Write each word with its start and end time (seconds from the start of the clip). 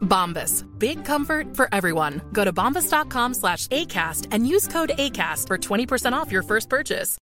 Bombas. 0.00 0.64
Big 0.78 1.04
comfort 1.04 1.56
for 1.56 1.68
everyone. 1.72 2.20
Go 2.32 2.44
to 2.44 2.52
bombas.com 2.52 3.34
slash 3.34 3.68
ACAST 3.68 4.28
and 4.32 4.46
use 4.46 4.66
code 4.66 4.90
ACAST 4.98 5.46
for 5.46 5.56
20% 5.56 6.12
off 6.12 6.32
your 6.32 6.42
first 6.42 6.68
purchase. 6.68 7.16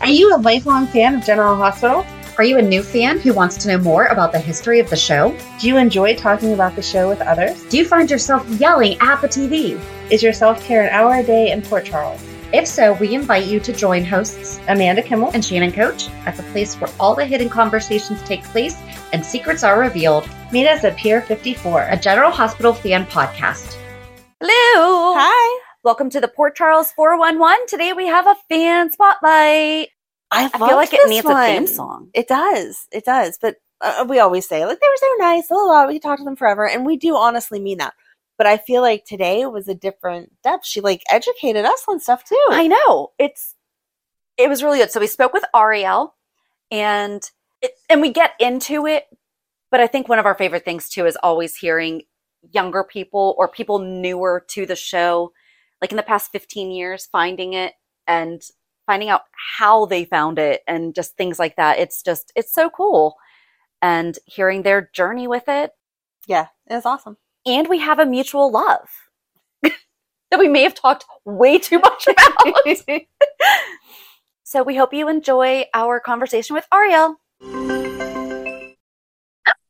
Are 0.00 0.08
you 0.08 0.34
a 0.34 0.38
lifelong 0.38 0.86
fan 0.86 1.14
of 1.14 1.24
General 1.24 1.56
Hospital? 1.56 2.06
Are 2.38 2.44
you 2.44 2.56
a 2.56 2.62
new 2.62 2.82
fan 2.82 3.18
who 3.18 3.34
wants 3.34 3.58
to 3.58 3.68
know 3.68 3.76
more 3.76 4.06
about 4.06 4.32
the 4.32 4.38
history 4.38 4.80
of 4.80 4.88
the 4.88 4.96
show? 4.96 5.36
Do 5.58 5.68
you 5.68 5.76
enjoy 5.76 6.16
talking 6.16 6.54
about 6.54 6.74
the 6.74 6.80
show 6.80 7.06
with 7.06 7.20
others? 7.20 7.62
Do 7.64 7.76
you 7.76 7.84
find 7.84 8.10
yourself 8.10 8.48
yelling 8.48 8.96
at 9.00 9.20
the 9.20 9.28
TV? 9.28 9.78
Is 10.10 10.22
your 10.22 10.32
self 10.32 10.64
care 10.64 10.84
an 10.84 10.88
hour 10.88 11.16
a 11.16 11.22
day 11.22 11.50
in 11.50 11.60
Port 11.60 11.84
Charles? 11.84 12.29
If 12.52 12.66
so, 12.66 12.94
we 12.94 13.14
invite 13.14 13.46
you 13.46 13.60
to 13.60 13.72
join 13.72 14.04
hosts 14.04 14.58
Amanda 14.66 15.02
Kimmel 15.02 15.30
and 15.34 15.44
Shannon 15.44 15.70
Coach 15.70 16.08
at 16.26 16.36
the 16.36 16.42
place 16.44 16.74
where 16.80 16.90
all 16.98 17.14
the 17.14 17.24
hidden 17.24 17.48
conversations 17.48 18.20
take 18.24 18.42
place 18.42 18.76
and 19.12 19.24
secrets 19.24 19.62
are 19.62 19.78
revealed, 19.78 20.28
meet 20.50 20.66
us 20.66 20.82
at 20.82 20.96
Pier 20.96 21.22
54. 21.22 21.86
a 21.88 21.96
General 21.96 22.32
Hospital 22.32 22.74
fan 22.74 23.06
podcast. 23.06 23.76
Hello. 24.40 25.14
Hi. 25.16 25.62
Welcome 25.84 26.10
to 26.10 26.20
the 26.20 26.26
Port 26.26 26.56
Charles 26.56 26.90
411. 26.90 27.68
Today 27.68 27.92
we 27.92 28.08
have 28.08 28.26
a 28.26 28.34
fan 28.48 28.90
spotlight. 28.90 29.90
I, 30.32 30.46
I 30.46 30.48
feel 30.48 30.74
like 30.74 30.92
it 30.92 31.08
needs 31.08 31.24
one. 31.24 31.36
a 31.36 31.46
theme 31.46 31.68
song. 31.68 32.10
It 32.14 32.26
does. 32.26 32.88
It 32.90 33.04
does. 33.04 33.38
But 33.40 33.58
uh, 33.80 34.04
we 34.08 34.18
always 34.18 34.48
say, 34.48 34.66
like, 34.66 34.80
they 34.80 34.88
were 34.88 34.96
so 34.96 35.14
nice. 35.20 35.46
Blah, 35.46 35.56
blah, 35.58 35.66
blah. 35.66 35.86
We 35.86 35.94
could 35.94 36.02
talk 36.02 36.18
to 36.18 36.24
them 36.24 36.34
forever. 36.34 36.68
And 36.68 36.84
we 36.84 36.96
do 36.96 37.14
honestly 37.14 37.60
mean 37.60 37.78
that. 37.78 37.94
But 38.40 38.46
I 38.46 38.56
feel 38.56 38.80
like 38.80 39.04
today 39.04 39.44
was 39.44 39.68
a 39.68 39.74
different 39.74 40.32
depth. 40.42 40.64
She 40.64 40.80
like 40.80 41.02
educated 41.10 41.66
us 41.66 41.84
on 41.86 42.00
stuff 42.00 42.24
too. 42.24 42.42
I 42.48 42.68
know. 42.68 43.10
It's 43.18 43.54
it 44.38 44.48
was 44.48 44.62
really 44.62 44.78
good. 44.78 44.90
So 44.90 44.98
we 44.98 45.08
spoke 45.08 45.34
with 45.34 45.44
Ariel 45.54 46.14
and 46.70 47.22
it, 47.60 47.72
and 47.90 48.00
we 48.00 48.10
get 48.10 48.30
into 48.40 48.86
it, 48.86 49.04
but 49.70 49.80
I 49.80 49.86
think 49.86 50.08
one 50.08 50.18
of 50.18 50.24
our 50.24 50.34
favorite 50.34 50.64
things 50.64 50.88
too 50.88 51.04
is 51.04 51.18
always 51.22 51.54
hearing 51.54 52.04
younger 52.50 52.82
people 52.82 53.34
or 53.36 53.46
people 53.46 53.78
newer 53.78 54.42
to 54.48 54.64
the 54.64 54.74
show 54.74 55.34
like 55.82 55.90
in 55.90 55.98
the 55.98 56.02
past 56.02 56.32
15 56.32 56.70
years 56.70 57.10
finding 57.12 57.52
it 57.52 57.74
and 58.06 58.40
finding 58.86 59.10
out 59.10 59.24
how 59.58 59.84
they 59.84 60.06
found 60.06 60.38
it 60.38 60.62
and 60.66 60.94
just 60.94 61.14
things 61.18 61.38
like 61.38 61.56
that. 61.56 61.78
It's 61.78 62.02
just 62.02 62.32
it's 62.34 62.54
so 62.54 62.70
cool 62.70 63.16
and 63.82 64.18
hearing 64.24 64.62
their 64.62 64.88
journey 64.94 65.28
with 65.28 65.44
it 65.46 65.72
yeah, 66.26 66.46
it 66.66 66.74
was 66.74 66.86
awesome. 66.86 67.18
And 67.46 67.68
we 67.68 67.78
have 67.78 67.98
a 67.98 68.06
mutual 68.06 68.50
love 68.50 68.88
that 69.62 70.38
we 70.38 70.48
may 70.48 70.62
have 70.62 70.74
talked 70.74 71.04
way 71.24 71.58
too 71.58 71.78
much 71.78 72.06
about. 72.08 72.66
so 74.44 74.62
we 74.62 74.76
hope 74.76 74.92
you 74.92 75.08
enjoy 75.08 75.64
our 75.72 76.00
conversation 76.00 76.54
with 76.54 76.66
Ariel. 76.72 77.16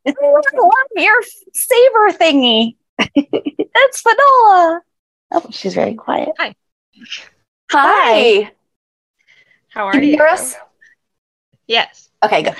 Oh, 0.06 0.42
I 0.52 0.56
love 0.56 0.72
your 0.96 1.22
saber 1.54 2.10
thingy. 2.10 2.76
That's 2.98 4.00
Finola. 4.00 4.80
Oh, 5.32 5.46
she's 5.50 5.74
very 5.74 5.94
quiet. 5.94 6.30
Hi. 6.38 6.54
Hi. 7.70 8.50
How 9.68 9.86
are 9.86 9.92
Can 9.92 10.02
you 10.02 10.08
you? 10.08 10.16
hear 10.16 10.26
us? 10.26 10.56
Yes. 11.68 12.08
Okay, 12.24 12.42
good. 12.42 12.56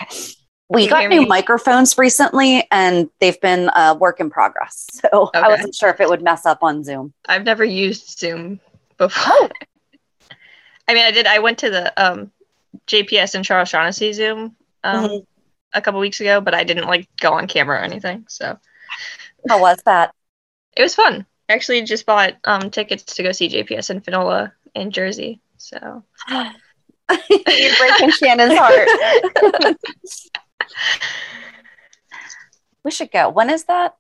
We 0.73 0.87
got 0.87 1.09
new 1.09 1.23
me? 1.23 1.27
microphones 1.27 1.99
recently 1.99 2.67
and 2.71 3.11
they've 3.19 3.41
been 3.41 3.71
a 3.75 3.95
work 3.95 4.21
in 4.21 4.31
progress. 4.31 4.87
So 5.11 5.31
I 5.35 5.49
wasn't 5.49 5.75
sure 5.75 5.89
if 5.91 6.01
it 6.01 6.09
would 6.09 6.23
mess 6.23 6.47
up 6.47 6.63
on 6.63 6.85
Zoom. 6.85 7.13
I've 7.29 7.45
never 7.45 7.65
used 7.65 8.19
Zoom 8.19 8.61
before. 8.99 9.23
Oh. 9.27 9.49
I 10.89 10.95
mean, 10.95 11.05
I 11.05 11.11
did. 11.11 11.27
I 11.27 11.39
went 11.41 11.59
to 11.59 11.71
the 11.71 11.93
um, 12.03 12.31
JPS 12.87 13.35
and 13.35 13.45
Charles 13.45 13.69
Shaughnessy 13.69 14.13
Zoom 14.13 14.57
um, 14.85 15.09
Mhm. 15.09 15.27
a 15.73 15.81
couple 15.83 16.01
weeks 16.01 16.21
ago, 16.21 16.41
but 16.41 16.55
I 16.55 16.65
didn't 16.65 16.87
like 16.87 17.09
go 17.21 17.33
on 17.33 17.47
camera 17.47 17.79
or 17.81 17.83
anything. 17.85 18.25
So 18.29 18.59
How 19.49 19.61
was 19.61 19.79
that? 19.87 20.15
it 20.77 20.83
was 20.83 20.95
fun. 20.95 21.27
I 21.49 21.55
actually 21.55 21.83
just 21.83 22.07
bought 22.07 22.35
um, 22.45 22.71
tickets 22.71 23.15
to 23.17 23.23
go 23.25 23.33
see 23.33 23.49
JPS 23.49 23.91
and 23.91 24.05
Finola 24.05 24.53
in 24.75 24.91
Jersey. 24.93 25.41
So 25.59 26.05
You're 26.29 27.77
breaking 27.79 28.11
Shannon's 28.19 28.55
heart. 28.57 29.77
We 32.85 32.91
should 32.91 33.11
go. 33.11 33.29
When 33.29 33.51
is 33.51 33.65
that? 33.65 33.97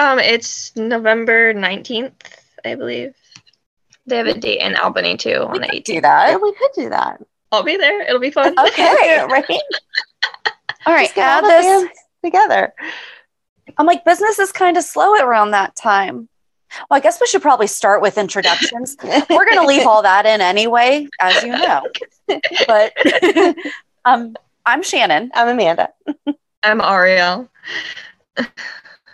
um, 0.00 0.18
it's 0.18 0.74
November 0.76 1.52
19th, 1.54 2.12
I 2.64 2.74
believe. 2.76 3.14
They 4.06 4.16
have 4.16 4.26
a 4.26 4.34
date 4.34 4.60
in 4.60 4.74
Albany 4.76 5.16
too 5.16 5.42
on 5.46 5.60
the 5.60 5.66
18th. 5.68 5.84
Do 5.84 6.00
that. 6.00 6.30
yeah, 6.30 6.36
we 6.36 6.52
could 6.54 6.70
do 6.74 6.88
that. 6.90 7.20
I'll 7.52 7.62
be 7.62 7.76
there. 7.76 8.02
It'll 8.02 8.20
be 8.20 8.30
fun. 8.30 8.54
Okay. 8.58 9.24
right? 9.28 9.44
All 10.86 10.94
right. 10.94 11.04
Just 11.04 11.14
get 11.14 11.24
Add 11.26 11.44
all 11.44 11.50
this. 11.50 11.88
together. 12.24 12.72
I'm 13.76 13.86
like, 13.86 14.04
business 14.04 14.38
is 14.38 14.50
kind 14.52 14.76
of 14.76 14.84
slow 14.84 15.14
around 15.14 15.50
that 15.50 15.76
time. 15.76 16.28
Well, 16.88 16.96
I 16.98 17.00
guess 17.00 17.20
we 17.20 17.26
should 17.26 17.42
probably 17.42 17.66
start 17.66 18.00
with 18.02 18.18
introductions. 18.18 18.96
We're 19.02 19.44
going 19.44 19.58
to 19.58 19.66
leave 19.66 19.86
all 19.86 20.02
that 20.02 20.26
in 20.26 20.40
anyway, 20.40 21.06
as 21.20 21.42
you 21.42 21.50
know. 21.52 21.82
But 22.66 22.92
um, 24.04 24.36
I'm 24.68 24.82
Shannon. 24.82 25.30
I'm 25.34 25.48
Amanda. 25.48 25.88
I'm 26.62 26.82
Ariel. 26.82 27.48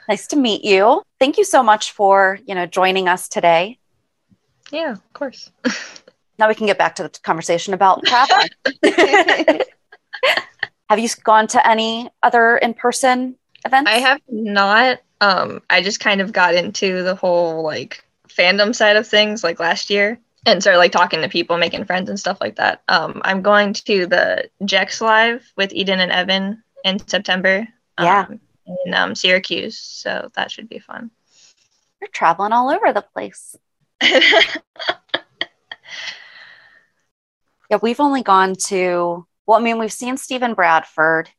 Nice 0.08 0.26
to 0.26 0.36
meet 0.36 0.64
you. 0.64 1.00
Thank 1.20 1.38
you 1.38 1.44
so 1.44 1.62
much 1.62 1.92
for 1.92 2.40
you 2.44 2.56
know 2.56 2.66
joining 2.66 3.06
us 3.06 3.28
today. 3.28 3.78
Yeah, 4.72 4.90
of 4.90 5.12
course. 5.12 5.52
Now 6.40 6.48
we 6.48 6.56
can 6.56 6.66
get 6.66 6.76
back 6.76 6.96
to 6.96 7.04
the 7.04 7.10
conversation 7.22 7.72
about 7.72 8.04
traveling. 8.04 8.48
Have 10.90 10.98
you 10.98 11.08
gone 11.22 11.46
to 11.46 11.64
any 11.64 12.10
other 12.24 12.56
in-person 12.56 13.36
events? 13.64 13.88
I 13.88 13.98
have 14.00 14.20
not. 14.28 15.02
Um, 15.20 15.62
I 15.70 15.84
just 15.84 16.00
kind 16.00 16.20
of 16.20 16.32
got 16.32 16.56
into 16.56 17.04
the 17.04 17.14
whole 17.14 17.62
like 17.62 18.04
fandom 18.28 18.74
side 18.74 18.96
of 18.96 19.06
things 19.06 19.44
like 19.44 19.60
last 19.60 19.88
year 19.88 20.18
and 20.46 20.62
started 20.62 20.78
like 20.78 20.92
talking 20.92 21.22
to 21.22 21.28
people, 21.28 21.56
making 21.56 21.84
friends 21.84 22.08
and 22.08 22.18
stuff 22.18 22.38
like 22.40 22.56
that. 22.56 22.82
Um, 22.88 23.20
I'm 23.24 23.42
going 23.42 23.72
to 23.74 24.06
the 24.06 24.50
Jex 24.64 25.00
Live 25.00 25.52
with 25.56 25.72
Eden 25.72 26.00
and 26.00 26.12
Evan 26.12 26.62
in 26.84 26.98
September. 27.06 27.66
Yeah. 28.00 28.26
um, 28.28 28.40
in 28.86 28.94
um, 28.94 29.14
Syracuse, 29.14 29.78
so 29.78 30.30
that 30.34 30.50
should 30.50 30.68
be 30.68 30.78
fun. 30.78 31.10
You're 32.00 32.08
traveling 32.08 32.52
all 32.52 32.70
over 32.70 32.92
the 32.92 33.02
place. 33.02 33.56
Yeah, 37.70 37.78
we've 37.82 38.00
only 38.00 38.22
gone 38.22 38.54
to, 38.66 39.26
well, 39.46 39.58
I 39.58 39.62
mean, 39.62 39.78
we've 39.78 39.92
seen 39.92 40.16
Stephen 40.16 40.54
Bradford 40.54 41.30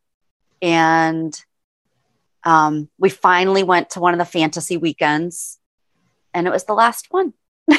and 0.62 1.40
um, 2.44 2.90
we 2.98 3.10
finally 3.10 3.64
went 3.64 3.92
to 3.92 4.00
one 4.00 4.14
of 4.14 4.18
the 4.18 4.26
fantasy 4.26 4.78
weekends 4.78 5.60
and 6.34 6.48
it 6.48 6.50
was 6.50 6.66
the 6.66 6.74
last 6.74 7.08
one. 7.12 7.34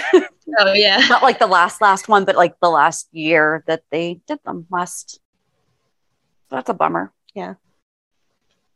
oh 0.58 0.72
yeah. 0.72 0.98
Not 1.08 1.22
like 1.22 1.38
the 1.38 1.46
last 1.46 1.80
last 1.80 2.08
one, 2.08 2.24
but 2.24 2.36
like 2.36 2.58
the 2.60 2.70
last 2.70 3.08
year 3.12 3.64
that 3.66 3.82
they 3.90 4.20
did 4.26 4.38
them 4.44 4.66
last. 4.70 5.20
That's 6.50 6.68
a 6.68 6.74
bummer. 6.74 7.12
Yeah. 7.34 7.54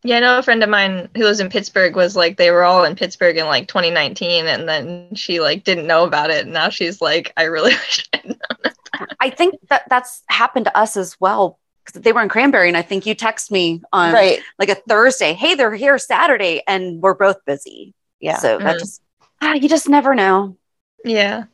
Yeah, 0.03 0.17
I 0.17 0.21
know 0.21 0.39
a 0.39 0.43
friend 0.43 0.63
of 0.63 0.71
mine 0.71 1.11
who 1.15 1.25
lives 1.25 1.41
in 1.41 1.51
Pittsburgh 1.51 1.95
was 1.95 2.17
like 2.17 2.39
they 2.39 2.51
were 2.51 2.65
all 2.65 2.85
in 2.85 2.97
Pittsburgh 2.97 3.37
in 3.37 3.47
like 3.47 3.69
2019 3.69 4.47
and 4.47 4.67
then 4.67 5.15
she 5.15 5.41
like 5.41 5.63
didn't 5.63 5.87
know 5.87 6.05
about 6.05 6.31
it 6.31 6.45
and 6.45 6.55
now 6.55 6.71
she's 6.71 7.03
like 7.03 7.33
I 7.37 7.45
really 7.45 7.71
wish 7.75 8.09
I'd 8.15 8.25
known. 8.25 9.09
I 9.21 9.29
think 9.31 9.57
that 9.69 9.83
that's 9.91 10.23
happened 10.29 10.65
to 10.67 10.77
us 10.77 10.97
as 10.97 11.21
well 11.21 11.59
because 11.85 12.01
they 12.01 12.13
were 12.13 12.23
in 12.23 12.31
Cranberry 12.31 12.69
and 12.69 12.79
I 12.79 12.83
think 12.83 13.05
you 13.05 13.15
text 13.15 13.51
me 13.51 13.83
on 13.93 14.13
right. 14.15 14.41
like 14.59 14.71
a 14.71 14.75
Thursday, 14.75 15.35
hey, 15.35 15.55
they're 15.55 15.75
here 15.75 15.99
Saturday 15.99 16.63
and 16.67 17.03
we're 17.03 17.15
both 17.15 17.45
busy. 17.45 17.95
Yeah. 18.21 18.39
So 18.39 18.59
that 18.59 18.77
Mm. 18.77 18.79
just 18.79 19.03
ah, 19.43 19.53
you 19.53 19.69
just 19.69 19.89
never 19.89 20.15
know. 20.15 20.57
Yeah. 21.05 21.45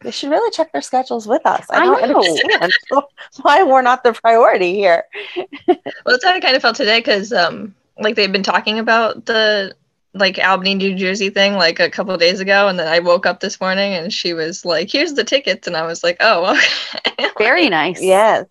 They 0.00 0.10
should 0.10 0.30
really 0.30 0.50
check 0.50 0.70
their 0.72 0.82
schedules 0.82 1.26
with 1.26 1.44
us. 1.46 1.64
I 1.70 1.78
I 1.78 1.84
don't 1.86 2.10
know. 2.10 2.18
understand 2.18 2.72
why 3.42 3.62
we're 3.62 3.80
not 3.82 4.04
the 4.04 4.12
priority 4.12 4.74
here. 4.74 5.04
Well, 5.66 5.78
that's 6.14 6.24
how 6.24 6.32
I 6.32 6.40
kind 6.40 6.54
of 6.54 6.60
felt 6.60 6.76
today 6.76 6.98
because, 6.98 7.32
um, 7.32 7.74
like 7.98 8.14
they've 8.16 8.30
been 8.30 8.42
talking 8.42 8.78
about 8.78 9.24
the 9.24 9.74
like 10.12 10.38
Albany, 10.38 10.74
New 10.74 10.94
Jersey 10.94 11.30
thing 11.30 11.54
like 11.54 11.80
a 11.80 11.88
couple 11.88 12.12
of 12.12 12.20
days 12.20 12.40
ago, 12.40 12.68
and 12.68 12.78
then 12.78 12.86
I 12.86 12.98
woke 12.98 13.24
up 13.24 13.40
this 13.40 13.58
morning 13.60 13.94
and 13.94 14.12
she 14.12 14.34
was 14.34 14.64
like, 14.66 14.90
"Here's 14.92 15.14
the 15.14 15.24
tickets," 15.24 15.66
and 15.66 15.76
I 15.76 15.86
was 15.86 16.04
like, 16.04 16.18
"Oh, 16.20 16.54
okay." 17.08 17.30
Very 17.38 17.70
nice. 17.70 18.02
Yes. 18.02 18.44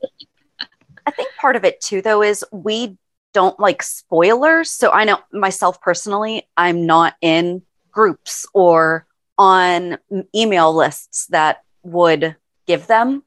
I 1.05 1.11
think 1.11 1.29
part 1.39 1.55
of 1.55 1.63
it 1.63 1.79
too, 1.79 2.01
though, 2.01 2.23
is 2.23 2.43
we 2.51 2.97
don't 3.33 3.59
like 3.59 3.83
spoilers. 3.83 4.71
So 4.71 4.89
I 4.89 5.03
know 5.03 5.19
myself 5.31 5.79
personally, 5.81 6.47
I'm 6.57 6.85
not 6.87 7.15
in 7.21 7.61
groups 7.91 8.45
or 8.53 9.05
on 9.37 9.97
email 10.35 10.73
lists 10.73 11.27
that 11.27 11.63
would 11.83 12.35
give 12.67 12.87
them. 12.87 13.23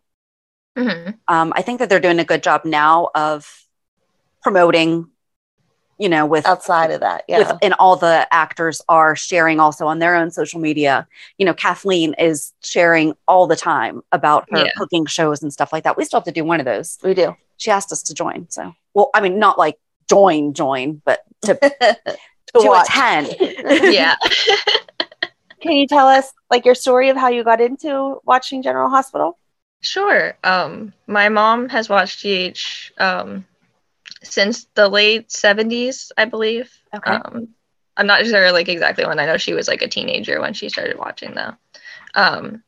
hmm 0.77 1.11
Um, 1.29 1.53
I 1.57 1.63
think 1.63 1.79
that 1.81 1.89
they're 1.89 2.01
doing 2.01 2.19
a 2.21 2.25
good 2.25 2.43
job 2.43 2.65
now 2.65 3.11
of 3.15 3.65
promoting, 4.43 5.09
you 5.99 6.09
know, 6.09 6.27
with 6.27 6.47
Outside 6.47 6.91
of 6.91 7.01
that, 7.01 7.25
yeah. 7.29 7.39
with 7.39 7.53
and 7.63 7.75
all 7.75 7.97
the 7.97 8.27
actors 8.33 8.81
are 8.89 9.17
sharing 9.17 9.59
also 9.61 9.87
on 9.87 9.99
their 9.99 10.15
own 10.15 10.31
social 10.31 10.61
media. 10.61 11.07
You 11.39 11.47
know, 11.47 11.55
Kathleen 11.55 12.15
is 12.15 12.53
sharing 12.63 13.15
all 13.27 13.47
the 13.47 13.57
time 13.57 14.03
about 14.13 14.47
her 14.51 14.65
Yeah. 14.67 14.71
cooking 14.77 15.07
shows 15.07 15.43
and 15.43 15.53
stuff 15.53 15.73
like 15.73 15.85
that. 15.85 15.97
We 15.97 16.05
still 16.05 16.21
have 16.21 16.25
to 16.27 16.33
do 16.33 16.45
one 16.45 16.61
of 16.61 16.67
those. 16.67 16.99
we 17.03 17.15
do. 17.15 17.35
She 17.57 17.71
asked 17.71 17.91
us 17.91 18.03
to 18.05 18.15
join. 18.15 18.47
So, 18.51 18.75
well, 18.95 19.11
I 19.15 19.21
mean, 19.23 19.39
not 19.39 19.59
like 19.59 19.79
join, 20.09 20.53
join, 20.53 21.01
but 21.05 21.21
to, 21.43 21.55
to 21.55 21.99
to 22.61 22.73
attend. 22.83 23.35
Yeah. 23.93 24.15
Can 25.61 25.73
you 25.73 25.87
tell 25.87 26.07
us 26.07 26.33
like 26.51 26.65
your 26.65 26.75
story 26.75 27.09
of 27.09 27.17
how 27.17 27.29
you 27.29 27.45
got 27.45 27.61
into 27.61 28.21
watching 28.25 28.63
General 28.63 28.91
Hospital? 28.91 29.39
Sure. 29.81 30.37
Um, 30.43 30.93
my 31.07 31.29
mom 31.29 31.69
has 31.69 31.89
watched 31.89 32.23
GH 32.23 32.93
um, 32.99 33.47
since 34.23 34.67
the 34.75 34.89
late 34.89 35.29
70s, 35.29 36.11
I 36.17 36.25
believe. 36.25 36.73
Okay. 36.95 37.11
Um, 37.11 37.49
I'm 37.97 38.07
not 38.07 38.27
sure 38.27 38.53
like 38.53 38.69
exactly 38.69 39.07
when. 39.07 39.19
I 39.19 39.27
know 39.27 39.39
she 39.39 39.55
was 39.55 39.69
like 39.69 39.83
a 39.83 39.89
teenager 39.89 40.41
when 40.41 40.53
she 40.53 40.69
started 40.69 40.99
watching 40.99 41.35
though. 41.35 41.55
Um, 42.15 42.63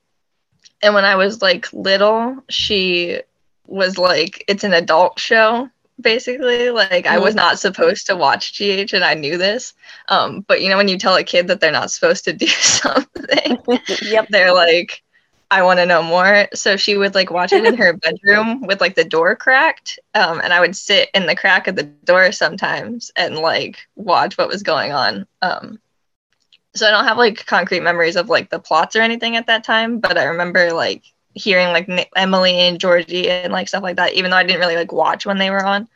and 0.83 0.95
when 0.95 1.05
I 1.05 1.17
was 1.17 1.43
like 1.43 1.73
little, 1.73 2.43
she 2.49 3.21
was 3.67 3.99
like, 3.99 4.45
it's 4.49 4.65
an 4.65 4.73
adult 4.73 5.19
show 5.19 5.69
basically. 6.01 6.71
Like 6.71 7.07
I 7.07 7.19
was 7.19 7.35
not 7.35 7.59
supposed 7.59 8.07
to 8.07 8.17
watch 8.17 8.59
GH, 8.59 8.93
and 8.95 9.05
I 9.05 9.15
knew 9.15 9.37
this. 9.39 9.75
Um, 10.09 10.45
but 10.49 10.63
you 10.63 10.69
know 10.71 10.77
when 10.77 10.89
you 10.89 10.99
tell 10.99 11.17
a 11.17 11.25
kid 11.25 11.49
that 11.49 11.61
they're 11.61 11.73
not 11.73 11.91
supposed 11.91 12.25
to 12.25 12.33
do 12.35 12.47
something, 12.47 13.59
Yep. 14.03 14.29
they're 14.31 14.55
like 14.55 15.03
i 15.51 15.63
want 15.63 15.79
to 15.79 15.87
know 15.87 16.03
more 16.03 16.47
so 16.55 16.77
she 16.77 16.97
would 16.97 17.15
like 17.15 17.31
watch 17.31 17.53
it 17.53 17.65
in 17.65 17.75
her 17.77 17.93
bedroom 18.03 18.61
with 18.67 18.81
like 18.81 18.95
the 18.95 19.05
door 19.05 19.35
cracked 19.35 19.99
um, 20.15 20.41
and 20.43 20.53
i 20.53 20.61
would 20.61 20.77
sit 20.77 21.09
in 21.15 21.27
the 21.27 21.35
crack 21.35 21.67
of 21.69 21.77
the 21.77 21.85
door 21.85 22.33
sometimes 22.33 23.11
and 23.17 23.37
like 23.39 23.79
watch 23.97 24.37
what 24.37 24.49
was 24.49 24.63
going 24.63 24.93
on 24.93 25.27
um, 25.43 25.79
so 26.75 26.87
i 26.87 26.91
don't 26.91 27.07
have 27.07 27.17
like 27.19 27.47
concrete 27.47 27.81
memories 27.81 28.17
of 28.17 28.29
like 28.29 28.51
the 28.51 28.59
plots 28.59 28.95
or 28.97 29.01
anything 29.01 29.37
at 29.37 29.47
that 29.47 29.65
time 29.65 30.01
but 30.01 30.19
i 30.19 30.25
remember 30.25 30.73
like 30.73 31.03
hearing 31.39 31.69
like 31.69 32.11
emily 32.17 32.55
and 32.55 32.81
georgie 32.81 33.31
and 33.31 33.53
like 33.53 33.69
stuff 33.69 33.83
like 33.83 33.97
that 33.97 34.15
even 34.15 34.31
though 34.31 34.37
i 34.37 34.43
didn't 34.43 34.61
really 34.61 34.77
like 34.77 34.93
watch 34.93 35.27
when 35.27 35.39
they 35.39 35.51
were 35.51 35.65
on 35.65 35.89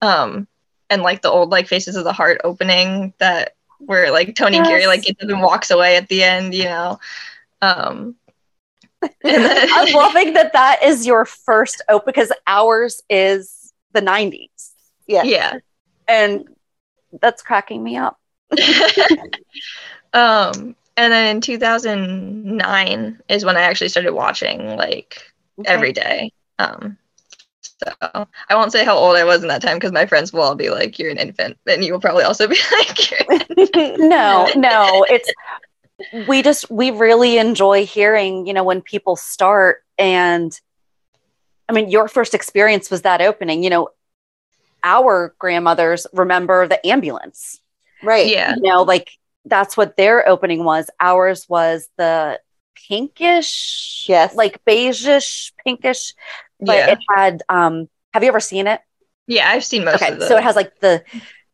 um, 0.00 0.46
and 0.90 1.02
like 1.02 1.22
the 1.22 1.30
old 1.30 1.50
like 1.50 1.66
faces 1.66 1.96
of 1.96 2.04
the 2.04 2.12
heart 2.12 2.40
opening 2.44 3.12
that 3.18 3.54
where 3.78 4.10
like 4.10 4.34
tony 4.34 4.62
geary 4.62 4.86
like 4.86 5.02
gets 5.02 5.22
up 5.22 5.28
and 5.28 5.42
walks 5.42 5.70
away 5.70 5.96
at 5.96 6.08
the 6.08 6.22
end 6.22 6.54
you 6.54 6.64
know 6.64 6.98
um 7.62 8.14
then, 9.22 9.68
I'm 9.72 9.92
loving 9.94 10.32
that 10.34 10.52
that 10.52 10.82
is 10.82 11.06
your 11.06 11.24
first 11.24 11.82
open 11.88 12.04
because 12.06 12.32
ours 12.46 13.02
is 13.08 13.72
the 13.92 14.00
90s. 14.00 14.72
Yeah. 15.06 15.22
yeah 15.24 15.54
And 16.06 16.48
that's 17.20 17.42
cracking 17.42 17.82
me 17.82 17.96
up. 17.96 18.18
um 20.14 20.74
and 20.98 21.12
then 21.12 21.36
in 21.36 21.40
2009 21.40 23.22
is 23.28 23.44
when 23.44 23.56
i 23.56 23.62
actually 23.62 23.88
started 23.88 24.12
watching 24.12 24.76
like 24.76 25.22
every 25.64 25.92
day 25.92 26.30
um 26.58 26.98
so 27.62 27.90
i 28.02 28.54
won't 28.54 28.72
say 28.72 28.84
how 28.84 28.96
old 28.96 29.16
i 29.16 29.24
was 29.24 29.42
in 29.42 29.48
that 29.48 29.62
time 29.62 29.76
because 29.76 29.92
my 29.92 30.04
friends 30.04 30.32
will 30.32 30.42
all 30.42 30.54
be 30.54 30.70
like 30.70 30.98
you're 30.98 31.10
an 31.10 31.18
infant 31.18 31.56
and 31.66 31.84
you 31.84 31.92
will 31.92 32.00
probably 32.00 32.24
also 32.24 32.46
be 32.46 32.58
like 32.72 32.98
no, 33.98 34.48
no, 34.56 35.06
it's 35.08 35.32
we 36.26 36.42
just 36.42 36.70
we 36.70 36.90
really 36.90 37.38
enjoy 37.38 37.84
hearing, 37.84 38.46
you 38.46 38.52
know, 38.52 38.64
when 38.64 38.80
people 38.80 39.16
start 39.16 39.84
and 39.98 40.58
I 41.68 41.72
mean, 41.72 41.90
your 41.90 42.08
first 42.08 42.34
experience 42.34 42.90
was 42.90 43.02
that 43.02 43.20
opening, 43.20 43.62
you 43.62 43.70
know, 43.70 43.90
our 44.82 45.34
grandmothers 45.38 46.06
remember 46.12 46.66
the 46.66 46.84
ambulance. 46.86 47.60
Right. 48.02 48.28
yeah 48.28 48.54
You 48.54 48.62
know, 48.62 48.82
like 48.82 49.10
that's 49.48 49.76
what 49.76 49.96
their 49.96 50.28
opening 50.28 50.64
was. 50.64 50.90
Ours 51.00 51.46
was 51.48 51.88
the 51.96 52.40
pinkish, 52.88 54.06
Yes. 54.08 54.34
like 54.34 54.64
beigeish, 54.64 55.52
pinkish, 55.64 56.14
but 56.60 56.76
yeah 56.76 56.90
it 56.92 56.98
had 57.16 57.42
um 57.48 57.88
have 58.14 58.22
you 58.22 58.28
ever 58.28 58.40
seen 58.40 58.66
it? 58.66 58.80
yeah 59.26 59.50
i've 59.50 59.62
seen 59.64 59.84
most 59.84 60.02
okay, 60.02 60.12
of 60.14 60.18
the 60.20 60.26
so 60.26 60.36
it 60.38 60.42
has 60.42 60.56
like 60.56 60.78
the 60.80 61.04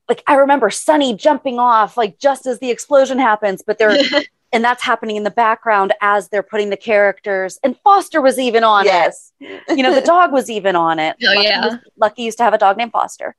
like 0.08 0.22
I 0.26 0.34
remember 0.34 0.70
Sonny 0.70 1.14
jumping 1.16 1.58
off 1.58 1.96
like 1.96 2.18
just 2.18 2.46
as 2.46 2.58
the 2.58 2.70
explosion 2.70 3.18
happens, 3.18 3.62
but 3.66 3.78
they're 3.78 3.96
and 4.52 4.62
that's 4.62 4.82
happening 4.82 5.16
in 5.16 5.24
the 5.24 5.30
background 5.30 5.94
as 6.02 6.28
they're 6.28 6.42
putting 6.42 6.70
the 6.70 6.76
characters. 6.76 7.58
And 7.64 7.74
Foster 7.82 8.20
was 8.20 8.38
even 8.38 8.64
on 8.64 8.84
yes. 8.84 9.32
it. 9.40 9.62
You 9.68 9.82
know, 9.82 9.94
the 9.94 10.00
dog 10.14 10.30
was 10.30 10.50
even 10.50 10.76
on 10.76 10.98
it. 10.98 11.16
Oh, 11.22 11.26
Lucky, 11.34 11.42
yeah. 11.48 11.66
was- 11.66 11.78
Lucky 11.98 12.22
used 12.22 12.36
to 12.38 12.44
have 12.44 12.52
a 12.54 12.58
dog 12.58 12.76
named 12.76 12.92
Foster. 12.92 13.34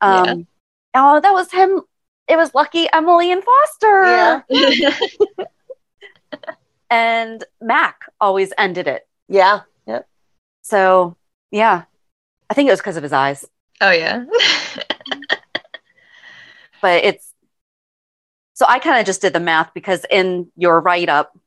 Um, 0.00 0.46
Oh, 0.94 1.20
that 1.20 1.32
was 1.32 1.52
him. 1.52 1.82
It 2.28 2.36
was 2.36 2.54
Lucky, 2.54 2.86
Emily, 2.92 3.32
and 3.32 3.42
Foster. 3.42 4.44
Yeah. 4.50 4.98
And 6.90 7.44
Mac 7.60 8.00
always 8.20 8.52
ended 8.56 8.88
it. 8.88 9.06
Yeah. 9.28 9.60
Yep. 9.86 10.08
So 10.62 11.16
yeah, 11.50 11.84
I 12.48 12.54
think 12.54 12.68
it 12.68 12.72
was 12.72 12.80
because 12.80 12.96
of 12.96 13.02
his 13.02 13.12
eyes. 13.12 13.44
oh 13.80 13.90
yeah 13.90 14.24
but 16.82 17.04
it's 17.04 17.32
so 18.54 18.66
I 18.68 18.80
kind 18.80 18.98
of 18.98 19.06
just 19.06 19.22
did 19.22 19.32
the 19.32 19.40
math 19.40 19.72
because 19.72 20.04
in 20.10 20.50
your 20.56 20.80
write 20.80 21.08
up 21.08 21.38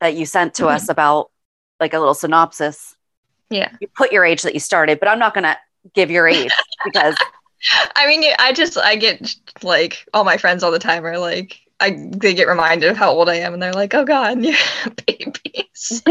that 0.00 0.16
you 0.16 0.26
sent 0.26 0.54
to 0.54 0.66
us 0.66 0.82
mm-hmm. 0.82 0.92
about 0.92 1.30
like 1.78 1.94
a 1.94 1.98
little 1.98 2.14
synopsis, 2.14 2.96
yeah 3.50 3.70
you 3.80 3.88
put 3.88 4.12
your 4.12 4.24
age 4.24 4.42
that 4.42 4.54
you 4.54 4.60
started, 4.60 4.98
but 4.98 5.08
I'm 5.08 5.18
not 5.18 5.34
going 5.34 5.44
to 5.44 5.56
give 5.94 6.10
your 6.10 6.26
age 6.26 6.52
because 6.84 7.16
I 7.94 8.06
mean, 8.06 8.24
I 8.38 8.52
just 8.52 8.78
I 8.78 8.96
get 8.96 9.34
like 9.62 10.06
all 10.14 10.24
my 10.24 10.36
friends 10.36 10.62
all 10.62 10.70
the 10.70 10.78
time 10.78 11.04
are 11.04 11.18
like 11.18 11.60
I 11.78 12.08
they 12.10 12.34
get 12.34 12.48
reminded 12.48 12.90
of 12.90 12.96
how 12.96 13.10
old 13.10 13.28
I 13.28 13.36
am 13.36 13.54
and 13.54 13.62
they're 13.62 13.72
like, 13.72 13.94
"Oh 13.94 14.04
god, 14.04 14.42
you're 14.44 14.56
babies." 15.06 16.02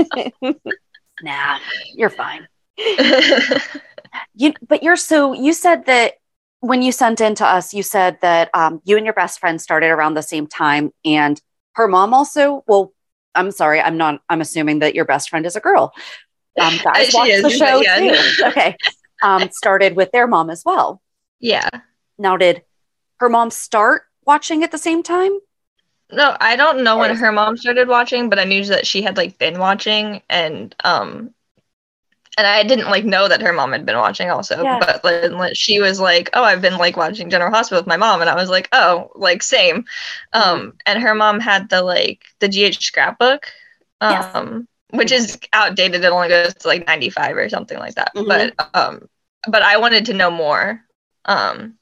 nah, 1.22 1.60
you're 1.96 2.10
fine. 2.10 2.48
You 4.34 4.54
but 4.68 4.82
you're 4.82 4.96
so 4.96 5.34
you 5.34 5.54
said 5.54 5.86
that 5.86 6.14
when 6.62 6.82
you 6.82 6.92
sent 6.92 7.22
in 7.22 7.36
to 7.36 7.46
us, 7.46 7.74
you 7.74 7.84
said 7.84 8.18
that 8.22 8.50
um, 8.54 8.82
you 8.84 8.98
and 8.98 9.06
your 9.06 9.14
best 9.14 9.40
friend 9.40 9.62
started 9.62 9.88
around 9.88 10.16
the 10.16 10.24
same 10.24 10.48
time, 10.48 10.92
and 11.06 11.40
her 11.74 11.88
mom 11.88 12.14
also. 12.14 12.64
Well, 12.68 12.92
I'm 13.36 13.52
sorry, 13.52 13.80
I'm 13.80 13.98
not. 13.98 14.22
I'm 14.30 14.42
assuming 14.42 14.80
that 14.80 14.96
your 14.96 15.06
best 15.06 15.30
friend 15.30 15.46
is 15.46 15.56
a 15.56 15.60
girl. 15.60 15.94
Um, 16.60 16.80
guys 16.84 17.14
watch 17.14 17.30
is, 17.30 17.44
the 17.44 17.50
show 17.50 17.82
yeah. 17.82 17.98
too. 17.98 18.44
Okay, 18.46 18.76
um, 19.22 19.50
started 19.52 19.96
with 19.96 20.12
their 20.12 20.26
mom 20.26 20.50
as 20.50 20.64
well. 20.66 21.02
Yeah. 21.40 21.70
Now, 22.18 22.38
did 22.38 22.64
her 23.18 23.30
mom 23.30 23.52
start 23.52 24.04
watching 24.26 24.64
at 24.64 24.72
the 24.72 24.78
same 24.78 25.04
time? 25.04 25.32
No, 26.12 26.36
I 26.40 26.56
don't 26.56 26.84
know 26.84 26.98
when 26.98 27.16
her 27.16 27.32
mom 27.32 27.56
started 27.58 27.88
watching, 27.88 28.30
but 28.30 28.40
I 28.40 28.44
knew 28.44 28.66
that 28.66 28.88
she 28.88 29.02
had 29.02 29.16
like 29.18 29.38
been 29.38 29.60
watching 29.60 30.22
and 30.30 30.76
um 30.84 31.34
and 32.38 32.48
I 32.48 32.64
didn't 32.64 32.90
like 32.90 33.04
know 33.06 33.28
that 33.28 33.42
her 33.42 33.52
mom 33.52 33.74
had 33.74 33.86
been 33.86 33.98
watching 33.98 34.30
also, 34.30 34.64
Yeah. 34.64 34.80
but 34.80 35.04
then 35.04 35.38
like, 35.38 35.56
she 35.58 35.80
was 35.82 36.00
like, 36.00 36.30
"Oh, 36.34 36.44
I've 36.44 36.62
been 36.62 36.78
like 36.78 36.96
watching 36.96 37.30
General 37.30 37.52
Hospital 37.52 37.82
with 37.82 37.88
my 37.88 37.98
mom," 37.98 38.22
and 38.22 38.30
I 38.30 38.36
was 38.36 38.50
like, 38.50 38.70
"Oh, 38.72 39.12
like 39.16 39.44
same." 39.44 39.86
Um, 40.34 40.74
and 40.86 41.02
her 41.02 41.14
mom 41.14 41.40
had 41.40 41.70
the 41.70 41.82
like 41.82 42.24
the 42.40 42.48
GH 42.48 42.82
scrapbook, 42.82 43.48
Yes. 44.02 44.34
um, 44.34 44.68
which 44.92 45.12
is 45.12 45.38
outdated. 45.54 46.04
It 46.04 46.12
only 46.12 46.30
goes 46.30 46.54
to 46.54 46.68
like 46.68 46.88
95 46.88 47.36
or 47.36 47.50
something 47.50 47.78
like 47.78 47.96
that. 47.96 48.14
Mhm. 48.16 48.28
But 48.28 48.70
um, 48.74 49.10
but 49.48 49.62
I 49.62 49.78
wanted 49.78 50.06
to 50.08 50.14
know 50.14 50.32
more 50.32 50.82
um, 51.26 51.76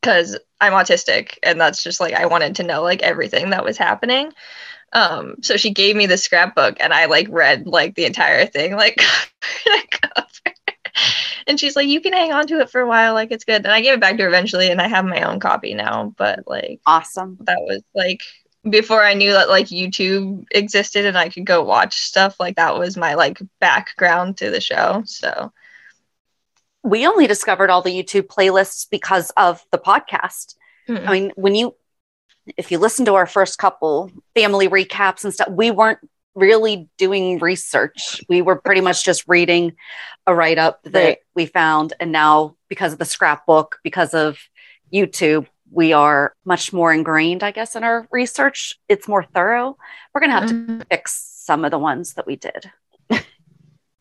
because 0.00 0.38
I'm 0.60 0.72
autistic, 0.72 1.38
and 1.42 1.60
that's 1.60 1.82
just 1.82 2.00
like 2.00 2.14
I 2.14 2.26
wanted 2.26 2.56
to 2.56 2.62
know 2.62 2.82
like 2.82 3.02
everything 3.02 3.50
that 3.50 3.64
was 3.64 3.78
happening. 3.78 4.32
Um, 4.92 5.36
so 5.42 5.56
she 5.56 5.72
gave 5.72 5.96
me 5.96 6.06
the 6.06 6.18
scrapbook, 6.18 6.76
and 6.80 6.92
I 6.92 7.06
like 7.06 7.28
read 7.30 7.66
like 7.66 7.94
the 7.94 8.06
entire 8.06 8.46
thing, 8.46 8.76
like 8.76 8.96
and 11.46 11.58
she's 11.58 11.76
like, 11.76 11.88
"You 11.88 12.00
can 12.00 12.12
hang 12.12 12.32
on 12.32 12.46
to 12.48 12.60
it 12.60 12.70
for 12.70 12.80
a 12.80 12.86
while, 12.86 13.14
like 13.14 13.30
it's 13.30 13.44
good." 13.44 13.64
And 13.64 13.72
I 13.72 13.80
gave 13.80 13.94
it 13.94 14.00
back 14.00 14.16
to 14.16 14.22
her 14.22 14.28
eventually, 14.28 14.70
and 14.70 14.80
I 14.80 14.88
have 14.88 15.04
my 15.04 15.22
own 15.22 15.40
copy 15.40 15.74
now. 15.74 16.14
But 16.16 16.44
like, 16.46 16.80
Awesome. 16.86 17.38
that 17.42 17.60
was 17.60 17.82
like 17.94 18.20
before 18.68 19.02
I 19.02 19.14
knew 19.14 19.32
that 19.32 19.48
like 19.48 19.66
YouTube 19.66 20.44
existed 20.50 21.04
and 21.04 21.16
I 21.16 21.28
could 21.28 21.46
go 21.46 21.62
watch 21.62 21.98
stuff. 21.98 22.40
Like 22.40 22.56
that 22.56 22.78
was 22.78 22.96
my 22.96 23.14
like 23.14 23.38
background 23.60 24.38
to 24.38 24.50
the 24.50 24.60
show. 24.60 25.02
So 25.06 25.52
We 26.86 27.06
only 27.06 27.26
discovered 27.26 27.68
all 27.70 27.82
the 27.82 27.90
YouTube 27.90 28.26
playlists 28.28 28.86
because 28.90 29.30
of 29.36 29.64
the 29.72 29.78
podcast. 29.78 30.54
mm, 30.88 31.06
I 31.06 31.12
mean, 31.12 31.32
when 31.36 31.54
you, 31.54 31.74
if 32.56 32.70
you 32.70 32.78
listen 32.78 33.04
to 33.06 33.14
our 33.14 33.26
first 33.26 33.58
couple 33.58 34.10
family 34.34 34.68
recaps 34.68 35.24
and 35.24 35.34
stuff, 35.34 35.48
we 35.50 35.70
weren't 35.70 35.98
really 36.36 36.88
doing 36.96 37.38
research. 37.40 38.20
We 38.28 38.40
were 38.42 38.56
pretty 38.56 38.82
much 38.82 39.04
just 39.04 39.24
reading 39.26 39.74
a 40.26 40.34
write 40.34 40.58
up 40.58 40.82
that 40.84 40.92
Right. 41.04 41.18
we 41.34 41.46
found. 41.46 41.94
And 41.98 42.12
now, 42.12 42.56
because 42.68 42.92
of 42.92 42.98
the 42.98 43.04
scrapbook, 43.04 43.80
because 43.82 44.14
of 44.14 44.38
YouTube, 44.92 45.46
we 45.72 45.92
are 45.92 46.34
much 46.44 46.72
more 46.72 46.92
ingrained, 46.92 47.42
I 47.42 47.50
guess, 47.50 47.74
in 47.74 47.82
our 47.82 48.06
research. 48.12 48.78
It's 48.88 49.08
more 49.08 49.24
thorough. 49.24 49.76
We're 50.14 50.20
going 50.20 50.30
to 50.30 50.38
have 50.38 50.48
to 50.50 50.54
mm, 50.54 50.86
fix 50.88 51.14
some 51.44 51.64
of 51.64 51.70
the 51.72 51.78
ones 51.78 52.14
that 52.14 52.26
we 52.26 52.36
did. 52.36 52.70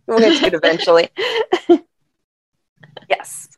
We'll 0.07 0.19
get 0.19 0.39
to 0.39 0.45
it 0.47 0.53
eventually. 0.53 1.09
Yes. 3.09 3.49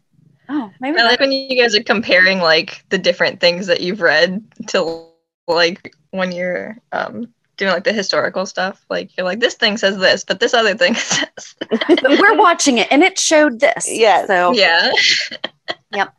Oh, 0.50 0.72
maybe 0.80 1.00
I 1.00 1.04
like 1.04 1.20
when 1.20 1.32
you 1.32 1.62
guys 1.62 1.76
are 1.76 1.84
comparing 1.84 2.40
like 2.40 2.84
the 2.90 2.98
different 2.98 3.40
things 3.40 3.68
that 3.68 3.82
you've 3.82 4.02
read 4.02 4.44
to 4.68 5.06
like 5.48 5.94
when 6.12 6.32
you're 6.32 6.78
um 6.92 7.34
doing 7.58 7.72
like 7.72 7.84
the 7.84 7.92
historical 7.92 8.46
stuff. 8.46 8.86
Like 8.90 9.16
you're 9.18 9.26
like 9.26 9.40
this 9.40 9.56
thing 9.56 9.78
says 9.78 9.98
this, 9.98 10.24
but 10.24 10.40
this 10.40 10.54
other 10.54 10.76
thing 10.76 10.96
says 10.96 11.56
but 11.70 12.20
we're 12.20 12.38
watching 12.38 12.78
it 12.78 12.88
and 12.92 13.04
it 13.04 13.20
showed 13.20 13.60
this. 13.60 13.90
Yes. 13.90 14.28
So, 14.28 14.54
yeah. 14.54 14.92
yep. 15.92 16.14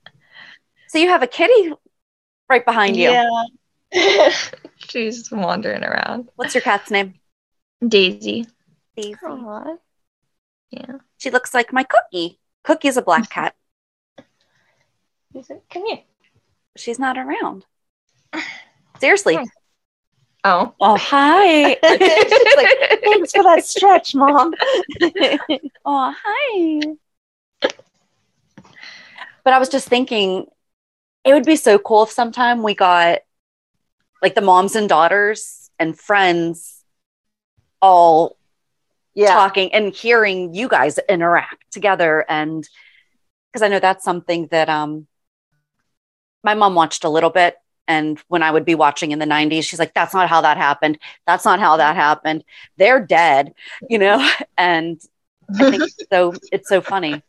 so 0.89 0.99
you 0.99 1.09
have 1.09 1.23
a 1.23 1.27
kitty 1.27 1.73
right 2.51 2.65
behind 2.65 2.97
you. 2.97 3.11
Yeah. 3.11 4.33
She's 4.77 5.31
wandering 5.31 5.85
around. 5.85 6.29
What's 6.37 6.55
your 6.55 6.63
cat's 6.63 6.91
name? 6.91 7.15
Daisy. 7.87 8.47
Daisy. 8.97 9.15
Aw. 9.25 9.77
Yeah. 10.71 10.99
She 11.17 11.31
looks 11.31 11.55
like 11.55 11.73
my 11.73 11.85
cookie. 11.85 12.39
Cookie's 12.69 12.99
a 12.99 13.03
black 13.03 13.31
cat. 13.31 13.55
Come 15.33 15.87
here. 15.87 16.01
She's 16.77 16.99
not 16.99 17.17
around. 17.17 17.65
Seriously. 19.01 19.37
Hi. 19.37 19.45
Oh. 20.45 20.75
Oh, 20.79 20.97
hi. 20.99 21.75
She's 21.83 22.57
like, 22.57 23.01
Thanks 23.03 23.33
for 23.33 23.43
that 23.43 23.65
stretch, 23.65 24.15
mom. 24.15 24.53
oh, 25.87 26.15
hi. 26.23 26.81
But 29.45 29.55
I 29.55 29.59
was 29.59 29.71
just 29.71 29.89
thinking, 29.89 30.47
it 31.25 31.33
would 31.33 31.47
be 31.47 31.57
so 31.57 31.79
cool 31.79 32.03
if 32.03 32.11
sometime 32.11 32.63
we 32.63 32.75
got 32.75 33.21
like 34.21 34.35
the 34.35 34.43
moms 34.43 34.77
and 34.77 34.89
daughters 34.91 35.71
and 35.79 35.99
friends 35.99 36.85
all 37.81 38.38
Yeah. 39.19 39.35
talking 39.35 39.73
and 39.75 39.93
hearing 39.93 40.55
you 40.55 40.69
guys 40.69 40.99
interact 41.09 41.71
together. 41.73 42.25
And 42.29 42.69
because 43.53 43.63
i 43.63 43.69
know 43.69 43.81
that's 43.81 44.05
something 44.05 44.49
that 44.51 44.69
um 44.69 45.07
my 46.45 46.55
mom 46.55 46.75
watched 46.75 47.05
a 47.05 47.09
little 47.09 47.31
bit. 47.31 47.57
And 47.87 48.21
when 48.29 48.43
i 48.43 48.51
would 48.51 48.65
be 48.65 48.75
watching 48.75 49.13
in 49.13 49.19
the 49.19 49.27
90s 49.27 49.65
she's 49.65 49.79
like 49.79 49.95
that's 49.95 50.15
not 50.15 50.29
how 50.29 50.41
that 50.43 50.57
happened. 50.57 50.99
That's 51.27 51.45
not 51.45 51.61
how 51.61 51.77
that 51.79 51.97
happened. 51.97 52.45
They're 52.77 53.05
dead 53.05 53.55
you 53.89 53.99
know? 53.99 54.19
And 54.59 55.01
i 55.59 55.71
think 55.71 55.91
so 56.13 56.35
it's 56.53 56.69
so 56.69 56.81
funny 56.81 57.23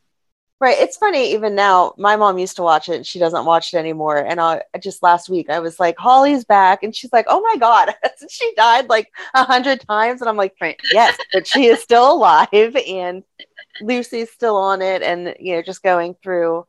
Right. 0.61 0.77
It's 0.77 0.97
funny, 0.97 1.31
even 1.33 1.55
now, 1.55 1.93
my 1.97 2.17
mom 2.17 2.37
used 2.37 2.57
to 2.57 2.63
watch 2.63 2.89
it 2.89 2.95
and 2.95 3.07
she 3.07 3.17
doesn't 3.17 3.45
watch 3.45 3.73
it 3.73 3.77
anymore. 3.77 4.17
And 4.17 4.41
I 4.41 4.61
just 4.81 5.01
last 5.01 5.29
week 5.29 5.49
I 5.49 5.59
was 5.59 5.79
like, 5.79 5.97
Holly's 5.97 6.43
back. 6.43 6.83
And 6.83 6.93
she's 6.93 7.13
like, 7.13 7.27
Oh 7.29 7.39
my 7.39 7.55
God, 7.55 7.95
she 8.29 8.53
died 8.55 8.89
like 8.89 9.09
a 9.33 9.45
hundred 9.45 9.79
times. 9.87 10.19
And 10.21 10.29
I'm 10.29 10.35
like, 10.35 10.55
Right. 10.59 10.77
Yes, 10.91 11.17
but 11.31 11.47
she 11.47 11.67
is 11.67 11.81
still 11.81 12.11
alive 12.11 12.49
and 12.53 13.23
Lucy's 13.81 14.31
still 14.31 14.57
on 14.57 14.81
it 14.81 15.01
and 15.01 15.33
you 15.39 15.55
know, 15.55 15.61
just 15.61 15.81
going 15.81 16.15
through 16.21 16.67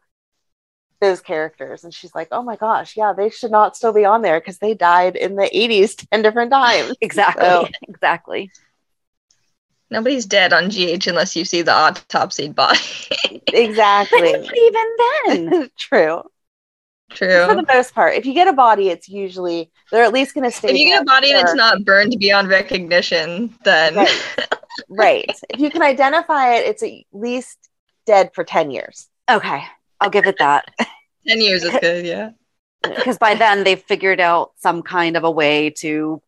those 1.00 1.20
characters. 1.20 1.82
And 1.82 1.92
she's 1.92 2.14
like, 2.14 2.28
Oh 2.30 2.42
my 2.44 2.54
gosh, 2.54 2.96
yeah, 2.96 3.12
they 3.12 3.28
should 3.28 3.50
not 3.50 3.76
still 3.76 3.92
be 3.92 4.04
on 4.04 4.22
there 4.22 4.38
because 4.38 4.58
they 4.58 4.74
died 4.74 5.16
in 5.16 5.34
the 5.34 5.50
80s 5.52 5.96
10 5.96 6.22
different 6.22 6.52
times. 6.52 6.94
exactly 7.00 7.42
So- 7.44 7.68
exactly 7.88 8.52
Nobody's 9.90 10.24
dead 10.26 10.52
on 10.52 10.68
GH 10.68 11.06
unless 11.08 11.34
you 11.34 11.44
see 11.44 11.62
the 11.62 11.72
autopsied 11.72 12.54
body. 12.54 12.78
but 13.46 13.54
Exactly. 13.54 14.28
even 14.28 14.96
then 15.26 15.70
True. 15.78 16.22
True. 17.10 17.46
For 17.48 17.56
the 17.56 17.64
most 17.66 17.92
part. 17.92 18.14
If 18.14 18.24
you 18.24 18.34
get 18.34 18.46
a 18.46 18.52
body, 18.52 18.88
it's 18.88 19.08
usually 19.08 19.70
they're 19.90 20.04
at 20.04 20.12
least 20.12 20.32
gonna 20.34 20.50
stay. 20.52 20.68
If 20.70 20.76
you 20.76 20.86
get 20.86 21.02
a 21.02 21.04
body 21.04 21.32
and 21.32 21.40
it's 21.40 21.54
not 21.54 21.84
burned 21.84 22.14
beyond 22.20 22.48
recognition, 22.48 23.52
then 23.64 23.96
Right. 23.96 24.22
right. 24.88 25.40
If 25.50 25.58
you 25.58 25.70
can 25.70 25.82
identify 25.82 26.54
it, 26.54 26.66
it's 26.66 26.82
at 26.84 26.90
least 27.12 27.58
dead 28.06 28.30
for 28.34 28.44
10 28.44 28.70
years. 28.70 29.08
okay 29.30 29.62
i'll 30.00 30.08
give 30.10 30.26
it 30.26 30.36
that 30.38 30.64
10 31.28 31.40
years 31.42 31.62
is 31.62 31.76
good, 31.80 32.06
yeah. 32.06 32.30
because 32.82 33.18
by 33.18 33.34
then 33.34 33.62
they've 33.62 33.82
figured 33.82 34.18
out 34.20 34.52
some 34.56 34.82
kind 34.82 35.16
of 35.16 35.22
a 35.24 35.30
way 35.30 35.68
to 35.70 36.22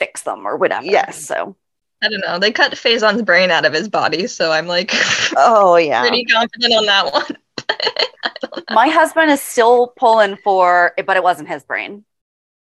fix 0.00 0.22
them 0.22 0.44
or 0.46 0.56
whatever. 0.56 0.84
Yes. 0.84 1.24
So 1.24 1.54
I 2.02 2.08
don't 2.08 2.20
know. 2.20 2.38
They 2.38 2.52
cut 2.52 2.72
Faison's 2.72 3.22
brain 3.22 3.50
out 3.50 3.64
of 3.64 3.72
his 3.72 3.88
body, 3.88 4.26
so 4.26 4.50
I'm 4.52 4.66
like 4.66 4.90
Oh, 5.36 5.76
yeah. 5.76 6.02
pretty 6.02 6.24
confident 6.26 6.72
on 6.74 6.86
that 6.86 7.12
one. 7.12 7.36
my 8.70 8.88
husband 8.88 9.30
is 9.30 9.40
still 9.40 9.88
pulling 9.96 10.36
for 10.44 10.92
it, 10.98 11.06
but 11.06 11.16
it 11.16 11.22
wasn't 11.22 11.48
his 11.48 11.64
brain. 11.64 12.04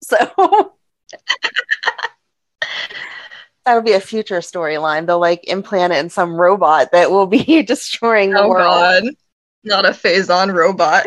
So 0.04 0.18
That 3.66 3.76
would 3.76 3.86
be 3.86 3.94
a 3.94 4.00
future 4.00 4.40
storyline. 4.40 5.06
They'll 5.06 5.20
like 5.20 5.48
implant 5.48 5.94
it 5.94 5.98
in 5.98 6.10
some 6.10 6.34
robot 6.34 6.92
that 6.92 7.12
will 7.12 7.28
be 7.28 7.62
destroying 7.64 8.32
the 8.32 8.42
oh 8.42 8.50
world. 8.50 8.64
god. 9.04 9.04
Not 9.64 9.86
a 9.86 9.90
Faison 9.90 10.54
robot. 10.54 11.06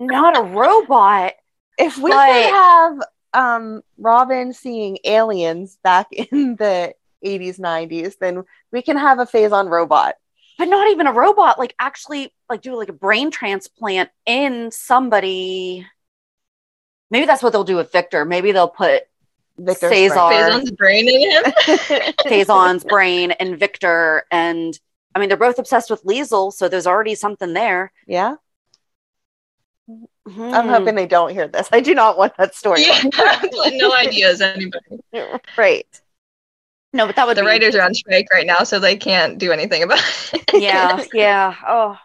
not 0.00 0.36
a 0.36 0.42
robot. 0.42 1.34
if 1.78 1.96
we 1.98 2.10
But- 2.10 2.26
could 2.26 2.52
have 2.52 2.98
um 3.34 3.82
Robin 3.96 4.52
seeing 4.52 4.98
aliens 5.04 5.78
back 5.82 6.08
in 6.12 6.56
the 6.56 6.94
80s, 7.24 7.58
90s, 7.58 8.18
then 8.18 8.44
we 8.72 8.82
can 8.82 8.96
have 8.96 9.18
a 9.18 9.26
Faison 9.26 9.68
robot. 9.68 10.14
But 10.56 10.68
not 10.68 10.90
even 10.90 11.06
a 11.06 11.12
robot, 11.12 11.58
like 11.58 11.74
actually 11.78 12.32
like 12.50 12.62
do 12.62 12.74
like 12.76 12.88
a 12.88 12.92
brain 12.92 13.30
transplant 13.30 14.10
in 14.26 14.70
somebody. 14.72 15.86
Maybe 17.10 17.26
that's 17.26 17.42
what 17.42 17.52
they'll 17.52 17.64
do 17.64 17.76
with 17.76 17.92
Victor. 17.92 18.24
Maybe 18.24 18.50
they'll 18.50 18.68
put 18.68 19.04
Victor 19.56 19.88
Cesar. 19.88 20.14
Faison's 20.14 20.70
brain 20.72 21.08
in 21.08 21.30
him. 21.30 21.44
Faison's 22.26 22.84
brain 22.84 23.32
and 23.32 23.58
Victor. 23.58 24.24
And 24.30 24.78
I 25.14 25.20
mean, 25.20 25.28
they're 25.28 25.38
both 25.38 25.58
obsessed 25.58 25.90
with 25.90 26.04
Liesl, 26.04 26.52
so 26.52 26.68
there's 26.68 26.86
already 26.86 27.14
something 27.14 27.52
there. 27.52 27.92
Yeah. 28.06 28.36
I'm 30.28 30.64
Hmm. 30.64 30.70
hoping 30.70 30.94
they 30.94 31.06
don't 31.06 31.30
hear 31.32 31.48
this. 31.48 31.68
I 31.72 31.80
do 31.80 31.94
not 31.94 32.18
want 32.18 32.36
that 32.36 32.54
story. 32.54 32.84
yeah. 32.86 33.02
no 33.72 33.94
ideas, 33.94 34.40
anybody. 34.40 35.00
right. 35.56 35.86
No, 36.92 37.06
but 37.06 37.16
that 37.16 37.26
would 37.26 37.36
The 37.36 37.42
be 37.42 37.46
writers 37.46 37.74
are 37.74 37.82
on 37.82 37.94
strike 37.94 38.26
right 38.32 38.46
now, 38.46 38.64
so 38.64 38.78
they 38.78 38.96
can't 38.96 39.38
do 39.38 39.52
anything 39.52 39.82
about 39.82 40.00
it. 40.32 40.42
yeah, 40.54 41.04
yeah. 41.12 41.54
Oh, 41.66 41.96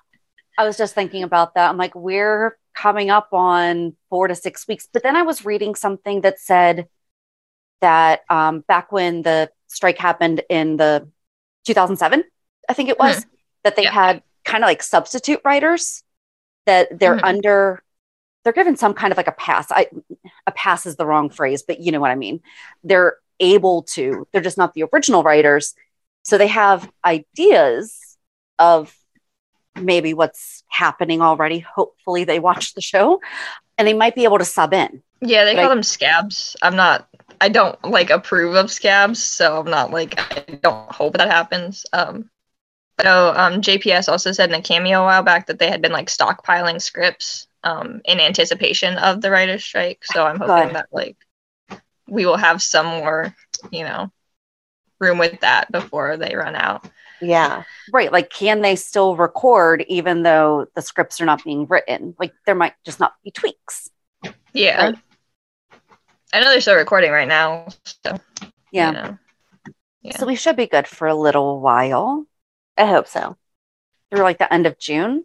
I 0.57 0.65
was 0.65 0.77
just 0.77 0.93
thinking 0.93 1.23
about 1.23 1.55
that. 1.55 1.69
I'm 1.69 1.77
like, 1.77 1.95
we're 1.95 2.57
coming 2.75 3.09
up 3.09 3.29
on 3.33 3.95
four 4.09 4.27
to 4.27 4.35
six 4.35 4.67
weeks. 4.67 4.87
But 4.91 5.03
then 5.03 5.15
I 5.15 5.21
was 5.21 5.45
reading 5.45 5.75
something 5.75 6.21
that 6.21 6.39
said 6.39 6.87
that 7.81 8.23
um, 8.29 8.61
back 8.67 8.91
when 8.91 9.21
the 9.21 9.49
strike 9.67 9.97
happened 9.97 10.41
in 10.49 10.77
the 10.77 11.07
2007, 11.65 12.23
I 12.69 12.73
think 12.73 12.89
it 12.89 12.99
was, 12.99 13.25
that 13.63 13.75
they 13.75 13.83
Yeah. 13.83 13.91
had 13.91 14.23
kind 14.43 14.63
of 14.63 14.67
like 14.67 14.83
substitute 14.83 15.39
writers 15.45 16.03
that 16.65 16.99
they're 16.99 17.15
Mhm. 17.17 17.23
under. 17.23 17.83
They're 18.43 18.53
given 18.53 18.75
some 18.75 18.93
kind 18.93 19.11
of 19.11 19.17
like 19.17 19.27
a 19.27 19.31
pass. 19.33 19.71
I 19.71 19.87
a 20.47 20.51
pass 20.51 20.85
is 20.85 20.95
the 20.95 21.05
wrong 21.05 21.29
phrase, 21.29 21.63
but 21.63 21.79
you 21.79 21.91
know 21.91 21.99
what 22.01 22.11
I 22.11 22.15
mean. 22.15 22.41
They're 22.83 23.17
able 23.39 23.83
to. 23.83 24.27
They're 24.31 24.41
just 24.41 24.57
not 24.57 24.73
the 24.73 24.83
original 24.93 25.23
writers, 25.23 25.73
so 26.23 26.37
they 26.37 26.47
have 26.47 26.89
ideas 27.05 28.17
of 28.59 28.95
maybe 29.79 30.13
what's 30.13 30.63
happening 30.67 31.21
already. 31.21 31.59
Hopefully, 31.59 32.23
they 32.25 32.39
watch 32.39 32.73
the 32.73 32.81
show 32.81 33.19
and 33.77 33.87
they 33.87 33.93
might 33.93 34.15
be 34.15 34.23
able 34.25 34.37
to 34.39 34.45
sub 34.45 34.73
in. 34.73 35.01
Yeah, 35.21 35.45
they 35.45 35.55
But 35.55 35.61
call 35.61 35.71
I- 35.71 35.75
them 35.75 35.83
scabs. 35.83 36.55
I'm 36.61 36.75
not 36.75 37.07
I 37.41 37.49
don't 37.49 37.81
like 37.83 38.09
approve 38.09 38.55
of 38.55 38.71
scabs, 38.71 39.21
so 39.23 39.59
I'm 39.59 39.69
not 39.69 39.91
like 39.91 40.19
I 40.19 40.59
don't 40.61 40.91
hope 40.91 41.17
that 41.17 41.29
happens. 41.29 41.85
Um, 41.93 42.29
so 43.01 43.33
um, 43.35 43.61
JPS 43.61 44.07
also 44.07 44.31
said 44.31 44.49
in 44.49 44.55
a 44.55 44.61
cameo 44.61 45.01
a 45.01 45.05
while 45.05 45.23
back 45.23 45.47
that 45.47 45.59
they 45.59 45.69
had 45.69 45.81
been 45.81 45.91
like 45.91 46.07
stockpiling 46.07 46.81
scripts 46.81 47.47
um, 47.63 48.01
in 48.05 48.19
anticipation 48.19 48.97
of 48.97 49.21
the 49.21 49.31
writer's 49.31 49.63
strike. 49.63 50.03
So 50.03 50.25
I'm 50.25 50.37
hoping 50.39 50.67
Good. 50.67 50.75
that 50.75 50.87
like 50.91 51.17
we 52.07 52.25
will 52.25 52.37
have 52.37 52.61
some 52.61 52.85
more, 52.85 53.33
you 53.71 53.83
know, 53.83 54.11
room 54.99 55.17
with 55.17 55.39
that 55.41 55.71
before 55.71 56.17
they 56.17 56.35
run 56.35 56.55
out. 56.55 56.87
Yeah. 57.21 57.63
Right. 57.93 58.11
Like, 58.11 58.29
can 58.29 58.61
they 58.61 58.75
still 58.75 59.15
record 59.15 59.85
even 59.87 60.23
though 60.23 60.67
the 60.75 60.81
scripts 60.81 61.21
are 61.21 61.25
not 61.25 61.43
being 61.43 61.65
written? 61.67 62.15
Like, 62.19 62.33
there 62.45 62.55
might 62.55 62.73
just 62.83 62.99
not 62.99 63.13
be 63.23 63.31
tweaks. 63.31 63.89
Yeah. 64.53 64.87
Right. 64.87 64.95
I 66.33 66.39
know 66.41 66.49
they're 66.49 66.59
still 66.61 66.75
recording 66.75 67.11
right 67.11 67.27
now. 67.27 67.67
So 68.03 68.19
Yeah. 68.71 68.87
you 68.87 68.93
know. 68.93 69.17
Yeah. 70.01 70.17
So 70.17 70.25
we 70.25 70.35
should 70.35 70.57
be 70.57 70.67
good 70.67 70.85
for 70.87 71.07
a 71.07 71.15
little 71.15 71.61
while 71.61 72.25
I 72.75 72.85
hope 72.85 73.07
so. 73.07 73.37
through 74.11 74.23
like 74.23 74.37
the 74.39 74.51
end 74.53 74.65
of 74.65 74.77
June. 74.77 75.23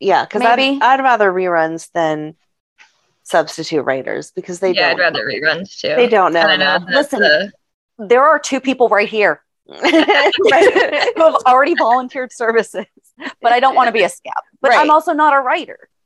Yeah, 0.00 0.24
because 0.24 0.42
I'd, 0.42 0.58
I'd 0.82 1.00
rather 1.02 1.32
reruns 1.32 1.90
than 1.92 2.36
substitute 3.24 3.82
writers 3.82 4.30
because 4.30 4.60
they 4.60 4.72
yeah, 4.72 4.88
I'd 4.88 4.90
don't 4.90 5.00
rather 5.00 5.24
reruns 5.26 5.78
too. 5.78 5.94
they 5.96 6.08
don't 6.08 6.32
know. 6.32 6.40
I 6.40 6.56
know 6.56 6.78
Listen, 6.88 7.20
the- 7.20 7.52
There 7.98 8.24
are 8.24 8.38
two 8.38 8.60
people 8.60 8.88
right 8.88 9.08
here 9.08 9.42
who 9.66 9.74
have 9.76 11.34
already 11.46 11.74
volunteered 11.74 12.32
services, 12.32 12.86
but 13.42 13.52
I 13.52 13.60
don't 13.60 13.74
want 13.74 13.88
to 13.88 13.92
be 13.92 14.02
a 14.02 14.08
scab. 14.08 14.32
But 14.62 14.70
Right. 14.70 14.78
I'm 14.80 14.90
also 14.90 15.12
not 15.12 15.34
a 15.34 15.40
writer. 15.40 15.88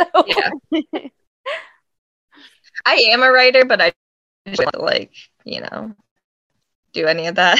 So 0.00 0.24
yeah. 0.26 0.50
I 2.84 2.94
am 3.12 3.22
a 3.22 3.30
writer, 3.30 3.64
but 3.64 3.80
I 3.80 3.92
don't 4.52 4.80
like, 4.80 5.12
you 5.44 5.60
know, 5.60 5.94
do 6.92 7.06
any 7.06 7.26
of 7.28 7.36
that. 7.36 7.58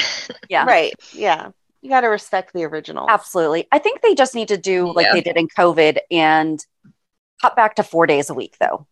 yeah. 0.49 0.65
Right. 0.67 0.93
Yeah. 1.13 1.51
You 1.81 1.89
got 1.89 2.01
to 2.01 2.07
respect 2.07 2.53
the 2.53 2.63
original. 2.63 3.09
Absolutely. 3.09 3.67
I 3.71 3.79
think 3.79 4.01
they 4.01 4.15
just 4.15 4.35
need 4.35 4.47
to 4.47 4.57
do 4.57 4.91
like 4.91 5.05
Yeah. 5.07 5.13
they 5.13 5.21
did 5.21 5.37
in 5.37 5.47
COVID 5.47 5.99
and 6.09 6.63
cut 7.41 7.55
back 7.55 7.75
to 7.75 7.83
four 7.83 8.07
days 8.07 8.29
a 8.29 8.33
week, 8.33 8.55
though. 8.59 8.87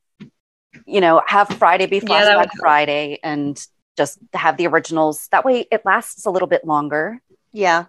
You 0.86 1.02
know, 1.02 1.22
have 1.28 1.48
Friday 1.50 1.86
be 1.88 2.02
Flashback 2.02 2.38
would 2.38 2.46
help. 2.50 2.58
Friday 2.60 3.20
and 3.24 3.60
just 3.98 4.20
have 4.34 4.58
the 4.58 4.68
originals. 4.68 5.28
That 5.32 5.46
way 5.46 5.66
it 5.72 5.84
lasts 5.86 6.25
a 6.25 6.32
little 6.32 6.48
bit 6.48 6.66
longer. 6.66 7.22
Yeah. 7.52 7.86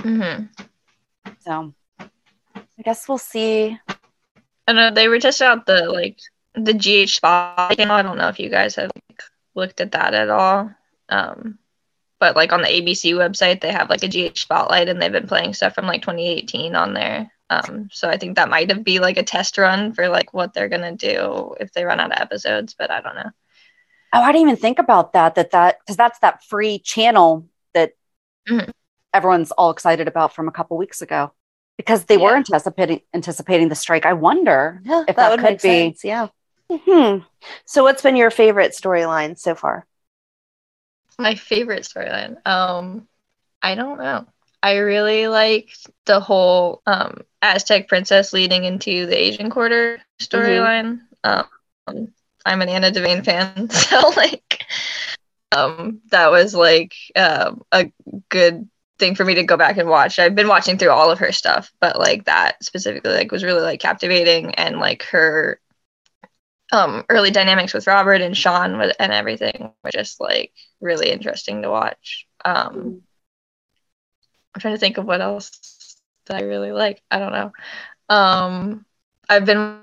Mm-hmm. 0.00 0.44
So 1.40 1.74
I 2.00 2.82
guess 2.82 3.08
we'll 3.08 3.18
see. 3.18 3.78
I 4.66 4.72
know 4.72 4.90
they 4.90 5.08
were 5.08 5.20
testing 5.20 5.46
out 5.46 5.66
the 5.66 5.86
like 5.86 6.18
the 6.54 6.74
GH 6.74 7.10
spot. 7.10 7.78
I 7.78 8.02
don't 8.02 8.18
know 8.18 8.28
if 8.28 8.38
you 8.40 8.50
guys 8.50 8.76
have 8.76 8.90
like, 9.08 9.22
looked 9.54 9.80
at 9.80 9.92
that 9.92 10.14
at 10.14 10.30
all. 10.30 10.70
Um, 11.08 11.58
but 12.24 12.36
like 12.36 12.54
on 12.54 12.62
the 12.62 12.68
ABC 12.68 13.12
website, 13.12 13.60
they 13.60 13.70
have 13.70 13.90
like 13.90 14.02
a 14.02 14.08
GH 14.08 14.38
spotlight, 14.38 14.88
and 14.88 15.00
they've 15.00 15.12
been 15.12 15.26
playing 15.28 15.52
stuff 15.52 15.74
from 15.74 15.84
like 15.86 16.00
2018 16.00 16.74
on 16.74 16.94
there. 16.94 17.30
Um, 17.50 17.90
so 17.92 18.08
I 18.08 18.16
think 18.16 18.36
that 18.36 18.48
might 18.48 18.70
have 18.70 18.82
be 18.82 18.98
like 18.98 19.18
a 19.18 19.22
test 19.22 19.58
run 19.58 19.92
for 19.92 20.08
like 20.08 20.32
what 20.32 20.54
they're 20.54 20.70
gonna 20.70 20.96
do 20.96 21.54
if 21.60 21.70
they 21.74 21.84
run 21.84 22.00
out 22.00 22.12
of 22.12 22.18
episodes. 22.18 22.74
But 22.78 22.90
I 22.90 23.02
don't 23.02 23.14
know. 23.14 23.30
Oh, 24.14 24.22
I 24.22 24.32
didn't 24.32 24.48
even 24.48 24.56
think 24.56 24.78
about 24.78 25.12
that. 25.12 25.34
That 25.34 25.50
that 25.50 25.80
because 25.80 25.98
that's 25.98 26.18
that 26.20 26.42
free 26.44 26.78
channel 26.78 27.46
that 27.74 27.92
Mhm. 28.48 28.70
everyone's 29.12 29.50
all 29.50 29.68
excited 29.70 30.08
about 30.08 30.34
from 30.34 30.48
a 30.48 30.52
couple 30.52 30.78
weeks 30.78 31.02
ago. 31.02 31.34
Because 31.76 32.06
they 32.06 32.16
were 32.16 32.36
anticipating 32.36 33.02
anticipating 33.12 33.68
the 33.68 33.74
strike. 33.74 34.06
I 34.06 34.14
wonder 34.14 34.80
Yeah, 34.82 35.04
if 35.06 35.16
that, 35.16 35.30
would 35.30 35.40
could 35.40 35.44
make 35.44 35.62
be. 35.62 35.68
sense. 35.92 36.04
Yeah. 36.04 36.28
Hmm. 36.72 37.18
So, 37.66 37.82
what's 37.82 38.00
been 38.00 38.16
your 38.16 38.30
favorite 38.30 38.72
storyline 38.72 39.38
so 39.38 39.54
far? 39.54 39.86
My 41.18 41.34
favorite 41.34 41.84
storyline. 41.84 42.44
Um, 42.46 43.08
I 43.62 43.74
don't 43.74 43.98
know. 43.98 44.26
I 44.62 44.76
really 44.76 45.28
liked 45.28 45.90
the 46.06 46.20
whole 46.20 46.82
um 46.86 47.20
Aztec 47.42 47.88
princess 47.88 48.32
leading 48.32 48.64
into 48.64 49.06
the 49.06 49.16
Asian 49.16 49.50
quarter 49.50 50.00
storyline. 50.20 51.00
Um, 51.22 51.44
I'm 52.46 52.62
an 52.62 52.68
Anna 52.68 52.90
Devane 52.90 53.24
fan, 53.24 53.68
so 53.70 54.12
like, 54.16 54.64
um, 55.52 56.00
that 56.10 56.30
was 56.30 56.54
like 56.54 56.94
um 57.14 57.62
a 57.72 57.92
good 58.30 58.68
thing 58.98 59.14
for 59.14 59.24
me 59.24 59.34
to 59.34 59.42
go 59.42 59.56
back 59.56 59.76
and 59.76 59.88
watch. 59.88 60.18
I've 60.18 60.34
been 60.34 60.48
watching 60.48 60.78
through 60.78 60.90
all 60.90 61.10
of 61.10 61.18
her 61.18 61.32
stuff, 61.32 61.72
but 61.80 61.98
like 61.98 62.24
that 62.24 62.62
specifically 62.64 63.12
like 63.12 63.32
was 63.32 63.44
really 63.44 63.62
like 63.62 63.80
captivating 63.80 64.54
and 64.54 64.78
like 64.78 65.02
her 65.04 65.60
um 66.74 67.04
early 67.10 67.30
dynamics 67.30 67.74
with 67.74 67.86
Robert 67.88 68.22
and 68.22 68.36
Sean 68.36 68.78
with, 68.78 68.96
and 69.00 69.12
everything 69.12 69.72
were 69.84 69.90
just 69.92 70.20
like 70.20 70.52
really 70.80 71.10
interesting 71.10 71.62
to 71.62 71.70
watch. 71.70 72.26
Um 72.44 73.02
I'm 74.54 74.60
trying 74.60 74.74
to 74.74 74.80
think 74.80 74.98
of 74.98 75.06
what 75.06 75.20
else 75.20 75.96
that 76.26 76.36
I 76.36 76.42
really 76.44 76.72
like. 76.72 77.02
I 77.10 77.18
don't 77.18 77.32
know. 77.32 77.52
Um 78.08 78.86
I've 79.28 79.46
been 79.46 79.78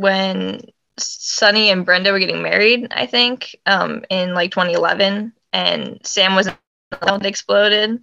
when 0.00 0.60
Sonny 0.98 1.70
and 1.70 1.84
Brenda 1.84 2.12
were 2.12 2.18
getting 2.18 2.42
married, 2.42 2.88
I 2.92 3.06
think, 3.06 3.56
um 3.66 4.04
in 4.10 4.34
like 4.34 4.52
2011 4.52 5.32
and 5.52 6.00
Sam 6.04 6.34
was 6.34 6.48
exploded. 7.24 8.00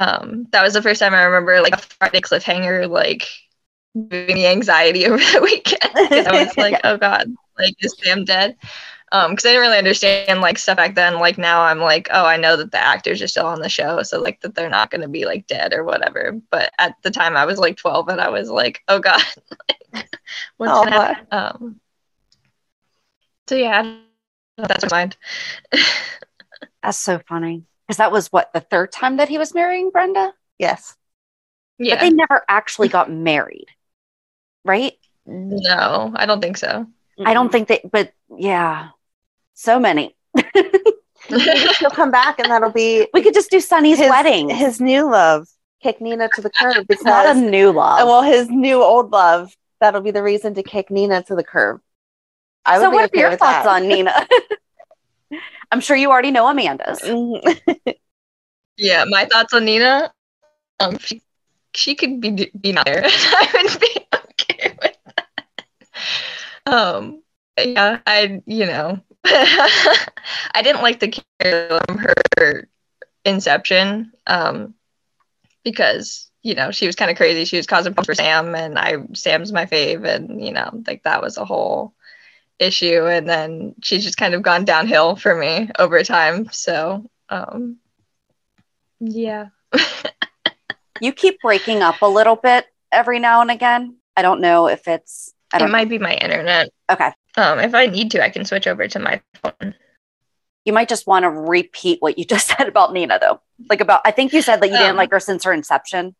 Um 0.00 0.46
that 0.52 0.62
was 0.62 0.74
the 0.74 0.82
first 0.82 1.00
time 1.00 1.14
I 1.14 1.22
remember 1.24 1.60
like 1.62 1.74
a 1.74 1.78
Friday 1.78 2.20
cliffhanger 2.20 2.88
like 2.90 3.26
giving 4.10 4.34
me 4.34 4.46
anxiety 4.46 5.06
over 5.06 5.18
the 5.18 5.40
weekend 5.42 6.26
I 6.26 6.32
was 6.32 6.56
like, 6.58 6.80
oh 6.84 6.96
god, 6.98 7.28
like 7.58 7.74
is 7.80 7.96
Sam 8.02 8.24
dead? 8.24 8.56
Um, 9.12 9.32
because 9.32 9.46
I 9.46 9.50
didn't 9.50 9.62
really 9.62 9.78
understand 9.78 10.40
like 10.40 10.58
stuff 10.58 10.76
back 10.76 10.94
then. 10.96 11.20
Like 11.20 11.38
now 11.38 11.62
I'm 11.62 11.78
like, 11.80 12.08
oh, 12.12 12.26
I 12.26 12.36
know 12.36 12.56
that 12.56 12.72
the 12.72 12.78
actors 12.78 13.22
are 13.22 13.28
still 13.28 13.46
on 13.46 13.60
the 13.60 13.68
show, 13.68 14.02
so 14.02 14.20
like 14.20 14.40
that 14.42 14.54
they're 14.54 14.68
not 14.68 14.90
gonna 14.90 15.08
be 15.08 15.24
like 15.26 15.46
dead 15.46 15.72
or 15.74 15.84
whatever. 15.84 16.40
But 16.50 16.72
at 16.78 16.96
the 17.02 17.10
time 17.10 17.36
I 17.36 17.46
was 17.46 17.58
like 17.58 17.76
12 17.76 18.08
and 18.08 18.20
I 18.20 18.30
was 18.30 18.50
like, 18.50 18.82
oh 18.88 18.98
god, 18.98 19.22
what's 20.56 20.72
Oh, 20.72 20.84
gonna 20.84 20.90
happen? 20.90 21.26
Um, 21.30 21.80
so 23.48 23.54
yeah, 23.54 23.96
that's 24.56 24.84
my 24.90 24.98
mind. 24.98 25.16
That's 26.82 26.98
so 26.98 27.18
funny. 27.28 27.64
Because 27.86 27.98
that 27.98 28.12
was 28.12 28.28
what 28.32 28.52
the 28.52 28.60
third 28.60 28.92
time 28.92 29.16
that 29.16 29.28
he 29.28 29.38
was 29.38 29.54
marrying 29.54 29.90
Brenda? 29.90 30.32
Yes. 30.58 30.96
But 31.78 31.86
yeah, 31.88 32.00
they 32.00 32.10
never 32.10 32.42
actually 32.48 32.88
got 32.88 33.10
married. 33.10 33.66
Right? 34.64 34.94
no, 35.26 36.12
I 36.14 36.26
don't 36.26 36.40
think 36.40 36.56
so. 36.56 36.86
I 37.24 37.34
don't 37.34 37.50
think 37.50 37.68
they 37.68 37.80
but 37.90 38.12
yeah. 38.36 38.90
So 39.54 39.80
many. 39.80 40.14
He'll 41.28 41.90
come 41.90 42.10
back, 42.10 42.38
and 42.38 42.50
that'll 42.50 42.70
be 42.70 43.08
We 43.12 43.22
could 43.22 43.34
just 43.34 43.50
do 43.50 43.60
Sonny's 43.60 43.98
his 43.98 44.10
wedding. 44.10 44.48
His 44.48 44.80
new 44.80 45.10
love, 45.10 45.48
kick 45.82 46.00
Nina 46.00 46.28
to 46.34 46.40
the 46.40 46.50
curb 46.50 46.86
it's 46.88 47.02
not 47.02 47.36
a 47.36 47.38
new 47.38 47.72
love. 47.72 48.06
Well, 48.06 48.22
his 48.22 48.48
new 48.48 48.82
old 48.82 49.10
love. 49.10 49.56
That'll 49.80 50.00
be 50.00 50.10
the 50.10 50.22
reason 50.22 50.54
to 50.54 50.62
kick 50.62 50.90
Nina 50.90 51.22
to 51.24 51.34
the 51.34 51.44
curb. 51.44 51.80
I 52.64 52.78
would 52.78 52.84
so 52.84 52.90
be 52.90 52.96
what 52.96 53.14
are 53.14 53.18
your 53.18 53.30
thoughts 53.36 53.64
that. 53.64 53.66
on 53.66 53.88
Nina? 53.88 54.26
I'm 55.72 55.80
sure 55.80 55.96
you 55.96 56.10
already 56.10 56.30
know 56.30 56.46
Amanda's. 56.48 57.00
Mhm. 57.00 57.94
Yeah, 58.76 59.04
my 59.08 59.24
thoughts 59.24 59.54
on 59.54 59.64
Nina. 59.64 60.12
Um, 60.80 60.98
she, 60.98 61.22
she 61.74 61.94
could 61.94 62.20
be 62.20 62.50
be 62.58 62.72
not 62.72 62.86
there. 62.86 63.02
I 63.06 63.50
would 63.54 63.80
be 63.80 64.06
okay 64.14 64.76
with 64.80 64.96
that. 65.16 66.72
Um, 66.72 67.22
yeah, 67.58 68.00
I 68.06 68.42
you 68.46 68.66
know, 68.66 69.00
I 69.24 70.62
didn't 70.62 70.82
like 70.82 71.00
the 71.00 71.08
character 71.08 71.80
from 71.86 71.98
her 71.98 72.68
Inception. 73.24 74.12
Um, 74.26 74.74
because 75.64 76.30
you 76.46 76.54
know 76.54 76.70
she 76.70 76.86
was 76.86 76.96
kind 76.96 77.10
of 77.10 77.16
crazy. 77.16 77.44
She 77.44 77.56
was 77.56 77.66
causing 77.66 77.92
problems 77.94 78.06
for 78.06 78.14
Sam, 78.22 78.54
and 78.54 78.78
I 78.78 78.96
Sam's 79.14 79.52
my 79.52 79.66
fave, 79.66 80.04
and 80.04 80.44
you 80.44 80.52
know 80.52 80.70
like 80.86 81.02
that 81.02 81.22
was 81.22 81.36
a 81.38 81.44
whole 81.44 81.92
issue. 82.58 83.06
And 83.06 83.28
then 83.28 83.74
she's 83.82 84.04
just 84.04 84.16
kind 84.16 84.34
of 84.34 84.42
gone 84.42 84.64
downhill 84.64 85.16
for 85.16 85.34
me 85.34 85.70
over 85.78 86.02
time. 86.04 86.48
So 86.52 87.04
um, 87.28 87.78
yeah. 89.00 89.48
You 91.00 91.12
keep 91.12 91.40
breaking 91.42 91.82
up 91.82 92.00
a 92.00 92.06
little 92.08 92.36
bit 92.36 92.64
every 92.90 93.18
now 93.18 93.42
and 93.42 93.50
again. 93.50 93.96
I 94.16 94.22
don't 94.22 94.40
know 94.40 94.66
if 94.68 94.88
it's 94.88 95.34
I 95.52 95.58
It 95.58 95.60
don't 95.60 95.68
it 95.68 95.72
might 95.72 95.88
be 95.90 95.98
my 95.98 96.14
internet. 96.14 96.70
okay. 96.90 97.12
Um, 97.36 97.58
if 97.58 97.74
I 97.74 97.86
need 97.86 98.10
to, 98.12 98.24
I 98.24 98.30
can 98.30 98.46
switch 98.46 98.66
over 98.66 98.88
to 98.88 98.98
my 98.98 99.20
phone. 99.42 99.74
You 100.64 100.72
might 100.72 100.88
just 100.88 101.06
want 101.06 101.24
to 101.24 101.30
repeat 101.30 102.00
what 102.00 102.18
you 102.18 102.24
just 102.24 102.46
said 102.56 102.68
about 102.68 102.92
Nina 102.92 103.18
though. 103.20 103.40
Like 103.68 103.80
about 103.82 104.00
I 104.06 104.10
think 104.10 104.32
you 104.32 104.40
said 104.42 104.60
that 104.62 104.68
you 104.68 104.78
didn't 104.78 104.90
Um, 104.92 104.96
like 104.96 105.10
her 105.10 105.20
since 105.20 105.44
her 105.44 105.52
inception. 105.52 106.14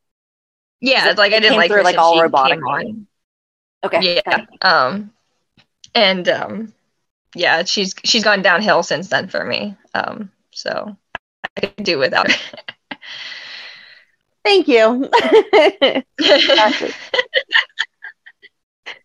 Yeah, 0.81 1.11
it- 1.11 1.19
like 1.19 1.33
I 1.33 1.41
didn't 1.41 1.57
like 1.57 1.69
through, 1.71 1.79
her 1.79 1.83
like, 1.85 1.99
all 1.99 2.21
robotic. 2.21 2.61
on. 2.67 3.07
Okay. 3.85 4.21
Yeah. 4.27 4.47
Um, 4.63 5.11
and 5.95 6.29
um, 6.29 6.73
yeah, 7.35 7.65
she's 7.65 7.95
she's 8.05 8.25
gone 8.25 8.43
downhill 8.43 8.83
since 8.83 9.09
then 9.09 9.29
for 9.29 9.45
me. 9.45 9.77
Um, 9.95 10.31
so 10.53 10.97
I 11.57 11.61
could 11.61 11.85
do 11.85 11.99
without 11.99 12.31
her. 12.31 12.39
Thank 14.45 14.69
you. 14.69 15.11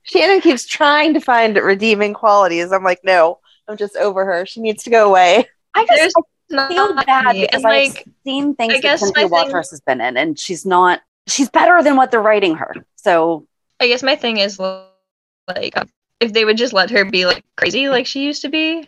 Shannon 0.03 0.41
keeps 0.41 0.65
trying 0.65 1.13
to 1.13 1.19
find 1.19 1.55
redeeming 1.55 2.13
qualities. 2.13 2.71
I'm 2.71 2.83
like, 2.83 2.99
no, 3.03 3.39
I'm 3.67 3.77
just 3.77 3.95
over 3.95 4.25
her. 4.25 4.45
She 4.45 4.61
needs 4.61 4.83
to 4.83 4.89
go 4.89 5.07
away. 5.09 5.45
I 5.73 5.85
just 5.85 6.15
I 6.53 6.67
feel 6.67 6.93
bad 6.95 7.33
because 7.33 7.63
And, 7.63 7.67
I've 7.67 7.93
like, 7.95 8.05
seen 8.25 8.55
things 8.55 8.73
I 8.73 8.77
that 8.77 8.81
guess 8.81 8.99
Cynthia 8.99 9.29
my 9.29 9.43
thing- 9.45 9.51
has 9.55 9.81
been 9.85 10.01
in, 10.01 10.17
and 10.17 10.37
she's 10.39 10.65
not. 10.65 11.01
She's 11.27 11.49
better 11.49 11.81
than 11.83 11.95
what 11.95 12.11
they're 12.11 12.21
writing 12.21 12.55
her. 12.55 12.73
So 12.95 13.47
I 13.79 13.87
guess 13.87 14.03
my 14.03 14.15
thing 14.15 14.37
is 14.37 14.59
like 14.59 15.75
if 16.19 16.33
they 16.33 16.45
would 16.45 16.57
just 16.57 16.73
let 16.73 16.89
her 16.91 17.05
be 17.05 17.25
like 17.25 17.43
crazy 17.55 17.89
like 17.89 18.05
she 18.05 18.25
used 18.25 18.43
to 18.43 18.49
be, 18.49 18.87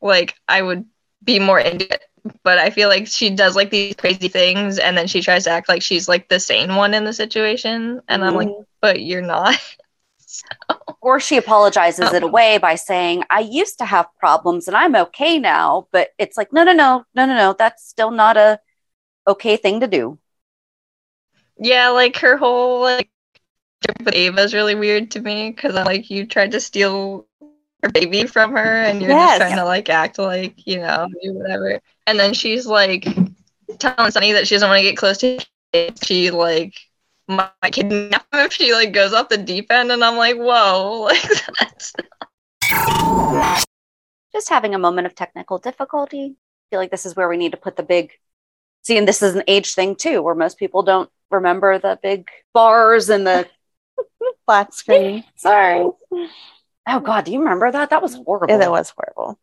like 0.00 0.34
I 0.46 0.62
would 0.62 0.84
be 1.22 1.38
more 1.38 1.58
into 1.58 1.92
it. 1.92 2.02
But 2.42 2.58
I 2.58 2.70
feel 2.70 2.88
like 2.88 3.06
she 3.06 3.30
does 3.30 3.54
like 3.54 3.70
these 3.70 3.94
crazy 3.94 4.28
things 4.28 4.78
and 4.78 4.98
then 4.98 5.06
she 5.06 5.22
tries 5.22 5.44
to 5.44 5.50
act 5.50 5.68
like 5.68 5.82
she's 5.82 6.08
like 6.08 6.28
the 6.28 6.40
sane 6.40 6.74
one 6.74 6.92
in 6.92 7.04
the 7.04 7.12
situation. 7.12 8.00
And 8.08 8.24
I'm 8.24 8.34
like, 8.34 8.48
mm. 8.48 8.64
but 8.80 9.00
you're 9.00 9.22
not. 9.22 9.56
or 11.00 11.20
she 11.20 11.36
apologizes 11.36 12.12
it 12.12 12.24
oh. 12.24 12.26
away 12.26 12.58
by 12.58 12.74
saying, 12.74 13.22
I 13.30 13.40
used 13.40 13.78
to 13.78 13.84
have 13.84 14.08
problems 14.18 14.66
and 14.66 14.76
I'm 14.76 14.96
okay 14.96 15.38
now. 15.38 15.86
But 15.92 16.08
it's 16.18 16.36
like, 16.36 16.52
no, 16.52 16.64
no, 16.64 16.72
no, 16.72 17.04
no, 17.14 17.26
no, 17.26 17.34
no. 17.36 17.54
That's 17.56 17.88
still 17.88 18.10
not 18.10 18.36
a 18.36 18.58
okay 19.28 19.56
thing 19.56 19.80
to 19.80 19.86
do. 19.86 20.18
Yeah, 21.58 21.90
like 21.90 22.16
her 22.18 22.36
whole 22.36 22.82
like 22.82 23.08
with 24.04 24.14
Ava 24.14 24.40
is 24.42 24.54
really 24.54 24.74
weird 24.74 25.10
to 25.12 25.20
me 25.20 25.50
because 25.50 25.76
I'm 25.76 25.86
like, 25.86 26.10
you 26.10 26.26
tried 26.26 26.52
to 26.52 26.60
steal 26.60 27.26
her 27.82 27.90
baby 27.90 28.26
from 28.26 28.52
her 28.52 28.82
and 28.84 29.02
you're 29.02 29.14
Yes. 29.14 29.28
just 29.28 29.36
trying 29.36 29.56
to 29.56 29.64
like 29.64 29.88
act 29.90 30.18
like, 30.18 30.66
you 30.66 30.78
know, 30.78 31.08
whatever. 31.24 31.80
And 32.06 32.18
then 32.18 32.34
she's 32.34 32.66
like 32.66 33.06
telling 33.78 34.10
Sonny 34.12 34.32
that 34.32 34.48
she 34.48 34.54
doesn't 34.56 34.68
want 34.68 34.80
to 34.80 34.84
get 34.90 34.96
close 34.96 35.18
to 35.18 35.38
kids. 35.72 36.00
She 36.06 36.30
like 36.30 36.74
might 37.28 37.72
kidnap 37.72 38.22
him 38.32 38.40
if 38.46 38.52
she 38.52 38.72
like 38.74 38.92
goes 38.92 39.12
off 39.14 39.28
the 39.28 39.38
deep 39.38 39.70
end 39.72 39.92
and 39.92 40.04
I'm 40.04 40.16
like, 40.16 40.36
whoa, 40.36 41.00
like 41.10 41.22
that's 41.60 41.94
Just 44.32 44.48
having 44.50 44.74
a 44.74 44.78
moment 44.78 45.06
of 45.06 45.14
technical 45.14 45.58
difficulty. 45.58 46.36
I 46.36 46.64
feel 46.70 46.80
like 46.80 46.90
this 46.90 47.06
is 47.06 47.16
where 47.16 47.28
we 47.28 47.36
need 47.36 47.52
to 47.52 47.56
put 47.56 47.76
the 47.76 47.82
big. 47.82 48.12
See, 48.82 48.96
and 48.98 49.08
this 49.08 49.22
is 49.22 49.34
an 49.34 49.44
age 49.48 49.74
thing 49.74 49.96
too, 49.96 50.22
where 50.22 50.34
most 50.34 50.58
people 50.58 50.82
don't 50.82 51.10
remember 51.30 51.78
the 51.78 51.98
big 52.02 52.28
bars 52.54 53.08
and 53.08 53.26
the 53.26 53.48
Black 54.46 54.72
screen. 54.72 55.24
Sorry. 55.36 55.88
Oh 56.88 57.00
God, 57.00 57.24
do 57.24 57.32
you 57.32 57.40
remember 57.40 57.70
that? 57.70 57.90
That 57.90 58.02
was 58.02 58.14
horrible. 58.14 58.48
Yeah, 58.48 58.58
that 58.58 58.70
was 58.70 58.92
horrible. 58.96 59.38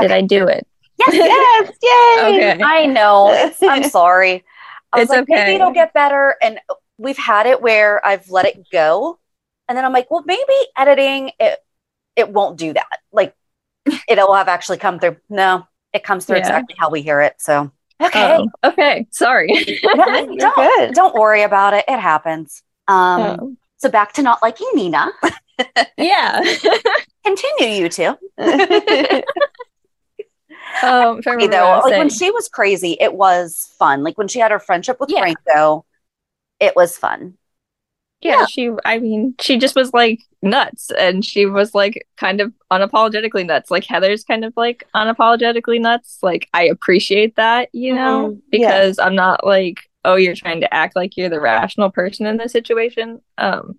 Did 0.00 0.12
I 0.12 0.22
do 0.22 0.46
it? 0.46 0.66
Yes, 0.98 1.14
yes, 1.14 1.70
yay! 1.82 2.52
Okay. 2.52 2.62
I 2.62 2.86
know. 2.86 3.50
I'm 3.62 3.84
sorry. 3.84 4.44
I 4.92 4.98
was 5.00 5.04
It's 5.04 5.10
like, 5.10 5.28
maybe 5.28 5.54
it'll 5.56 5.72
get 5.72 5.92
better. 5.92 6.36
And 6.42 6.60
we've 6.98 7.16
had 7.18 7.46
it 7.46 7.60
where 7.62 8.04
I've 8.06 8.30
let 8.30 8.46
it 8.46 8.70
go. 8.70 9.18
And 9.68 9.76
then 9.76 9.84
I'm 9.84 9.92
like, 9.92 10.10
well, 10.10 10.22
maybe 10.26 10.42
editing 10.76 11.32
it 11.38 11.58
it 12.16 12.28
won't 12.28 12.58
do 12.58 12.72
that. 12.72 12.98
Like 13.12 13.34
it'll 14.08 14.34
have 14.34 14.48
actually 14.48 14.78
come 14.78 14.98
through. 14.98 15.16
No, 15.28 15.66
it 15.92 16.02
comes 16.02 16.24
through 16.24 16.36
Yeah. 16.36 16.40
exactly 16.40 16.74
how 16.78 16.90
we 16.90 17.02
hear 17.02 17.20
it. 17.20 17.36
So 17.38 17.70
okay. 18.00 18.36
Oh, 18.38 18.48
okay. 18.64 19.06
Sorry. 19.10 19.48
No, 19.84 20.04
don't, 20.36 20.56
good. 20.56 20.94
don't 20.94 21.14
worry 21.14 21.42
about 21.42 21.74
it. 21.74 21.84
It 21.88 21.98
happens. 21.98 22.62
Um 22.88 23.20
Oh. 23.40 23.56
so 23.78 23.88
back 23.90 24.12
to 24.14 24.22
not 24.22 24.42
liking 24.42 24.68
Nina. 24.74 25.10
yeah. 25.98 26.40
Continue 27.24 27.82
you 27.82 27.88
two. 27.88 28.16
um, 30.82 31.20
I 31.26 31.36
Hey, 31.38 31.46
though, 31.48 31.70
what 31.70 31.84
I 31.86 31.88
like 31.90 31.98
when 31.98 32.08
she 32.08 32.30
was 32.30 32.48
crazy, 32.48 32.96
it 33.00 33.12
was 33.14 33.72
fun. 33.78 34.02
Like 34.02 34.16
when 34.16 34.28
she 34.28 34.38
had 34.38 34.50
her 34.50 34.58
friendship 34.58 34.98
with 35.00 35.10
Yeah. 35.10 35.20
Franco, 35.20 35.84
it 36.58 36.74
was 36.76 36.96
fun. 36.96 37.36
Yeah, 38.22 38.46
she 38.46 38.70
i 38.84 38.98
mean 38.98 39.34
she 39.40 39.56
just 39.58 39.74
was 39.74 39.92
like 39.92 40.20
nuts 40.42 40.90
and 40.98 41.24
she 41.24 41.46
was 41.46 41.74
like 41.74 42.06
kind 42.16 42.40
of 42.40 42.52
unapologetically 42.70 43.44
nuts. 43.46 43.70
Like 43.70 43.84
heather's 43.84 44.24
kind 44.24 44.44
of 44.44 44.52
like 44.56 44.86
unapologetically 44.94 45.80
nuts. 45.80 46.18
Like 46.22 46.48
i 46.54 46.64
appreciate 46.64 47.36
that 47.36 47.68
you 47.72 47.94
know 47.94 48.30
Mhm, 48.30 48.40
yeah. 48.52 48.58
because 48.58 48.98
i'm 48.98 49.14
not 49.14 49.44
like 49.46 49.80
oh 50.04 50.16
you're 50.16 50.34
trying 50.34 50.60
to 50.60 50.72
act 50.74 50.96
like 50.96 51.16
you're 51.16 51.28
the 51.28 51.40
rational 51.40 51.90
person 51.90 52.26
in 52.26 52.36
this 52.38 52.52
situation. 52.52 53.20
Um 53.38 53.78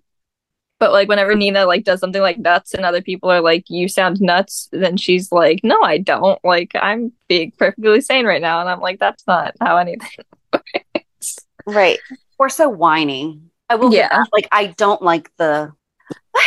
but 0.78 0.90
like 0.92 1.08
whenever 1.08 1.34
nina 1.36 1.64
like 1.64 1.84
does 1.84 2.00
something 2.00 2.22
like 2.22 2.38
nuts 2.38 2.74
and 2.74 2.84
other 2.84 3.00
people 3.02 3.30
are 3.30 3.40
like 3.40 3.64
you 3.70 3.88
sound 3.88 4.20
nuts 4.20 4.68
then 4.72 4.96
she's 4.96 5.30
like 5.30 5.60
no 5.62 5.80
i 5.82 5.98
don't. 5.98 6.38
Like 6.44 6.72
i'm 6.74 7.12
being 7.28 7.52
perfectly 7.58 8.00
sane 8.00 8.26
right 8.26 8.42
now. 8.42 8.60
And 8.60 8.68
i'm 8.68 8.80
like 8.80 8.98
that's 8.98 9.24
not 9.26 9.54
how 9.60 9.76
anything 9.76 10.08
works. 10.52 11.38
Right. 11.66 12.00
We're 12.38 12.48
so 12.48 12.68
whiny. 12.68 13.40
I 13.72 13.74
will 13.76 13.92
Yeah. 13.94 14.24
Like 14.32 14.48
I 14.52 14.66
don't 14.66 15.00
like 15.00 15.30
the 15.38 15.72
but, 16.32 16.42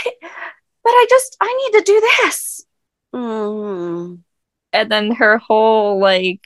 but 0.83 0.89
I 0.91 1.07
just 1.09 1.35
I 1.41 1.71
need 1.73 1.79
to 1.79 1.83
do 1.85 1.99
this. 2.01 2.65
Mm. 3.13 4.19
and 4.73 4.91
then 4.91 5.11
her 5.11 5.37
whole 5.37 5.99
like 5.99 6.41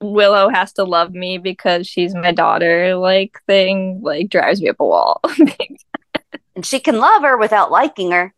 Willow 0.00 0.48
has 0.48 0.72
to 0.74 0.84
love 0.84 1.12
me 1.12 1.36
because 1.38 1.86
she's 1.86 2.14
my 2.14 2.32
daughter 2.32 2.96
like 2.96 3.38
thing 3.46 4.00
like 4.02 4.28
drives 4.28 4.60
me 4.60 4.70
up 4.70 4.76
a 4.80 4.84
wall. 4.84 5.20
And 6.56 6.64
she 6.64 6.78
can 6.78 6.98
love 6.98 7.22
her 7.22 7.36
without 7.36 7.72
liking 7.72 8.12
her. 8.12 8.32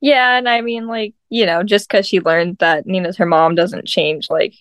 yeah, 0.00 0.36
and 0.36 0.46
I 0.46 0.60
mean 0.60 0.86
like, 0.86 1.14
you 1.30 1.46
know, 1.46 1.62
just 1.62 1.88
cuz 1.88 2.06
she 2.06 2.20
learned 2.20 2.58
that 2.58 2.86
Nina's 2.86 3.16
her 3.16 3.26
mom 3.26 3.54
doesn't 3.54 3.86
change 3.86 4.28
like 4.30 4.54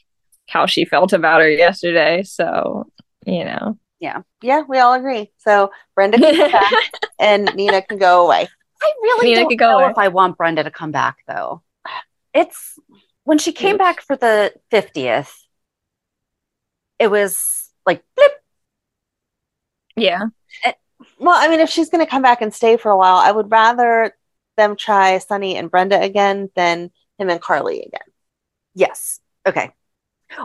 how 0.47 0.65
she 0.65 0.85
felt 0.85 1.11
about 1.13 1.41
her 1.41 1.49
yesterday, 1.49 2.23
so, 2.23 2.89
you 3.25 3.43
know. 3.43 3.77
Yeah. 3.99 4.21
Yeah, 4.41 4.61
we 4.67 4.77
all 4.79 4.93
agree. 4.93 5.31
So 5.37 5.71
Brenda 5.95 6.17
can 6.17 6.35
come 6.35 6.51
back 6.51 6.73
and 7.19 7.55
Nina 7.55 7.81
can 7.81 7.97
go 7.97 8.25
away. 8.25 8.47
I 8.81 8.93
really 9.01 9.29
Nina 9.29 9.41
don't 9.41 9.49
could 9.49 9.59
go 9.59 9.71
know 9.71 9.79
away. 9.79 9.91
if 9.91 9.97
I 9.97 10.07
want 10.09 10.37
Brenda 10.37 10.63
to 10.63 10.71
come 10.71 10.91
back 10.91 11.17
though. 11.27 11.63
It's 12.33 12.77
when 13.23 13.39
she 13.39 13.51
came 13.51 13.77
back 13.77 14.01
for 14.01 14.15
the 14.15 14.53
50th, 14.71 15.31
it 16.99 17.09
was 17.09 17.71
like 17.85 18.03
blip. 18.15 18.31
Yeah. 19.95 20.25
Eh, 20.63 20.73
well, 21.19 21.35
I 21.35 21.47
mean, 21.47 21.59
if 21.59 21.69
she's 21.69 21.89
going 21.89 22.05
to 22.05 22.09
come 22.09 22.21
back 22.21 22.41
and 22.41 22.53
stay 22.53 22.77
for 22.77 22.91
a 22.91 22.97
while, 22.97 23.17
I 23.17 23.31
would 23.31 23.49
rather 23.51 24.13
them 24.55 24.75
try 24.75 25.17
Sonny 25.17 25.55
and 25.55 25.71
Brenda 25.71 25.99
again 25.99 26.49
than 26.55 26.91
him 27.17 27.29
and 27.29 27.41
Carly 27.41 27.81
again. 27.81 28.01
Yes. 28.75 29.19
Okay. 29.47 29.71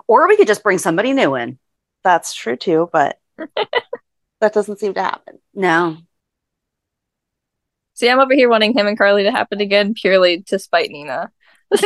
Or 0.06 0.26
we 0.28 0.36
could 0.36 0.46
just 0.46 0.62
bring 0.62 0.78
somebody 0.78 1.12
new 1.12 1.34
in. 1.34 1.58
That's 2.04 2.34
true 2.34 2.56
too, 2.56 2.88
but 2.92 3.18
that 4.40 4.52
doesn't 4.52 4.78
seem 4.78 4.94
to 4.94 5.02
happen. 5.02 5.38
No. 5.54 5.98
See, 7.94 8.08
I'm 8.08 8.20
over 8.20 8.34
here 8.34 8.48
wanting 8.48 8.76
him 8.76 8.86
and 8.86 8.96
Carly 8.96 9.24
to 9.24 9.30
happen 9.30 9.60
again 9.60 9.94
purely 9.94 10.42
to 10.44 10.58
spite 10.58 10.90
Nina. 10.90 11.30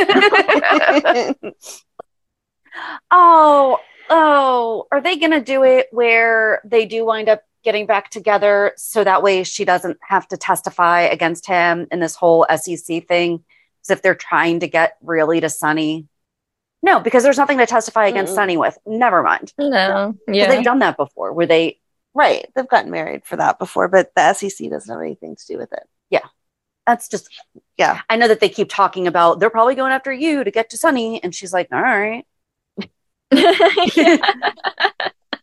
Oh, 3.11 3.79
oh, 4.09 4.87
are 4.91 5.01
they 5.01 5.17
going 5.17 5.31
to 5.31 5.41
do 5.41 5.63
it 5.63 5.87
where 5.91 6.61
they 6.65 6.85
do 6.85 7.05
wind 7.05 7.29
up 7.29 7.41
getting 7.63 7.85
back 7.85 8.09
together 8.09 8.73
so 8.77 9.03
that 9.03 9.23
way 9.23 9.43
she 9.43 9.65
doesn't 9.65 9.97
have 10.01 10.27
to 10.29 10.37
testify 10.37 11.01
against 11.01 11.47
him 11.47 11.87
in 11.91 11.99
this 11.99 12.15
whole 12.15 12.45
SEC 12.55 13.07
thing? 13.07 13.43
As 13.83 13.89
if 13.89 14.01
they're 14.01 14.15
trying 14.15 14.59
to 14.61 14.67
get 14.67 14.97
really 15.01 15.39
to 15.39 15.49
Sonny. 15.49 16.07
No, 16.83 16.99
because 16.99 17.23
there's 17.23 17.37
nothing 17.37 17.57
to 17.57 17.65
testify 17.65 18.07
against 18.07 18.33
Mm-mm. 18.33 18.35
Sonny 18.35 18.57
with. 18.57 18.77
Never 18.85 19.23
mind. 19.23 19.53
No. 19.57 20.13
'Cause 20.27 20.35
Yeah. 20.35 20.47
They've 20.49 20.63
done 20.63 20.79
that 20.79 20.95
before 20.97 21.33
where 21.33 21.45
they, 21.47 21.79
right. 22.13 22.47
They've 22.55 22.67
gotten 22.67 22.91
married 22.91 23.25
for 23.25 23.35
that 23.35 23.59
before, 23.59 23.87
but 23.87 24.11
the 24.15 24.33
SEC 24.33 24.69
doesn't 24.69 24.91
have 24.93 25.01
anything 25.01 25.35
to 25.35 25.45
do 25.47 25.57
with 25.57 25.73
it. 25.73 25.83
Yeah. 26.09 26.25
That's 26.85 27.07
just, 27.09 27.29
Yeah. 27.77 28.01
I 28.09 28.15
know 28.15 28.27
that 28.27 28.39
they 28.39 28.49
keep 28.49 28.69
talking 28.69 29.07
about 29.07 29.39
they're 29.39 29.49
probably 29.49 29.75
going 29.75 29.91
after 29.91 30.13
you 30.13 30.43
to 30.43 30.51
get 30.51 30.69
to 30.69 30.77
Sonny. 30.77 31.21
And 31.23 31.33
she's 31.33 31.51
like, 31.53 31.67
all 31.71 31.81
right. 31.81 32.25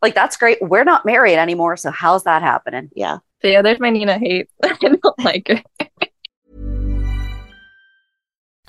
Like, 0.03 0.14
that's 0.14 0.37
great. 0.37 0.59
We're 0.61 0.85
not 0.85 1.07
married 1.07 1.38
anymore. 1.38 1.79
So 1.79 1.90
how's 1.90 2.25
that 2.25 2.42
happening? 2.42 2.90
Yeah. 2.94 3.20
So 3.40 3.49
yeah, 3.49 3.62
there's 3.62 3.81
my 3.81 3.88
Nina 3.88 4.18
hate. 4.18 4.51
I 4.62 4.75
don't 4.75 5.18
like 5.18 5.49
her. 5.49 5.62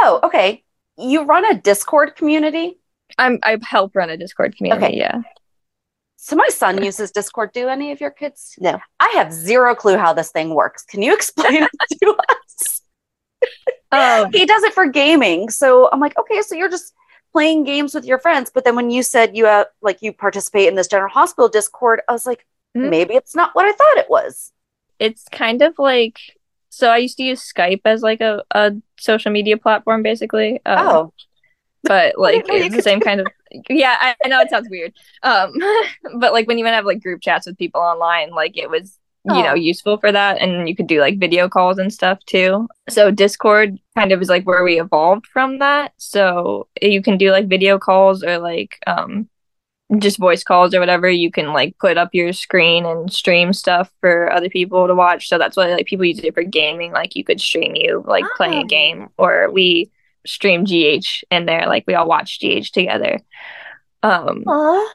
Oh, 0.00 0.20
okay. 0.24 0.62
You 0.96 1.22
run 1.24 1.44
a 1.44 1.54
Discord 1.60 2.16
community? 2.16 2.78
I'm 3.18 3.38
I 3.42 3.58
help 3.62 3.94
run 3.94 4.10
a 4.10 4.16
Discord 4.16 4.56
community. 4.56 4.84
Okay. 4.86 4.96
Yeah. 4.96 5.22
So 6.16 6.36
my 6.36 6.48
son 6.48 6.82
uses 6.82 7.10
Discord. 7.10 7.52
Do 7.52 7.68
any 7.68 7.92
of 7.92 8.00
your 8.00 8.10
kids? 8.10 8.54
No. 8.58 8.80
I 8.98 9.12
have 9.16 9.32
zero 9.32 9.74
clue 9.74 9.96
how 9.98 10.12
this 10.14 10.30
thing 10.30 10.54
works. 10.54 10.82
Can 10.84 11.02
you 11.02 11.12
explain 11.14 11.64
it 11.64 11.70
to 12.02 12.16
us? 12.30 12.80
Um, 13.92 14.32
he 14.32 14.46
does 14.46 14.62
it 14.64 14.72
for 14.72 14.86
gaming. 14.86 15.50
So 15.50 15.88
I'm 15.92 16.00
like, 16.00 16.16
okay, 16.18 16.40
so 16.42 16.54
you're 16.54 16.70
just 16.70 16.94
playing 17.32 17.64
games 17.64 17.94
with 17.94 18.04
your 18.04 18.18
friends. 18.18 18.50
But 18.52 18.64
then 18.64 18.74
when 18.74 18.90
you 18.90 19.02
said 19.02 19.36
you 19.36 19.44
have 19.44 19.66
like 19.82 20.00
you 20.00 20.12
participate 20.12 20.68
in 20.68 20.74
this 20.76 20.88
general 20.88 21.10
hospital 21.10 21.48
Discord, 21.48 22.00
I 22.08 22.12
was 22.12 22.26
like, 22.26 22.46
Mhm. 22.76 22.88
maybe 22.90 23.14
it's 23.14 23.34
not 23.36 23.54
what 23.54 23.66
I 23.66 23.72
thought 23.72 23.98
it 23.98 24.08
was. 24.10 24.50
it's 24.98 25.24
kind 25.30 25.60
of 25.62 25.74
like 25.78 26.18
so 26.74 26.90
I 26.90 26.98
used 26.98 27.16
to 27.18 27.22
use 27.22 27.40
Skype 27.40 27.82
as 27.84 28.02
like 28.02 28.20
a, 28.20 28.42
a 28.50 28.72
social 28.98 29.30
media 29.32 29.56
platform 29.56 30.02
basically. 30.02 30.60
Um, 30.66 30.86
oh, 30.86 31.12
but 31.82 32.14
like 32.18 32.44
it's 32.48 32.74
the 32.76 32.82
same 32.82 33.00
kind 33.00 33.20
of 33.20 33.26
yeah 33.68 33.96
I, 34.00 34.14
I 34.24 34.28
know 34.28 34.40
it 34.40 34.50
sounds 34.50 34.68
weird 34.68 34.92
um 35.22 35.52
but 36.18 36.32
like 36.32 36.48
when 36.48 36.58
you 36.58 36.64
to 36.64 36.72
have 36.72 36.84
like 36.86 37.02
group 37.02 37.20
chats 37.20 37.46
with 37.46 37.56
people 37.58 37.80
online 37.80 38.30
like 38.30 38.56
it 38.56 38.68
was 38.68 38.98
you 39.26 39.42
know 39.42 39.52
Oh. 39.52 39.54
useful 39.54 39.96
for 39.98 40.10
that 40.12 40.38
and 40.38 40.68
you 40.68 40.74
could 40.74 40.86
do 40.86 41.00
like 41.00 41.18
video 41.18 41.48
calls 41.48 41.78
and 41.78 41.92
stuff 41.92 42.18
too 42.26 42.66
so 42.88 43.10
discord 43.10 43.78
kind 43.96 44.12
of 44.12 44.20
is 44.20 44.28
like 44.28 44.44
where 44.44 44.64
we 44.64 44.80
evolved 44.80 45.26
from 45.26 45.60
that 45.60 45.92
so 45.98 46.66
you 46.82 47.00
can 47.00 47.16
do 47.16 47.30
like 47.30 47.48
video 47.48 47.78
calls 47.78 48.22
or 48.24 48.38
like 48.38 48.78
um 48.86 49.28
just 49.98 50.18
voice 50.18 50.42
calls 50.42 50.74
or 50.74 50.80
whatever 50.80 51.08
you 51.08 51.30
can 51.30 51.52
like 51.52 51.76
put 51.78 51.96
up 51.98 52.10
your 52.12 52.32
screen 52.32 52.84
and 52.86 53.12
stream 53.12 53.52
stuff 53.52 53.92
for 54.00 54.32
other 54.32 54.48
people 54.48 54.86
to 54.86 54.94
watch. 54.94 55.28
So 55.28 55.38
that's 55.38 55.56
why 55.56 55.72
like 55.72 55.86
people 55.86 56.04
use 56.06 56.18
it 56.20 56.34
for 56.34 56.42
gaming. 56.42 56.92
Like 56.92 57.14
you 57.14 57.22
could 57.24 57.40
stream 57.40 57.74
you 57.76 58.02
like 58.06 58.24
playing 58.36 58.54
Oh. 58.54 58.60
a 58.62 58.66
game 58.66 59.08
or 59.18 59.50
we 59.50 59.90
stream 60.26 60.64
gh 60.64 61.22
in 61.30 61.44
there. 61.46 61.66
Like 61.66 61.84
we 61.86 61.94
all 61.94 62.08
watch 62.08 62.40
gh 62.40 62.70
together. 62.72 63.20
Um 64.02 64.44
Aw, 64.46 64.92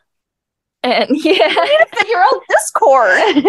and 0.83 1.09
yeah 1.23 1.65
figure 1.93 2.17
out 2.17 2.41
Discord. 2.49 3.43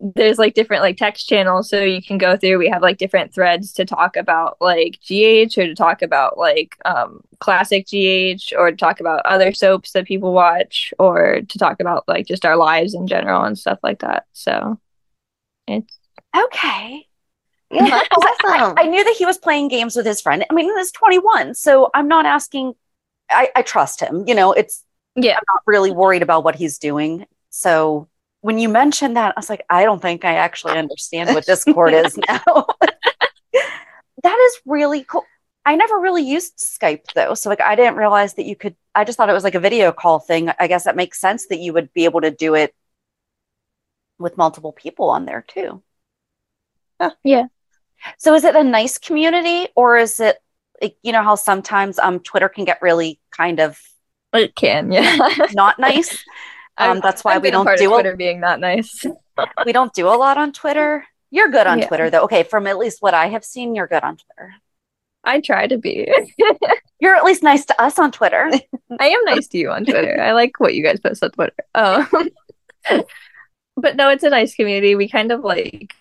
there's 0.14 0.38
like 0.38 0.54
different 0.54 0.82
like 0.82 0.96
text 0.96 1.28
channels 1.28 1.68
so 1.68 1.80
you 1.80 2.02
can 2.02 2.18
go 2.18 2.36
through 2.36 2.58
we 2.58 2.68
have 2.68 2.82
like 2.82 2.98
different 2.98 3.32
threads 3.32 3.72
to 3.72 3.84
talk 3.84 4.16
about 4.16 4.56
like 4.60 4.98
gh 5.04 5.56
or 5.58 5.66
to 5.66 5.74
talk 5.74 6.02
about 6.02 6.38
like 6.38 6.76
um 6.84 7.20
classic 7.38 7.86
gh 7.86 8.52
or 8.56 8.70
to 8.70 8.76
talk 8.76 9.00
about 9.00 9.24
other 9.26 9.52
soaps 9.52 9.92
that 9.92 10.06
people 10.06 10.32
watch 10.32 10.92
or 10.98 11.40
to 11.48 11.58
talk 11.58 11.80
about 11.80 12.04
like 12.08 12.26
just 12.26 12.44
our 12.44 12.56
lives 12.56 12.94
in 12.94 13.06
general 13.06 13.42
and 13.44 13.58
stuff 13.58 13.78
like 13.82 14.00
that 14.00 14.24
so 14.32 14.78
it's 15.66 15.98
okay. 16.36 17.06
Yeah, 17.74 17.88
that's 17.88 18.44
awesome. 18.44 18.74
I 18.76 18.82
knew 18.82 19.02
that 19.02 19.14
he 19.16 19.24
was 19.24 19.38
playing 19.38 19.68
games 19.68 19.96
with 19.96 20.04
his 20.04 20.20
friend. 20.20 20.44
I 20.50 20.52
mean, 20.52 20.66
he 20.66 20.72
was 20.72 20.92
21, 20.92 21.54
so 21.54 21.88
I'm 21.94 22.06
not 22.06 22.26
asking. 22.26 22.74
I, 23.30 23.48
I 23.56 23.62
trust 23.62 23.98
him. 23.98 24.24
You 24.28 24.34
know, 24.34 24.52
it's 24.52 24.84
yeah 25.16 25.36
I'm 25.36 25.44
not 25.48 25.62
really 25.66 25.90
worried 25.90 26.22
about 26.22 26.44
what 26.44 26.54
he's 26.54 26.78
doing. 26.78 27.26
So 27.50 28.08
when 28.40 28.58
you 28.58 28.68
mentioned 28.68 29.16
that, 29.16 29.34
I 29.36 29.38
was 29.38 29.48
like, 29.48 29.64
I 29.70 29.84
don't 29.84 30.02
think 30.02 30.24
I 30.24 30.34
actually 30.34 30.76
understand 30.76 31.34
what 31.34 31.46
Discord 31.46 31.94
is 31.94 32.16
now. 32.16 32.66
that 34.22 34.38
is 34.38 34.60
really 34.66 35.04
cool. 35.04 35.24
I 35.64 35.76
never 35.76 35.98
really 35.98 36.22
used 36.22 36.58
Skype 36.58 37.12
though. 37.14 37.34
So 37.34 37.48
like 37.48 37.60
I 37.60 37.76
didn't 37.76 37.96
realize 37.96 38.34
that 38.34 38.46
you 38.46 38.56
could 38.56 38.74
I 38.94 39.04
just 39.04 39.16
thought 39.16 39.30
it 39.30 39.34
was 39.34 39.44
like 39.44 39.54
a 39.54 39.60
video 39.60 39.92
call 39.92 40.18
thing. 40.18 40.50
I 40.58 40.66
guess 40.66 40.84
that 40.84 40.96
makes 40.96 41.20
sense 41.20 41.46
that 41.48 41.58
you 41.58 41.72
would 41.72 41.92
be 41.92 42.04
able 42.04 42.20
to 42.22 42.30
do 42.30 42.54
it 42.54 42.74
with 44.18 44.36
multiple 44.36 44.72
people 44.72 45.10
on 45.10 45.24
there 45.24 45.44
too. 45.46 45.82
yeah 47.24 47.46
So 48.18 48.34
is 48.34 48.44
it 48.44 48.56
a 48.56 48.64
nice 48.64 48.98
community 48.98 49.68
or 49.76 49.96
is 49.96 50.18
it 50.18 50.38
like 50.80 50.96
you 51.02 51.12
know 51.12 51.22
how 51.22 51.36
sometimes 51.36 51.98
um 51.98 52.18
Twitter 52.20 52.48
can 52.48 52.64
get 52.64 52.82
really 52.82 53.20
kind 53.30 53.60
of 53.60 53.80
it 54.32 54.54
can 54.54 54.90
yeah 54.92 55.16
not 55.52 55.78
nice? 55.78 56.24
Um, 56.78 57.00
that's 57.02 57.22
why 57.22 57.36
we 57.36 57.50
don't 57.50 57.66
do 57.76 57.84
a- 57.92 57.96
Twitter 57.96 58.16
being 58.16 58.40
not 58.40 58.58
nice 58.58 59.04
we 59.66 59.72
don't 59.74 59.92
do 59.92 60.08
a 60.08 60.16
lot 60.16 60.38
on 60.38 60.52
Twitter. 60.52 61.04
You're 61.30 61.50
good 61.50 61.66
on 61.66 61.78
Yeah. 61.80 61.86
Twitter 61.86 62.08
though. 62.08 62.22
Okay, 62.22 62.44
from 62.44 62.66
at 62.66 62.78
least 62.78 63.02
what 63.02 63.12
I 63.12 63.28
have 63.28 63.44
seen, 63.44 63.74
you're 63.74 63.86
good 63.86 64.02
on 64.02 64.16
Twitter. 64.16 64.54
I 65.22 65.40
try 65.40 65.66
to 65.66 65.76
be 65.76 66.10
You're 66.98 67.14
at 67.14 67.24
least 67.24 67.42
nice 67.42 67.66
to 67.66 67.80
us 67.80 67.98
on 67.98 68.10
Twitter. 68.10 68.50
I 68.98 69.06
am 69.08 69.24
nice 69.26 69.48
to 69.48 69.58
you 69.58 69.70
on 69.70 69.84
Twitter. 69.84 70.18
I 70.18 70.32
like 70.32 70.58
what 70.60 70.74
you 70.74 70.82
guys 70.82 70.98
post 70.98 71.22
on 71.22 71.30
Twitter. 71.32 71.54
Um, 71.74 72.08
but 73.76 73.96
no, 73.96 74.08
it's 74.08 74.24
a 74.24 74.30
nice 74.30 74.54
community. 74.54 74.94
We 74.94 75.08
kind 75.10 75.30
of 75.30 75.44
like 75.44 75.92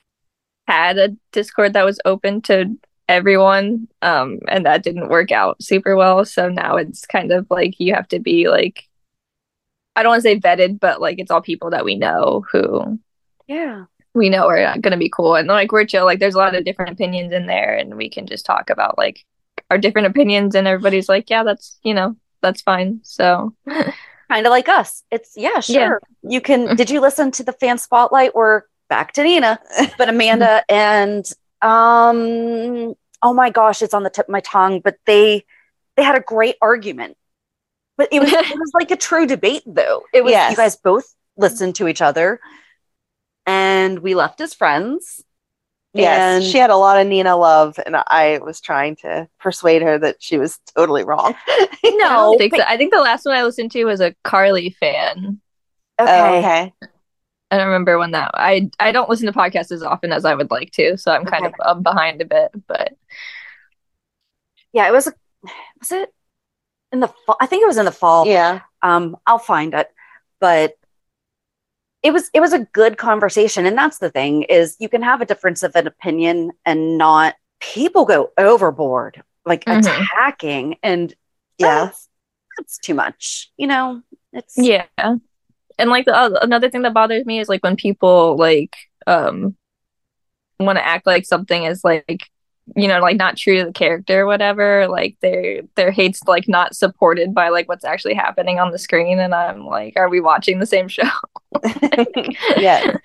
had 0.68 0.98
a 0.98 1.16
Discord 1.34 1.74
that 1.74 1.84
was 1.84 2.00
open 2.06 2.42
to 2.44 2.78
everyone, 3.12 3.88
um, 4.02 4.40
and 4.48 4.66
that 4.66 4.84
didn't 4.84 5.10
work 5.10 5.32
out 5.32 5.62
super 5.62 5.96
well. 5.96 6.26
So 6.26 6.50
now 6.50 6.78
it's 6.78 7.06
kind 7.06 7.32
of 7.32 7.48
like 7.50 7.80
you 7.80 7.94
have 7.94 8.08
to 8.10 8.20
be 8.20 8.50
like, 8.50 8.88
I 9.96 10.04
don't 10.04 10.12
want 10.12 10.24
to 10.24 10.30
say 10.30 10.40
vetted, 10.40 10.80
but 10.80 11.02
like 11.02 11.20
it's 11.20 11.32
all 11.32 11.42
people 11.42 11.72
that 11.72 11.86
we 11.86 11.96
know 11.96 12.46
who 12.52 13.00
yeah. 13.48 13.86
we 14.14 14.30
know 14.30 14.48
are 14.48 14.78
going 14.80 14.92
to 14.92 14.98
be 14.98 15.10
cool 15.10 15.36
and 15.36 15.48
like 15.48 15.72
we're 15.72 15.86
chill 15.86 16.06
like 16.06 16.20
there's 16.20 16.36
a 16.36 16.38
lot 16.38 16.56
of 16.56 16.64
different 16.64 16.92
opinions 16.92 17.34
in 17.34 17.46
there 17.46 17.76
and 17.76 17.96
we 17.98 18.10
can 18.10 18.26
just 18.26 18.46
talk 18.46 18.70
about 18.70 18.98
like 18.98 19.26
our 19.70 19.78
different 19.78 20.08
opinions 20.08 20.56
and 20.56 20.68
everybody's 20.68 21.10
like 21.10 21.30
yeah 21.30 21.44
that's 21.44 21.78
you 21.84 21.94
know 21.94 22.16
that's 22.42 22.62
fine 22.62 23.02
so 23.04 23.54
Kind 24.32 24.48
of 24.48 24.52
like 24.52 24.70
us. 24.70 25.04
It's 25.12 25.34
yeah, 25.36 25.56
Yeah. 25.68 25.88
sure. 25.88 26.02
You 26.22 26.40
can 26.40 26.78
did 26.78 26.90
you 26.90 27.02
listen 27.02 27.32
to 27.32 27.44
the 27.44 27.52
fan 27.52 27.78
spotlight? 27.78 28.34
We're 28.34 28.62
back 28.88 29.12
to 29.14 29.24
Nina, 29.24 29.60
but 29.98 30.08
Amanda 30.08 30.64
and 30.70 31.26
um 31.62 32.96
oh 33.24 33.34
my 33.34 33.50
gosh, 33.50 33.82
it's 33.82 33.94
on 33.94 34.04
the 34.04 34.10
tip 34.10 34.28
of 34.28 34.32
my 34.32 34.42
tongue, 34.42 34.80
but 34.80 34.98
they 35.06 35.46
they 35.96 36.04
had 36.04 36.16
a 36.16 36.22
great 36.22 36.56
argument. 36.62 37.18
But 37.98 38.10
it 38.12 38.20
was 38.20 38.32
it 38.32 38.58
was 38.60 38.72
like 38.80 38.92
a 38.92 38.96
true 38.96 39.26
debate 39.28 39.64
though. 39.66 40.04
It 40.14 40.24
was 40.24 40.32
Yes. 40.32 40.52
you 40.52 40.58
guys 40.58 40.76
both 40.76 41.14
listened 41.38 41.76
to 41.76 41.88
each 41.88 42.02
other 42.02 42.40
and 43.46 44.00
we 44.00 44.16
left 44.16 44.42
as 44.42 44.54
friends. 44.54 45.24
Yes, 45.94 46.42
And- 46.42 46.44
she 46.50 46.58
had 46.58 46.70
a 46.70 46.78
lot 46.78 47.02
of 47.02 47.08
Nina 47.08 47.36
love, 47.36 47.78
and 47.86 47.98
I 47.98 48.40
was 48.42 48.62
trying 48.62 48.96
to 48.98 49.28
persuade 49.42 49.82
her 49.82 49.98
that 50.00 50.18
she 50.24 50.38
was 50.38 50.58
totally 50.76 51.04
wrong. 51.04 51.36
No, 51.84 52.08
don't 52.08 52.38
think 52.38 52.52
but- 52.54 52.62
so. 52.62 52.66
I 52.68 52.78
think 52.78 52.94
the 52.94 53.02
last 53.02 53.26
one 53.26 53.36
I 53.36 53.44
listened 53.44 53.72
to 53.72 53.86
was 53.86 54.00
a 54.02 54.16
Carly 54.24 54.70
fan. 54.80 55.42
okay. 56.00 56.20
Oh, 56.20 56.38
okay. 56.38 56.74
I 57.52 57.58
don't 57.58 57.68
remember 57.68 58.00
when 58.00 58.12
that. 58.12 58.32
I 58.34 58.70
I 58.80 58.92
don't 58.92 59.10
listen 59.10 59.28
to 59.28 59.34
podcasts 59.38 59.72
as 59.72 59.84
often 59.84 60.12
as 60.14 60.26
I 60.26 60.36
would 60.36 60.52
like 60.52 60.72
to, 60.72 60.98
so 60.98 61.12
I'm 61.12 61.26
kind 61.26 61.46
Okay. 61.46 61.54
of 61.60 61.78
um, 61.78 61.84
behind 61.84 62.22
a 62.22 62.26
bit. 62.26 62.52
But 62.68 62.94
Yeah, 64.74 64.88
it 64.88 64.92
was 64.94 65.08
was 65.80 65.92
it 65.92 66.14
in 66.92 67.00
the 67.02 67.08
fall? 67.26 67.38
I 67.42 67.46
think 67.46 67.64
it 67.64 67.68
was 67.68 67.78
in 67.78 67.86
the 67.86 67.92
fall. 67.92 68.26
Yeah. 68.28 68.62
um 68.84 69.16
i'll 69.28 69.38
find 69.40 69.74
it 69.76 69.88
but 70.40 70.74
it 72.04 72.12
was 72.12 72.30
it 72.34 72.40
was 72.40 72.54
a 72.54 72.66
good 72.74 72.98
conversation 72.98 73.66
and 73.66 73.78
that's 73.78 74.00
the 74.00 74.10
thing 74.10 74.44
is 74.44 74.76
you 74.80 74.90
can 74.90 75.02
have 75.04 75.22
a 75.22 75.26
difference 75.26 75.62
of 75.64 75.76
an 75.76 75.86
opinion 75.88 76.52
and 76.66 76.98
not 76.98 77.36
people 77.60 78.06
go 78.06 78.32
overboard 78.38 79.22
like 79.46 79.66
Mhm. 79.66 79.84
attacking 79.86 80.78
and 80.84 81.14
Yeah. 81.60 81.86
that's, 81.86 82.10
that's 82.58 82.78
too 82.80 82.94
much 82.96 83.52
you 83.58 83.68
know 83.68 84.02
it's 84.34 84.58
yeah, 84.58 84.86
and 85.80 85.90
like 85.90 86.06
the 86.06 86.16
uh, 86.16 86.40
another 86.42 86.70
thing 86.70 86.82
that 86.84 86.94
bothers 86.94 87.26
me 87.26 87.40
is 87.40 87.50
like 87.50 87.64
when 87.64 87.76
people 87.76 88.36
like 88.38 88.76
um 89.08 89.56
want 90.60 90.78
to 90.78 90.86
act 90.86 91.08
like 91.08 91.26
something 91.26 91.64
is 91.64 91.84
like 91.84 92.30
you 92.76 92.88
know 92.88 93.00
like 93.00 93.18
not 93.18 93.36
true 93.36 93.58
to 93.58 93.66
the 93.66 93.72
character 93.74 94.22
or 94.22 94.26
whatever 94.28 94.88
like 94.88 95.18
their 95.22 95.62
their 95.76 95.90
hate's 95.92 96.24
like 96.28 96.48
not 96.48 96.76
supported 96.76 97.34
by 97.34 97.50
like 97.50 97.68
what's 97.68 97.84
actually 97.84 98.14
happening 98.14 98.60
on 98.60 98.72
the 98.72 98.78
screen 98.78 99.20
and 99.20 99.34
i'm 99.34 99.66
like 99.66 99.94
are 99.96 100.08
we 100.10 100.22
watching 100.22 100.60
the 100.60 100.66
same 100.66 100.88
show 100.88 101.02
yeah. 102.58 102.96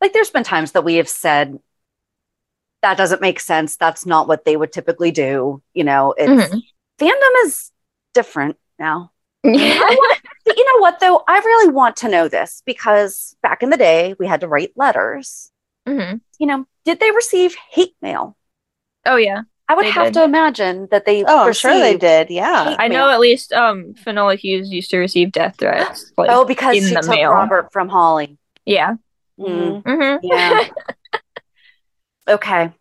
like 0.00 0.12
there's 0.12 0.30
been 0.30 0.44
times 0.44 0.72
that 0.72 0.84
we 0.84 0.94
have 0.94 1.08
said 1.08 1.58
that 2.82 2.96
doesn't 2.96 3.20
make 3.20 3.40
sense 3.40 3.76
that's 3.76 4.06
not 4.06 4.28
what 4.28 4.44
they 4.44 4.56
would 4.56 4.72
typically 4.72 5.10
do 5.10 5.60
you 5.74 5.82
know 5.84 6.14
it's 6.16 6.54
Mhm. 6.54 6.62
fandom 6.98 7.44
is 7.46 7.72
different 8.14 8.56
now 8.78 9.10
yeah 9.44 9.80
But 10.44 10.56
you 10.56 10.64
know 10.64 10.80
what, 10.80 11.00
though? 11.00 11.22
I 11.26 11.38
really 11.38 11.72
want 11.72 11.96
to 11.96 12.08
know 12.08 12.28
this 12.28 12.62
because 12.66 13.34
back 13.42 13.62
in 13.62 13.70
the 13.70 13.76
day, 13.76 14.14
we 14.18 14.26
had 14.26 14.40
to 14.40 14.48
write 14.48 14.72
letters. 14.76 15.50
hmm 15.86 16.16
You 16.38 16.46
know, 16.46 16.66
did 16.84 17.00
they 17.00 17.10
receive 17.10 17.54
hate 17.70 17.94
mail? 18.02 18.36
Oh 19.06 19.16
yeah, 19.16 19.42
I 19.68 19.74
would 19.74 19.86
have 19.86 20.06
did. 20.06 20.14
to 20.14 20.24
imagine 20.24 20.88
that 20.90 21.06
they. 21.06 21.24
Oh, 21.24 21.46
I'm 21.46 21.52
sure 21.52 21.78
they 21.78 21.96
did. 21.96 22.30
Yeah. 22.30 22.70
hate 22.70 22.76
I 22.80 22.88
know 22.88 23.08
at 23.08 23.20
least 23.20 23.52
um 23.52 23.94
Finola 23.94 24.36
Hughes 24.36 24.70
used 24.70 24.90
to 24.90 24.98
receive 24.98 25.32
death 25.32 25.56
threats. 25.58 26.12
Like, 26.18 26.30
oh, 26.30 26.44
because 26.44 26.76
in 26.76 26.84
she 26.84 26.94
the 26.94 27.00
took 27.00 27.10
mail. 27.10 27.30
Robert 27.30 27.72
from 27.72 27.88
Holly. 27.88 28.38
Yeah. 28.64 28.96
Mm, 29.38 29.82
hmm 29.82 30.16
yeah. 30.22 30.68
okay. 32.28 32.72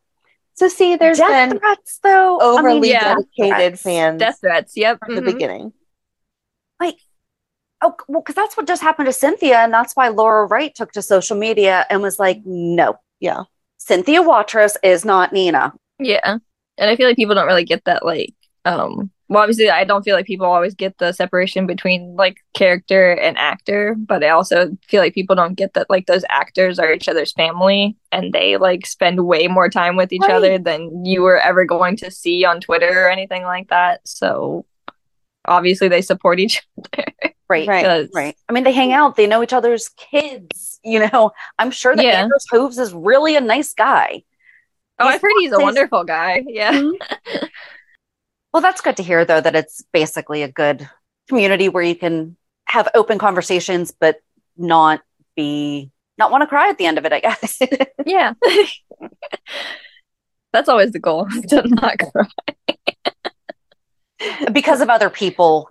So 0.55 0.67
see, 0.67 0.95
there's 0.97 1.17
Death 1.17 1.49
been 1.49 1.59
threats, 1.59 1.99
though. 2.03 2.39
I 2.39 2.57
mean, 2.57 2.59
overly 2.59 2.91
yeah. 2.91 3.15
dedicated 3.15 3.79
threats. 3.79 3.81
fans 3.81 4.19
Death 4.19 4.39
threats. 4.39 4.77
Yep. 4.77 4.99
from 5.03 5.15
the 5.15 5.21
mhm. 5.21 5.25
beginning. 5.25 5.73
Oh, 7.83 7.95
well, 8.07 8.21
because 8.21 8.35
that's 8.35 8.55
what 8.57 8.65
just 8.65 8.81
happened 8.81 9.07
to 9.07 9.13
Cynthia, 9.13 9.57
and 9.59 9.73
that's 9.73 9.93
why 9.95 10.07
Laura 10.07 10.45
Wright 10.47 10.73
took 10.73 10.91
to 10.93 11.01
social 11.01 11.37
media 11.37 11.85
and 11.89 12.01
was 12.01 12.17
like, 12.17 12.41
"No, 12.45 12.95
Yeah. 13.19 13.43
Cynthia 13.77 14.21
Watros 14.21 14.77
is 14.83 15.03
not 15.03 15.33
Nina." 15.33 15.73
Yeah. 15.99 16.37
And 16.77 16.89
I 16.89 16.95
feel 16.95 17.07
like 17.07 17.17
people 17.17 17.35
don't 17.35 17.45
really 17.47 17.65
get 17.65 17.83
that 17.85 18.03
like 18.05 18.33
um 18.65 19.11
well 19.27 19.41
obviously 19.43 19.69
I 19.69 19.83
don't 19.83 20.03
feel 20.03 20.15
like 20.15 20.25
people 20.25 20.45
always 20.47 20.73
get 20.73 20.97
the 20.97 21.11
separation 21.11 21.67
between 21.67 22.15
like 22.15 22.37
character 22.53 23.11
and 23.11 23.37
actor, 23.37 23.95
but 23.97 24.23
I 24.23 24.29
also 24.29 24.75
feel 24.87 25.01
like 25.01 25.13
people 25.13 25.35
don't 25.35 25.55
get 25.55 25.73
that 25.73 25.89
like 25.89 26.05
those 26.07 26.23
actors 26.29 26.79
are 26.79 26.93
each 26.93 27.09
other's 27.09 27.33
family 27.33 27.97
and 28.11 28.31
they 28.33 28.55
like 28.57 28.85
spend 28.85 29.25
way 29.25 29.47
more 29.47 29.69
time 29.69 29.95
with 29.97 30.13
each 30.13 30.21
Right. 30.21 30.31
other 30.31 30.57
than 30.57 31.05
you 31.05 31.21
were 31.21 31.39
ever 31.39 31.65
going 31.65 31.97
to 31.97 32.09
see 32.11 32.45
on 32.45 32.61
Twitter 32.61 33.05
or 33.05 33.09
anything 33.11 33.43
like 33.43 33.67
that. 33.69 33.99
So 34.07 34.65
obviously 35.45 35.89
they 35.89 36.01
support 36.01 36.39
each 36.39 36.61
other. 36.97 37.32
Right, 37.61 37.85
Right. 37.85 38.09
right. 38.13 38.35
I 38.49 38.53
mean, 38.53 38.63
they 38.63 38.71
hang 38.73 38.93
out. 38.93 39.15
They 39.15 39.27
know 39.27 39.43
each 39.43 39.53
other's 39.53 39.89
kids. 39.89 40.69
You 40.85 40.99
know, 40.99 41.31
I'm 41.57 41.71
sure 41.71 41.95
that 41.95 42.03
Yeah. 42.03 42.23
Andrews 42.23 42.45
Hooves 42.51 42.77
is 42.77 42.93
really 42.93 43.37
a 43.37 43.41
nice 43.41 43.73
guy. 43.73 44.23
Oh, 44.99 45.05
He's 45.05 45.15
I've 45.15 45.21
heard 45.21 45.31
he's 45.39 45.51
a 45.53 45.59
wonderful 45.59 46.03
guy. 46.03 46.43
Yeah. 46.45 46.77
Hmm? 46.77 46.91
Well, 48.53 48.61
that's 48.61 48.81
good 48.81 48.97
to 48.97 49.03
hear, 49.03 49.23
though, 49.25 49.41
that 49.41 49.55
it's 49.55 49.81
basically 49.93 50.43
a 50.43 50.47
good 50.51 50.87
community 51.27 51.69
where 51.69 51.81
you 51.83 51.95
can 51.95 52.37
have 52.65 52.87
open 52.93 53.17
conversations, 53.17 53.91
but 53.91 54.17
not 54.57 55.01
be 55.35 55.89
not 56.19 56.29
want 56.31 56.41
to 56.43 56.47
cry 56.47 56.69
at 56.69 56.77
the 56.77 56.85
end 56.85 56.97
of 56.99 57.05
it. 57.05 57.13
I 57.13 57.19
guess. 57.21 57.59
Yeah. 58.05 58.33
That's 60.51 60.69
always 60.69 60.91
the 60.91 60.99
goal. 60.99 61.27
to 61.47 61.63
not 61.67 61.97
cry. 61.97 62.27
because 64.51 64.81
of 64.81 64.89
other 64.89 65.09
people, 65.09 65.69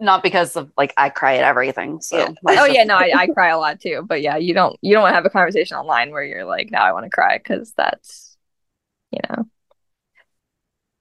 not 0.00 0.22
because 0.22 0.56
of 0.56 0.72
like 0.76 0.92
I 0.96 1.10
cry 1.10 1.36
at 1.36 1.44
everything. 1.44 2.00
So, 2.00 2.18
Yeah. 2.18 2.28
oh 2.48 2.64
yeah, 2.64 2.84
no, 2.84 2.96
I, 2.96 3.12
I 3.14 3.26
cry 3.34 3.48
a 3.50 3.58
lot 3.58 3.80
too. 3.80 4.04
But 4.06 4.22
yeah, 4.22 4.36
you 4.36 4.54
don't 4.54 4.76
you 4.82 4.94
don't 4.94 5.12
have 5.12 5.24
a 5.24 5.30
conversation 5.30 5.76
online 5.76 6.10
where 6.10 6.24
you're 6.24 6.44
like, 6.44 6.70
now 6.70 6.82
I 6.82 6.92
want 6.92 7.04
to 7.04 7.10
cry 7.10 7.38
because 7.38 7.72
that's 7.76 8.36
you 9.10 9.20
know. 9.28 9.46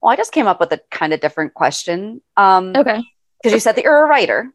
Well, 0.02 0.14
I 0.14 0.16
just 0.16 0.32
came 0.32 0.48
up 0.48 0.60
with 0.60 0.72
a 0.72 0.80
kind 0.92 1.14
of 1.14 1.20
different 1.20 1.54
question. 1.54 2.22
Um, 2.38 2.74
Okay. 2.76 3.02
because 3.42 3.54
you 3.54 3.60
said 3.60 3.76
that 3.76 3.84
you're 3.84 4.04
a 4.04 4.08
writer. 4.08 4.52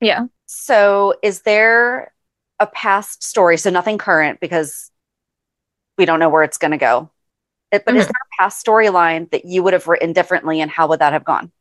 Yeah. 0.00 0.26
So, 0.46 1.14
is 1.22 1.42
there 1.42 2.12
a 2.58 2.66
past 2.66 3.22
story? 3.22 3.58
So, 3.58 3.70
nothing 3.70 3.98
current 3.98 4.40
because 4.40 4.90
we 5.96 6.04
don't 6.04 6.18
know 6.20 6.28
where 6.28 6.42
it's 6.42 6.58
going 6.58 6.70
to 6.72 6.78
go. 6.78 7.10
It- 7.70 7.84
but 7.84 7.96
is 7.96 8.04
Mhm. 8.06 8.08
there 8.08 8.20
a 8.22 8.42
past 8.42 8.64
storyline 8.64 9.30
that 9.30 9.44
you 9.44 9.62
would 9.62 9.72
have 9.72 9.86
written 9.86 10.12
differently, 10.12 10.60
and 10.60 10.70
how 10.70 10.88
would 10.88 11.00
that 11.00 11.12
have 11.12 11.24
gone? 11.24 11.52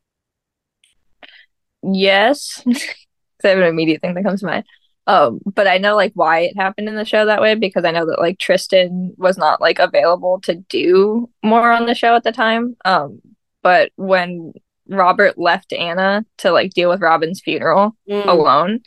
Yes. 1.91 2.63
I 3.43 3.50
have 3.50 3.58
an 3.60 3.65
immediate 3.65 4.02
thing 4.02 4.13
that 4.15 4.23
comes 4.23 4.39
to 4.41 4.45
mind. 4.47 4.65
Um, 5.06 5.39
but 5.45 5.67
I 5.67 5.78
know 5.78 5.95
like 5.95 6.12
why 6.15 6.39
it 6.39 6.58
happened 6.58 6.89
in 6.89 6.95
the 6.95 7.06
show 7.06 7.26
that 7.26 7.41
way 7.41 7.56
because 7.56 7.86
I 7.86 7.91
know 7.91 8.06
that 8.08 8.19
like 8.19 8.39
Tristan 8.39 9.13
was 9.17 9.38
not 9.38 9.62
like 9.62 9.80
available 9.80 10.41
to 10.41 10.56
do 10.56 11.30
more 11.43 11.71
on 11.71 11.86
the 11.86 11.95
show 11.95 12.15
at 12.15 12.23
the 12.23 12.32
time. 12.34 12.76
Um, 12.84 13.21
but 13.63 13.91
when 13.95 14.54
Robert 14.89 15.38
left 15.38 15.71
Anna 15.71 16.26
to 16.39 16.52
like 16.52 16.73
deal 16.73 16.89
with 16.89 17.02
Robin's 17.02 17.39
funeral, 17.41 17.95
Mm. 18.10 18.26
alone 18.28 18.80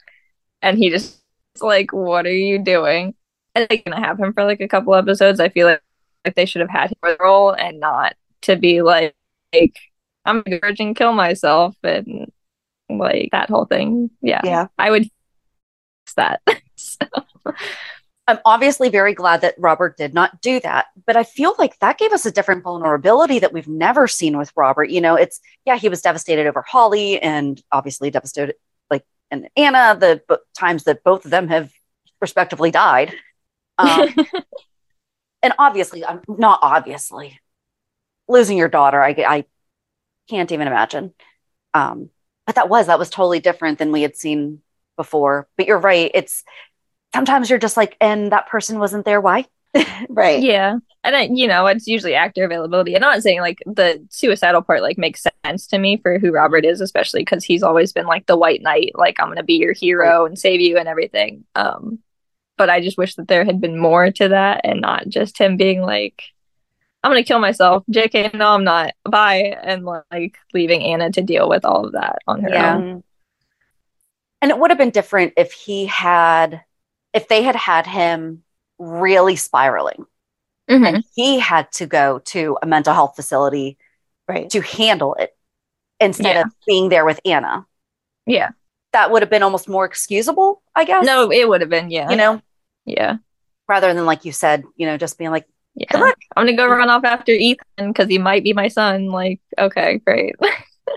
and 0.62 0.78
he 0.78 0.90
just 0.90 1.18
like 1.60 1.92
what 1.92 2.26
are 2.26 2.32
you 2.32 2.58
doing 2.58 3.14
and 3.54 3.66
they're 3.68 3.78
gonna 3.84 4.00
have 4.04 4.18
him 4.18 4.32
for 4.32 4.44
like 4.44 4.60
a 4.60 4.68
couple 4.68 4.94
episodes 4.94 5.40
i 5.40 5.48
feel 5.48 5.66
like, 5.66 5.82
like 6.24 6.34
they 6.34 6.46
should 6.46 6.60
have 6.60 6.70
had 6.70 6.90
him 6.90 6.96
for 7.00 7.10
the 7.10 7.18
role 7.20 7.50
and 7.52 7.80
not 7.80 8.14
to 8.42 8.56
be 8.56 8.82
like, 8.82 9.14
like 9.54 9.76
i'm 10.24 10.42
a 10.46 10.58
virgin 10.60 10.94
kill 10.94 11.12
myself 11.12 11.76
and 11.82 12.30
like 12.98 13.28
that 13.32 13.48
whole 13.50 13.64
thing 13.66 14.10
yeah 14.22 14.40
Yeah. 14.44 14.66
i 14.78 14.90
would 14.90 15.08
that 16.16 16.40
So, 16.76 16.98
I'm 18.26 18.38
obviously 18.44 18.90
very 18.90 19.12
glad 19.12 19.40
that 19.40 19.56
Robert 19.58 19.96
did 19.96 20.14
not 20.14 20.40
do 20.40 20.60
that, 20.60 20.86
but 21.04 21.16
I 21.16 21.24
feel 21.24 21.54
like 21.58 21.76
that 21.80 21.98
gave 21.98 22.12
us 22.12 22.24
a 22.26 22.30
different 22.30 22.62
vulnerability 22.62 23.40
that 23.40 23.52
we've 23.52 23.66
never 23.66 24.06
seen 24.06 24.38
with 24.38 24.52
Robert. 24.54 24.88
You 24.88 25.00
know, 25.00 25.16
it's 25.16 25.40
yeah, 25.64 25.76
he 25.76 25.88
was 25.88 26.00
devastated 26.00 26.46
over 26.46 26.62
Holly 26.62 27.20
and 27.20 27.60
obviously 27.72 28.08
devastated 28.08 28.54
like 28.88 29.04
and 29.32 29.48
Anna, 29.56 29.96
the 29.98 30.22
b- 30.28 30.36
times 30.56 30.84
that 30.84 31.02
both 31.02 31.24
of 31.24 31.32
them 31.32 31.48
have 31.48 31.72
respectively 32.20 32.70
died. 32.70 33.14
Um, 33.78 34.08
and 35.42 35.54
obviously, 35.58 36.04
I'm 36.04 36.20
not 36.28 36.58
obviously 36.62 37.40
losing 38.28 38.58
your 38.58 38.68
daughter. 38.68 39.02
I, 39.02 39.16
I 39.26 39.44
can't 40.28 40.52
even 40.52 40.66
imagine. 40.66 41.14
Um, 41.72 42.10
but 42.46 42.54
that 42.56 42.68
was 42.68 42.86
that 42.86 42.98
was 42.98 43.10
totally 43.10 43.40
different 43.40 43.78
than 43.78 43.92
we 43.92 44.02
had 44.02 44.16
seen 44.16 44.60
before. 44.96 45.48
But 45.56 45.66
you're 45.66 45.78
right. 45.78 46.10
It's 46.14 46.44
sometimes 47.14 47.50
you're 47.50 47.58
just 47.58 47.76
like, 47.76 47.96
and 48.00 48.32
that 48.32 48.48
person 48.48 48.78
wasn't 48.78 49.04
there. 49.04 49.20
Why? 49.20 49.46
Right. 50.08 50.42
yeah 50.42 50.78
and 51.04 51.14
I, 51.16 51.28
you 51.32 51.46
know 51.46 51.66
it's 51.66 51.86
usually 51.86 52.14
actor 52.14 52.44
availability 52.44 52.94
And 52.94 53.04
i'm 53.04 53.12
not 53.12 53.22
saying 53.22 53.40
like 53.40 53.62
the 53.66 54.04
suicidal 54.10 54.62
part 54.62 54.82
like 54.82 54.98
makes 54.98 55.24
sense 55.44 55.68
to 55.68 55.78
me 55.78 55.96
for 55.98 56.18
who 56.18 56.32
robert 56.32 56.64
is 56.64 56.80
especially 56.80 57.20
because 57.20 57.44
he's 57.44 57.62
always 57.62 57.92
been 57.92 58.06
like 58.06 58.26
the 58.26 58.36
white 58.36 58.62
knight 58.62 58.92
like 58.94 59.20
i'm 59.20 59.28
gonna 59.28 59.44
be 59.44 59.54
your 59.58 59.72
hero 59.72 60.24
and 60.26 60.36
save 60.38 60.60
you 60.60 60.76
and 60.76 60.88
everything 60.88 61.44
um 61.54 62.00
but 62.56 62.68
i 62.68 62.80
just 62.80 62.98
wish 62.98 63.14
that 63.14 63.28
there 63.28 63.44
had 63.44 63.60
been 63.60 63.78
more 63.78 64.10
to 64.10 64.28
that 64.28 64.62
and 64.64 64.80
not 64.80 65.08
just 65.08 65.38
him 65.38 65.56
being 65.56 65.82
like 65.82 66.24
i'm 67.02 67.10
gonna 67.10 67.22
kill 67.24 67.38
myself 67.38 67.82
jk 67.90 68.32
no 68.34 68.48
i'm 68.48 68.64
not 68.64 68.92
bye 69.04 69.56
and 69.62 69.84
like 69.84 70.36
leaving 70.54 70.82
anna 70.82 71.10
to 71.10 71.22
deal 71.22 71.48
with 71.48 71.64
all 71.64 71.86
of 71.86 71.92
that 71.92 72.18
on 72.26 72.40
her 72.42 72.50
Yeah. 72.50 72.76
own 72.76 73.02
And 74.42 74.50
it 74.50 74.58
would 74.58 74.70
have 74.70 74.78
been 74.78 74.90
different 74.90 75.34
if 75.36 75.52
he 75.52 75.84
had, 75.84 76.62
if 77.12 77.28
they 77.28 77.42
had 77.42 77.56
had 77.56 77.86
him 77.86 78.42
really 78.78 79.36
spiraling 79.36 80.06
Mhm. 80.70 80.86
and 80.86 81.04
he 81.14 81.38
had 81.38 81.70
to 81.72 81.86
go 81.86 82.20
to 82.32 82.56
a 82.62 82.66
mental 82.66 82.94
health 82.94 83.16
facility 83.16 83.76
Right. 84.26 84.48
to 84.50 84.60
handle 84.62 85.14
it 85.16 85.36
instead 85.98 86.36
Yeah. 86.36 86.42
of 86.42 86.52
being 86.66 86.88
there 86.88 87.04
with 87.04 87.20
Anna. 87.24 87.66
yeah 88.26 88.50
That 88.92 89.10
would 89.10 89.20
have 89.22 89.28
been 89.30 89.42
almost 89.42 89.68
more 89.68 89.84
excusable, 89.84 90.62
I 90.74 90.84
guess. 90.84 91.04
no 91.04 91.30
it 91.30 91.46
would 91.48 91.60
have 91.60 91.70
been 91.70 91.90
yeah 91.90 92.08
you 92.10 92.16
know, 92.16 92.40
yeah 92.86 93.16
rather 93.68 93.92
than 93.94 94.06
like 94.06 94.24
you 94.24 94.32
said, 94.32 94.64
you 94.76 94.86
know, 94.86 94.96
just 94.96 95.18
being 95.18 95.30
like, 95.30 95.46
yeah 95.74 96.12
i'm 96.36 96.46
gonna 96.46 96.56
go 96.56 96.66
run 96.66 96.90
off 96.90 97.04
after 97.04 97.32
ethan 97.32 97.88
because 97.88 98.08
he 98.08 98.18
might 98.18 98.44
be 98.44 98.52
my 98.52 98.68
son 98.68 99.06
like 99.06 99.40
okay 99.58 99.98
great 100.04 100.34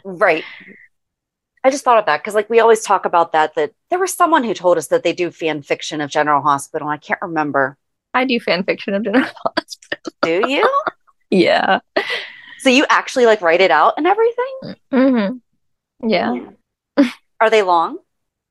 right. 0.03 0.43
I 1.63 1.69
just 1.69 1.85
thought 1.85 1.97
of 1.97 2.05
that 2.07 2.17
because, 2.21 2.35
like, 2.35 2.49
we 2.49 2.59
always 2.59 2.81
talk 2.81 3.05
about 3.05 3.31
that. 3.31 3.55
That 3.55 3.71
there 3.89 3.99
was 3.99 4.13
someone 4.13 4.43
who 4.43 4.53
told 4.53 4.77
us 4.77 4.87
that 4.87 5.03
they 5.03 5.13
do 5.13 5.31
fan 5.31 5.61
fiction 5.61 6.01
of 6.01 6.09
General 6.09 6.41
Hospital. 6.41 6.89
I 6.89 6.97
can't 6.97 7.21
remember. 7.21 7.77
I 8.13 8.25
do 8.25 8.39
fan 8.39 8.63
fiction 8.63 8.93
of 8.93 9.03
General 9.03 9.29
Hospital. 9.57 10.13
Do 10.21 10.49
you? 10.49 10.69
Yeah. 11.29 11.79
so 12.59 12.69
you 12.69 12.85
actually 12.89 13.25
like 13.25 13.41
write 13.41 13.61
it 13.61 13.71
out 13.71 13.93
and 13.97 14.05
everything? 14.05 14.75
hmm 14.91 16.07
Yeah. 16.07 16.35
Are 17.39 17.49
they 17.49 17.61
long? 17.61 17.97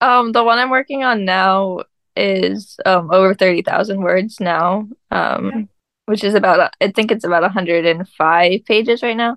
Um, 0.00 0.32
the 0.32 0.42
one 0.42 0.58
I'm 0.58 0.70
working 0.70 1.04
on 1.04 1.24
now 1.24 1.82
is 2.16 2.78
um 2.84 3.10
over 3.12 3.34
thirty 3.34 3.62
thousand 3.62 4.02
words 4.02 4.40
now. 4.40 4.88
Um, 5.10 5.68
which 6.12 6.24
is 6.24 6.34
about 6.34 6.74
I 6.80 6.92
think 6.92 7.10
it's 7.10 7.24
about 7.24 7.50
hundred 7.52 7.86
and 7.86 8.08
five 8.08 8.64
pages 8.66 9.02
right 9.02 9.16
now. 9.16 9.32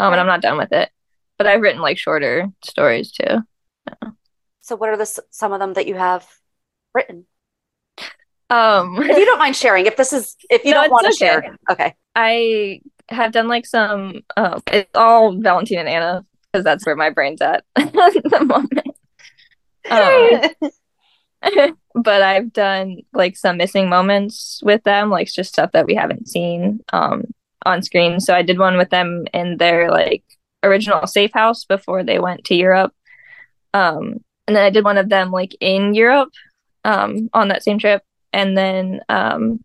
Um, 0.00 0.12
and 0.12 0.20
I'm 0.20 0.26
not 0.26 0.42
done 0.42 0.58
with 0.58 0.72
it, 0.72 0.90
but 1.38 1.46
I've 1.46 1.62
written 1.62 1.82
like 1.82 1.98
shorter 1.98 2.48
stories 2.64 3.12
too. 3.12 3.42
So, 4.60 4.76
what 4.76 4.88
are 4.90 4.96
the 4.96 5.06
some 5.30 5.52
of 5.52 5.60
them 5.60 5.74
that 5.74 5.86
you 5.86 5.94
have 5.94 6.26
written? 6.94 7.26
Um, 8.50 8.98
If 9.02 9.18
you 9.18 9.24
don't 9.24 9.38
mind 9.38 9.56
sharing, 9.56 9.86
if 9.86 9.96
this 9.96 10.12
is 10.12 10.36
if 10.50 10.64
you 10.64 10.72
No, 10.72 10.82
don't 10.82 10.90
want 10.90 11.06
to 11.06 11.12
okay. 11.12 11.26
share, 11.26 11.56
okay. 11.70 11.94
I 12.14 12.80
have 13.08 13.32
done 13.32 13.48
like 13.48 13.66
some. 13.66 14.22
Um, 14.36 14.62
it's 14.68 14.90
all 14.94 15.36
Valentin 15.36 15.78
and 15.78 15.88
Anna 15.88 16.24
because 16.52 16.64
that's 16.64 16.86
where 16.86 16.96
my 16.96 17.10
brain's 17.10 17.40
at 17.42 17.64
at 17.76 17.92
the 17.92 18.44
moment. 18.44 18.86
Um, 19.88 20.70
but 21.94 22.22
I've 22.22 22.52
done 22.52 23.02
like 23.12 23.36
some 23.36 23.56
missing 23.56 23.88
moments 23.88 24.60
with 24.64 24.82
them, 24.84 25.10
like 25.10 25.28
just 25.28 25.52
stuff 25.52 25.72
that 25.72 25.86
we 25.86 25.94
haven't 25.94 26.28
seen 26.28 26.80
um 26.92 27.24
on 27.64 27.82
screen. 27.82 28.20
So 28.20 28.34
I 28.34 28.42
did 28.42 28.58
one 28.58 28.76
with 28.76 28.90
them 28.90 29.26
in 29.34 29.56
their 29.56 29.90
like 29.90 30.24
original 30.62 31.06
safe 31.06 31.32
house 31.32 31.64
before 31.64 32.04
they 32.04 32.18
went 32.18 32.44
to 32.44 32.54
Europe. 32.54 32.92
Um 33.74 34.20
and 34.46 34.56
then 34.56 34.64
I 34.64 34.70
did 34.70 34.84
one 34.84 34.98
of 34.98 35.08
them 35.08 35.30
like 35.30 35.56
in 35.60 35.94
Europe 35.94 36.32
um, 36.84 37.28
on 37.34 37.48
that 37.48 37.62
same 37.64 37.78
trip, 37.78 38.02
and 38.32 38.56
then 38.56 39.00
um, 39.08 39.62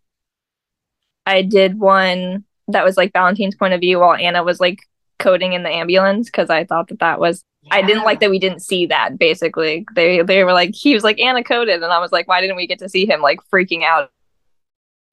I 1.25 1.43
did 1.43 1.79
one 1.79 2.45
that 2.67 2.84
was 2.84 2.97
like 2.97 3.13
Valentin's 3.13 3.55
point 3.55 3.73
of 3.73 3.79
view 3.79 3.99
while 3.99 4.15
Anna 4.15 4.43
was 4.43 4.59
like 4.59 4.79
coding 5.22 5.53
in 5.53 5.63
the 5.63 5.69
ambulance 5.69 6.28
because 6.28 6.49
I 6.49 6.65
thought 6.65 6.89
that 6.89 6.99
that 6.99 7.19
was 7.19 7.43
I 7.69 7.84
didn't 7.84 8.03
like 8.03 8.22
that 8.22 8.32
we 8.32 8.39
didn't 8.39 8.61
see 8.61 8.88
that. 8.88 9.19
Basically, 9.19 9.86
they 9.93 10.22
they 10.24 10.43
were 10.43 10.53
like 10.53 10.74
he 10.74 10.93
was 10.93 11.03
like 11.03 11.19
Anna 11.19 11.43
coded, 11.43 11.84
and 11.84 11.93
I 11.93 11.99
was 11.99 12.11
like, 12.11 12.28
why 12.28 12.41
didn't 12.41 12.55
we 12.55 12.67
get 12.67 12.80
to 12.80 12.89
see 12.89 13.05
him 13.05 13.22
like 13.22 13.39
freaking 13.53 13.84
out 13.84 14.11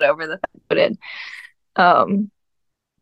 over 0.00 0.26
the 0.26 0.40
coded? 0.70 0.98
Um, 1.76 2.30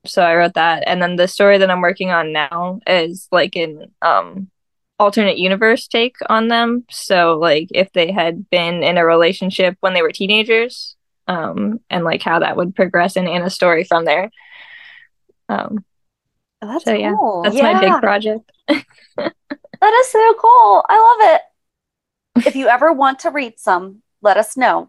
so 0.04 0.22
I 0.22 0.34
wrote 0.34 0.54
that, 0.54 0.84
and 0.86 1.00
then 1.00 1.16
the 1.16 1.28
story 1.28 1.58
that 1.58 1.70
I'm 1.70 1.80
working 1.80 2.10
on 2.10 2.32
now 2.32 2.80
is 2.86 3.28
like 3.30 3.54
an 3.56 3.92
um 4.02 4.50
alternate 4.98 5.38
universe 5.38 5.86
take 5.86 6.16
on 6.28 6.48
them. 6.48 6.84
So 6.90 7.38
like 7.38 7.68
if 7.70 7.92
they 7.92 8.10
had 8.10 8.48
been 8.50 8.82
in 8.82 8.98
a 8.98 9.04
relationship 9.04 9.76
when 9.80 9.94
they 9.94 10.02
were 10.02 10.10
teenagers, 10.10 10.96
um, 11.28 11.80
and 11.88 12.04
like 12.04 12.22
how 12.22 12.40
that 12.40 12.56
would 12.56 12.74
progress 12.74 13.16
in 13.16 13.28
Anna's 13.28 13.54
story 13.54 13.84
from 13.84 14.04
there. 14.04 14.30
Um, 15.48 15.84
Oh, 16.66 16.72
that's 16.72 16.84
so 16.84 16.92
yeah, 16.92 17.14
cool. 17.18 17.42
that's 17.42 17.56
my 17.56 17.80
big 17.80 17.92
project. 18.00 18.50
That 19.78 19.92
is 19.92 20.08
so 20.10 20.34
cool. 20.40 20.84
I 20.88 20.98
love 20.98 21.34
it. 21.34 22.46
if 22.48 22.56
you 22.56 22.66
ever 22.68 22.92
want 22.92 23.20
to 23.20 23.30
read 23.30 23.58
some, 23.58 24.02
let 24.22 24.36
us 24.38 24.56
know. 24.56 24.88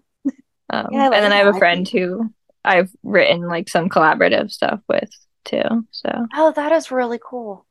Um, 0.69 0.88
Yeah, 0.91 1.05
and 1.05 1.13
then 1.13 1.23
like 1.23 1.34
I 1.34 1.36
have 1.43 1.55
a 1.55 1.59
friend 1.59 1.88
who 1.88 2.34
I've 2.63 2.89
written 3.03 3.41
like 3.47 3.67
some 3.69 3.89
collaborative 3.89 4.49
stuff 4.49 4.80
with 4.88 5.09
too. 5.45 5.86
So 5.91 6.28
Oh, 6.34 6.51
that 6.55 6.71
is 6.71 6.89
really 6.89 7.19
cool. 7.23 7.65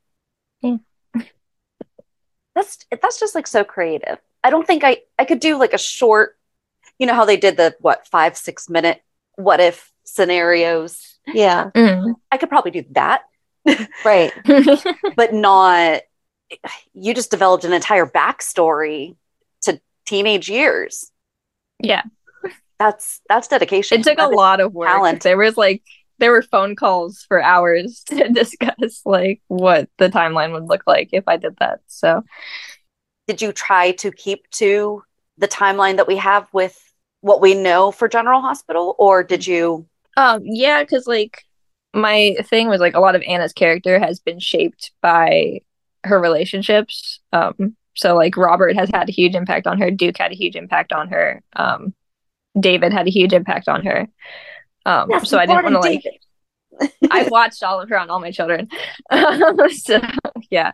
Yeah. 0.60 0.76
That's 2.54 2.78
that's 3.02 3.20
just 3.20 3.34
like 3.34 3.46
so 3.46 3.64
creative. 3.64 4.18
I 4.42 4.50
don't 4.50 4.66
think 4.66 4.84
I 4.84 4.98
I 5.18 5.24
could 5.24 5.40
do 5.40 5.58
like 5.58 5.72
a 5.74 5.78
short, 5.78 6.38
you 6.98 7.06
know 7.06 7.14
how 7.14 7.24
they 7.24 7.36
did 7.36 7.56
the 7.56 7.74
what 7.80 8.06
five 8.06 8.36
six 8.36 8.68
minute 8.70 9.02
what 9.36 9.60
if 9.60 9.92
scenarios. 10.04 11.18
Yeah, 11.26 11.70
Mm. 11.74 12.14
I 12.30 12.36
could 12.38 12.48
probably 12.48 12.70
do 12.70 12.84
that, 12.92 13.22
right. 14.04 14.32
but 15.16 15.32
not. 15.34 16.02
You 16.94 17.14
just 17.14 17.30
developed 17.30 17.64
an 17.64 17.72
entire 17.72 18.06
backstory 18.06 19.16
to 19.62 19.80
teenage 20.06 20.48
years. 20.48 21.10
yeah, 21.80 22.02
That's 22.78 23.20
that's 23.28 23.48
dedication. 23.48 24.00
it 24.00 24.04
took 24.04 24.18
a 24.18 24.28
lot 24.28 24.60
of 24.60 24.72
work. 24.72 24.88
talent. 24.88 25.22
There 25.22 25.36
was 25.36 25.56
like 25.56 25.82
there 26.18 26.30
were 26.30 26.42
phone 26.42 26.76
calls 26.76 27.24
for 27.28 27.42
hours 27.42 28.02
to 28.08 28.28
discuss 28.28 29.02
like 29.04 29.42
what 29.48 29.88
the 29.98 30.08
timeline 30.08 30.52
would 30.52 30.64
look 30.68 30.82
like 30.86 31.10
if 31.12 31.24
I 31.26 31.36
did 31.36 31.56
that. 31.58 31.80
So 31.88 32.22
Did 33.26 33.42
you 33.42 33.52
try 33.52 33.92
to 33.92 34.12
keep 34.12 34.48
to 34.52 35.02
the 35.36 35.48
timeline 35.48 35.96
that 35.96 36.06
we 36.06 36.16
have 36.16 36.48
with 36.52 36.80
what 37.22 37.40
we 37.40 37.54
know 37.54 37.90
for 37.90 38.06
General 38.08 38.40
Hospital, 38.40 38.94
or 38.98 39.24
did 39.24 39.46
you? 39.46 39.86
Um, 40.16 40.42
yeah, 40.44 40.82
because 40.82 41.06
like 41.08 41.42
my 41.96 42.36
thing 42.44 42.68
was 42.68 42.80
like 42.80 42.94
a 42.94 43.00
lot 43.00 43.16
of 43.16 43.22
Anna's 43.22 43.52
character 43.52 43.98
has 43.98 44.20
been 44.20 44.38
shaped 44.38 44.92
by 45.00 45.60
her 46.04 46.20
relationships. 46.20 47.20
Um, 47.32 47.76
so 47.94 48.14
like 48.14 48.36
Robert 48.36 48.76
has 48.76 48.90
had 48.90 49.08
a 49.08 49.12
huge 49.12 49.34
impact 49.34 49.66
on 49.66 49.80
her, 49.80 49.90
Duke 49.90 50.18
had 50.18 50.32
a 50.32 50.36
huge 50.36 50.56
impact 50.56 50.92
on 50.92 51.08
her, 51.08 51.42
um, 51.54 51.94
David 52.58 52.92
had 52.92 53.06
a 53.06 53.10
huge 53.10 53.32
impact 53.32 53.68
on 53.68 53.84
her. 53.84 54.06
Um, 54.84 55.10
Yes, 55.10 55.28
so 55.28 55.38
I 55.38 55.46
didn't 55.46 55.64
want 55.64 55.74
to 55.74 55.80
like 55.80 56.04
I've 57.10 57.30
watched 57.30 57.62
all 57.62 57.80
of 57.80 57.88
her 57.88 57.98
on 57.98 58.10
All 58.10 58.20
My 58.20 58.30
Children. 58.30 58.68
so 59.70 60.00
yeah. 60.50 60.72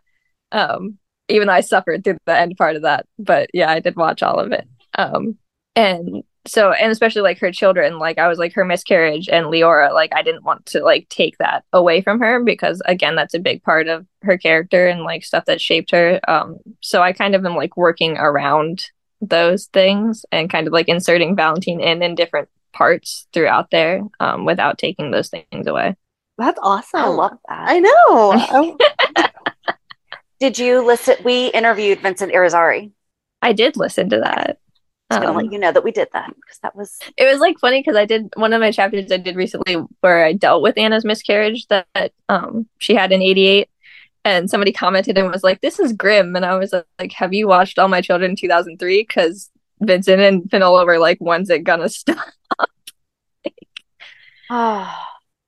Um, 0.51 0.99
even 1.29 1.47
though 1.47 1.55
I 1.55 1.61
suffered 1.61 2.05
through 2.05 2.19
the 2.27 2.39
end 2.39 2.57
part 2.57 2.77
of 2.77 2.83
that. 2.83 3.07
But 3.19 3.51
yeah, 3.55 3.71
I 3.71 3.81
did 3.81 3.97
watch 3.97 4.23
all 4.23 4.39
of 4.39 4.53
it. 4.53 4.67
Um, 4.99 5.39
and 5.75 6.23
so 6.47 6.73
and 6.73 6.91
especially 6.91 7.23
like 7.23 7.39
her 7.39 7.53
children, 7.53 7.99
like 7.99 8.19
I 8.19 8.29
was 8.29 8.39
like 8.39 8.53
her 8.55 8.65
miscarriage 8.65 9.29
and 9.29 9.47
Leora, 9.47 9.93
like 9.93 10.13
I 10.15 10.23
didn't 10.23 10.45
want 10.45 10.67
to 10.67 10.81
like 10.81 11.09
take 11.09 11.39
that 11.39 11.65
away 11.73 12.01
from 12.01 12.21
her 12.21 12.43
because 12.43 12.83
again, 12.85 13.15
that's 13.15 13.35
a 13.35 13.39
big 13.39 13.63
part 13.63 13.89
of 13.89 14.07
her 14.23 14.37
character 14.37 14.89
and 14.89 15.03
like 15.03 15.25
stuff 15.25 15.45
that 15.47 15.61
shaped 15.61 15.93
her. 15.93 16.21
Um, 16.27 16.59
so 16.81 17.01
I 17.03 17.13
kind 17.13 17.35
of 17.35 17.45
am 17.45 17.55
like 17.55 17.77
working 17.77 18.17
around 18.17 18.87
those 19.21 19.67
things 19.67 20.27
and 20.33 20.51
kind 20.51 20.67
of 20.67 20.73
like 20.73 20.89
inserting 20.89 21.37
Valentin 21.37 21.81
in 21.81 22.03
in 22.03 22.15
different 22.15 22.49
parts 22.73 23.27
throughout 23.33 23.71
there 23.71 24.03
um, 24.19 24.45
without 24.45 24.79
taking 24.79 25.11
those 25.11 25.29
things 25.29 25.67
away. 25.67 25.97
That's 26.39 26.59
awesome. 26.63 27.01
I 27.01 27.07
love 27.07 27.39
that. 27.49 27.69
I 27.69 27.79
know. 27.79 28.77
Did 30.41 30.59
you 30.59 30.85
listen? 30.85 31.17
We 31.25 31.49
interviewed 31.49 32.01
Vincent 32.01 32.33
Irizarry. 32.33 32.91
I 33.43 33.53
did 33.53 33.77
listen 33.77 34.11
to 34.11 34.21
that. 34.21 34.59
Was 35.13 35.19
going 35.19 35.33
to 35.33 35.39
Um, 35.39 35.45
let 35.45 35.53
you 35.53 35.59
know 35.59 35.73
that 35.73 35.85
we 35.85 35.91
did 35.93 36.09
that 36.13 36.29
because 36.35 36.59
that 36.63 36.75
was 36.75 36.99
it 37.17 37.25
was 37.31 37.39
like 37.41 37.59
funny 37.59 37.81
because 37.81 37.97
I 37.97 38.05
did 38.07 38.33
one 38.37 38.53
of 38.53 38.61
my 38.61 38.71
chapters 38.71 39.13
I 39.13 39.19
did 39.19 39.37
recently 39.37 39.75
where 40.01 40.25
I 40.25 40.33
dealt 40.33 40.63
with 40.63 40.79
Anna's 40.79 41.05
miscarriage 41.05 41.67
that 41.69 41.87
um 42.29 42.67
she 42.79 42.95
had 42.95 43.13
in 43.13 43.21
88 43.23 43.69
and 44.25 44.49
somebody 44.49 44.73
commented 44.73 45.19
and 45.19 45.31
was 45.31 45.43
like 45.43 45.61
this 45.61 45.79
is 45.79 45.93
grim 45.93 46.35
and 46.37 46.45
I 46.45 46.57
was 46.57 46.73
like 46.99 47.13
have 47.13 47.35
you 47.35 47.47
watched 47.49 47.79
All 47.79 47.89
My 47.89 48.01
Children 48.01 48.31
in 48.33 48.37
2003 48.37 49.05
cuz 49.05 49.51
Vincent 49.81 50.21
and 50.21 50.51
Finola 50.51 50.87
were 50.87 50.99
like 50.99 51.19
when's 51.19 51.51
it 51.51 51.65
gonna 51.65 51.89
stop. 51.91 52.17
Oh, 54.55 54.99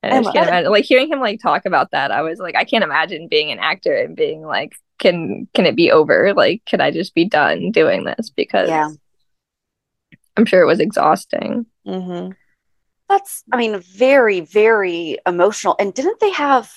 and 0.03 0.13
I 0.15 0.19
just 0.21 0.31
I 0.31 0.33
can't 0.33 0.49
imagine 0.49 0.71
like 0.71 0.85
hearing 0.85 1.09
him 1.09 1.21
like 1.21 1.41
talk 1.41 1.65
about 1.67 1.91
that 1.93 2.11
I 2.11 2.23
was 2.23 2.39
like 2.39 2.57
I 2.57 2.65
can't 2.65 2.85
imagine 2.85 3.29
being 3.29 3.51
an 3.51 3.59
actor 3.59 3.95
and 3.95 4.17
being 4.17 4.43
like 4.43 4.75
can 4.99 5.49
can 5.55 5.67
it 5.67 5.77
be 5.77 5.91
over? 5.91 6.33
Like 6.35 6.63
can 6.67 6.81
I 6.81 6.91
just 6.91 7.15
be 7.15 7.25
done 7.29 7.71
doing 7.71 8.05
this? 8.05 8.31
Because 8.31 8.69
Yeah. 8.69 8.91
I'm 10.37 10.45
sure 10.47 10.61
it 10.63 10.67
was 10.67 10.81
exhausting 10.81 11.67
Mhm. 11.87 12.35
that's 13.09 13.45
I 13.53 13.57
mean 13.57 13.79
very 13.81 14.41
very 14.41 15.19
emotional. 15.27 15.77
And 15.79 15.93
didn't 15.95 16.21
they 16.21 16.31
have 16.33 16.71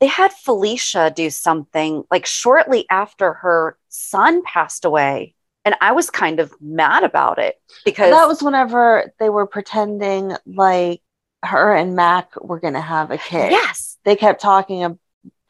they 0.00 0.06
had 0.06 0.32
Felicia 0.32 1.12
do 1.14 1.28
something 1.30 2.04
like 2.10 2.24
shortly 2.26 2.86
after 2.90 3.34
her 3.34 3.76
son 3.88 4.42
passed 4.44 4.84
away, 4.84 5.34
and 5.64 5.74
I 5.80 5.90
was 5.92 6.08
kind 6.08 6.38
of 6.40 6.54
mad 6.60 7.02
about 7.04 7.38
it 7.38 7.56
because 7.84 8.10
That 8.12 8.28
was 8.28 8.42
whenever 8.42 9.12
they 9.18 9.28
were 9.28 9.46
pretending 9.46 10.36
like 10.46 11.02
her 11.44 11.74
and 11.74 11.94
Mac 11.96 12.30
were 12.40 12.60
going 12.60 12.74
to 12.74 12.80
have 12.80 13.10
a 13.10 13.18
kid. 13.18 13.50
yes, 13.52 13.96
They 14.04 14.16
kept 14.16 14.40
talking 14.40 14.84
ab- 14.84 14.98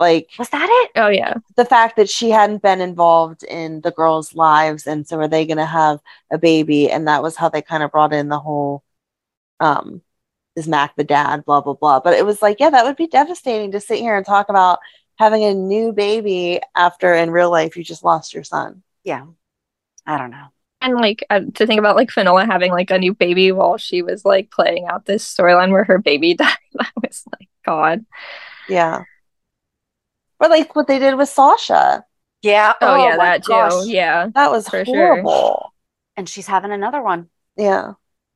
like 0.01 0.31
was 0.39 0.49
that 0.51 0.69
it? 0.71 0.91
oh 1.01 1.09
yeah 1.09 1.35
the 1.57 1.65
fact 1.65 1.97
that 1.97 2.09
she 2.09 2.31
hadn't 2.31 2.63
been 2.63 2.81
involved 2.81 3.43
in 3.45 3.81
the 3.83 3.91
girls' 3.91 4.35
lives 4.35 4.87
and 4.87 5.07
so 5.07 5.19
are 5.19 5.29
they 5.29 5.47
going 5.47 5.57
to 5.59 5.67
have 5.67 6.01
a 6.31 6.39
baby 6.39 6.91
and 6.91 7.09
that 7.09 7.23
was 7.23 7.37
how 7.37 7.49
they 7.49 7.63
kind 7.63 7.83
of 7.83 7.91
brought 7.91 8.13
in 8.13 8.29
the 8.29 8.39
whole 8.39 8.83
um 9.61 10.03
is 10.57 10.69
Mac 10.69 10.97
the 10.97 11.05
dad 11.05 11.45
blah 11.45 11.61
blah 11.61 11.75
blah 11.75 12.01
but 12.01 12.15
it 12.15 12.27
was 12.27 12.43
like 12.43 12.59
yeah 12.61 12.71
that 12.71 12.85
would 12.85 12.97
be 12.97 13.07
devastating 13.07 13.73
to 13.73 13.81
sit 13.81 13.99
here 13.99 14.17
and 14.17 14.27
talk 14.27 14.49
about 14.49 14.79
having 15.19 15.45
a 15.45 15.55
new 15.55 15.93
baby 15.93 16.61
after 16.77 17.13
in 17.15 17.31
real 17.31 17.51
life 17.51 17.77
you 17.77 17.85
just 17.85 18.05
lost 18.05 18.35
your 18.35 18.45
son 18.45 18.83
Yeah, 19.05 19.27
I 20.07 20.17
don't 20.19 20.31
know. 20.31 20.47
and 20.81 20.95
like 20.95 21.25
uh, 21.31 21.41
to 21.55 21.67
think 21.67 21.79
about 21.81 21.97
like 21.97 22.11
Finola 22.11 22.47
having 22.47 22.71
like 22.73 22.91
a 22.91 22.99
new 22.99 23.15
baby 23.15 23.51
while 23.53 23.79
she 23.79 24.03
was 24.03 24.25
like 24.25 24.51
playing 24.51 24.87
out 24.87 25.07
this 25.07 25.25
storyline 25.27 25.71
where 25.71 25.85
her 25.85 25.99
baby 25.99 26.35
died. 26.43 26.57
I 26.79 26.87
was 27.03 27.25
like, 27.33 27.49
God. 27.67 28.05
yeah 28.69 29.03
or 30.41 30.49
like 30.49 30.75
what 30.77 30.87
they 30.87 30.99
did 30.99 31.17
with 31.17 31.29
Sasha 31.29 32.05
Yeah. 32.43 32.75
Oh, 32.81 32.97
yeah, 32.97 33.15
oh, 33.15 33.19
that 33.19 33.45
gosh. 33.45 33.85
too. 33.85 33.91
Yeah. 33.91 34.29
that 34.35 34.51
was 34.51 34.69
For 34.69 34.85
sure. 34.85 34.95
horrible 34.95 35.73
And 36.17 36.29
she's 36.29 36.47
having 36.47 36.73
another 36.73 37.03
one. 37.03 37.29
yeah 37.57 37.93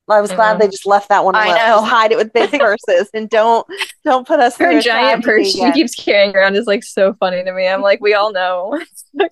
I 0.08 0.20
was 0.20 0.32
glad 0.32 0.58
they 0.58 0.64
mm-hmm. 0.64 0.72
just 0.72 0.86
left 0.86 1.08
that 1.08 1.24
one 1.24 1.34
I 1.34 1.48
know. 1.48 1.54
Just 1.80 1.86
hide 1.86 2.12
it 2.12 2.18
with 2.18 2.32
big 2.32 2.50
purses 2.50 3.08
and 3.14 3.30
don't 3.30 3.66
don't 4.04 4.26
put 4.26 4.40
us 4.40 4.56
through 4.56 4.72
Her 4.72 4.78
a 4.78 4.82
giant 4.82 5.24
tragedy 5.24 5.44
purse 5.44 5.52
she 5.52 5.72
keeps 5.72 5.94
carrying 5.94 6.36
around 6.36 6.56
is 6.56 6.66
like 6.66 6.84
so 6.84 7.14
funny 7.14 7.42
to 7.42 7.52
me. 7.52 7.66
I'm 7.66 7.80
like, 7.82 8.00
we 8.00 8.14
all 8.14 8.32
know. 8.32 8.80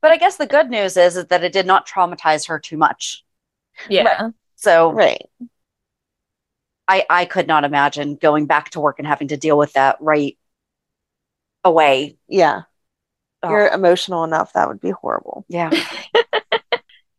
But 0.00 0.12
I 0.12 0.16
guess 0.16 0.36
the 0.36 0.46
good 0.46 0.70
news 0.70 0.96
is, 0.96 1.16
is 1.16 1.26
that 1.26 1.42
it 1.42 1.52
did 1.52 1.66
not 1.66 1.88
traumatize 1.88 2.46
her 2.46 2.60
too 2.60 2.76
much. 2.76 3.24
yeah. 3.88 4.30
So 4.56 4.92
right 4.92 5.26
I 6.88 7.04
I 7.08 7.24
could 7.24 7.46
not 7.46 7.64
imagine 7.64 8.16
going 8.16 8.46
back 8.46 8.70
to 8.70 8.80
work 8.80 8.98
and 8.98 9.06
having 9.06 9.28
to 9.28 9.36
deal 9.36 9.58
with 9.58 9.72
that 9.74 9.96
right 10.00 10.36
away. 11.64 12.16
yeah 12.28 12.62
Oh, 13.44 13.50
you're 13.50 13.68
emotional 13.68 14.22
enough 14.24 14.52
that 14.52 14.68
would 14.68 14.80
be 14.80 14.90
horrible 14.90 15.44
yeah. 15.48 15.70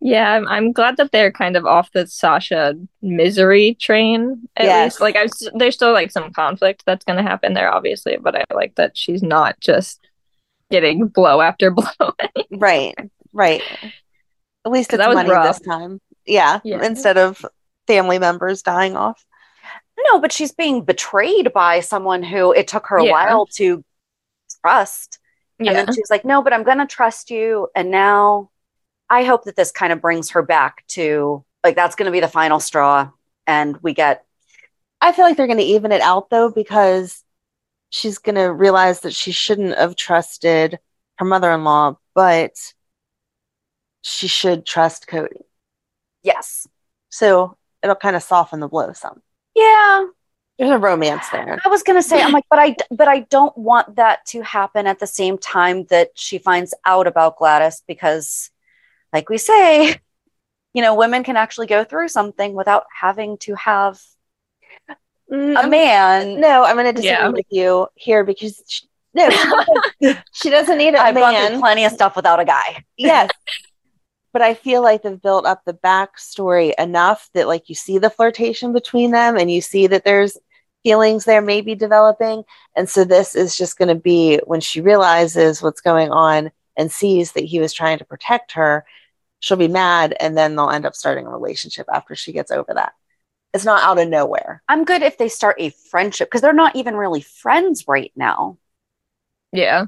Yeah, 0.06 0.34
I'm, 0.34 0.46
I'm 0.50 0.72
glad 0.74 0.98
that 0.98 1.14
they're 1.14 1.32
kind 1.32 1.56
of 1.56 1.66
off 1.66 1.94
the 1.94 2.06
Sasha 2.08 2.76
misery 3.02 3.76
train 3.80 4.50
at 4.58 4.66
Yes. 4.66 4.86
least. 4.96 5.00
Like, 5.02 5.16
I 5.16 5.22
was, 5.24 5.50
there's 5.56 5.76
still 5.76 5.94
like 5.94 6.12
some 6.12 6.34
conflict 6.34 6.84
that's 6.86 7.06
going 7.06 7.16
to 7.16 7.24
happen 7.24 7.54
there, 7.54 7.74
obviously, 7.74 8.18
but 8.18 8.36
I 8.36 8.44
like 8.54 8.76
that 8.76 8.98
she's 8.98 9.24
not 9.24 9.58
just 9.62 10.06
getting 10.70 11.08
blow 11.08 11.40
after 11.40 11.72
blow. 11.72 11.86
right 12.52 12.94
right 13.32 13.62
at 14.66 14.72
least 14.74 14.92
it's 14.92 14.98
that 14.98 15.08
was 15.08 15.16
money 15.16 15.30
rough. 15.30 15.58
this 15.60 15.66
time 15.66 16.02
yeah, 16.26 16.60
Yeah. 16.66 16.84
instead 16.84 17.18
of 17.18 17.46
family 17.88 18.20
members 18.20 18.62
dying 18.62 18.98
off 18.98 19.24
No, 20.12 20.20
but 20.20 20.34
she's 20.34 20.52
being 20.52 20.84
betrayed 20.84 21.54
by 21.54 21.80
someone 21.80 22.24
who 22.24 22.52
it 22.52 22.68
took 22.68 22.88
her 22.88 22.98
a 22.98 23.06
while 23.06 23.46
to 23.56 23.86
trust. 24.64 25.20
yeah. 25.60 25.72
And 25.72 25.78
then 25.78 25.94
she 25.94 26.02
was 26.02 26.10
like, 26.10 26.26
no, 26.26 26.42
but 26.42 26.54
I'm 26.54 26.64
going 26.64 26.80
to 26.80 26.88
trust 26.88 27.30
you. 27.30 27.68
And 27.76 27.92
now 27.92 28.50
I 29.10 29.24
hope 29.24 29.44
that 29.44 29.56
this 29.56 29.72
kind 29.72 29.94
of 29.94 30.02
brings 30.02 30.32
her 30.32 30.42
back 30.42 30.86
to 30.90 31.46
like 31.64 31.76
that's 31.76 31.96
going 31.96 32.08
to 32.08 32.12
be 32.12 32.20
the 32.20 32.28
final 32.28 32.60
straw, 32.60 33.10
and 33.48 33.78
we 33.82 33.94
get. 33.94 34.26
I 35.00 35.12
feel 35.12 35.26
like 35.26 35.38
they're 35.38 35.48
going 35.48 35.60
to 35.60 35.64
even 35.64 35.92
it 35.92 36.02
out 36.02 36.30
though 36.30 36.50
because 36.50 37.24
she's 37.90 38.18
going 38.18 38.36
to 38.36 38.52
realize 38.52 39.02
that 39.02 39.14
she 39.14 39.32
shouldn't 39.32 39.78
have 39.78 39.96
trusted 39.96 40.80
her 41.18 41.26
mother-in-law, 41.26 41.98
but 42.16 42.56
she 44.02 44.28
should 44.28 44.66
trust 44.66 45.08
Cody. 45.08 45.46
Yes. 46.24 46.68
So 47.10 47.58
it'll 47.82 47.96
kind 47.96 48.16
of 48.16 48.24
soften 48.24 48.60
the 48.60 48.68
blow 48.68 48.94
some. 48.94 49.22
Yeah. 49.56 50.06
There's 50.60 50.72
a 50.72 50.78
romance 50.78 51.28
there. 51.30 51.60
I 51.66 51.70
was 51.70 51.84
gonna 51.84 52.04
say, 52.04 52.22
I'm 52.22 52.32
like, 52.32 52.46
but 52.50 52.60
I, 52.60 52.76
but 52.92 53.08
I 53.08 53.22
don't 53.22 53.58
want 53.58 53.96
that 53.96 54.26
to 54.28 54.42
happen 54.42 54.86
at 54.88 55.00
the 55.00 55.08
same 55.08 55.38
time 55.38 55.86
that 55.86 56.10
she 56.16 56.38
finds 56.38 56.74
out 56.86 57.08
about 57.08 57.38
Gladys 57.38 57.82
because, 57.88 58.52
like 59.12 59.30
we 59.30 59.38
say, 59.38 59.96
you 60.74 60.82
know, 60.82 60.96
women 60.96 61.24
can 61.24 61.38
actually 61.38 61.68
go 61.68 61.84
through 61.84 62.08
something 62.08 62.54
without 62.54 62.86
having 63.00 63.38
to 63.40 63.56
have 63.56 64.00
Mm, 65.32 65.64
a 65.64 65.68
man. 65.68 66.40
No, 66.42 66.64
I'm 66.64 66.76
going 66.76 66.86
to 66.86 66.94
disagree 66.94 67.16
Yeah. 67.16 67.30
with 67.30 67.46
you 67.50 67.88
here 67.96 68.24
because 68.24 68.62
she, 68.68 68.86
no, 69.16 69.30
she 69.30 69.38
doesn't, 69.38 70.24
she 70.34 70.50
doesn't 70.52 70.78
need 70.78 70.94
a 70.94 71.00
I've 71.02 71.16
gone 71.16 71.34
through 71.34 71.50
man. 71.52 71.60
plenty 71.60 71.86
of 71.86 71.92
stuff 71.94 72.16
without 72.16 72.40
a 72.40 72.46
guy. 72.46 72.84
yes. 72.98 73.30
But 74.34 74.42
I 74.42 74.56
feel 74.56 74.82
like 74.82 75.04
they've 75.04 75.22
built 75.22 75.46
up 75.46 75.64
the 75.64 75.76
backstory 75.76 76.74
enough 76.78 77.30
that 77.34 77.48
like 77.48 77.70
you 77.70 77.76
see 77.76 78.00
the 78.00 78.10
flirtation 78.10 78.74
between 78.74 79.12
them 79.12 79.38
and 79.38 79.50
you 79.50 79.62
see 79.62 79.88
that 79.88 80.04
there's 80.04 80.38
feelings 80.84 81.26
there 81.26 81.42
maybe 81.42 81.76
developing. 81.76 82.44
And 82.76 82.90
so 82.90 83.04
this 83.04 83.36
is 83.36 83.56
just 83.56 83.78
going 83.78 83.88
to 83.88 83.96
be 83.96 84.40
when 84.46 84.60
she 84.60 84.82
realizes 84.82 85.62
what's 85.62 85.82
going 85.82 86.12
on 86.12 86.52
and 86.76 86.92
sees 86.92 87.34
that 87.34 87.46
he 87.46 87.60
was 87.60 87.74
trying 87.74 88.00
to 88.00 88.06
protect 88.06 88.54
her, 88.54 88.86
she'll 89.40 89.58
be 89.58 89.68
mad 89.68 90.16
and 90.20 90.38
then 90.38 90.56
they'll 90.56 90.70
end 90.70 90.86
up 90.86 90.96
starting 90.96 91.26
a 91.26 91.30
relationship 91.30 91.88
after 91.94 92.16
she 92.16 92.34
gets 92.34 92.52
over 92.52 92.74
that. 92.74 92.94
It's 93.54 93.66
not 93.66 93.84
out 93.84 94.00
of 94.00 94.10
nowhere. 94.10 94.64
I'm 94.68 94.84
good 94.84 95.04
if 95.04 95.18
they 95.18 95.30
start 95.30 95.58
a 95.60 95.70
friendship 95.70 96.28
because 96.28 96.42
they're 96.42 96.54
not 96.54 96.76
even 96.76 96.96
really 96.96 97.22
friends 97.22 97.88
right 97.88 98.12
now. 98.16 98.58
Yeah. 99.52 99.86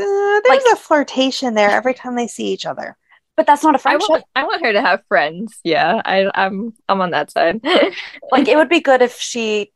Uh, 0.00 0.40
there's 0.44 0.64
a 0.72 0.76
flirtation 0.76 1.54
there 1.54 1.70
every 1.70 1.94
time 1.94 2.14
they 2.14 2.28
see 2.28 2.46
each 2.52 2.66
other. 2.66 2.96
But 3.36 3.46
that's 3.46 3.64
not 3.64 3.74
a 3.74 3.78
friendship. 3.78 4.08
want 4.08 4.24
I 4.36 4.44
want 4.44 4.64
her 4.64 4.72
to 4.72 4.80
have 4.80 5.02
friends. 5.08 5.58
Yeah. 5.64 6.00
I 6.04 6.30
I'm 6.34 6.72
I'm 6.88 7.00
on 7.00 7.10
that 7.10 7.30
side. 7.30 7.60
like 8.30 8.48
it 8.48 8.56
would 8.56 8.68
be 8.68 8.80
good 8.80 9.02
if 9.02 9.18
she 9.18 9.72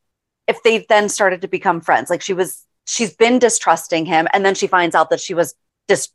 if 0.47 0.63
they 0.63 0.87
then 0.89 1.09
started 1.09 1.43
to 1.43 1.49
become 1.49 1.81
friends 1.81 2.09
like 2.09 2.23
she 2.23 2.33
was 2.35 2.65
she's 2.87 3.15
been 3.15 3.39
distrusting 3.39 4.07
him 4.07 4.27
and 4.33 4.45
then 4.47 4.55
she 4.55 4.67
finds 4.67 4.95
out 4.95 5.11
that 5.11 5.21
she 5.21 5.35
was 5.35 5.55
dis 5.89 6.09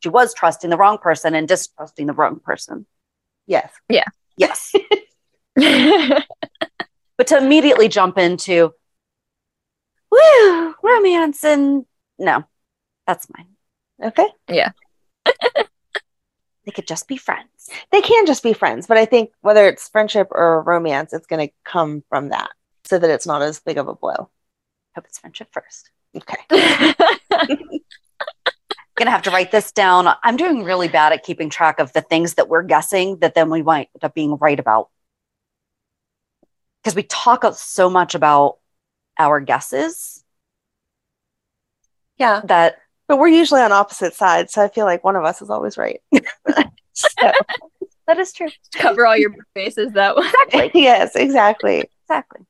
she 0.00 0.08
was 0.08 0.32
trusting 0.32 0.70
the 0.70 0.76
wrong 0.76 0.96
person 0.96 1.34
and 1.34 1.46
distrusting 1.48 2.06
the 2.06 2.14
wrong 2.14 2.40
person 2.40 2.86
Yes. 3.46 3.70
Yeah. 3.88 4.04
yes 4.38 4.72
but 5.54 7.26
to 7.26 7.36
immediately 7.36 7.88
jump 7.88 8.16
into 8.16 8.72
woo 10.10 10.74
romance 10.82 11.44
and 11.44 11.84
no 12.18 12.44
that's 13.06 13.28
mine 13.36 13.48
Okay. 14.02 14.28
Yeah. 14.48 14.70
They 16.68 16.72
could 16.72 16.86
just 16.86 17.08
be 17.08 17.16
friends 17.16 17.70
They 17.92 18.02
can 18.02 18.26
just 18.26 18.42
be 18.42 18.52
friends, 18.52 18.86
but 18.86 18.98
I 18.98 19.06
think 19.06 19.30
whether 19.40 19.66
it's 19.66 19.88
friendship 19.88 20.28
or 20.30 20.62
romance, 20.62 21.14
it's 21.14 21.26
going 21.26 21.48
to 21.48 21.54
come 21.64 22.04
from 22.10 22.28
that 22.28 22.50
so 22.84 22.98
that 22.98 23.08
it's 23.08 23.26
not 23.26 23.40
as 23.40 23.58
big 23.58 23.78
of 23.78 23.88
a 23.88 23.94
blow. 23.94 24.28
hope 24.94 25.06
it's 25.06 25.18
friendship 25.18 25.48
first 25.50 25.90
Okay. 26.14 26.36
gonna 28.96 29.10
have 29.12 29.22
to 29.22 29.30
write 29.30 29.52
this 29.52 29.70
down 29.72 30.08
i'm 30.24 30.36
doing 30.36 30.64
really 30.64 30.88
bad 30.88 31.12
at 31.12 31.22
keeping 31.22 31.48
track 31.48 31.78
of 31.78 31.92
the 31.92 32.00
things 32.00 32.34
that 32.34 32.48
we're 32.48 32.64
guessing 32.64 33.16
that 33.20 33.32
then 33.34 33.48
we 33.48 33.62
might 33.62 33.88
end 33.94 34.02
up 34.02 34.12
being 34.12 34.36
right 34.38 34.58
about 34.58 34.88
because 36.82 36.96
we 36.96 37.04
talk 37.04 37.44
so 37.54 37.88
much 37.88 38.16
about 38.16 38.58
our 39.16 39.38
guesses 39.40 40.24
Yeah. 42.16 42.40
that 42.46 42.78
But 43.08 43.18
we're 43.18 43.28
usually 43.28 43.62
on 43.62 43.72
opposite 43.72 44.14
sides, 44.14 44.52
so 44.52 44.62
I 44.62 44.68
feel 44.68 44.84
like 44.84 45.02
one 45.02 45.16
of 45.16 45.24
us 45.24 45.40
is 45.42 45.50
always 45.50 45.76
right. 45.78 46.00
So, 46.94 47.30
that 48.08 48.18
is 48.18 48.32
true 48.32 48.48
Cover 48.74 49.06
all 49.06 49.16
your 49.16 49.32
bases 49.54 49.92
that 49.92 50.16
way. 50.16 50.26
exactly 50.48 50.70
yes, 50.82 51.14
exactly. 51.14 51.84
exactly 52.02 52.40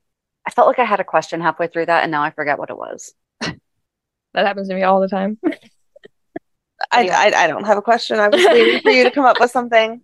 i 0.46 0.50
felt 0.50 0.66
like 0.68 0.78
i 0.78 0.84
had 0.84 1.00
a 1.00 1.04
question 1.04 1.42
halfway 1.42 1.66
through 1.66 1.84
that 1.84 2.02
and 2.02 2.11
now 2.11 2.22
i 2.22 2.30
forget 2.30 2.59
what 2.59 2.70
it 2.70 2.78
was 2.78 3.12
That 3.42 4.46
happens 4.46 4.68
to 4.68 4.74
me 4.74 4.82
all 4.84 5.00
the 5.02 5.09
time. 5.09 5.38
I, 6.92 7.09
I, 7.09 7.44
I 7.44 7.46
don't 7.46 7.64
have 7.64 7.76
a 7.76 7.82
question. 7.82 8.18
I 8.18 8.28
was 8.28 8.42
waiting 8.42 8.80
for 8.80 8.90
you 8.90 9.04
to 9.04 9.11
come 9.11 9.26
up 9.26 9.38
with 9.40 9.50
something. 9.50 10.00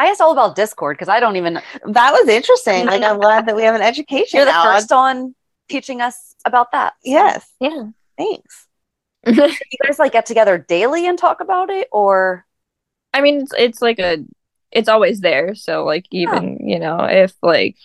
i 0.00 0.06
asked 0.06 0.20
all 0.20 0.32
about 0.32 0.56
discord 0.56 0.96
because 0.96 1.08
i 1.08 1.20
don't 1.20 1.36
even 1.36 1.60
That 1.86 2.12
was 2.12 2.28
interesting. 2.28 2.86
Like, 2.86 3.02
I'm 3.02 3.20
glad 3.20 3.46
that 3.46 3.54
we 3.54 3.62
have 3.62 3.76
an 3.76 3.82
education. 3.82 4.38
you're 4.38 4.46
the 4.46 4.50
now. 4.50 4.64
first 4.64 4.90
on 4.90 5.34
teaching 5.68 6.00
us 6.00 6.34
about 6.44 6.72
that 6.72 6.94
So, 7.04 7.10
Yes. 7.12 7.48
Yeah. 7.60 7.84
Thanks. 8.18 8.66
you 9.26 9.78
guys 9.84 9.98
like 9.98 10.12
get 10.12 10.26
together 10.26 10.58
daily 10.58 11.06
and 11.06 11.18
talk 11.18 11.40
about 11.40 11.70
it 11.70 11.88
or 11.92 12.44
I 13.12 13.20
mean, 13.20 13.42
it's, 13.42 13.52
it's 13.56 13.82
like 13.82 14.00
a, 14.00 14.24
it's 14.72 14.88
always 14.88 15.20
there. 15.20 15.54
So 15.54 15.84
like 15.84 16.06
even 16.10 16.58
you 16.68 16.78
know 16.78 16.98
if 17.04 17.32
like 17.42 17.76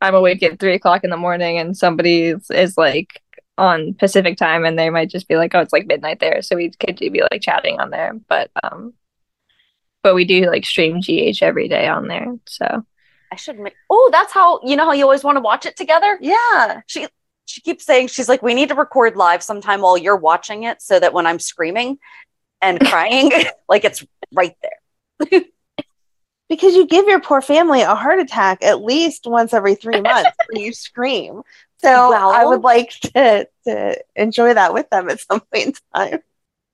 I'm 0.00 0.14
awake 0.14 0.42
at 0.42 0.58
three 0.58 0.74
o'clock 0.74 1.04
in 1.04 1.10
the 1.10 1.16
morning 1.16 1.58
and 1.58 1.76
somebody 1.76 2.24
is, 2.24 2.50
is 2.50 2.76
like 2.78 3.22
on 3.56 3.94
Pacific 3.94 4.36
time 4.36 4.64
and 4.64 4.78
they 4.78 4.90
might 4.90 5.10
just 5.10 5.28
be 5.28 5.36
like, 5.36 5.54
oh, 5.54 5.60
it's 5.60 5.72
like 5.72 5.86
midnight 5.86 6.20
there, 6.20 6.42
so 6.42 6.56
we 6.56 6.70
could 6.70 6.96
be 6.96 7.22
like 7.30 7.42
chatting 7.42 7.78
on 7.78 7.90
there. 7.90 8.14
But 8.28 8.50
um, 8.62 8.94
but 10.02 10.14
we 10.14 10.24
do 10.24 10.46
like 10.46 10.64
stream 10.64 11.00
GH 11.00 11.42
every 11.42 11.68
day 11.68 11.86
on 11.86 12.08
there. 12.08 12.36
So 12.46 12.84
i 13.32 13.36
should 13.36 13.58
make 13.58 13.74
oh 13.90 14.10
that's 14.12 14.32
how 14.32 14.60
you 14.62 14.76
know 14.76 14.84
how 14.84 14.92
you 14.92 15.02
always 15.02 15.24
want 15.24 15.36
to 15.36 15.40
watch 15.40 15.66
it 15.66 15.76
together 15.76 16.16
Yeah. 16.20 16.82
she 16.86 17.08
she 17.46 17.60
keeps 17.60 17.84
saying 17.84 18.08
she's 18.08 18.28
like 18.28 18.42
we 18.42 18.54
need 18.54 18.68
to 18.68 18.74
record 18.74 19.16
live 19.16 19.42
sometime 19.42 19.80
while 19.80 19.96
you're 19.98 20.16
watching 20.16 20.62
it 20.64 20.80
so 20.82 20.98
that 20.98 21.12
when 21.12 21.26
i'm 21.26 21.38
screaming 21.38 21.98
and 22.62 22.80
crying 22.86 23.30
like 23.68 23.84
it's 23.84 24.04
right 24.32 24.56
there 24.62 25.40
Because 26.50 26.74
you 26.76 26.86
give 26.86 27.08
your 27.08 27.20
poor 27.20 27.40
family 27.40 27.80
a 27.80 27.94
heart 27.94 28.18
attack 28.18 28.62
at 28.62 28.82
least 28.82 29.26
once 29.26 29.54
every 29.54 29.74
three 29.74 30.00
months 30.02 30.30
when 30.48 30.62
you 30.62 30.74
scream. 30.74 31.40
So 31.78 32.10
Well- 32.10 32.30
I 32.30 32.44
would 32.44 32.60
like 32.60 32.90
to, 33.00 33.48
to 33.66 34.04
enjoy 34.14 34.52
that 34.52 34.74
with 34.74 34.88
them 34.90 35.08
at 35.08 35.20
some 35.20 35.40
point 35.40 35.66
in 35.68 35.72
time. 35.94 36.18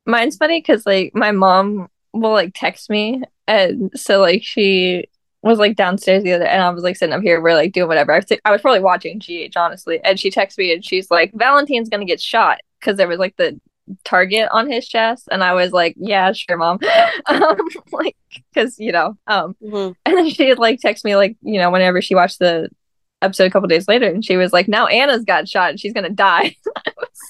mine's 0.05 0.37
funny 0.37 0.59
because 0.61 0.85
like 0.85 1.15
my 1.15 1.31
mom 1.31 1.89
will 2.13 2.33
like 2.33 2.51
text 2.53 2.91
me 2.91 3.23
and 3.47 3.93
so 3.95 4.21
like 4.21 4.43
she 4.43 5.09
was 5.43 5.59
like 5.59 5.77
downstairs 5.77 6.23
the 6.23 6.33
other 6.33 6.45
and 6.45 6.63
I 6.63 6.71
was 6.71 6.85
like 6.85 6.97
sitting 6.97 7.15
up 7.15 7.23
here 7.23 7.41
we're 7.41 7.55
like 7.55 7.73
doing 7.73 7.89
whatever. 7.89 8.13
I 8.13 8.17
was, 8.19 8.27
I 8.45 8.51
was 8.51 8.61
probably 8.61 8.81
watching 8.81 9.19
GH 9.19 9.57
honestly 9.57 10.01
and 10.05 10.19
she 10.21 10.31
texts 10.31 10.59
me 10.59 10.73
and 10.73 10.85
she's 10.85 11.11
like 11.11 11.33
Valentin's 11.33 11.89
gonna 11.89 12.05
get 12.05 12.21
shot 12.21 12.59
because 12.79 12.97
there 12.97 13.09
was 13.09 13.19
like 13.19 13.37
the 13.37 13.59
target 14.05 14.49
on 14.53 14.71
his 14.71 14.87
chest 14.87 15.29
and 15.33 15.43
I 15.43 15.55
was 15.55 15.73
like 15.73 15.95
yeah 15.99 16.33
sure 16.33 16.57
mom. 16.57 16.79
Um, 17.27 17.57
like 17.93 18.17
because 18.53 18.79
you 18.79 18.93
know 18.93 19.17
um 19.27 19.57
and 19.63 19.95
then 20.05 20.29
she 20.31 20.47
would 20.49 20.59
like 20.59 20.81
text 20.81 21.05
me 21.05 21.17
like 21.17 21.37
you 21.43 21.59
know 21.59 21.71
whenever 21.71 22.01
she 22.03 22.15
watched 22.15 22.39
the 22.39 22.69
episode 23.23 23.45
a 23.45 23.51
couple 23.51 23.69
days 23.69 23.89
later 23.89 24.07
and 24.07 24.25
she 24.25 24.37
was 24.37 24.53
like 24.53 24.69
now 24.69 24.87
Anna's 24.87 25.25
got 25.25 25.49
shot 25.49 25.71
and 25.71 25.81
she's 25.81 25.93
gonna 25.93 26.11
die. 26.11 26.55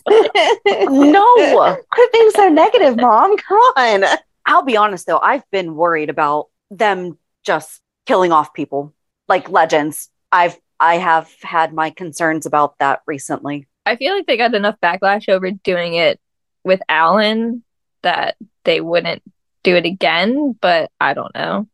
No! 0.09 1.77
Quit 1.93 2.13
being 2.13 2.31
so 2.31 2.49
negative, 2.49 2.97
mom. 2.97 3.37
Come 3.37 3.59
on. 3.59 4.05
i'll 4.47 4.63
be 4.63 4.77
honest 4.77 5.07
though 5.07 5.19
i've 5.19 5.49
been 5.51 5.75
worried 5.75 6.09
about 6.09 6.47
them 6.71 7.19
just 7.45 7.81
killing 8.11 8.33
off 8.33 8.53
people 8.53 8.93
like 9.29 9.49
legends 9.49 10.11
i've 10.33 10.59
i 10.81 10.97
have 10.97 11.31
had 11.43 11.73
my 11.73 11.91
concerns 11.91 12.45
about 12.45 12.77
that 12.79 13.01
recently 13.07 13.69
I 13.87 13.97
feel 13.97 14.15
like 14.15 14.27
they 14.27 14.37
got 14.37 14.55
enough 14.55 14.77
backlash 14.83 15.29
over 15.29 15.51
doing 15.51 15.95
it 15.95 16.21
with 16.65 16.81
Alan 16.89 17.63
that 18.03 18.37
they 18.65 18.81
wouldn't 18.81 19.23
do 19.63 19.77
it 19.77 19.85
again, 19.85 20.57
but 20.61 20.91
I 21.01 21.15
don't 21.15 21.35
know. 21.35 21.67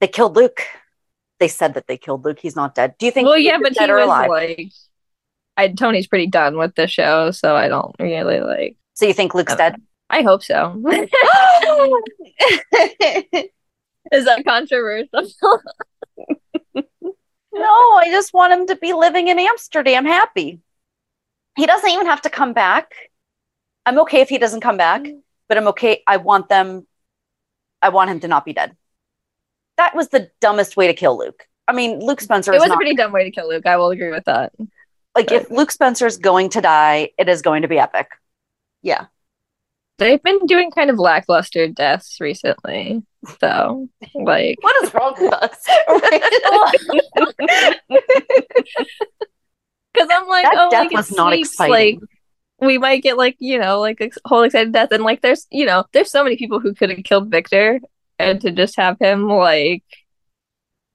they 0.00 0.08
killed 0.08 0.36
luke 0.36 0.62
they 1.40 1.48
said 1.48 1.74
that 1.74 1.86
they 1.86 1.96
killed 1.96 2.24
luke 2.24 2.38
he's 2.38 2.54
not 2.54 2.74
dead 2.74 2.94
do 2.98 3.06
you 3.06 3.12
think 3.12 3.26
well, 3.26 3.38
yeah, 3.38 3.58
but 3.60 3.74
dead 3.74 3.88
he 3.88 3.92
or 3.92 3.96
was 3.96 4.06
alive? 4.06 4.28
like, 4.28 4.70
I 5.56 5.68
Tony's 5.68 6.06
pretty 6.06 6.26
done 6.26 6.58
with 6.58 6.74
the 6.74 6.86
show, 6.86 7.30
so 7.30 7.56
I 7.56 7.68
don't 7.68 7.94
really 7.98 8.40
like. 8.40 8.76
so 8.94 9.06
you 9.06 9.14
think 9.14 9.34
luke's 9.34 9.56
dead 9.56 9.80
I 10.10 10.22
hope 10.22 10.42
so. 10.42 10.80
Is 14.18 14.24
that 14.26 14.44
controversial? 14.44 15.30
No, 17.56 17.96
I 17.96 18.08
just 18.10 18.34
want 18.34 18.52
him 18.52 18.66
to 18.66 18.76
be 18.76 18.92
living 18.92 19.28
in 19.28 19.38
Amsterdam 19.38 20.04
happy. 20.04 20.60
He 21.56 21.66
doesn't 21.66 21.88
even 21.88 22.06
have 22.06 22.22
to 22.22 22.30
come 22.30 22.52
back. 22.52 22.92
I'm 23.86 24.00
okay 24.00 24.20
if 24.22 24.28
he 24.28 24.38
doesn't 24.38 24.60
come 24.60 24.76
back, 24.76 25.02
mm. 25.02 25.20
but 25.48 25.56
I'm 25.56 25.68
okay. 25.68 26.02
I 26.06 26.16
want 26.16 26.48
them, 26.48 26.84
I 27.80 27.90
want 27.90 28.10
him 28.10 28.18
to 28.20 28.28
not 28.28 28.44
be 28.44 28.54
dead. 28.54 28.76
That 29.76 29.94
was 29.94 30.08
the 30.08 30.30
dumbest 30.40 30.76
way 30.76 30.88
to 30.88 30.94
kill 30.94 31.16
Luke. 31.16 31.46
I 31.68 31.72
mean, 31.72 32.00
Luke 32.00 32.20
Spencer 32.20 32.52
it 32.52 32.56
is 32.56 32.62
was 32.62 32.72
a 32.72 32.74
pretty 32.74 32.96
dumb 32.96 33.12
way 33.12 33.22
to 33.22 33.30
kill 33.30 33.48
Luke. 33.48 33.66
I 33.66 33.76
will 33.76 33.90
agree 33.90 34.10
with 34.10 34.24
that. 34.24 34.52
like 35.14 35.30
if 35.30 35.48
Luke 35.48 35.70
Spencer 35.70 36.06
is 36.06 36.16
going 36.16 36.50
to 36.50 36.60
die, 36.60 37.10
it 37.18 37.28
is 37.28 37.40
going 37.40 37.62
to 37.62 37.68
be 37.68 37.78
epic. 37.78 38.08
Yeah. 38.82 39.06
They've 39.98 40.22
been 40.22 40.46
doing 40.46 40.70
kind 40.70 40.90
of 40.90 40.98
lackluster 40.98 41.68
deaths 41.68 42.20
recently. 42.20 43.02
So, 43.40 43.88
like, 44.14 44.56
what 44.60 44.84
is 44.84 44.94
wrong 44.94 45.14
with 45.18 45.32
us? 45.32 45.66
Because 49.92 50.08
I'm 50.12 50.26
like, 50.28 50.42
That 50.42 50.54
oh, 50.58 50.70
death 50.70 50.86
like, 50.86 50.96
was 50.96 51.12
not 51.12 51.32
seems 51.32 51.50
exciting. 51.50 51.72
Like 51.72 51.98
we 52.60 52.78
might 52.78 53.02
get 53.02 53.16
like 53.16 53.36
you 53.38 53.58
know 53.58 53.80
like 53.80 54.00
a 54.00 54.10
whole 54.24 54.42
excited 54.42 54.72
death, 54.72 54.90
and 54.90 55.04
like 55.04 55.20
there's 55.22 55.46
you 55.50 55.64
know 55.66 55.84
there's 55.92 56.10
so 56.10 56.24
many 56.24 56.36
people 56.36 56.60
who 56.60 56.74
could 56.74 56.90
have 56.90 57.04
killed 57.04 57.30
Victor, 57.30 57.80
and 58.18 58.40
to 58.40 58.50
just 58.50 58.76
have 58.76 58.96
him 58.98 59.28
like 59.28 59.84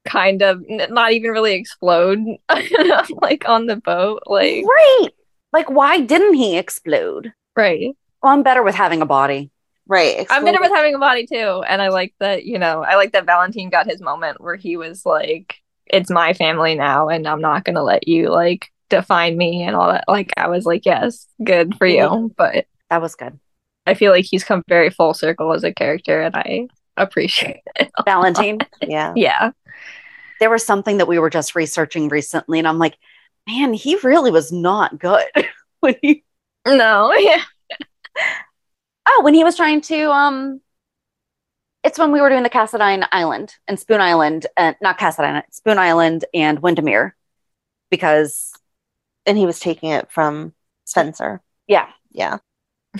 kind 0.05 0.41
of 0.41 0.63
n- 0.69 0.93
not 0.93 1.11
even 1.13 1.31
really 1.31 1.53
explode 1.53 2.19
like 3.21 3.47
on 3.47 3.67
the 3.67 3.77
boat, 3.77 4.23
like 4.25 4.63
Right. 4.65 5.09
Like, 5.51 5.69
why 5.69 6.01
didn't 6.01 6.35
he 6.35 6.57
explode? 6.57 7.33
right. 7.55 7.95
Well, 8.21 8.33
I'm 8.33 8.43
better 8.43 8.63
with 8.63 8.75
having 8.75 9.01
a 9.01 9.05
body. 9.05 9.51
right. 9.87 10.25
I'm 10.29 10.43
better 10.45 10.59
with 10.61 10.71
having 10.71 10.95
a 10.95 10.99
body 10.99 11.25
too, 11.25 11.63
and 11.67 11.81
I 11.81 11.89
like 11.89 12.13
that. 12.19 12.45
You 12.45 12.59
know, 12.59 12.83
I 12.83 12.95
like 12.95 13.13
that 13.13 13.25
Valentin 13.25 13.69
got 13.69 13.87
his 13.87 14.01
moment 14.01 14.41
where 14.41 14.55
he 14.55 14.77
was 14.77 15.05
like, 15.05 15.55
"It's 15.85 16.09
my 16.11 16.33
family 16.33 16.75
now, 16.75 17.09
and 17.09 17.27
I'm 17.27 17.41
not 17.41 17.63
gonna 17.65 17.83
let 17.83 18.07
you 18.07 18.29
like 18.29 18.67
define 18.89 19.37
me 19.37 19.63
and 19.63 19.75
all 19.75 19.89
that." 19.91 20.05
Like, 20.07 20.31
I 20.37 20.47
was 20.47 20.65
like, 20.65 20.85
"Yes, 20.85 21.25
good 21.43 21.75
for 21.77 21.85
you," 21.87 22.33
but 22.37 22.65
That 22.89 23.01
was 23.01 23.15
good. 23.15 23.39
I 23.87 23.93
feel 23.93 24.11
like 24.11 24.25
he's 24.25 24.43
come 24.43 24.63
very 24.67 24.89
full 24.89 25.13
circle 25.13 25.53
as 25.53 25.63
a 25.63 25.73
character, 25.73 26.21
and 26.21 26.35
I 26.35 26.67
appreciate 26.97 27.61
it. 27.79 27.89
Valentin, 28.05 28.59
Yeah. 28.81 29.13
yeah, 29.15 29.51
there 30.39 30.49
was 30.49 30.65
something 30.65 30.97
that 30.97 31.07
we 31.07 31.19
were 31.19 31.29
just 31.29 31.55
researching 31.55 32.09
recently, 32.09 32.59
and 32.59 32.67
I'm 32.67 32.77
like, 32.79 32.97
man, 33.47 33.73
he 33.73 33.95
really 34.03 34.31
was 34.31 34.51
not 34.51 34.99
good. 34.99 35.25
when 35.79 35.95
he, 36.01 36.23
no, 36.67 37.13
yeah, 37.17 37.41
oh, 39.07 39.21
when 39.23 39.33
he 39.33 39.43
was 39.43 39.55
trying 39.55 39.81
to, 39.81 40.11
um, 40.11 40.61
it's 41.83 41.97
when 41.97 42.11
we 42.11 42.21
were 42.21 42.29
doing 42.29 42.43
the 42.43 42.49
Cassadine 42.49 43.07
Island 43.11 43.55
and 43.67 43.79
Spoon 43.79 44.01
Island, 44.01 44.47
and 44.57 44.75
not 44.81 44.97
Cassadine, 44.99 45.43
Spoon 45.51 45.77
Island 45.77 46.25
and 46.33 46.59
Wyndemere, 46.61 47.15
because 47.89 48.51
And 49.25 49.37
he 49.37 49.45
was 49.45 49.59
taking 49.59 49.89
it 49.91 50.11
from 50.11 50.53
Spencer. 50.85 51.41
yeah, 51.67 51.87
Yeah. 52.11 52.37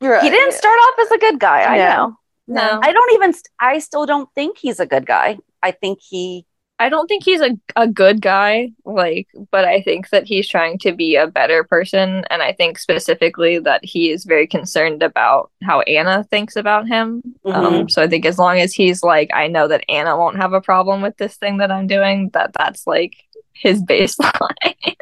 You're 0.00 0.20
he 0.20 0.30
didn't 0.30 0.54
start 0.54 0.78
off 0.78 0.98
as 1.00 1.10
a 1.10 1.18
good 1.18 1.38
guy. 1.38 1.62
I 1.62 1.76
No. 1.76 1.84
know. 1.84 2.16
no, 2.62 2.80
I 2.82 2.92
don't 2.92 3.12
even. 3.12 3.32
st- 3.34 3.48
I 3.60 3.78
still 3.80 4.06
don't 4.06 4.28
think 4.34 4.56
he's 4.56 4.80
a 4.80 4.86
good 4.86 5.04
guy. 5.04 5.38
I 5.62 5.72
think 5.72 5.98
he. 6.00 6.46
I 6.80 6.88
don't 6.88 7.06
think 7.06 7.22
he's 7.24 7.42
a 7.42 7.56
a 7.76 7.86
good 7.86 8.20
guy, 8.22 8.70
like, 8.84 9.28
but 9.52 9.64
I 9.66 9.82
think 9.82 10.08
that 10.10 10.26
he's 10.26 10.48
trying 10.48 10.78
to 10.78 10.92
be 10.92 11.14
a 11.14 11.26
better 11.26 11.62
person, 11.62 12.24
and 12.30 12.42
I 12.42 12.52
think 12.54 12.78
specifically 12.78 13.58
that 13.60 13.84
he 13.84 14.10
is 14.10 14.24
very 14.24 14.46
concerned 14.46 15.02
about 15.02 15.50
how 15.62 15.82
Anna 15.82 16.24
thinks 16.24 16.56
about 16.56 16.88
him. 16.88 17.22
Um, 17.44 17.88
so 17.90 18.02
I 18.02 18.08
think 18.08 18.24
as 18.24 18.38
long 18.38 18.58
as 18.58 18.72
he's 18.72 19.02
like, 19.02 19.30
I 19.34 19.46
know 19.46 19.68
that 19.68 19.84
Anna 19.90 20.16
won't 20.16 20.38
have 20.38 20.54
a 20.54 20.60
problem 20.62 21.02
with 21.02 21.16
this 21.18 21.36
thing 21.36 21.58
that 21.58 21.70
I'm 21.70 21.86
doing, 21.86 22.30
that 22.32 22.52
that's 22.58 22.86
like 22.86 23.14
his 23.52 23.82
baseline. 23.90 24.96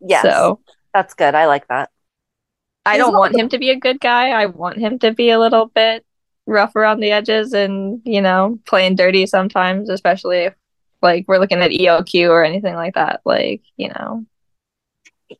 Yes, 0.00 0.22
So 0.22 0.60
that's 0.92 1.14
good. 1.14 1.34
I 1.34 1.46
like 1.46 1.66
that. 1.68 1.88
I 2.84 2.94
He's 2.94 2.98
don't 2.98 3.16
want 3.16 3.32
the- 3.32 3.38
him 3.38 3.48
to 3.48 3.58
be 3.58 3.70
a 3.70 3.76
good 3.78 3.98
guy. 4.00 4.28
I 4.30 4.46
want 4.46 4.76
him 4.76 4.98
to 4.98 5.12
be 5.12 5.30
a 5.30 5.38
little 5.38 5.66
bit 5.66 6.04
rough 6.46 6.74
around 6.76 7.00
the 7.00 7.12
edges 7.12 7.52
and, 7.54 8.02
you 8.04 8.20
know, 8.20 8.58
playing 8.66 8.96
dirty 8.96 9.24
sometimes, 9.26 9.88
especially 9.88 10.38
if 10.38 10.54
like 11.02 11.26
we're 11.28 11.38
looking 11.38 11.60
at 11.60 11.70
ELQ 11.70 12.30
or 12.30 12.44
anything 12.44 12.74
like 12.74 12.94
that. 12.94 13.20
Like, 13.24 13.62
you 13.76 13.88
know. 13.88 14.24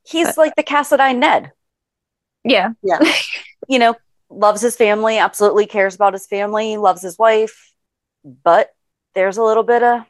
He's 0.05 0.37
like 0.37 0.57
the 0.57 0.63
Cassadine 0.63 1.19
Ned. 1.19 1.53
Yeah. 2.45 2.71
Yeah. 2.83 2.99
you 3.69 3.79
know, 3.79 3.95
loves 4.31 4.61
his 4.61 4.77
family, 4.77 5.19
absolutely 5.19 5.67
cares 5.67 5.95
about 5.95 6.15
his 6.15 6.27
family, 6.27 6.77
loves 6.77 7.03
his 7.03 7.19
wife, 7.19 7.73
but 8.25 8.71
there's 9.15 9.37
a 9.37 9.43
little 9.43 9.63
bit 9.63 9.83
of 9.83 10.05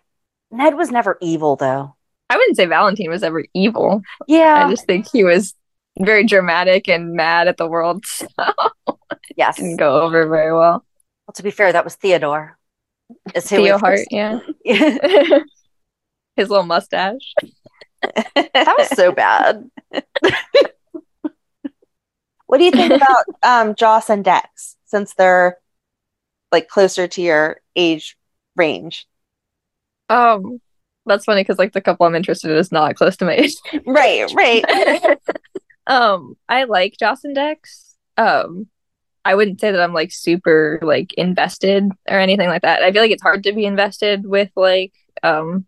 Ned 0.50 0.76
was 0.76 0.90
never 0.90 1.18
evil 1.20 1.56
though. 1.56 1.96
I 2.30 2.36
wouldn't 2.36 2.56
say 2.56 2.66
Valentin 2.66 3.10
was 3.10 3.22
ever 3.22 3.44
evil. 3.54 4.02
Yeah. 4.26 4.66
I 4.66 4.70
just 4.70 4.86
think 4.86 5.06
he 5.12 5.24
was 5.24 5.54
very 5.98 6.24
dramatic 6.24 6.88
and 6.88 7.12
mad 7.14 7.48
at 7.48 7.56
the 7.56 7.68
world. 7.68 8.04
So 8.88 8.98
yes. 9.36 9.56
didn't 9.56 9.76
go 9.76 10.02
over 10.02 10.28
very 10.28 10.52
well. 10.52 10.84
Well, 11.26 11.32
to 11.34 11.42
be 11.42 11.50
fair, 11.50 11.72
that 11.72 11.84
was 11.84 11.94
Theodore. 11.94 12.58
Is 13.34 13.48
Theo 13.48 13.78
Hart, 13.78 14.00
yeah. 14.10 14.40
that 14.64 15.44
His 16.36 16.48
little 16.48 16.64
mustache. 16.64 17.34
That 18.34 18.74
was 18.78 18.88
so 18.88 19.12
bad. 19.12 19.70
What 22.52 22.58
do 22.58 22.64
you 22.64 22.70
think 22.70 22.92
about 22.92 23.24
um, 23.42 23.74
Joss 23.74 24.10
and 24.10 24.22
Dex 24.22 24.76
since 24.84 25.14
they're 25.14 25.56
like 26.50 26.68
closer 26.68 27.08
to 27.08 27.22
your 27.22 27.62
age 27.74 28.18
range? 28.56 29.06
Um, 30.10 30.60
that's 31.06 31.24
funny 31.24 31.40
because 31.40 31.58
like 31.58 31.72
the 31.72 31.80
couple 31.80 32.04
I'm 32.04 32.14
interested 32.14 32.50
in 32.50 32.58
is 32.58 32.70
not 32.70 32.94
close 32.96 33.16
to 33.16 33.24
my 33.24 33.36
age. 33.36 33.54
Right, 33.86 34.30
right. 34.34 35.18
um, 35.86 36.36
I 36.46 36.64
like 36.64 36.96
Joss 37.00 37.24
and 37.24 37.34
Dex. 37.34 37.94
Um, 38.18 38.66
I 39.24 39.34
wouldn't 39.34 39.60
say 39.60 39.70
that 39.70 39.80
I'm 39.80 39.94
like 39.94 40.12
super 40.12 40.78
like 40.82 41.12
invested 41.14 41.88
or 42.08 42.18
anything 42.18 42.48
like 42.48 42.62
that. 42.62 42.82
I 42.82 42.92
feel 42.92 43.02
like 43.02 43.10
it's 43.12 43.22
hard 43.22 43.44
to 43.44 43.52
be 43.52 43.64
invested 43.66 44.26
with 44.26 44.50
like 44.56 44.92
um 45.22 45.66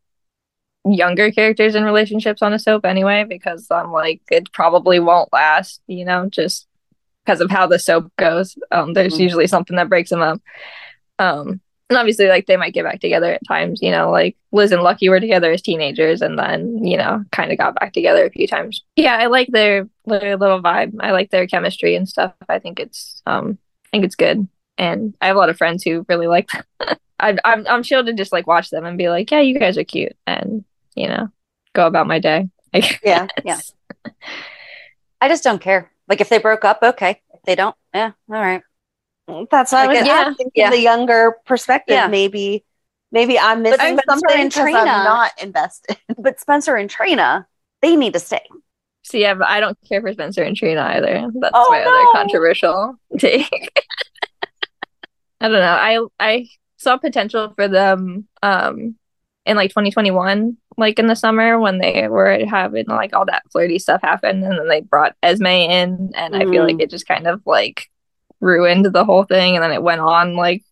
younger 0.86 1.30
characters 1.30 1.74
in 1.74 1.84
relationships 1.84 2.42
on 2.42 2.52
a 2.52 2.58
soap 2.58 2.84
anyway 2.84 3.24
because 3.28 3.66
I'm 3.70 3.90
like 3.92 4.20
it 4.30 4.52
probably 4.52 5.00
won't 5.00 5.32
last, 5.32 5.80
you 5.86 6.04
know, 6.04 6.28
just 6.28 6.66
because 7.24 7.40
of 7.40 7.50
how 7.50 7.66
the 7.66 7.78
soap 7.78 8.12
goes. 8.18 8.56
Um, 8.70 8.92
there's 8.92 9.14
Mhm. 9.14 9.20
usually 9.20 9.46
something 9.46 9.76
that 9.76 9.88
breaks 9.88 10.10
them 10.10 10.20
up. 10.20 10.42
Um, 11.18 11.60
and 11.94 11.98
obviously, 12.00 12.26
like 12.26 12.46
they 12.46 12.56
might 12.56 12.74
get 12.74 12.84
back 12.84 13.00
together 13.00 13.32
at 13.32 13.46
times. 13.46 13.80
You 13.80 13.90
know, 13.90 14.10
like 14.10 14.36
Liz 14.52 14.72
and 14.72 14.82
Lucky 14.82 15.08
were 15.08 15.20
together 15.20 15.52
as 15.52 15.62
teenagers, 15.62 16.20
and 16.22 16.38
then 16.38 16.84
you 16.84 16.96
know, 16.96 17.24
kind 17.32 17.52
of 17.52 17.58
got 17.58 17.74
back 17.76 17.92
together 17.92 18.24
a 18.24 18.30
few 18.30 18.46
times. 18.46 18.82
Yeah, 18.96 19.16
I 19.16 19.26
like 19.26 19.48
their 19.48 19.88
their 20.06 20.36
little 20.36 20.60
vibe. 20.60 20.94
I 21.00 21.12
like 21.12 21.30
their 21.30 21.46
chemistry 21.46 21.94
and 21.94 22.08
stuff. 22.08 22.34
I 22.48 22.58
think 22.58 22.80
it's 22.80 23.22
um, 23.26 23.58
I 23.86 23.88
think 23.92 24.04
it's 24.04 24.16
good. 24.16 24.48
And 24.76 25.14
I 25.20 25.28
have 25.28 25.36
a 25.36 25.38
lot 25.38 25.50
of 25.50 25.56
friends 25.56 25.84
who 25.84 26.04
really 26.08 26.26
like. 26.26 26.48
Them. 26.48 26.64
I, 27.20 27.36
I'm 27.44 27.66
I'm 27.68 27.82
chill 27.84 28.04
to 28.04 28.12
just 28.12 28.32
like 28.32 28.46
watch 28.46 28.70
them 28.70 28.84
and 28.84 28.98
be 28.98 29.08
like, 29.08 29.30
yeah, 29.30 29.40
you 29.40 29.58
guys 29.58 29.78
are 29.78 29.84
cute, 29.84 30.16
and 30.26 30.64
you 30.96 31.08
know, 31.08 31.28
go 31.74 31.86
about 31.86 32.08
my 32.08 32.18
day. 32.18 32.48
I 32.74 32.98
Yeah. 33.02 33.28
Yeah. 33.44 33.60
I 35.20 35.28
just 35.28 35.44
don't 35.44 35.60
care. 35.60 35.90
Like 36.08 36.20
if 36.20 36.28
they 36.28 36.38
broke 36.38 36.64
up, 36.64 36.80
okay. 36.82 37.22
If 37.32 37.42
they 37.44 37.54
don't, 37.54 37.76
yeah, 37.94 38.12
all 38.28 38.40
right. 38.40 38.62
That's 39.50 39.72
what 39.72 39.82
I 39.82 39.86
was 39.88 39.98
it- 39.98 40.06
asking 40.06 40.50
yeah. 40.54 40.68
from 40.68 40.76
the 40.76 40.82
younger 40.82 41.36
perspective. 41.46 41.94
Yeah. 41.94 42.08
Maybe, 42.08 42.64
maybe 43.12 43.38
I'm 43.38 43.62
missing 43.62 43.78
Spencer 43.78 44.02
something 44.08 44.40
and 44.40 44.50
because 44.50 44.62
Trina- 44.64 44.78
I'm 44.78 45.04
not 45.04 45.30
invested. 45.42 45.96
But 46.18 46.40
Spencer 46.40 46.76
and 46.76 46.88
Trina, 46.90 47.46
they 47.82 47.96
need 47.96 48.12
to 48.14 48.20
stay. 48.20 48.42
See, 49.02 49.20
yeah, 49.20 49.34
but 49.34 49.48
I 49.48 49.60
don't 49.60 49.76
care 49.88 50.00
for 50.00 50.12
Spencer 50.12 50.42
and 50.42 50.56
Trina 50.56 50.80
either. 50.82 51.28
That's 51.40 51.52
Oh, 51.54 51.70
my 51.70 51.82
no. 51.84 51.90
other 51.90 52.06
controversial 52.12 52.96
take. 53.18 53.84
I 55.40 55.48
don't 55.48 55.52
know. 55.52 55.60
I 55.60 55.98
I 56.18 56.48
saw 56.78 56.96
potential 56.96 57.52
for 57.54 57.68
them 57.68 58.26
um 58.42 58.94
in 59.46 59.56
like 59.56 59.70
2021, 59.70 60.56
like 60.78 60.98
in 60.98 61.06
the 61.06 61.14
summer 61.16 61.58
when 61.60 61.78
they 61.78 62.08
were 62.08 62.46
having 62.48 62.86
like 62.88 63.12
all 63.14 63.26
that 63.26 63.42
flirty 63.52 63.78
stuff 63.78 64.00
happen, 64.02 64.42
and 64.42 64.58
then 64.58 64.68
they 64.68 64.80
brought 64.80 65.14
Esme 65.22 65.46
in, 65.46 66.12
and 66.14 66.34
I 66.36 66.46
feel 66.46 66.64
like 66.64 66.76
Mhm. 66.76 66.82
it 66.82 66.90
just 66.90 67.06
kind 67.06 67.26
of 67.26 67.42
like 67.44 67.90
ruined 68.44 68.86
the 68.86 69.04
whole 69.04 69.24
thing, 69.24 69.54
and 69.56 69.64
then 69.64 69.72
it 69.72 69.82
went 69.82 70.00
on 70.00 70.36
like 70.36 70.62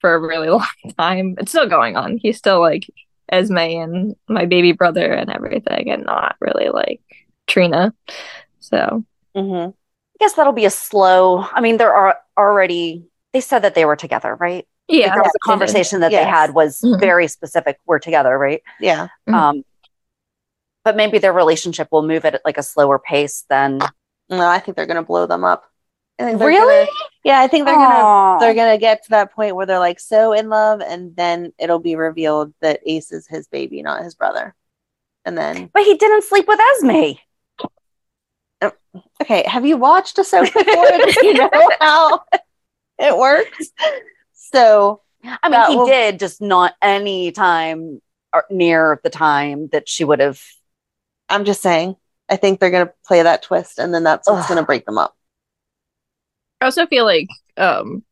for 0.00 0.14
a 0.14 0.20
really 0.20 0.48
long 0.58 0.66
time. 0.96 1.34
It's 1.38 1.52
still 1.52 1.68
going 1.68 1.96
on. 1.96 2.18
He's 2.18 2.38
still 2.38 2.60
like 2.60 2.88
Esme 3.30 3.58
and 3.58 4.16
my 4.28 4.46
baby 4.46 4.72
brother 4.72 5.12
and 5.12 5.30
everything, 5.30 5.90
and 5.90 6.04
not 6.04 6.36
really 6.40 6.68
like 6.70 7.00
Trina. 7.46 7.94
So 8.60 9.04
hmm 9.34 9.54
I 9.54 10.24
guess 10.24 10.34
that'll 10.34 10.52
be 10.52 10.64
a 10.64 10.70
slow. 10.70 11.46
I 11.52 11.60
mean, 11.60 11.76
there 11.76 11.94
are 11.94 12.18
already. 12.36 13.04
They 13.32 13.40
said 13.40 13.60
that 13.60 13.74
they 13.74 13.84
were 13.84 13.94
together, 13.94 14.34
right? 14.34 14.66
yeah, 14.88 15.06
Like, 15.08 15.14
that 15.16 15.22
was 15.22 15.32
they 15.32 15.36
a 15.36 15.38
did. 15.38 15.50
conversation 15.52 16.00
that 16.00 16.10
Yes. 16.10 16.24
they 16.24 16.30
had 16.30 16.54
was 16.54 16.80
Mhm. 16.80 16.98
very 16.98 17.28
specific. 17.28 17.78
We're 17.86 17.98
together, 18.00 18.36
right? 18.38 18.62
Yeah. 18.80 19.08
Mhm. 19.28 19.34
Um, 19.34 19.62
but 20.84 20.96
maybe 20.96 21.18
their 21.18 21.32
relationship 21.32 21.88
will 21.92 22.02
move 22.06 22.24
at 22.24 22.40
like 22.44 22.56
a 22.58 22.62
slower 22.62 22.98
pace 22.98 23.44
than. 23.48 23.78
No, 24.30 24.46
I 24.46 24.58
think 24.58 24.76
they're 24.76 24.86
gonna 24.86 25.02
blow 25.02 25.26
them 25.26 25.44
up. 25.44 25.64
I 26.20 26.24
think 26.24 26.38
they're 26.38 26.48
Really? 26.48 26.84
gonna- 26.86 26.98
yeah, 27.24 27.40
I 27.40 27.46
think 27.48 27.66
they're 27.66 27.74
gonna 27.76 28.40
they're 28.40 28.54
gonna 28.54 28.78
get 28.78 29.04
to 29.04 29.10
that 29.10 29.32
point 29.32 29.54
where 29.54 29.66
they're 29.66 29.78
like 29.78 30.00
so 30.00 30.32
in 30.32 30.48
love, 30.48 30.80
and 30.80 31.14
then 31.14 31.52
it'll 31.58 31.78
be 31.78 31.94
revealed 31.96 32.52
that 32.60 32.80
Ace 32.86 33.12
is 33.12 33.26
his 33.26 33.46
baby, 33.48 33.82
not 33.82 34.02
his 34.02 34.14
brother. 34.14 34.54
And 35.24 35.36
then, 35.36 35.70
But 35.74 35.82
he 35.84 35.94
didn't 35.96 36.24
sleep 36.24 36.48
with 36.48 36.58
Esme. 36.58 37.18
Oh, 38.62 38.72
okay, 39.22 39.44
have 39.46 39.66
you 39.66 39.76
watched 39.76 40.18
a 40.18 40.24
soap 40.24 40.46
before? 40.54 40.86
You 41.22 41.34
know 41.34 41.50
how 41.80 42.22
it 42.98 43.16
works? 43.16 43.68
So 44.32 45.02
I 45.42 45.48
mean, 45.48 45.70
he 45.70 45.76
will- 45.76 45.86
did, 45.86 46.18
just 46.18 46.40
not 46.40 46.74
any 46.82 47.30
time 47.32 48.00
or 48.32 48.44
near 48.50 49.00
the 49.04 49.10
time 49.10 49.68
that 49.72 49.88
she 49.88 50.04
would 50.04 50.20
have. 50.20 50.42
I'm 51.28 51.44
just 51.44 51.60
saying, 51.62 51.96
I 52.28 52.36
think 52.36 52.58
they're 52.58 52.70
gonna 52.70 52.92
play 53.06 53.22
that 53.22 53.42
twist, 53.42 53.78
and 53.78 53.92
then 53.92 54.02
that's 54.04 54.28
what's 54.28 54.44
Ugh. 54.44 54.48
gonna 54.48 54.62
break 54.66 54.86
them 54.86 54.98
up. 54.98 55.14
I 56.60 56.64
also 56.66 56.86
feel 56.86 57.04
like 57.04 57.28
um 57.56 58.02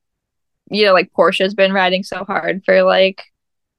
you 0.71 0.85
know 0.85 0.93
like 0.93 1.13
Portia's 1.13 1.55
been 1.55 1.73
riding 1.73 2.03
so 2.03 2.25
hard 2.25 2.65
for 2.65 2.83
like 2.83 3.23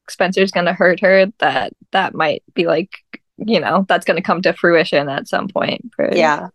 Spencer's 0.10 0.52
gonna 0.52 0.74
hurt 0.74 1.00
her 1.02 1.28
that 1.40 1.74
that 1.92 2.14
might 2.14 2.44
be 2.54 2.66
like 2.66 2.92
you 3.38 3.60
know 3.60 3.86
that's 3.88 4.06
gonna 4.06 4.22
come 4.22 4.42
to 4.42 4.54
fruition 4.54 5.10
at 5.10 5.28
some 5.28 5.48
point. 5.48 5.92
For... 5.96 6.14
Yeah. 6.14 6.50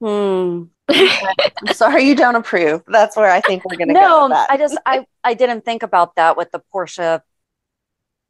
Hmm. 0.00 0.64
I'm 0.88 1.74
sorry 1.74 2.04
you 2.04 2.14
don't 2.14 2.36
approve. 2.36 2.82
That's 2.86 3.16
where 3.16 3.30
I 3.30 3.40
think 3.40 3.64
we're 3.64 3.76
gonna 3.76 3.94
go. 3.94 4.00
No, 4.00 4.22
with 4.24 4.32
that. 4.32 4.50
I 4.50 4.56
just 4.56 4.78
I 4.86 5.06
I 5.24 5.34
didn't 5.34 5.64
think 5.64 5.82
about 5.82 6.16
that 6.16 6.36
with 6.36 6.50
the 6.50 6.60
Portia 6.72 7.22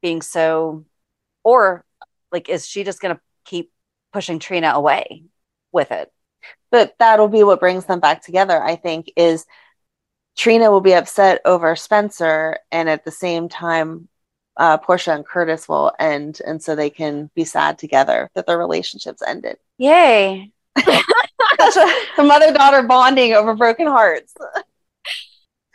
being 0.03 0.23
so, 0.23 0.85
or 1.45 1.85
like, 2.33 2.49
is 2.49 2.67
she 2.67 2.85
just 2.85 3.01
gonna 3.01 3.21
keep 3.45 3.71
pushing 4.13 4.39
Trina 4.39 4.73
away 4.75 5.25
with 5.73 5.93
it? 5.93 6.11
But 6.71 6.95
that'll 6.99 7.29
be 7.29 7.43
what 7.45 7.61
brings 7.61 7.85
them 7.87 8.01
back 8.01 8.23
together 8.23 8.63
i 8.63 8.77
think 8.77 9.11
is 9.17 9.47
trina 10.37 10.71
will 10.71 10.81
be 10.81 10.95
upset 10.95 11.41
over 11.45 11.75
spencer 11.77 12.59
and 12.71 12.89
at 12.89 13.05
the 13.05 13.11
same 13.11 13.49
time 13.49 14.09
uh, 14.57 14.77
portia 14.79 15.13
and 15.13 15.25
curtis 15.27 15.69
will 15.69 15.93
end 16.01 16.41
and 16.47 16.63
so 16.63 16.75
they 16.75 16.91
can 16.91 17.31
be 17.35 17.45
sad 17.45 17.79
together 17.79 18.29
that 18.35 18.47
their 18.47 18.59
relationships 18.59 19.23
ended 19.27 19.57
Yay! 19.79 20.51
That's 20.75 21.75
the 22.17 22.25
mother-daughter 22.25 22.83
bonding 22.83 23.35
over 23.35 23.55
broken 23.55 23.87
hearts 23.87 24.35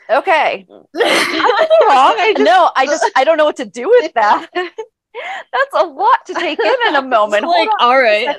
Okay. 0.09 0.66
wrong 0.70 0.86
I 0.95 2.34
just, 2.38 2.45
no, 2.45 2.70
I 2.76 2.86
just 2.86 3.09
I 3.16 3.24
don't 3.24 3.38
know 3.38 3.45
what 3.45 3.55
to 3.57 3.66
do 3.66 3.88
with 3.89 4.14
that. 4.16 4.47
That's 4.53 5.74
a 5.76 5.86
lot 5.86 6.26
to 6.28 6.34
take 6.34 6.59
in 6.59 6.76
in 6.88 6.95
a 6.95 7.01
moment. 7.01 7.45
like, 7.45 7.70
Hold 7.70 7.70
on 7.70 7.76
all 7.80 7.97
right. 7.97 8.36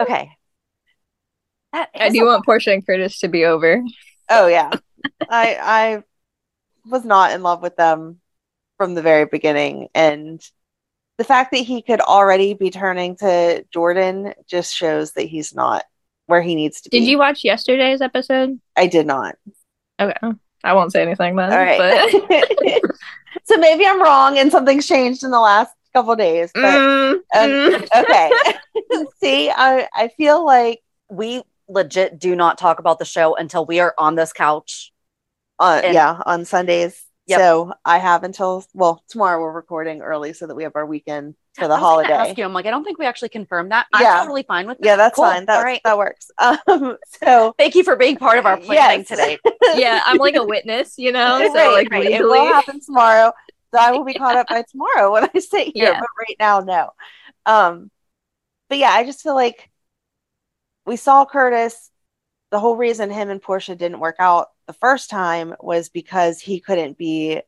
Okay. 0.00 0.30
That 1.72 1.90
I 1.94 2.08
do 2.10 2.26
want 2.26 2.44
Portia 2.44 2.72
and 2.72 2.84
Curtis 2.84 3.20
to 3.20 3.28
be 3.28 3.44
over. 3.44 3.82
oh 4.30 4.46
yeah 4.46 4.70
i 5.30 5.56
i 5.60 6.02
was 6.90 7.04
not 7.04 7.32
in 7.32 7.42
love 7.42 7.62
with 7.62 7.74
them 7.76 8.20
from 8.76 8.94
the 8.94 9.02
very 9.02 9.24
beginning 9.26 9.88
and 9.94 10.40
the 11.18 11.24
fact 11.24 11.50
that 11.52 11.58
he 11.58 11.82
could 11.82 12.00
already 12.00 12.54
be 12.54 12.70
turning 12.70 13.16
to 13.16 13.64
jordan 13.72 14.32
just 14.46 14.74
shows 14.74 15.12
that 15.12 15.22
he's 15.24 15.54
not 15.54 15.84
where 16.26 16.42
he 16.42 16.54
needs 16.54 16.80
to 16.82 16.90
be 16.90 17.00
Did 17.00 17.08
you 17.08 17.18
watch 17.18 17.44
yesterday's 17.44 18.00
episode? 18.00 18.60
i 18.76 18.86
did 18.86 19.06
not 19.06 19.34
Okay. 20.00 20.14
I 20.64 20.72
won't 20.74 20.92
say 20.92 21.02
anything 21.02 21.34
then. 21.36 21.50
all 21.52 21.58
right 21.58 21.78
But 22.28 22.82
so 23.44 23.56
maybe 23.56 23.84
i'm 23.86 24.00
wrong 24.02 24.38
and 24.38 24.50
something's 24.52 24.86
changed 24.86 25.24
in 25.24 25.30
the 25.30 25.40
last 25.40 25.74
couple 25.92 26.14
days 26.14 26.50
but 26.54 26.62
Mm, 26.62 27.12
um, 27.14 27.22
mm. 27.50 27.88
okay 28.02 28.30
see 29.20 29.50
i 29.50 29.88
i 29.94 30.08
feel 30.08 30.44
like 30.44 30.80
we 31.10 31.42
legit 31.70 32.18
do 32.18 32.34
not 32.36 32.58
talk 32.58 32.78
about 32.78 32.98
the 32.98 33.04
show 33.04 33.34
until 33.36 33.64
we 33.64 33.80
are 33.80 33.94
on 33.96 34.14
this 34.16 34.32
couch. 34.32 34.92
uh, 35.58 35.80
And- 35.84 35.94
yeah 35.94 36.20
on 36.26 36.44
sundays 36.44 37.02
Yep. 37.26 37.38
so 37.38 37.72
i 37.84 37.98
have 37.98 38.24
until 38.24 38.64
well 38.74 39.04
tomorrow 39.08 39.40
we're 39.40 39.52
recording 39.52 40.00
early 40.02 40.32
so 40.32 40.48
that 40.48 40.54
we 40.56 40.64
have 40.64 40.74
our 40.74 40.84
weekend 40.86 41.36
for 41.54 41.68
the 41.68 41.74
I 41.74 41.76
was 41.76 41.80
holiday 41.80 42.12
Ask 42.12 42.38
you, 42.38 42.44
I'm 42.44 42.52
like, 42.52 42.66
I 42.66 42.70
don't 42.70 42.82
think 42.82 42.98
we 42.98 43.06
actually 43.06 43.28
confirmed 43.28 43.70
that. 43.70 43.86
Yeah. 44.00 44.14
I'm 44.14 44.20
totally 44.22 44.42
fine 44.42 44.66
with 44.66 44.78
that. 44.78 44.86
yeah 44.86 44.96
that's 44.96 45.14
Cool. 45.14 45.26
fine 45.26 45.46
that, 45.46 45.58
All 45.58 45.62
right. 45.64 45.80
that 45.84 45.96
works 45.98 46.30
um 46.38 46.96
so 47.22 47.54
Thank 47.58 47.74
you 47.76 47.84
for 47.84 47.94
being 47.96 48.16
part 48.16 48.38
of 48.38 48.46
our 48.46 48.56
planning 48.66 49.00
Yes. 49.00 49.08
today. 49.08 49.38
yeah, 49.76 50.02
I'm 50.06 50.16
like 50.16 50.34
a 50.34 50.44
witness, 50.44 50.94
you 50.98 51.12
know. 51.12 51.38
So 51.46 51.54
Right, 51.54 51.72
like 51.72 51.90
right. 51.92 52.06
it 52.06 52.22
will 52.22 52.46
happen 52.46 52.80
tomorrow 52.80 53.32
so 53.72 53.78
i 53.78 53.92
will 53.92 54.04
be 54.04 54.14
caught 54.14 54.34
up 54.36 54.48
by 54.48 54.64
tomorrow 54.68 55.12
when 55.12 55.28
i 55.32 55.38
sit 55.38 55.68
here 55.74 55.92
Yeah. 55.92 56.00
but 56.00 56.08
right 56.18 56.36
now 56.40 56.60
no 56.60 56.90
um 57.46 57.90
but 58.68 58.78
yeah 58.78 58.90
i 58.90 59.04
just 59.04 59.22
feel 59.22 59.34
like 59.36 59.69
we 60.86 60.96
saw 60.96 61.24
curtis 61.24 61.90
the 62.50 62.58
whole 62.58 62.76
reason 62.76 63.10
him 63.10 63.30
and 63.30 63.42
portia 63.42 63.74
didn't 63.76 64.00
work 64.00 64.16
out 64.18 64.48
the 64.66 64.72
first 64.74 65.10
time 65.10 65.54
was 65.60 65.88
because 65.88 66.40
he 66.40 66.60
couldn't 66.60 66.98
be 66.98 67.40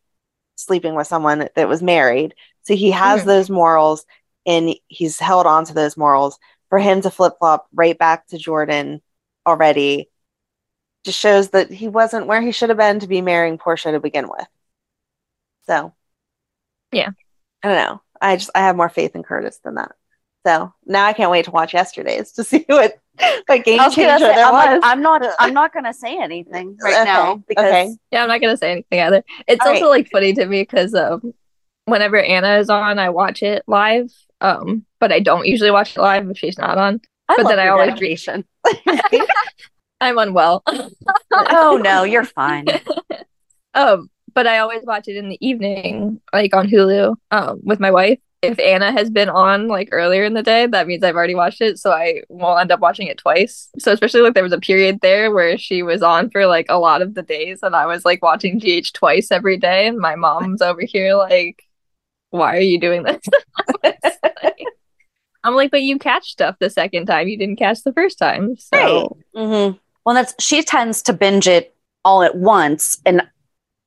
sleeping 0.56 0.94
with 0.94 1.06
someone 1.06 1.48
that 1.54 1.68
was 1.68 1.82
married 1.82 2.34
so 2.62 2.74
he 2.74 2.90
has 2.90 3.22
Mhm. 3.22 3.26
those 3.26 3.50
morals 3.50 4.04
and 4.46 4.74
he's 4.88 5.18
held 5.18 5.46
on 5.46 5.64
to 5.64 5.74
those 5.74 5.96
morals 5.96 6.38
for 6.68 6.78
him 6.78 7.00
to 7.02 7.10
flip-flop 7.10 7.66
right 7.72 7.98
back 7.98 8.26
to 8.28 8.38
jordan 8.38 9.02
already 9.46 10.08
just 11.04 11.18
shows 11.18 11.50
that 11.50 11.70
he 11.70 11.88
wasn't 11.88 12.26
where 12.26 12.40
he 12.40 12.52
should 12.52 12.68
have 12.68 12.78
been 12.78 13.00
to 13.00 13.08
be 13.08 13.20
marrying 13.20 13.58
portia 13.58 13.92
to 13.92 14.00
begin 14.00 14.28
with 14.28 14.46
so 15.66 15.94
Yeah. 16.92 17.10
I 17.62 17.68
don't 17.68 17.76
know. 17.76 18.02
I 18.20 18.36
just 18.36 18.50
I 18.54 18.60
have 18.60 18.76
more 18.76 18.88
faith 18.88 19.14
in 19.14 19.22
Curtis 19.22 19.58
than 19.64 19.76
that. 19.76 19.92
So 20.46 20.72
now 20.86 21.06
I 21.06 21.12
can't 21.12 21.30
wait 21.30 21.44
to 21.46 21.50
watch 21.50 21.72
yesterday's 21.74 22.32
to 22.32 22.44
see 22.44 22.64
what 22.68 22.98
what 23.46 23.64
game 23.64 23.78
changer 23.78 23.94
say, 23.94 24.18
there 24.18 24.44
I'm 24.46 24.52
like, 24.52 24.70
was. 24.70 24.80
I'm 24.84 25.02
not. 25.02 25.22
I'm 25.38 25.54
not 25.54 25.72
gonna 25.72 25.92
say 25.94 26.18
anything 26.20 26.76
right 26.82 26.94
Okay, 26.94 27.04
now 27.04 27.36
because 27.48 27.64
okay. 27.66 27.96
Yeah, 28.10 28.22
I'm 28.22 28.28
not 28.28 28.40
gonna 28.40 28.56
say 28.56 28.72
anything 28.72 29.00
either. 29.00 29.22
It's 29.46 29.64
All 29.64 29.72
also 29.72 29.88
like 29.90 30.08
funny 30.10 30.32
to 30.34 30.46
me 30.46 30.62
because 30.62 30.94
um, 30.94 31.32
whenever 31.84 32.16
Anna 32.20 32.58
is 32.58 32.70
on, 32.70 32.98
I 32.98 33.10
watch 33.10 33.42
it 33.42 33.62
live. 33.66 34.10
Um, 34.40 34.84
but 34.98 35.12
I 35.12 35.20
don't 35.20 35.46
usually 35.46 35.70
watch 35.70 35.96
it 35.96 36.00
live 36.00 36.28
if 36.30 36.38
she's 36.38 36.58
not 36.58 36.76
on. 36.78 37.00
I 37.28 37.36
But 37.36 37.48
then 37.48 37.58
I 37.60 37.68
always- 37.68 37.90
dedication. 37.90 38.44
I'm 40.00 40.18
unwell. 40.18 40.64
oh 40.66 41.80
no, 41.82 42.02
you're 42.02 42.24
fine. 42.24 42.66
um, 43.74 44.10
but 44.34 44.46
I 44.48 44.58
always 44.58 44.82
watch 44.84 45.06
it 45.06 45.16
in 45.16 45.28
the 45.28 45.38
evening, 45.46 46.20
like 46.32 46.54
on 46.56 46.66
Hulu, 46.68 47.14
um, 47.30 47.60
with 47.62 47.78
my 47.78 47.90
wife. 47.92 48.18
If 48.42 48.58
Anna 48.58 48.90
has 48.90 49.08
been 49.08 49.28
on 49.28 49.68
like 49.68 49.88
earlier 49.92 50.24
in 50.24 50.34
the 50.34 50.42
day, 50.42 50.66
that 50.66 50.88
means 50.88 51.04
I've 51.04 51.14
already 51.14 51.36
watched 51.36 51.60
it, 51.60 51.78
so 51.78 51.92
I 51.92 52.22
won't 52.28 52.60
end 52.60 52.72
up 52.72 52.80
watching 52.80 53.06
it 53.06 53.18
twice. 53.18 53.68
So 53.78 53.92
especially 53.92 54.22
like 54.22 54.34
there 54.34 54.42
was 54.42 54.52
a 54.52 54.58
period 54.58 55.00
there 55.00 55.30
where 55.30 55.56
she 55.56 55.82
was 55.82 56.02
on 56.02 56.28
for 56.28 56.46
like 56.46 56.66
a 56.68 56.78
lot 56.78 57.02
of 57.02 57.14
the 57.14 57.22
days, 57.22 57.60
and 57.62 57.76
I 57.76 57.86
was 57.86 58.04
like 58.04 58.20
watching 58.22 58.58
GH 58.58 58.92
twice 58.94 59.30
every 59.30 59.58
day, 59.58 59.86
and 59.86 59.98
my 59.98 60.16
mom's 60.16 60.60
over 60.62 60.82
here 60.82 61.14
like, 61.14 61.62
"Why 62.30 62.56
are 62.56 62.60
you 62.60 62.80
doing 62.80 63.04
this?" 63.04 63.22
I'm 65.44 65.54
like, 65.54 65.70
"But 65.70 65.82
you 65.82 65.98
catch 65.98 66.32
stuff 66.32 66.56
the 66.58 66.70
second 66.70 67.06
time, 67.06 67.28
you 67.28 67.38
didn't 67.38 67.56
catch 67.56 67.82
the 67.82 67.92
first 67.92 68.18
time." 68.18 68.56
So 68.56 68.76
Right. 68.76 69.08
Mm-hmm. 69.44 69.78
Well, 70.04 70.14
that's 70.14 70.34
she 70.42 70.62
tends 70.62 71.02
to 71.02 71.12
binge 71.12 71.46
it 71.46 71.76
all 72.04 72.22
at 72.22 72.36
once, 72.36 72.98
and 73.06 73.22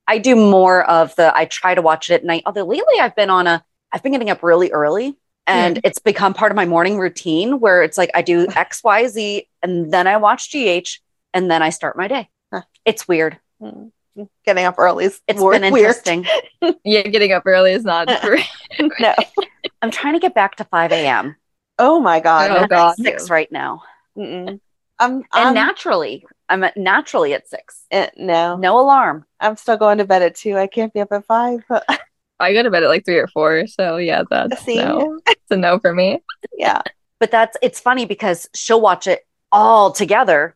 I 0.08 0.18
do 0.18 0.36
more 0.36 0.84
of 0.90 1.16
the. 1.16 1.36
I 1.36 1.46
try 1.46 1.76
to 1.76 1.82
watch 1.82 2.10
it 2.10 2.16
at 2.16 2.24
night. 2.24 2.44
Although 2.46 2.66
lately, 2.66 3.00
I've 3.00 3.16
been 3.16 3.30
on 3.30 3.48
a. 3.48 3.64
I've 3.96 4.04
been 4.04 4.12
getting 4.12 4.30
up 4.30 4.44
really 4.44 4.72
early, 4.72 5.18
and 5.48 5.80
it's 5.86 6.00
become 6.00 6.34
part 6.34 6.52
of 6.52 6.56
my 6.58 6.66
morning 6.66 7.00
routine 7.00 7.62
where 7.62 7.82
it's 7.82 7.98
like 7.98 8.12
I 8.14 8.22
do 8.22 8.46
X, 8.54 8.84
Y, 8.84 9.08
Z, 9.08 9.48
and 9.64 9.90
then 9.92 10.06
I 10.06 10.18
watch 10.18 10.52
GH, 10.52 11.00
and 11.34 11.50
then 11.50 11.64
I 11.64 11.70
start 11.70 11.98
my 11.98 12.10
day. 12.10 12.30
Huh. 12.54 12.64
It's 12.84 13.08
weird. 13.08 13.40
Hmm. 13.62 13.86
Getting 14.46 14.66
up 14.66 14.76
early 14.78 15.06
is 15.06 15.22
It's 15.28 15.40
more 15.40 15.52
been 15.52 15.72
weird. 15.74 15.96
interesting. 15.96 16.26
yeah, 16.84 17.04
getting 17.04 17.32
up 17.32 17.44
early 17.46 17.72
is 17.72 17.84
not 17.86 18.08
No. 19.00 19.14
I'm 19.82 19.92
trying 19.92 20.14
to 20.14 20.20
get 20.20 20.34
back 20.36 20.58
to 20.58 20.66
5 20.66 20.92
a.m. 20.92 21.36
Oh 21.80 22.00
my 22.02 22.20
god. 22.20 22.52
Oh, 22.52 22.68
God. 22.68 22.96
six 22.98 23.30
right 23.30 23.52
now, 23.52 23.82
Mm-mm. 24.18 24.60
I'm, 25.00 25.24
and 25.34 25.56
naturally, 25.56 26.26
I'm 26.48 26.64
at 26.64 26.78
naturally 26.78 27.34
at 27.34 27.48
six. 27.50 27.84
eh, 27.92 28.10
no. 28.18 28.56
No 28.58 28.80
alarm. 28.80 29.26
I'm 29.40 29.58
still 29.58 29.78
going 29.78 29.98
to 30.00 30.06
bed 30.06 30.22
at 30.22 30.36
two. 30.36 30.58
I 30.58 30.68
can't 30.68 30.94
be 30.94 31.02
up 31.02 31.12
at 31.12 31.26
five. 31.26 31.64
I 32.40 32.54
go 32.54 32.64
to 32.64 32.70
bed 32.72 32.84
at 32.84 32.90
like 32.90 33.06
three 33.06 33.18
or 33.18 33.28
four, 33.28 33.66
so 33.68 33.98
yeah, 33.98 34.24
that's 34.30 34.64
See? 34.64 34.76
no. 34.78 35.20
It's 35.28 35.40
a 35.52 35.58
no 35.58 35.80
for 35.80 35.94
me. 35.94 36.20
yeah. 36.58 36.82
but 37.20 37.32
that's 37.32 37.56
it's 37.62 37.80
funny 37.80 38.06
because 38.06 38.50
she'll 38.54 38.82
watch 38.82 39.08
it 39.08 39.26
all 39.52 39.92
together 39.92 40.56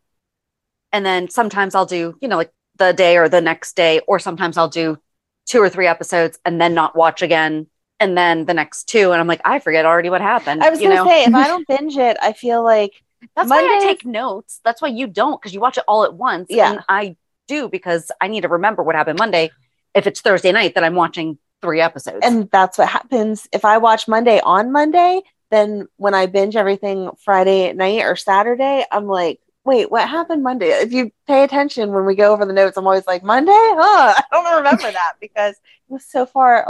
and 0.91 1.05
then 1.05 1.30
sometimes 1.30 1.73
i'll 1.75 1.86
do 1.86 2.15
you 2.21 2.27
know 2.27 2.36
like 2.36 2.51
the 2.77 2.91
day 2.91 3.17
or 3.17 3.30
the 3.30 3.39
next 3.39 3.75
day 3.75 4.01
or 4.07 4.19
sometimes 4.19 4.57
i'll 4.57 4.67
do 4.67 4.97
two 5.45 5.59
or 5.59 5.69
three 5.69 5.88
episodes 5.88 6.38
and 6.43 6.59
then 6.59 6.73
not 6.73 6.95
watch 6.97 7.21
again 7.21 7.67
and 7.99 8.17
then 8.17 8.45
the 8.45 8.53
next 8.53 8.86
two 8.89 9.11
and 9.11 9.21
i'm 9.21 9.27
like 9.27 9.39
i 9.45 9.59
forget 9.59 9.86
already 9.86 10.09
what 10.09 10.19
happened 10.21 10.61
I 10.63 10.69
was 10.69 10.82
you 10.82 10.89
gonna 10.89 11.03
know 11.03 11.07
say 11.07 11.23
if 11.23 11.34
I 11.34 11.47
don't 11.51 11.67
binge 11.67 11.95
it, 11.97 12.17
I 12.21 12.34
feel 12.34 12.61
like 12.63 12.93
that's 13.36 13.49
why 13.49 13.59
i 13.59 13.61
Mondays- 13.61 13.84
take 13.84 14.05
notes 14.05 14.59
that's 14.65 14.82
why 14.82 14.89
you 14.89 15.07
don't 15.07 15.39
because 15.39 15.53
you 15.53 15.59
watch 15.61 15.77
it 15.77 15.84
all 15.88 16.03
at 16.03 16.13
once 16.15 16.47
Yeah. 16.49 16.71
and 16.71 16.80
i 16.89 17.15
do 17.47 17.69
because 17.69 18.11
i 18.19 18.27
need 18.27 18.41
to 18.41 18.49
remember 18.49 18.84
what 18.84 18.95
happened 18.95 19.19
monday 19.19 19.51
if 19.93 20.07
it's 20.07 20.19
thursday 20.19 20.51
night 20.51 20.73
that 20.75 20.84
i'm 20.84 20.95
watching 20.95 21.38
three 21.62 21.82
episodes 21.82 22.20
and 22.24 22.49
that's 22.51 22.78
what 22.78 22.88
happens 22.88 23.47
if 23.51 23.66
I 23.66 23.78
watch 23.78 24.07
Monday 24.07 24.39
on 24.43 24.72
Monday, 24.72 25.22
then 25.51 25.88
when 25.97 26.14
I 26.14 26.26
binge 26.28 26.55
everything 26.55 27.10
Friday 27.24 27.68
at 27.70 27.76
night 27.76 28.01
or 28.03 28.16
Saturday, 28.16 28.86
I'm 28.91 29.07
like, 29.07 29.39
wait, 29.66 29.91
what 29.91 30.07
happened 30.07 30.41
Monday? 30.43 30.68
If 30.70 30.91
you 30.93 31.12
pay 31.28 31.43
attention 31.43 31.91
when 31.91 32.05
we 32.05 32.16
go 32.16 32.32
over 32.32 32.45
the 32.45 32.53
notes, 32.53 32.78
I'm 32.78 32.88
always 32.88 33.05
like, 33.07 33.24
Monday? 33.24 33.51
Huh? 33.51 34.14
I 34.18 34.24
don't 34.32 34.57
remember 34.57 34.84
that 34.91 35.14
because 35.22 35.55
it 35.55 35.91
was 35.93 36.05
so 36.05 36.26
far 36.26 36.66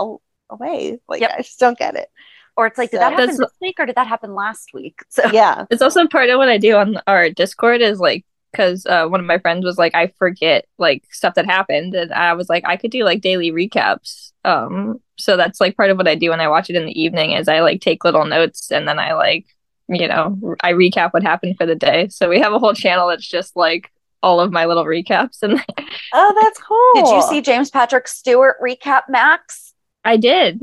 away. 0.50 1.00
Like, 1.08 1.22
Yep. 1.22 1.32
I 1.38 1.42
just 1.42 1.60
don't 1.60 1.78
get 1.78 1.96
it. 1.96 2.10
or 2.58 2.68
it's 2.68 2.78
like 2.78 2.92
did 2.92 2.98
So- 2.98 3.02
that 3.02 3.14
happen 3.14 3.38
this 3.38 3.52
week 3.62 3.76
or 3.80 3.86
did 3.86 3.96
that 3.96 4.08
happen 4.08 4.34
last 4.34 4.74
week 4.74 5.00
so 5.10 5.30
Yeah. 5.32 5.66
It's 5.70 5.82
also 5.82 6.08
part 6.08 6.30
of 6.30 6.38
what 6.38 6.50
I 6.50 6.58
do 6.58 6.76
on 6.76 7.00
our 7.08 7.30
Discord 7.30 7.82
is 7.82 8.00
like 8.00 8.26
because 8.52 8.86
uh, 8.86 9.08
one 9.08 9.20
of 9.20 9.26
my 9.26 9.38
friends 9.38 9.64
was 9.66 9.78
like, 9.78 9.96
I 9.96 10.08
forget 10.18 10.66
like 10.78 11.04
stuff 11.12 11.36
that 11.36 11.46
happened, 11.46 11.96
and 11.96 12.14
I 12.14 12.34
was 12.34 12.50
like, 12.50 12.64
I 12.66 12.78
could 12.78 12.92
do 12.92 13.04
like 13.04 13.22
daily 13.22 13.52
recaps. 13.52 14.32
Um, 14.46 15.02
so 15.18 15.36
that's 15.38 15.60
like 15.60 15.76
part 15.76 15.90
of 15.90 15.98
what 15.98 16.08
I 16.08 16.16
do 16.16 16.30
when 16.30 16.40
I 16.40 16.48
watch 16.48 16.70
it 16.70 16.76
in 16.76 16.86
the 16.86 17.02
evening 17.02 17.32
is 17.32 17.48
I 17.48 17.60
like 17.60 17.82
take 17.82 18.04
little 18.04 18.26
notes 18.26 18.72
and 18.72 18.88
then 18.88 18.98
I 19.00 19.14
like 19.14 19.46
you 19.90 20.08
know 20.08 20.56
I 20.62 20.74
recap 20.74 21.14
what 21.14 21.24
happened 21.24 21.58
for 21.58 21.66
the 21.66 21.76
day. 21.76 22.08
So 22.10 22.30
we 22.30 22.40
have 22.40 22.54
a 22.54 22.60
whole 22.60 22.74
channel 22.74 23.08
that's 23.08 23.28
just 23.28 23.56
like 23.56 23.92
all 24.22 24.40
of 24.40 24.52
my 24.52 24.66
little 24.66 24.86
recaps 24.86 25.42
and 25.42 25.64
Oh, 26.14 26.40
that's 26.42 26.60
cool. 26.60 26.94
Did 26.96 27.16
you 27.16 27.22
see 27.24 27.42
James 27.42 27.70
Patrick 27.70 28.08
Stuart 28.08 28.58
recap 28.62 29.04
Max? 29.10 29.74
I 30.04 30.18
did. 30.18 30.62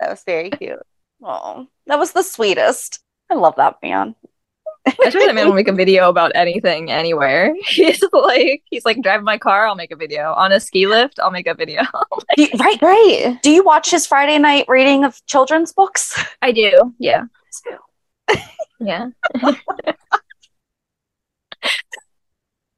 That 0.00 0.10
was 0.10 0.22
very 0.24 0.50
cute. 0.50 0.78
Oh, 1.22 1.66
that 1.86 1.98
was 1.98 2.12
the 2.12 2.22
sweetest. 2.22 3.00
I 3.30 3.34
love 3.34 3.56
that 3.56 3.76
man. 3.82 4.14
I 5.04 5.10
swear 5.10 5.26
that 5.26 5.34
man 5.34 5.46
will 5.48 5.54
make 5.54 5.68
a 5.68 5.72
video 5.72 6.08
about 6.08 6.32
anything, 6.34 6.90
anywhere. 6.90 7.54
He's 7.66 8.02
like, 8.12 8.62
he's 8.70 8.84
like 8.84 9.00
driving 9.02 9.24
my 9.24 9.38
car. 9.38 9.66
I'll 9.66 9.74
make 9.74 9.90
a 9.90 9.96
video 9.96 10.32
on 10.34 10.52
a 10.52 10.60
ski 10.60 10.86
lift. 10.86 11.18
I'll 11.20 11.30
make 11.30 11.46
a 11.46 11.54
video. 11.54 11.82
Do 12.36 12.42
you- 12.42 12.48
right, 12.58 12.80
Right. 12.82 13.38
Do 13.42 13.50
you 13.50 13.62
watch 13.64 13.90
his 13.90 14.06
Friday 14.06 14.38
night 14.38 14.64
reading 14.68 15.04
of 15.04 15.24
children's 15.26 15.72
books? 15.72 16.22
I 16.42 16.52
do. 16.52 16.94
Yeah. 16.98 17.24
Yeah. 18.80 19.08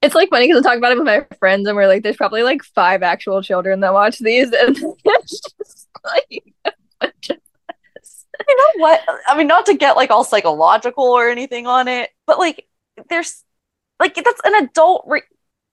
it's 0.02 0.14
like 0.14 0.30
funny 0.30 0.46
because 0.48 0.64
I 0.64 0.68
talk 0.70 0.78
about 0.78 0.92
it 0.92 0.96
with 0.98 1.06
my 1.06 1.26
friends, 1.38 1.66
and 1.68 1.76
we're 1.76 1.86
like, 1.86 2.02
there's 2.02 2.16
probably 2.16 2.42
like 2.42 2.62
five 2.62 3.02
actual 3.02 3.42
children 3.42 3.80
that 3.80 3.92
watch 3.92 4.18
these, 4.18 4.50
and 4.52 4.76
it's 5.04 5.40
just 5.58 5.88
like 6.04 6.54
a 6.64 6.72
bunch 7.00 7.30
of. 7.30 7.36
You 8.48 8.56
know 8.56 8.82
what? 8.84 9.02
I 9.28 9.36
mean, 9.36 9.46
not 9.46 9.66
to 9.66 9.74
get 9.74 9.96
like 9.96 10.10
all 10.10 10.24
psychological 10.24 11.04
or 11.04 11.28
anything 11.28 11.66
on 11.66 11.88
it, 11.88 12.10
but 12.26 12.38
like, 12.38 12.66
there's 13.08 13.44
like 13.98 14.14
that's 14.14 14.40
an 14.44 14.54
adult 14.64 15.04
re- 15.06 15.22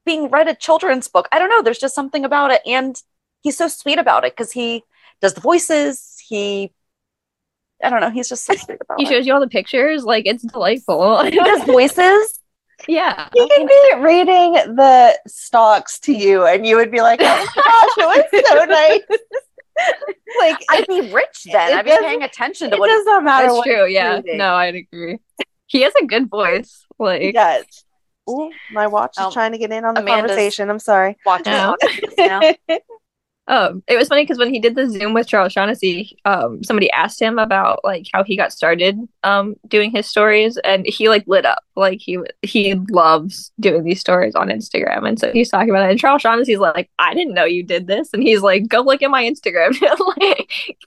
being 0.06 0.30
read 0.30 0.48
a 0.48 0.56
children's 0.56 1.08
book. 1.08 1.28
I 1.32 1.40
don't 1.40 1.50
know. 1.50 1.62
There's 1.62 1.80
just 1.80 1.96
something 1.96 2.26
about 2.26 2.52
it, 2.52 2.62
and 2.66 3.02
he's 3.42 3.58
so 3.58 3.68
sweet 3.68 4.00
about 4.00 4.24
it 4.26 4.36
because 4.36 4.52
he 4.52 4.84
does 5.22 5.34
the 5.34 5.42
voices. 5.42 6.16
He, 6.28 6.74
I 7.84 7.90
don't 7.90 8.02
know. 8.02 8.10
He's 8.10 8.30
just 8.30 8.46
so 8.46 8.54
sweet 8.58 8.80
about 8.82 9.00
He 9.00 9.06
it. 9.06 9.10
shows 9.10 9.26
you 9.28 9.34
all 9.34 9.40
the 9.40 9.48
pictures. 9.48 10.04
Like 10.04 10.26
it's 10.26 10.44
delightful. 10.44 11.24
He 11.26 11.32
does 11.32 11.64
voices. 11.64 12.40
yeah. 12.88 13.28
He 13.34 13.50
could 13.50 13.68
be 13.68 13.94
reading 14.00 14.54
the 14.76 15.18
stocks 15.28 16.00
to 16.02 16.14
you, 16.14 16.46
and 16.46 16.66
you 16.66 16.76
would 16.76 16.92
be 16.92 17.02
like, 17.02 17.20
"Oh 17.24 17.26
my 17.26 17.62
gosh, 17.64 18.24
it 18.34 18.34
was 18.34 18.48
so 18.50 18.66
nice." 19.12 19.20
like 20.40 20.58
I'd 20.70 20.88
be 20.88 21.12
rich 21.12 21.46
then. 21.52 21.78
I'd 21.78 21.86
be 21.86 21.92
paying 22.00 22.24
attention 22.24 22.70
to 22.70 22.76
it 22.76 22.80
what. 22.80 22.88
does 22.88 23.06
not 23.06 23.24
matter. 23.24 23.48
That's 23.48 23.58
what 23.58 23.66
true. 23.66 23.88
Yeah. 23.88 24.16
reading. 24.18 24.38
No, 24.38 24.54
I'd 24.56 24.76
agree. 24.76 25.20
He 25.68 25.82
has 25.82 25.94
a 26.02 26.06
good 26.06 26.30
voice. 26.30 26.86
Like, 27.00 27.34
Yes. 27.34 27.84
Ooh, 28.30 28.52
my 28.72 28.88
watch 28.88 29.12
is 29.18 29.24
Oh, 29.26 29.32
trying 29.32 29.54
to 29.54 29.58
get 29.58 29.72
in 29.72 29.86
on 29.86 29.94
the 29.94 30.02
Amanda's- 30.02 30.32
conversation. 30.32 30.70
I'm 30.70 30.80
sorry. 30.80 31.18
watches 31.26 31.48
oh. 31.56 31.76
No. 32.18 32.54
Um, 33.50 33.82
it 33.88 33.96
was 33.98 34.10
funny 34.10 34.24
because 34.24 34.38
when 34.38 34.54
he 34.54 34.60
did 34.60 34.76
the 34.76 34.90
Zoom 34.90 35.14
with 35.14 35.28
Charles 35.28 35.54
Shaughnessy, 35.54 36.18
um, 36.26 36.64
somebody 36.64 36.92
asked 36.92 37.22
him 37.22 37.40
about 37.40 37.80
like 37.84 38.06
how 38.12 38.24
he 38.24 38.36
got 38.36 38.52
started 38.52 38.98
um 39.24 39.56
doing 39.68 39.90
his 39.92 40.06
stories, 40.06 40.58
and 40.66 40.86
he 40.86 41.08
like 41.10 41.24
lit 41.28 41.46
up. 41.46 41.60
Like 41.76 42.00
he 42.02 42.18
he 42.42 42.76
loves 42.90 43.52
doing 43.60 43.84
these 43.84 44.02
stories 44.02 44.36
on 44.36 44.50
Instagram, 44.50 45.08
and 45.08 45.18
so 45.20 45.32
he's 45.32 45.50
talking 45.50 45.70
about 45.70 45.88
it. 45.88 45.92
And 45.92 46.00
Charles 46.00 46.22
Shaughnessy's 46.22 46.60
like, 46.60 46.90
"I 47.00 47.14
didn't 47.14 47.34
know 47.36 47.46
you 47.46 47.64
did 47.64 47.88
this," 47.88 48.10
and 48.14 48.22
he's 48.22 48.42
like, 48.42 48.68
"Go 48.68 48.82
look 48.82 49.02
at 49.02 49.10
my 49.12 49.24
Instagram." 49.24 49.80
like, 50.18 50.78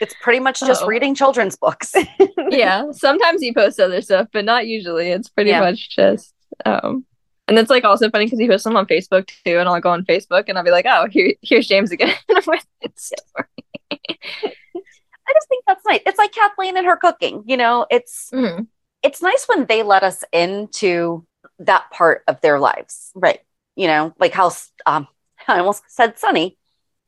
It's 0.00 0.14
pretty 0.22 0.40
much 0.40 0.60
just 0.60 0.82
Oh. 0.82 0.86
reading 0.86 1.14
children's 1.14 1.56
books. 1.56 1.94
yeah, 2.50 2.90
sometimes 2.92 3.40
he 3.42 3.52
posts 3.52 3.78
other 3.78 4.00
stuff, 4.00 4.28
but 4.32 4.44
not 4.44 4.66
usually. 4.66 5.10
It's 5.10 5.28
pretty 5.28 5.50
Yeah. 5.50 5.60
much 5.60 5.90
just 5.94 6.34
um. 6.64 7.04
And 7.50 7.58
it's 7.58 7.68
like 7.68 7.82
also 7.84 8.08
funny 8.10 8.24
because 8.26 8.38
he 8.38 8.46
posts 8.48 8.62
them 8.64 8.76
on 8.76 8.86
Facebook 8.86 9.26
too, 9.44 9.58
and 9.58 9.68
I'll 9.68 9.80
go 9.80 9.90
on 9.90 10.04
Facebook 10.04 10.44
and 10.48 10.56
I'll 10.56 10.64
be 10.64 10.70
like, 10.70 10.86
"Oh, 10.88 11.06
here, 11.10 11.34
here's 11.42 11.66
James 11.66 11.90
again." 11.90 12.14
with 12.28 12.64
his 12.80 12.92
story. 12.96 13.46
I 13.90 15.32
just 15.34 15.48
think 15.48 15.64
that's 15.66 15.84
nice. 15.84 16.00
It's 16.06 16.16
like 16.18 16.32
Kathleen 16.32 16.76
and 16.76 16.86
her 16.86 16.96
cooking. 16.96 17.42
You 17.46 17.56
know, 17.56 17.86
it's 17.90 18.30
Mhm. 18.32 18.68
it's 19.02 19.20
nice 19.20 19.46
when 19.48 19.66
they 19.66 19.82
let 19.82 20.02
us 20.04 20.22
into 20.32 21.26
that 21.58 21.90
part 21.90 22.22
of 22.28 22.40
their 22.40 22.58
lives. 22.60 23.10
right. 23.14 23.40
You 23.76 23.86
know, 23.88 24.14
like 24.18 24.32
how 24.32 24.52
um, 24.86 25.08
I 25.48 25.58
almost 25.58 25.82
said 25.88 26.18
Sonny. 26.18 26.56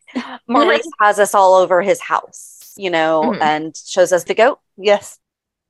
Maurice 0.49 0.89
has 1.01 1.19
us 1.19 1.35
all 1.35 1.55
over 1.55 1.83
his 1.83 2.01
house. 2.01 2.73
You 2.77 2.91
know, 2.91 3.23
Mhm. 3.27 3.41
and 3.43 3.77
shows 3.77 4.13
us 4.13 4.25
the 4.25 4.35
goat. 4.35 4.59
Yes. 4.77 5.19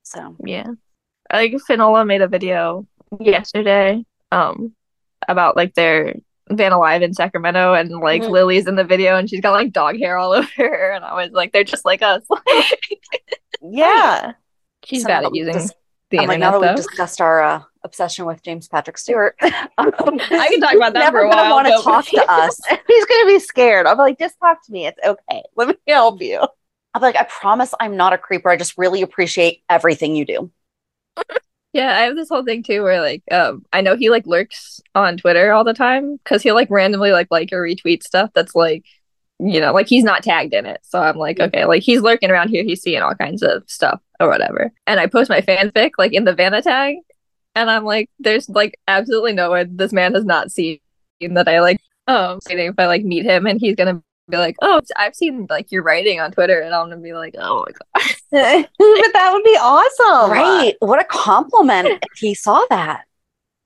So 0.02 0.36
Yeah. 0.44 0.66
Like 1.32 1.52
Finola 1.66 2.04
made 2.06 2.22
a 2.22 2.28
video 2.28 2.86
yesterday 3.20 4.04
um 4.32 4.72
about 5.28 5.56
like 5.56 5.74
their 5.74 6.14
van 6.50 6.72
alive 6.72 7.02
in 7.02 7.14
Sacramento 7.14 7.74
and 7.74 7.90
like 7.90 8.22
Mhm. 8.22 8.30
Lily's 8.30 8.66
in 8.66 8.74
the 8.74 8.84
video 8.84 9.16
and 9.16 9.30
she's 9.30 9.40
got 9.40 9.52
like 9.52 9.72
dog 9.72 9.96
hair 9.98 10.16
all 10.18 10.32
over 10.38 10.48
her 10.56 10.90
and 10.92 11.04
I 11.04 11.14
was 11.14 11.30
like 11.32 11.52
they're 11.52 11.64
just 11.64 11.84
like 11.84 12.02
us. 12.02 12.22
Yeah. 13.62 14.32
she's 14.84 15.04
bad 15.04 15.24
at 15.24 15.34
using 15.34 15.52
dis- 15.54 15.72
the 16.10 16.18
I'm 16.18 16.26
like, 16.28 16.40
now 16.40 16.48
internet 16.54 16.60
that 16.62 16.80
we've 16.80 16.86
discussed 16.88 17.20
our 17.20 17.42
uh, 17.42 17.62
obsession 17.84 18.26
with 18.26 18.42
James 18.42 18.68
Patrick 18.68 18.98
Stuart, 18.98 19.36
I 19.40 19.60
can 19.78 20.60
talk 20.60 20.74
about 20.74 20.92
that 20.92 20.98
never 20.98 21.20
for 21.20 21.24
a 21.24 21.28
while. 21.28 21.50
want 21.54 21.68
to 21.68 21.74
but- 21.76 21.82
talk 21.84 22.04
to 22.06 22.24
us. 22.30 22.60
He's 22.86 23.04
gonna 23.06 23.26
be 23.26 23.38
scared. 23.38 23.86
I'll 23.86 23.94
be 23.94 24.00
like, 24.02 24.18
just 24.18 24.38
talk 24.40 24.64
to 24.66 24.72
me. 24.72 24.86
It's 24.88 24.98
okay. 25.06 25.42
Let 25.56 25.68
me 25.68 25.74
help 25.88 26.20
you. 26.20 26.40
I'm 26.94 27.00
like, 27.00 27.16
I 27.16 27.22
promise 27.24 27.72
I'm 27.80 27.96
not 27.96 28.12
a 28.12 28.18
creeper. 28.18 28.50
I 28.50 28.56
just 28.56 28.76
really 28.76 29.00
appreciate 29.02 29.62
everything 29.70 30.14
you 30.16 30.24
do. 30.26 30.50
Yeah, 31.72 31.96
I 31.96 32.02
have 32.02 32.16
this 32.16 32.28
whole 32.28 32.44
thing 32.44 32.62
too 32.62 32.82
where 32.82 33.00
like 33.00 33.22
um 33.30 33.64
I 33.72 33.80
know 33.80 33.96
he 33.96 34.10
like 34.10 34.26
lurks 34.26 34.80
on 34.94 35.16
Twitter 35.16 35.52
all 35.52 35.64
the 35.64 35.74
time 35.74 36.16
because 36.16 36.42
he'll 36.42 36.54
like 36.54 36.70
randomly 36.70 37.12
like 37.12 37.28
like 37.30 37.50
or 37.52 37.62
retweet 37.62 38.02
stuff 38.02 38.30
that's 38.34 38.54
like 38.54 38.84
you 39.38 39.60
know 39.60 39.72
like 39.72 39.88
he's 39.88 40.04
not 40.04 40.22
tagged 40.22 40.52
in 40.54 40.66
it. 40.66 40.80
So 40.82 41.00
I'm 41.00 41.16
like 41.16 41.40
okay, 41.40 41.64
like 41.64 41.82
he's 41.82 42.02
lurking 42.02 42.30
around 42.30 42.48
here, 42.50 42.62
he's 42.64 42.82
seeing 42.82 43.00
all 43.02 43.14
kinds 43.14 43.42
of 43.42 43.62
stuff 43.68 44.00
or 44.20 44.28
whatever. 44.28 44.70
And 44.86 45.00
I 45.00 45.06
post 45.06 45.30
my 45.30 45.40
fanfic 45.40 45.92
like 45.98 46.12
in 46.12 46.24
the 46.24 46.34
Vanna 46.34 46.60
tag 46.62 46.96
and 47.54 47.70
I'm 47.70 47.84
like 47.84 48.10
there's 48.18 48.48
like 48.48 48.78
absolutely 48.86 49.32
no 49.32 49.50
way 49.50 49.64
this 49.68 49.92
man 49.92 50.14
has 50.14 50.24
not 50.24 50.52
seen 50.52 50.78
that 51.20 51.48
I 51.48 51.60
like 51.60 51.80
um 52.06 52.38
if 52.48 52.74
I 52.78 52.86
like 52.86 53.04
meet 53.04 53.24
him 53.24 53.46
and 53.46 53.60
he's 53.60 53.76
gonna 53.76 54.02
be 54.32 54.38
like 54.38 54.56
oh 54.62 54.80
I've 54.96 55.14
seen 55.14 55.46
like 55.48 55.70
your 55.70 55.82
writing 55.82 56.20
on 56.20 56.32
Twitter 56.32 56.60
and 56.60 56.74
I'm 56.74 56.88
gonna 56.88 57.00
be 57.00 57.12
like 57.12 57.34
oh 57.38 57.64
my 57.66 57.72
god 57.72 58.16
but 58.32 59.12
that 59.12 59.30
would 59.32 59.44
be 59.44 59.58
awesome. 59.60 60.30
Right. 60.30 60.74
What 60.80 61.00
a 61.00 61.04
compliment 61.04 62.02
if 62.10 62.18
he 62.18 62.34
saw 62.34 62.64
that. 62.70 63.04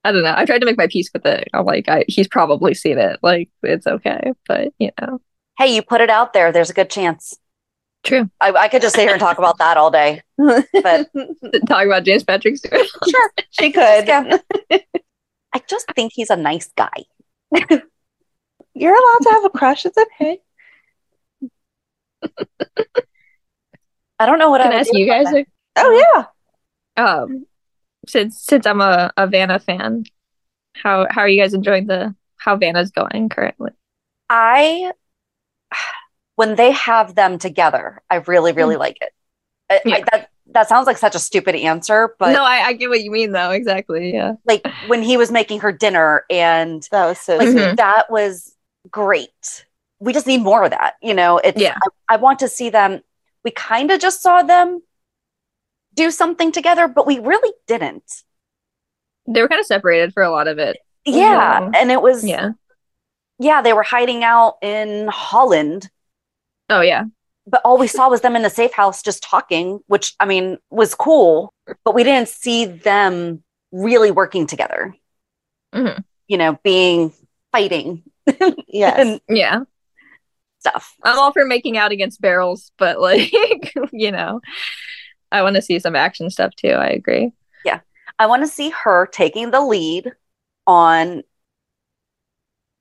I 0.04 0.12
don't 0.12 0.22
know. 0.22 0.34
I 0.36 0.44
tried 0.44 0.58
to 0.58 0.66
make 0.66 0.76
my 0.78 0.86
peace 0.88 1.10
with 1.12 1.24
it. 1.26 1.48
I'm 1.54 1.64
like, 1.64 1.88
I, 1.88 2.04
he's 2.06 2.28
probably 2.28 2.74
seen 2.74 2.98
it. 2.98 3.18
Like, 3.22 3.48
it's 3.64 3.86
okay. 3.86 4.32
But, 4.46 4.72
you 4.78 4.90
know, 5.00 5.20
Hey, 5.58 5.74
you 5.74 5.82
put 5.82 6.00
it 6.00 6.10
out 6.10 6.32
there. 6.32 6.52
There's 6.52 6.70
a 6.70 6.74
good 6.74 6.90
chance. 6.90 7.36
true. 8.04 8.30
I, 8.40 8.50
I 8.52 8.68
could 8.68 8.82
just 8.82 8.94
sit 8.94 9.02
here 9.02 9.12
and 9.12 9.20
talk 9.20 9.38
about 9.38 9.58
that 9.58 9.76
all 9.76 9.90
day. 9.90 10.22
But 10.36 11.08
Talk 11.68 11.86
about 11.86 12.04
James 12.04 12.24
Patrick 12.24 12.56
Stuart. 12.56 12.86
sure. 13.08 13.32
she 13.50 13.72
could. 13.72 14.06
Yeah. 14.06 14.38
I 14.70 15.62
just 15.68 15.86
think 15.94 16.12
he's 16.14 16.30
a 16.30 16.36
nice 16.36 16.70
guy. 16.76 17.04
You're 18.74 18.94
allowed 18.94 19.22
to 19.22 19.30
have 19.30 19.44
a 19.44 19.50
crush. 19.50 19.86
It's 19.86 19.96
okay. 19.96 20.38
I 24.18 24.26
don't 24.26 24.38
know 24.38 24.50
what 24.50 24.62
Can 24.62 24.70
I 24.72 24.74
I 24.74 24.78
would 24.78 24.80
ask 24.80 24.90
do 24.92 24.98
you 24.98 25.06
guys, 25.06 25.26
that. 25.26 25.46
Oh 25.76 26.24
yeah. 26.96 27.04
um, 27.04 27.46
since 28.06 28.40
since 28.40 28.66
I'm 28.66 28.80
a, 28.80 29.12
a 29.16 29.26
Vanna 29.26 29.58
fan, 29.58 30.04
how 30.74 31.06
how 31.10 31.20
are 31.22 31.28
you 31.28 31.40
guys 31.42 31.54
enjoying 31.54 31.86
the 31.86 32.14
how 32.38 32.56
Vanna's 32.56 32.90
going 32.90 33.28
currently? 33.28 33.72
I, 34.30 34.92
when 36.36 36.54
they 36.56 36.70
have 36.72 37.14
them 37.14 37.38
together, 37.38 38.02
I 38.10 38.16
really, 38.16 38.52
really 38.52 38.76
like 38.76 38.98
it. 39.00 39.10
I, 39.70 39.80
Yeah. 39.84 39.94
I, 39.96 40.00
that 40.12 40.30
that 40.54 40.68
sounds 40.68 40.86
like 40.86 40.96
such 40.96 41.14
a 41.14 41.18
stupid 41.18 41.54
answer, 41.56 42.14
but 42.18 42.32
no, 42.32 42.42
I, 42.44 42.66
I 42.68 42.72
get 42.72 42.88
what 42.88 43.02
you 43.02 43.10
mean 43.10 43.32
though. 43.32 43.50
Exactly. 43.50 44.12
Yeah. 44.14 44.34
like 44.46 44.66
when 44.86 45.02
he 45.02 45.16
was 45.16 45.30
making 45.30 45.60
her 45.60 45.72
dinner 45.72 46.24
and 46.30 46.86
That 46.90 47.06
was 47.06 47.18
so 47.20 47.36
like 47.36 47.48
sweet. 47.48 47.58
Mhm. 47.58 47.76
that 47.76 48.10
was 48.10 48.54
great. 48.90 49.65
We 50.06 50.12
just 50.14 50.26
need 50.26 50.40
more 50.42 50.64
of 50.64 50.70
that, 50.70 50.94
you 51.02 51.12
know. 51.12 51.38
It's 51.38 51.60
Yeah. 51.60 51.76
I, 52.08 52.14
I 52.14 52.16
want 52.16 52.38
to 52.38 52.48
see 52.48 52.70
them. 52.70 53.02
We 53.44 53.50
kind 53.50 53.90
of 53.90 54.00
just 54.00 54.22
saw 54.22 54.42
them 54.42 54.80
do 55.94 56.10
something 56.10 56.52
together, 56.52 56.88
but 56.88 57.06
we 57.06 57.18
really 57.18 57.52
didn't. 57.66 58.22
They 59.26 59.42
were 59.42 59.48
kind 59.48 59.60
of 59.60 59.66
separated 59.66 60.12
for 60.14 60.22
a 60.22 60.30
lot 60.30 60.46
of 60.48 60.58
it. 60.58 60.78
Yeah, 61.04 61.70
and 61.74 61.90
it 61.90 62.00
was 62.00 62.24
Yeah. 62.24 62.50
yeah, 63.38 63.62
they 63.62 63.72
were 63.72 63.82
hiding 63.82 64.22
out 64.24 64.56
in 64.62 65.08
Holland, 65.08 65.90
Oh 66.68 66.80
yeah. 66.80 67.04
but 67.46 67.60
all 67.64 67.78
we 67.78 67.86
saw 67.88 68.08
was 68.08 68.20
them 68.20 68.36
in 68.36 68.42
the 68.42 68.50
safe 68.50 68.72
house 68.72 69.02
just 69.02 69.22
talking, 69.22 69.80
which 69.86 70.14
I 70.20 70.26
mean 70.26 70.58
was 70.70 70.94
cool, 70.94 71.52
but 71.84 71.94
we 71.94 72.04
didn't 72.04 72.28
see 72.28 72.64
them 72.66 73.42
really 73.72 74.10
working 74.10 74.46
together. 74.46 74.94
Mhm. 75.74 76.02
You 76.28 76.38
know, 76.38 76.58
being 76.62 77.12
fighting 77.52 78.02
Yes. 78.68 78.98
and 78.98 79.20
Yeah. 79.28 79.60
Stuff. 80.66 80.94
I'm 81.02 81.18
all 81.18 81.32
for 81.32 81.44
making 81.44 81.76
out 81.76 81.92
against 81.92 82.20
barrels, 82.20 82.72
but 82.78 83.00
like, 83.00 83.32
you 83.92 84.10
know, 84.10 84.40
I 85.30 85.42
want 85.42 85.56
to 85.56 85.62
see 85.62 85.78
some 85.78 85.96
action 85.96 86.30
stuff 86.30 86.54
too. 86.54 86.70
I 86.70 86.88
agree. 86.88 87.32
Yeah. 87.64 87.80
I 88.18 88.26
want 88.26 88.42
to 88.42 88.48
see 88.48 88.70
her 88.70 89.06
taking 89.06 89.50
the 89.50 89.60
lead 89.60 90.12
on 90.66 91.22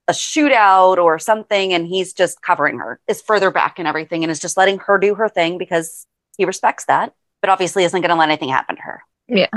a 0.07 0.13
shootout 0.13 0.97
or 0.97 1.17
something, 1.17 1.73
and 1.73 1.87
he's 1.87 2.13
just 2.13 2.41
covering 2.41 2.77
her, 2.77 2.99
is 3.07 3.21
further 3.21 3.49
back 3.51 3.79
and 3.79 3.87
everything, 3.87 4.23
and 4.23 4.31
is 4.31 4.39
just 4.39 4.57
letting 4.57 4.77
her 4.79 4.97
do 4.97 5.15
her 5.15 5.27
thing 5.27 5.57
because 5.57 6.05
he 6.37 6.45
respects 6.45 6.85
that, 6.85 7.13
but 7.41 7.49
obviously 7.49 7.83
isn't 7.83 8.01
going 8.01 8.09
to 8.09 8.15
let 8.15 8.29
anything 8.29 8.49
happen 8.49 8.75
to 8.75 8.81
her. 8.83 9.01
Yeah. 9.27 9.47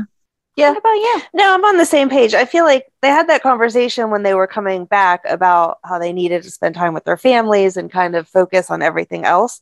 What 0.67 0.79
about 0.79 0.95
you? 0.95 1.23
No, 1.35 1.55
I'm 1.55 1.65
on 1.65 1.77
the 1.77 1.87
same 1.87 2.09
page. 2.09 2.35
I 2.35 2.45
feel 2.45 2.65
like 2.65 2.87
they 3.03 3.09
had 3.09 3.29
that 3.29 3.43
conversation 3.43 4.11
when 4.11 4.23
they 4.23 4.35
were 4.35 4.47
coming 4.47 4.85
back 4.85 5.23
about 5.29 5.79
how 5.85 5.99
they 5.99 6.13
needed 6.13 6.43
to 6.43 6.51
spend 6.51 6.75
time 6.75 6.95
with 6.95 7.05
their 7.05 7.17
families 7.17 7.77
and 7.77 7.91
kind 7.91 8.17
of 8.17 8.29
focus 8.29 8.71
on 8.71 8.83
everything 8.83 9.25
else. 9.25 9.61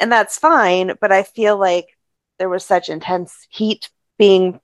And 0.00 0.12
that's 0.12 0.38
fine, 0.38 0.92
but 1.00 1.12
I 1.12 1.22
feel 1.22 1.58
like 1.58 1.96
there 2.38 2.48
was 2.48 2.64
such 2.64 2.88
intense 2.88 3.46
heat 3.50 3.90
being, 4.18 4.60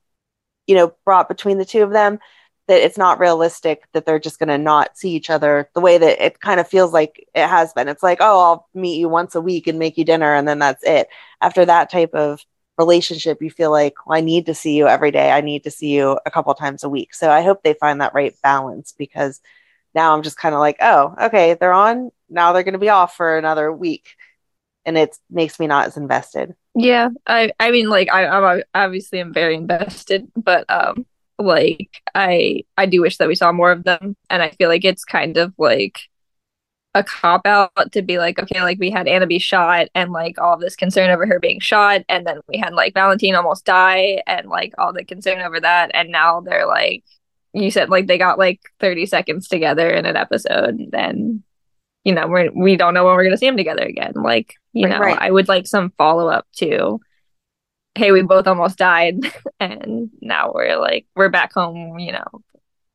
you 0.67 0.75
know, 0.75 0.93
brought 1.03 1.27
between 1.27 1.57
the 1.57 1.65
two 1.65 1.83
of 1.83 1.91
them 1.91 2.19
that 2.67 2.81
it's 2.81 2.97
not 2.97 3.19
realistic 3.19 3.83
that 3.93 4.05
they're 4.05 4.19
just 4.19 4.39
going 4.39 4.49
to 4.49 4.57
not 4.57 4.97
see 4.97 5.11
each 5.11 5.29
other 5.29 5.69
the 5.75 5.81
way 5.81 5.97
that 5.97 6.23
it 6.25 6.39
kind 6.39 6.59
of 6.59 6.67
feels 6.67 6.93
like 6.93 7.27
it 7.35 7.47
has 7.47 7.73
been. 7.73 7.87
It's 7.87 8.01
like, 8.01 8.17
oh, 8.21 8.39
I'll 8.39 8.69
meet 8.73 8.97
you 8.97 9.07
once 9.09 9.35
a 9.35 9.41
week 9.41 9.67
and 9.67 9.77
make 9.77 9.97
you 9.97 10.05
dinner 10.05 10.33
and 10.33 10.47
then 10.47 10.59
that's 10.59 10.83
it. 10.83 11.07
After 11.41 11.65
that 11.65 11.91
type 11.91 12.13
of 12.13 12.43
relationship, 12.77 13.41
you 13.41 13.49
feel 13.49 13.71
like, 13.71 13.93
well, 14.05 14.17
I 14.17 14.21
need 14.21 14.47
to 14.47 14.53
see 14.55 14.75
you 14.75 14.87
every 14.87 15.11
day. 15.11 15.31
I 15.31 15.41
need 15.41 15.63
to 15.63 15.71
see 15.71 15.89
you 15.89 16.19
a 16.25 16.31
couple 16.31 16.53
times 16.53 16.83
a 16.83 16.89
week. 16.89 17.13
So 17.13 17.29
I 17.31 17.41
hope 17.41 17.63
they 17.63 17.73
find 17.73 18.01
that 18.01 18.13
right 18.13 18.35
balance 18.43 18.93
because 18.97 19.41
now 19.93 20.13
I'm 20.15 20.23
just 20.23 20.37
kind 20.37 20.53
of 20.53 20.59
like, 20.59 20.77
oh, 20.81 21.15
okay, 21.23 21.53
they're 21.53 21.73
on. 21.73 22.11
Now 22.29 22.51
they're 22.53 22.63
going 22.63 22.73
to 22.73 22.79
be 22.79 22.89
off 22.89 23.15
for 23.15 23.37
another 23.37 23.71
week. 23.71 24.15
And 24.85 24.97
it 24.97 25.17
makes 25.29 25.59
me 25.59 25.67
not 25.67 25.87
as 25.87 25.97
invested. 25.97 26.55
Yeah, 26.75 27.09
I 27.25 27.53
I 27.59 27.71
mean 27.71 27.89
like 27.89 28.11
I 28.11 28.27
I'm 28.27 28.63
obviously 28.75 29.19
i'm 29.19 29.33
very 29.33 29.55
invested, 29.55 30.29
but 30.35 30.65
um 30.69 31.05
like 31.39 32.01
I 32.13 32.63
I 32.77 32.85
do 32.85 33.01
wish 33.01 33.17
that 33.17 33.27
we 33.27 33.35
saw 33.35 33.51
more 33.51 33.71
of 33.71 33.83
them 33.83 34.15
and 34.29 34.43
I 34.43 34.49
feel 34.49 34.69
like 34.69 34.85
it's 34.85 35.05
kind 35.05 35.37
of 35.37 35.53
like 35.57 35.99
a 36.95 37.03
cop 37.03 37.45
out 37.45 37.91
to 37.91 38.01
be 38.01 38.17
like, 38.17 38.39
okay, 38.39 38.61
like 38.61 38.79
we 38.79 38.89
had 38.89 39.07
Anna 39.07 39.27
be 39.27 39.37
shot 39.37 39.89
and 39.93 40.13
like 40.13 40.39
all 40.39 40.57
this 40.57 40.77
concern 40.77 41.11
over 41.11 41.27
her 41.27 41.39
being 41.39 41.59
shot, 41.59 42.01
and 42.07 42.25
then 42.25 42.39
we 42.47 42.57
had 42.57 42.73
like 42.73 42.93
Valentin 42.93 43.35
almost 43.35 43.65
die 43.65 44.23
and 44.25 44.47
like 44.47 44.73
all 44.77 44.93
the 44.93 45.03
concern 45.03 45.41
over 45.41 45.59
that, 45.59 45.91
and 45.93 46.09
now 46.09 46.39
they're 46.39 46.65
like, 46.65 47.03
you 47.53 47.69
said 47.69 47.89
like 47.89 48.07
they 48.07 48.17
got 48.17 48.39
like 48.39 48.61
30 48.79 49.05
seconds 49.05 49.49
together 49.49 49.89
in 49.89 50.05
an 50.05 50.15
episode, 50.15 50.79
then 50.89 51.43
you 52.05 52.13
know 52.13 52.27
we're 52.27 52.49
we 52.55 52.77
don't 52.77 52.93
know 52.93 53.03
when 53.03 53.15
we're 53.15 53.25
gonna 53.25 53.37
see 53.37 53.47
them 53.47 53.57
together 53.57 53.83
again. 53.83 54.13
Like 54.15 54.55
you 54.71 54.87
know, 54.87 54.99
right. 54.99 55.17
I 55.19 55.31
would 55.31 55.49
like 55.49 55.67
some 55.67 55.91
follow 55.97 56.29
up 56.29 56.47
to, 56.57 57.01
hey, 57.95 58.13
we 58.13 58.21
both 58.21 58.47
almost 58.47 58.77
died, 58.77 59.19
and 59.59 60.09
now 60.21 60.53
we're 60.55 60.77
like 60.77 61.07
we're 61.13 61.29
back 61.29 61.51
home. 61.53 61.99
You 61.99 62.13
know, 62.13 62.41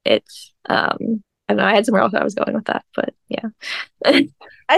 it's 0.07 0.55
um 0.71 1.23
I 1.51 1.53
don't 1.53 1.57
know. 1.59 1.65
I 1.65 1.75
had 1.75 1.85
somewhere 1.85 2.03
else 2.03 2.15
I 2.15 2.23
was 2.23 2.37
going 2.37 2.55
with 2.55 2.67
that, 2.67 2.85
but 2.95 3.13
yeah. 3.29 3.49
I 4.05 4.13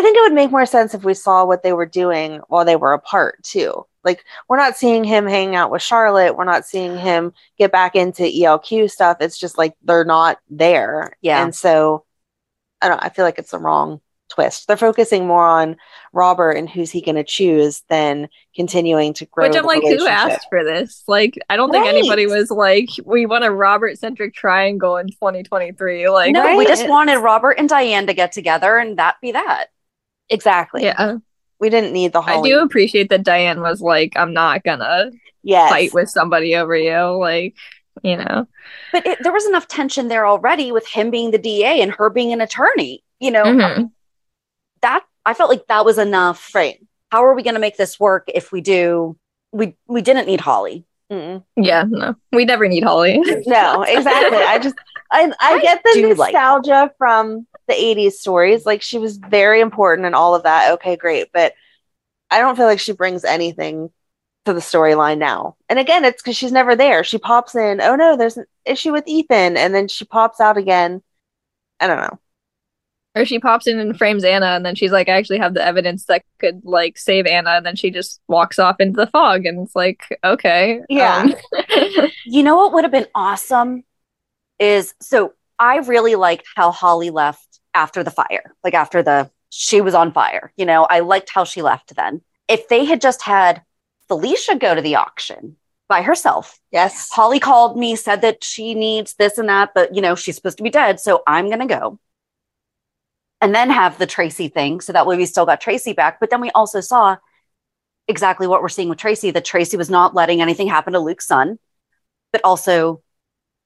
think 0.00 0.16
it 0.16 0.22
would 0.22 0.32
make 0.32 0.50
more 0.50 0.64
sense 0.64 0.94
if 0.94 1.04
we 1.04 1.12
saw 1.12 1.44
what 1.44 1.62
they 1.62 1.74
were 1.74 1.84
doing 1.84 2.40
while 2.48 2.64
they 2.64 2.76
were 2.76 2.94
apart 2.94 3.42
too. 3.42 3.86
Like 4.04 4.24
we're 4.48 4.56
not 4.56 4.76
seeing 4.78 5.04
him 5.04 5.26
hang 5.26 5.54
out 5.54 5.70
with 5.70 5.82
Charlotte. 5.82 6.34
We're 6.34 6.44
not 6.44 6.64
seeing 6.64 6.96
him 6.96 7.34
get 7.58 7.72
back 7.72 7.94
into 7.94 8.22
ELQ 8.22 8.90
stuff. 8.90 9.18
It's 9.20 9.38
just 9.38 9.58
like 9.58 9.74
they're 9.82 10.06
not 10.06 10.38
there. 10.48 11.12
Yeah. 11.20 11.44
And 11.44 11.54
so 11.54 12.06
I 12.80 12.88
don't 12.88 13.04
I 13.04 13.10
feel 13.10 13.26
like 13.26 13.38
it's 13.38 13.50
the 13.50 13.58
wrong 13.58 14.00
twist. 14.32 14.66
They're 14.66 14.76
focusing 14.76 15.26
more 15.26 15.46
on 15.46 15.76
Robert 16.12 16.52
and 16.52 16.68
who's 16.68 16.90
he 16.90 17.00
going 17.00 17.16
to 17.16 17.24
choose 17.24 17.82
than 17.88 18.28
continuing 18.54 19.12
to 19.14 19.26
grow. 19.26 19.46
Which 19.46 19.56
I'm 19.56 19.64
like, 19.64 19.82
who 19.82 20.06
asked 20.06 20.46
for 20.48 20.64
this? 20.64 21.04
Like, 21.06 21.38
I 21.50 21.56
don't 21.56 21.70
right. 21.70 21.84
think 21.84 21.94
anybody 21.94 22.26
was 22.26 22.50
like, 22.50 22.88
we 23.04 23.26
want 23.26 23.44
a 23.44 23.50
Robert 23.50 23.98
centric 23.98 24.34
triangle 24.34 24.96
in 24.96 25.08
2023. 25.08 26.08
Like, 26.08 26.32
no, 26.32 26.42
right? 26.42 26.56
we 26.56 26.66
just 26.66 26.88
wanted 26.88 27.18
Robert 27.18 27.52
and 27.58 27.68
Diane 27.68 28.06
to 28.06 28.14
get 28.14 28.32
together 28.32 28.78
and 28.78 28.98
that 28.98 29.16
be 29.20 29.32
that. 29.32 29.66
Exactly. 30.30 30.84
Yeah. 30.84 31.18
We 31.60 31.70
didn't 31.70 31.92
need 31.92 32.12
the 32.12 32.22
whole. 32.22 32.44
I 32.44 32.48
do 32.48 32.60
appreciate 32.60 33.10
that 33.10 33.22
Diane 33.22 33.60
was 33.60 33.80
like, 33.80 34.14
I'm 34.16 34.32
not 34.32 34.64
gonna 34.64 35.12
yes. 35.42 35.70
fight 35.70 35.94
with 35.94 36.08
somebody 36.08 36.56
over 36.56 36.74
you. 36.74 37.16
Like, 37.18 37.54
you 38.02 38.16
know. 38.16 38.48
But 38.90 39.06
it, 39.06 39.18
there 39.22 39.32
was 39.32 39.46
enough 39.46 39.68
tension 39.68 40.08
there 40.08 40.26
already 40.26 40.72
with 40.72 40.88
him 40.88 41.10
being 41.10 41.30
the 41.30 41.38
DA 41.38 41.80
and 41.80 41.92
her 41.92 42.10
being 42.10 42.32
an 42.32 42.40
attorney. 42.40 43.04
You 43.20 43.30
know, 43.30 43.44
mm-hmm 43.44 43.84
that 44.82 45.04
I 45.24 45.34
felt 45.34 45.50
like 45.50 45.66
that 45.68 45.84
was 45.84 45.98
enough. 45.98 46.54
Right. 46.54 46.84
How 47.10 47.24
are 47.24 47.34
we 47.34 47.42
going 47.42 47.54
to 47.54 47.60
make 47.60 47.76
this 47.76 47.98
work 47.98 48.24
if 48.28 48.52
we 48.52 48.60
do? 48.60 49.16
We 49.52 49.76
we 49.86 50.02
didn't 50.02 50.26
need 50.26 50.40
Holly. 50.40 50.84
Mm-mm. 51.10 51.44
Yeah, 51.56 51.84
no, 51.86 52.16
we 52.32 52.46
never 52.46 52.66
need 52.66 52.84
Holly. 52.84 53.18
no, 53.46 53.82
exactly. 53.82 54.38
I 54.38 54.58
just 54.58 54.76
I 55.10 55.30
I, 55.40 55.54
I 55.54 55.60
get 55.60 55.82
the 55.84 56.14
nostalgia 56.14 56.70
like 56.70 56.96
from 56.96 57.46
the 57.68 57.74
'80s 57.74 58.12
stories. 58.12 58.64
Like 58.64 58.80
she 58.80 58.98
was 58.98 59.18
very 59.18 59.60
important 59.60 60.06
and 60.06 60.14
all 60.14 60.34
of 60.34 60.44
that. 60.44 60.72
Okay, 60.72 60.96
great, 60.96 61.28
but 61.34 61.52
I 62.30 62.38
don't 62.38 62.56
feel 62.56 62.64
like 62.64 62.80
she 62.80 62.92
brings 62.92 63.24
anything 63.24 63.90
to 64.46 64.54
the 64.54 64.60
storyline 64.60 65.18
now. 65.18 65.56
And 65.68 65.78
again, 65.78 66.06
it's 66.06 66.22
because 66.22 66.36
she's 66.36 66.50
never 66.50 66.74
there. 66.74 67.04
She 67.04 67.18
pops 67.18 67.54
in. 67.54 67.82
Oh 67.82 67.94
no, 67.94 68.16
there's 68.16 68.38
an 68.38 68.46
issue 68.64 68.92
with 68.92 69.06
Ethan, 69.06 69.58
and 69.58 69.74
then 69.74 69.88
she 69.88 70.06
pops 70.06 70.40
out 70.40 70.56
again. 70.56 71.02
I 71.78 71.88
don't 71.88 71.98
know 71.98 72.18
or 73.14 73.24
she 73.24 73.38
pops 73.38 73.66
in 73.66 73.78
and 73.78 73.96
frames 73.96 74.24
Anna, 74.24 74.46
and 74.46 74.64
then 74.64 74.74
she's 74.74 74.92
like, 74.92 75.08
I 75.08 75.12
actually 75.12 75.38
have 75.38 75.54
the 75.54 75.64
evidence 75.64 76.06
that 76.06 76.24
could 76.38 76.62
like 76.64 76.96
save 76.98 77.26
Anna, 77.26 77.50
and 77.50 77.66
then 77.66 77.76
she 77.76 77.90
just 77.90 78.20
walks 78.28 78.58
off 78.58 78.76
into 78.80 78.96
the 78.96 79.06
fog, 79.06 79.44
and 79.46 79.60
it's 79.60 79.76
like, 79.76 80.18
okay, 80.24 80.80
yeah. 80.88 81.26
Um. 81.52 82.08
you 82.24 82.42
know 82.42 82.56
what 82.56 82.72
would 82.72 82.84
have 82.84 82.92
been 82.92 83.08
awesome 83.14 83.84
is 84.58 84.94
so 85.00 85.34
I 85.58 85.78
really 85.78 86.14
liked 86.14 86.46
how 86.56 86.70
Holly 86.70 87.10
left 87.10 87.60
after 87.74 88.02
the 88.02 88.10
fire, 88.10 88.54
like 88.64 88.74
after 88.74 89.02
the 89.02 89.30
she 89.50 89.80
was 89.80 89.94
on 89.94 90.12
fire. 90.12 90.52
You 90.56 90.64
know, 90.64 90.84
I 90.84 91.00
liked 91.00 91.30
how 91.30 91.44
she 91.44 91.62
left 91.62 91.94
then. 91.94 92.22
If 92.48 92.68
they 92.68 92.84
had 92.84 93.00
just 93.00 93.22
had 93.22 93.62
Felicia 94.08 94.56
go 94.56 94.74
to 94.74 94.80
the 94.80 94.96
auction 94.96 95.56
by 95.88 96.00
herself. 96.02 96.58
Yes. 96.70 97.10
Holly 97.12 97.38
called 97.38 97.78
me, 97.78 97.96
said 97.96 98.22
that 98.22 98.42
she 98.42 98.74
needs 98.74 99.14
this 99.14 99.36
and 99.36 99.48
that, 99.50 99.72
but 99.74 99.94
you 99.94 100.00
know, 100.00 100.14
she's 100.14 100.36
supposed 100.36 100.56
to 100.56 100.62
be 100.62 100.70
dead. 100.70 101.00
So 101.00 101.22
I'm 101.26 101.48
going 101.48 101.60
to 101.60 101.66
go 101.66 101.98
and 103.42 103.52
then 103.52 103.68
have 103.68 103.98
the 103.98 104.06
Tracy 104.06 104.48
thing. 104.48 104.80
So 104.80 104.92
that 104.92 105.04
way 105.04 105.16
we 105.16 105.26
still 105.26 105.44
got 105.44 105.60
Tracy 105.60 105.92
back. 105.92 106.20
But 106.20 106.30
then 106.30 106.40
we 106.40 106.50
also 106.52 106.80
saw 106.80 107.16
exactly 108.06 108.46
what 108.46 108.62
we're 108.62 108.68
seeing 108.68 108.88
with 108.88 108.98
Tracy 108.98 109.32
that 109.32 109.44
Tracy 109.44 109.76
was 109.76 109.90
not 109.90 110.14
letting 110.14 110.40
anything 110.40 110.68
happen 110.68 110.92
to 110.92 111.00
Luke's 111.00 111.26
son, 111.26 111.58
but 112.30 112.40
also 112.44 113.02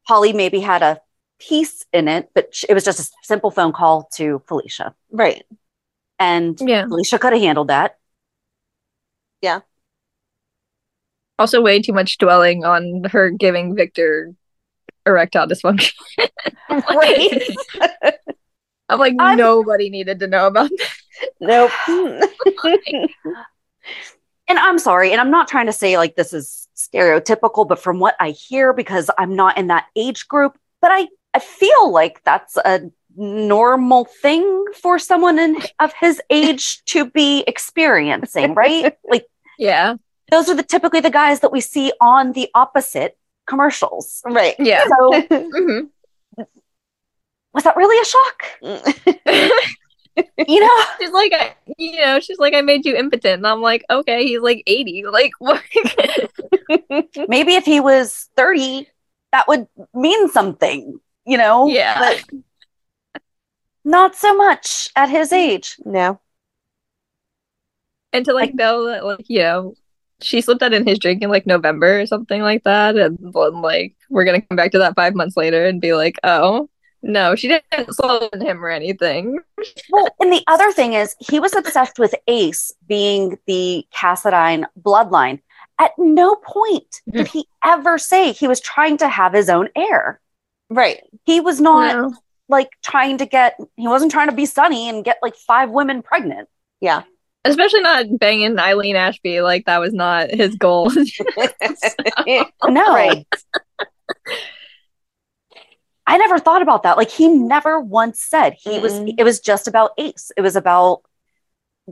Holly 0.09 0.33
maybe 0.33 0.61
had 0.61 0.83
a 0.83 1.01
piece 1.39 1.85
in 1.93 2.09
it, 2.09 2.31
but 2.35 2.55
it 2.67 2.73
was 2.73 2.85
just 2.85 3.01
a 3.01 3.13
simple 3.23 3.51
phone 3.51 3.73
call 3.73 4.09
to 4.15 4.43
Felicia. 4.47 4.95
Right. 5.11 5.45
And 6.19 6.59
yeah. 6.59 6.87
Felicia 6.87 7.19
could 7.19 7.35
have 7.35 7.43
handled 7.43 7.69
that. 7.69 7.99
Yeah. 9.43 9.61
Also, 11.39 11.61
way 11.61 11.83
too 11.83 11.93
much 11.93 12.17
dwelling 12.17 12.65
on 12.65 13.05
her 13.11 13.29
giving 13.29 13.77
Victor 13.77 14.35
erectile 15.05 15.47
dysfunction. 15.47 15.93
right. 16.71 18.15
I'm 18.89 18.99
like, 18.99 19.15
I'm... 19.19 19.37
nobody 19.37 19.91
needed 19.91 20.21
to 20.21 20.27
know 20.27 20.47
about 20.47 20.71
that. 20.71 20.89
Nope. 21.41 21.71
and 24.49 24.59
I'm 24.59 24.79
sorry, 24.79 25.13
and 25.13 25.21
I'm 25.21 25.31
not 25.31 25.49
trying 25.49 25.67
to 25.67 25.73
say 25.73 25.97
like 25.99 26.15
this 26.15 26.33
is 26.33 26.69
stereotypical, 26.77 27.67
but 27.67 27.79
from 27.79 27.99
what 27.99 28.15
I 28.21 28.31
hear, 28.31 28.73
because 28.73 29.11
I'm 29.19 29.35
not 29.35 29.59
in 29.59 29.69
that 29.69 29.87
age 29.97 30.29
group, 30.29 30.59
but 30.81 30.91
I, 30.93 31.09
I 31.35 31.39
feel 31.41 31.91
like 31.91 32.23
that's 32.25 32.57
a 32.59 32.83
normal 33.17 34.05
thing 34.05 34.65
for 34.81 34.99
someone 34.99 35.39
in, 35.39 35.57
of 35.81 35.93
his 35.99 36.21
age 36.31 36.85
to 36.87 37.11
be 37.11 37.45
experiencing, 37.47 38.55
right? 38.55 38.97
like, 39.11 39.27
yeah, 39.59 39.95
those 40.31 40.49
are 40.49 40.55
the 40.55 40.63
typically 40.63 41.01
the 41.01 41.11
guys 41.11 41.41
that 41.41 41.51
we 41.51 41.61
see 41.61 41.93
on 42.01 42.33
the 42.33 42.49
opposite 42.55 43.17
commercials, 43.47 44.23
right? 44.27 44.55
Yeah. 44.59 44.85
So. 44.87 45.11
mm-hmm 45.31 45.87
was 47.57 47.65
that 47.65 47.75
really 47.75 47.99
a 47.99 48.05
shock? 48.05 48.43
Mm. 48.63 49.51
you 50.47 50.61
know, 50.61 50.85
she's 51.01 51.11
like, 51.11 51.57
you 51.79 51.97
know, 51.97 52.21
she's 52.21 52.39
like, 52.39 52.53
I 52.53 52.61
made 52.61 52.85
you 52.85 52.95
impotent. 52.95 53.39
And 53.39 53.47
I'm 53.47 53.63
like, 53.63 53.83
okay, 53.89 54.27
he's 54.27 54.41
like 54.41 54.63
80. 54.67 55.05
Like, 55.11 55.33
what? 55.39 55.63
Maybe 57.29 57.55
if 57.55 57.65
he 57.65 57.81
was 57.81 58.29
30, 58.37 58.87
that 59.33 59.49
would 59.49 59.67
mean 59.95 60.29
something, 60.29 61.01
you 61.25 61.39
know? 61.39 61.67
Yeah. 61.67 61.99
But 61.99 62.25
not 63.83 64.15
so 64.15 64.37
much 64.37 64.91
at 64.95 65.09
his 65.09 65.33
age. 65.33 65.77
No. 65.87 66.21
And 68.13 68.27
to 68.27 68.35
like, 68.35 68.51
like 68.51 68.55
know 68.55 68.87
that, 68.89 69.03
like, 69.03 69.25
you 69.29 69.39
know, 69.39 69.75
she 70.21 70.43
slipped 70.43 70.61
that 70.61 70.75
in 70.75 70.87
his 70.87 70.99
drink 70.99 71.23
in 71.23 71.31
like 71.31 71.47
November 71.47 72.01
or 72.01 72.07
something 72.07 72.43
like 72.43 72.65
that. 72.65 72.97
And 72.97 73.17
then, 73.19 73.63
like, 73.63 73.95
we're 74.11 74.25
going 74.25 74.39
to 74.39 74.47
come 74.47 74.57
back 74.57 74.73
to 74.73 74.79
that 74.81 74.95
five 74.95 75.15
months 75.15 75.39
later 75.39 75.65
and 75.65 75.81
be 75.81 75.95
like, 75.95 76.17
oh, 76.23 76.69
no, 77.03 77.35
she 77.35 77.49
didn't 77.49 77.95
slow 77.95 78.29
him 78.35 78.65
or 78.65 78.69
anything. 78.69 79.39
well, 79.91 80.09
and 80.21 80.33
the 80.33 80.43
other 80.47 80.73
thing 80.73 80.95
is, 80.95 81.15
he 81.19 81.41
was 81.41 81.55
obsessed 81.55 81.99
with 81.99 82.15
Ace 82.27 82.73
being 82.87 83.39
the 83.47 83.87
Cassadine 83.95 84.65
bloodline. 84.81 85.41
At 85.79 85.93
no 85.99 86.37
point 86.37 87.03
did 87.11 87.29
hmm. 87.29 87.39
he 87.39 87.49
ever 87.65 87.99
say 87.99 88.33
he 88.33 88.49
was 88.49 88.61
trying 88.61 88.97
to 88.99 89.09
have 89.09 89.35
his 89.35 89.51
own 89.51 89.69
heir. 89.77 90.21
Right. 90.71 91.03
He 91.25 91.41
was 91.41 91.61
not 91.61 91.97
no. 91.97 92.15
like 92.49 92.71
trying 92.83 93.19
to 93.19 93.27
get, 93.27 93.59
he 93.77 93.87
wasn't 93.87 94.11
trying 94.11 94.31
to 94.31 94.35
be 94.35 94.47
Sonny 94.47 94.89
and 94.89 95.05
get 95.05 95.19
like 95.23 95.37
five 95.37 95.71
women 95.71 96.03
pregnant. 96.03 96.49
Yeah. 96.81 97.03
Especially 97.45 97.81
not 97.81 98.07
banging 98.19 98.59
Eileen 98.59 98.97
Ashby. 98.97 99.43
Like 99.43 99.67
that 99.67 99.79
was 99.79 99.93
not 99.93 100.31
his 100.31 100.57
goal. 100.57 100.91
No. 102.69 102.95
Right. 102.95 103.27
I 106.07 106.19
never 106.19 106.39
thought 106.39 106.63
about 106.63 106.85
that. 106.85 106.97
Like 106.97 107.11
he 107.11 107.29
never 107.29 107.81
once 107.81 108.21
said 108.23 108.55
he 108.59 108.79
was 108.79 109.01
Mm-mm. 109.01 109.15
it 109.19 109.25
was 109.25 109.41
just 109.41 109.67
about 109.69 109.91
Ace. 109.99 110.31
It 110.37 110.41
was 110.43 110.57
about 110.57 111.03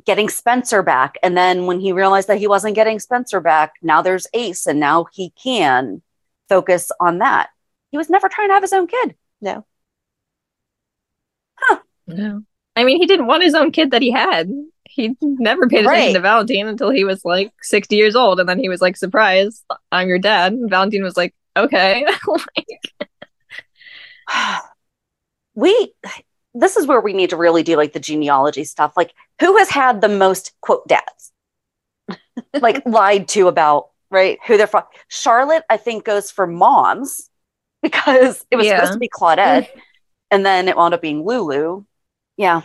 getting 0.06 0.28
Spencer 0.28 0.82
back. 0.82 1.16
And 1.22 1.36
then 1.36 1.66
when 1.66 1.80
he 1.80 1.92
realized 1.92 2.28
that 2.28 2.38
he 2.38 2.46
wasn't 2.46 2.74
getting 2.74 2.98
Spencer 2.98 3.40
back, 3.40 3.74
now 3.82 4.02
there's 4.02 4.26
Ace 4.34 4.66
and 4.66 4.80
now 4.80 5.06
he 5.12 5.30
can 5.42 6.02
focus 6.48 6.90
on 7.00 7.18
that. 7.18 7.50
He 7.90 7.96
was 7.98 8.10
never 8.10 8.28
trying 8.28 8.48
to 8.48 8.54
have 8.54 8.62
his 8.62 8.72
own 8.72 8.86
kid. 8.86 9.14
No. 9.40 9.64
Huh. 11.56 11.78
No. 12.06 12.42
I 12.76 12.84
mean, 12.84 12.98
he 12.98 13.06
didn't 13.06 13.26
want 13.28 13.44
his 13.44 13.54
own 13.54 13.70
kid 13.70 13.92
that 13.92 14.02
he 14.02 14.10
had. 14.10 14.50
He 14.88 15.16
never 15.22 15.68
paid 15.68 15.84
attention 15.86 16.06
Right. 16.06 16.14
to 16.14 16.20
Valentin 16.20 16.66
until 16.68 16.90
he 16.90 17.04
was 17.04 17.24
like 17.24 17.52
60 17.62 17.94
years 17.96 18.16
old. 18.16 18.40
And 18.40 18.48
then 18.48 18.58
he 18.58 18.68
was 18.68 18.80
like, 18.80 18.96
surprise, 18.96 19.64
I'm 19.92 20.08
your 20.08 20.18
dad. 20.18 20.52
And 20.52 20.68
Valentin 20.70 21.02
was 21.02 21.16
like, 21.16 21.34
okay. 21.56 22.04
we 25.54 25.92
this 26.54 26.76
is 26.76 26.86
where 26.86 27.00
we 27.00 27.12
need 27.12 27.30
to 27.30 27.36
really 27.36 27.62
do 27.62 27.76
like 27.76 27.92
the 27.92 28.00
genealogy 28.00 28.64
stuff. 28.64 28.92
Like 28.96 29.12
who 29.40 29.56
has 29.56 29.68
had 29.70 30.00
the 30.00 30.08
most 30.08 30.52
quote 30.60 30.86
dads? 30.86 31.32
like 32.60 32.84
lied 32.86 33.28
to 33.28 33.48
about 33.48 33.88
Right. 34.10 34.38
who 34.46 34.56
they're 34.56 34.68
from. 34.68 34.84
Charlotte, 35.08 35.64
I 35.68 35.76
think, 35.76 36.04
goes 36.04 36.30
for 36.30 36.46
moms 36.46 37.28
because 37.82 38.46
it 38.52 38.56
was 38.56 38.66
Yeah. 38.66 38.76
supposed 38.76 38.92
to 38.92 38.98
be 39.00 39.08
Claudette, 39.08 39.68
mm. 39.68 39.80
and 40.30 40.46
then 40.46 40.68
it 40.68 40.76
wound 40.76 40.94
up 40.94 41.02
being 41.02 41.24
Lulu. 41.24 41.84
Yeah. 42.36 42.62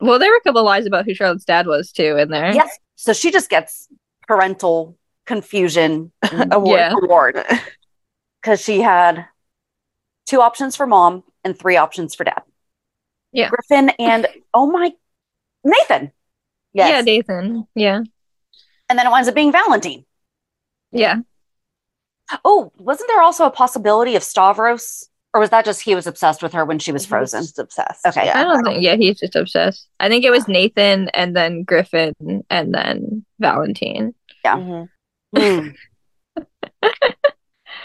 well, 0.00 0.20
there 0.20 0.30
were 0.30 0.36
a 0.36 0.40
couple 0.42 0.60
of 0.60 0.66
lies 0.66 0.86
about 0.86 1.04
who 1.04 1.14
Charlotte's 1.14 1.44
dad 1.44 1.66
was 1.66 1.90
too 1.90 2.16
in 2.16 2.28
there. 2.30 2.52
Yes. 2.52 2.78
So 2.94 3.12
she 3.12 3.32
just 3.32 3.50
gets 3.50 3.88
parental 4.28 4.96
confusion 5.26 6.12
Award. 6.52 6.78
Yeah. 6.78 6.92
award 7.02 7.44
because 8.40 8.60
she 8.62 8.80
had 8.80 9.26
two 10.26 10.40
options 10.40 10.76
for 10.76 10.86
mom 10.86 11.24
and 11.44 11.58
three 11.58 11.76
options 11.76 12.14
for 12.14 12.24
dad. 12.24 12.42
Yeah. 13.32 13.50
Griffin 13.50 13.90
and 13.98 14.26
oh 14.52 14.70
my 14.70 14.92
Nathan. 15.64 16.12
Yes. 16.72 16.90
Yeah, 16.90 17.00
Nathan. 17.00 17.66
Yeah. 17.74 18.02
And 18.88 18.98
then 18.98 19.06
it 19.06 19.10
winds 19.10 19.28
up 19.28 19.34
being 19.34 19.52
Valentin. 19.52 20.04
Yeah. 20.92 21.18
Oh, 22.44 22.72
wasn't 22.78 23.08
there 23.08 23.22
also 23.22 23.46
a 23.46 23.50
possibility 23.50 24.16
of 24.16 24.22
Stavros? 24.22 25.08
Or 25.32 25.40
was 25.40 25.50
that 25.50 25.64
just 25.64 25.82
he 25.82 25.96
was 25.96 26.06
obsessed 26.06 26.42
with 26.42 26.52
her 26.52 26.64
when 26.64 26.78
she 26.78 26.92
was 26.92 27.04
frozen? 27.04 27.42
Just 27.42 27.58
obsessed. 27.58 28.06
Okay. 28.06 28.26
Yeah. 28.26 28.40
I 28.40 28.44
don't 28.44 28.62
think, 28.64 28.82
yeah, 28.82 28.94
he's 28.94 29.18
just 29.18 29.34
obsessed. 29.34 29.88
I 29.98 30.08
think 30.08 30.24
it 30.24 30.30
was 30.30 30.46
Nathan 30.46 31.08
and 31.08 31.34
then 31.34 31.64
Griffin 31.64 32.14
and 32.48 32.72
then 32.72 33.24
Valentin. 33.40 34.14
Mhm. 34.44 34.88
Mm. 35.34 35.74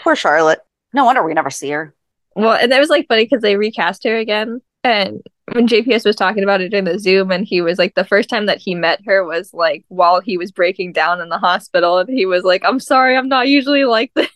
Poor 0.04 0.14
Charlotte. 0.14 0.60
No 0.92 1.04
wonder 1.04 1.24
we 1.24 1.34
never 1.34 1.50
see 1.50 1.70
her. 1.70 1.94
Well, 2.40 2.58
and 2.60 2.72
that 2.72 2.80
was 2.80 2.88
like 2.90 3.06
funny 3.08 3.24
because 3.24 3.42
they 3.42 3.56
recast 3.56 4.04
her 4.04 4.16
again. 4.16 4.60
And 4.82 5.20
when 5.52 5.66
JPS 5.66 6.04
was 6.04 6.16
talking 6.16 6.42
about 6.42 6.60
it 6.60 6.72
in 6.72 6.84
the 6.84 6.98
Zoom, 6.98 7.30
and 7.30 7.44
he 7.46 7.60
was 7.60 7.78
like, 7.78 7.94
the 7.94 8.04
first 8.04 8.28
time 8.28 8.46
that 8.46 8.58
he 8.58 8.74
met 8.74 9.00
her 9.04 9.24
was 9.24 9.52
like 9.52 9.84
while 9.88 10.20
he 10.20 10.38
was 10.38 10.50
breaking 10.52 10.92
down 10.92 11.20
in 11.20 11.28
the 11.28 11.38
hospital, 11.38 11.98
and 11.98 12.08
he 12.08 12.24
was 12.26 12.44
like, 12.44 12.62
"I'm 12.64 12.80
sorry, 12.80 13.16
I'm 13.16 13.28
not 13.28 13.48
usually 13.48 13.84
like 13.84 14.12
this. 14.14 14.30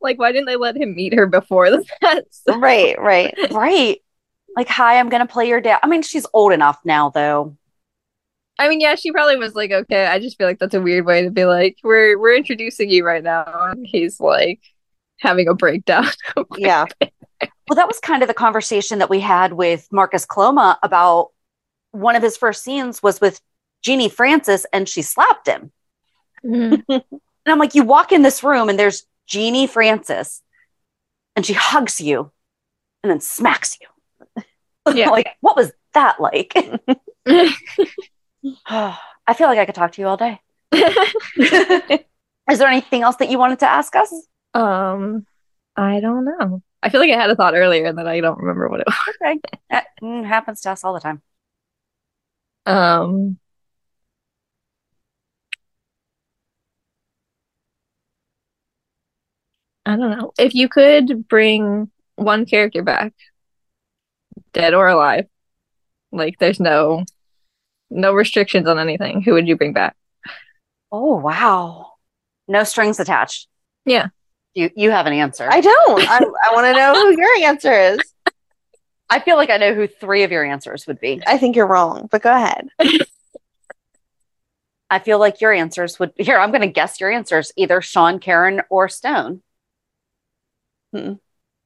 like, 0.02 0.20
why 0.20 0.32
didn't 0.32 0.46
they 0.48 0.56
let 0.56 0.78
him 0.78 0.96
meet 0.96 1.14
her 1.14 1.28
before 1.28 1.70
that?" 1.70 2.26
So- 2.32 2.58
right. 2.60 3.00
Right. 3.00 3.34
Right. 3.52 4.00
Like, 4.56 4.68
hi, 4.68 5.00
I'm 5.00 5.10
going 5.10 5.26
to 5.26 5.32
play 5.32 5.48
your 5.48 5.62
dad. 5.62 5.80
I 5.84 5.88
mean, 5.88 6.04
she's 6.04 6.28
old 6.34 6.54
enough 6.54 6.80
now, 6.86 7.10
though. 7.10 7.58
I 8.60 8.70
mean, 8.70 8.80
yeah, 8.82 8.96
she 8.96 9.12
probably 9.12 9.38
was 9.38 9.56
like, 9.56 9.72
"Okay." 9.72 10.06
I 10.06 10.20
just 10.20 10.38
feel 10.38 10.46
like 10.48 10.60
that's 10.60 10.76
a 10.76 10.82
weird 10.82 11.06
way 11.06 11.24
to 11.24 11.32
be 11.32 11.46
like, 11.46 11.78
"We're 11.84 12.20
we're 12.20 12.36
introducing 12.36 12.90
you 12.90 13.04
right 13.06 13.24
now," 13.24 13.46
and 13.72 13.86
he's 13.86 14.20
like 14.20 14.62
having 15.24 15.48
a 15.48 15.56
breakdown. 15.56 16.06
Yeah. 16.58 16.86
Well, 17.68 17.76
that 17.76 17.88
was 17.88 18.00
kind 18.00 18.22
of 18.22 18.28
the 18.28 18.34
conversation 18.34 19.00
that 19.00 19.10
we 19.10 19.20
had 19.20 19.54
with 19.54 19.88
Marcus 19.92 20.26
Coloma 20.26 20.78
about 20.84 21.30
one 21.92 22.16
of 22.16 22.22
his 22.22 22.38
first 22.38 22.64
scenes 22.64 23.02
was 23.02 23.20
with 23.22 23.40
Genie 23.82 24.10
Francis 24.10 24.66
and 24.74 24.88
she 24.88 25.02
slapped 25.02 25.48
him. 25.48 25.72
Mhm. 26.46 26.84
And 27.46 27.52
I'm 27.52 27.60
like, 27.60 27.76
you 27.76 27.84
walk 27.84 28.14
in 28.14 28.22
this 28.22 28.42
room 28.42 28.70
and 28.70 28.80
there's 28.80 29.06
Genie 29.28 29.68
Francis 29.68 30.42
and 31.36 31.46
she 31.46 31.52
hugs 31.54 32.00
you 32.00 32.32
and 33.04 33.12
then 33.12 33.20
smacks 33.20 33.78
you. 33.82 34.44
Yeah. 34.96 35.10
like, 35.10 35.28
what 35.42 35.56
was 35.58 35.72
that 35.94 36.20
like? 36.22 36.54
I 38.66 39.34
feel 39.36 39.48
like 39.48 39.60
I 39.60 39.66
could 39.66 39.76
talk 39.76 39.92
to 39.94 40.02
you 40.02 40.08
all 40.08 40.18
day. 40.18 40.40
Is 42.50 42.60
there 42.60 42.68
anything 42.68 43.02
else 43.04 43.16
that 43.18 43.30
you 43.30 43.38
wanted 43.40 43.60
to 43.60 43.68
ask 43.68 43.96
us? 43.96 44.14
Um, 44.54 45.26
I 45.76 46.00
don't 46.00 46.26
know. 46.26 46.62
I 46.84 46.90
feel 46.90 47.00
like 47.00 47.12
I 47.12 47.18
had 47.20 47.30
a 47.30 47.36
thought 47.36 47.56
earlier 47.56 47.86
and 47.86 47.98
then 47.98 48.08
I 48.08 48.20
don't 48.22 48.40
remember 48.40 48.70
what 48.70 48.82
it 48.82 48.88
was. 48.88 49.16
Okay. 49.22 49.40
That 49.70 49.88
mm, 50.02 50.26
happens 50.26 50.62
to 50.62 50.72
us 50.72 50.84
all 50.84 50.94
the 50.94 51.00
time. 51.00 51.22
Um, 52.66 53.40
I 59.86 59.96
don't 59.96 60.18
know. 60.18 60.32
If 60.38 60.54
you 60.56 60.70
could 60.70 61.28
bring 61.28 61.92
one 62.16 62.46
character 62.46 62.84
back, 62.84 63.14
dead 64.54 64.74
or 64.74 64.88
alive, 64.88 65.26
like 66.12 66.40
there's 66.40 66.60
no 66.62 67.06
no 67.92 68.14
restrictions 68.14 68.68
on 68.68 68.80
anything, 68.80 69.22
who 69.24 69.34
would 69.34 69.48
you 69.48 69.58
bring 69.58 69.74
back? 69.74 69.96
Oh, 70.92 71.18
wow. 71.18 71.94
No 72.48 72.64
strings 72.64 73.00
attached. 73.00 73.48
Yeah. 73.86 74.10
You 74.54 74.70
you 74.76 74.92
have 74.92 75.06
an 75.08 75.14
answer. 75.14 75.48
I 75.50 75.62
don't. 75.62 76.10
I, 76.10 76.18
I 76.18 76.54
want 76.54 76.68
to 76.68 76.74
know 76.74 76.94
who 76.94 77.18
your 77.20 77.50
answer 77.50 77.72
is. 77.72 78.00
I 79.10 79.20
feel 79.20 79.36
like 79.36 79.50
I 79.50 79.58
know 79.58 79.74
who 79.74 79.88
three 79.88 80.24
of 80.24 80.32
your 80.32 80.44
answers 80.44 80.88
would 80.88 81.00
be. 81.00 81.22
I 81.26 81.38
think 81.38 81.56
you're 81.56 81.68
wrong, 81.68 82.08
but 82.12 82.22
go 82.22 82.34
ahead. 82.34 82.70
I 84.90 85.00
feel 85.00 85.18
like 85.20 85.42
your 85.42 85.52
answers 85.52 86.00
would 86.00 86.14
here. 86.18 86.38
I'm 86.38 86.52
going 86.52 86.62
to 86.62 86.68
guess 86.68 87.00
your 87.00 87.12
answers 87.12 87.52
either 87.58 87.82
Sean, 87.82 88.20
Karen, 88.20 88.62
or 88.70 88.90
Stone. 88.90 89.42
Hmm. 90.94 91.14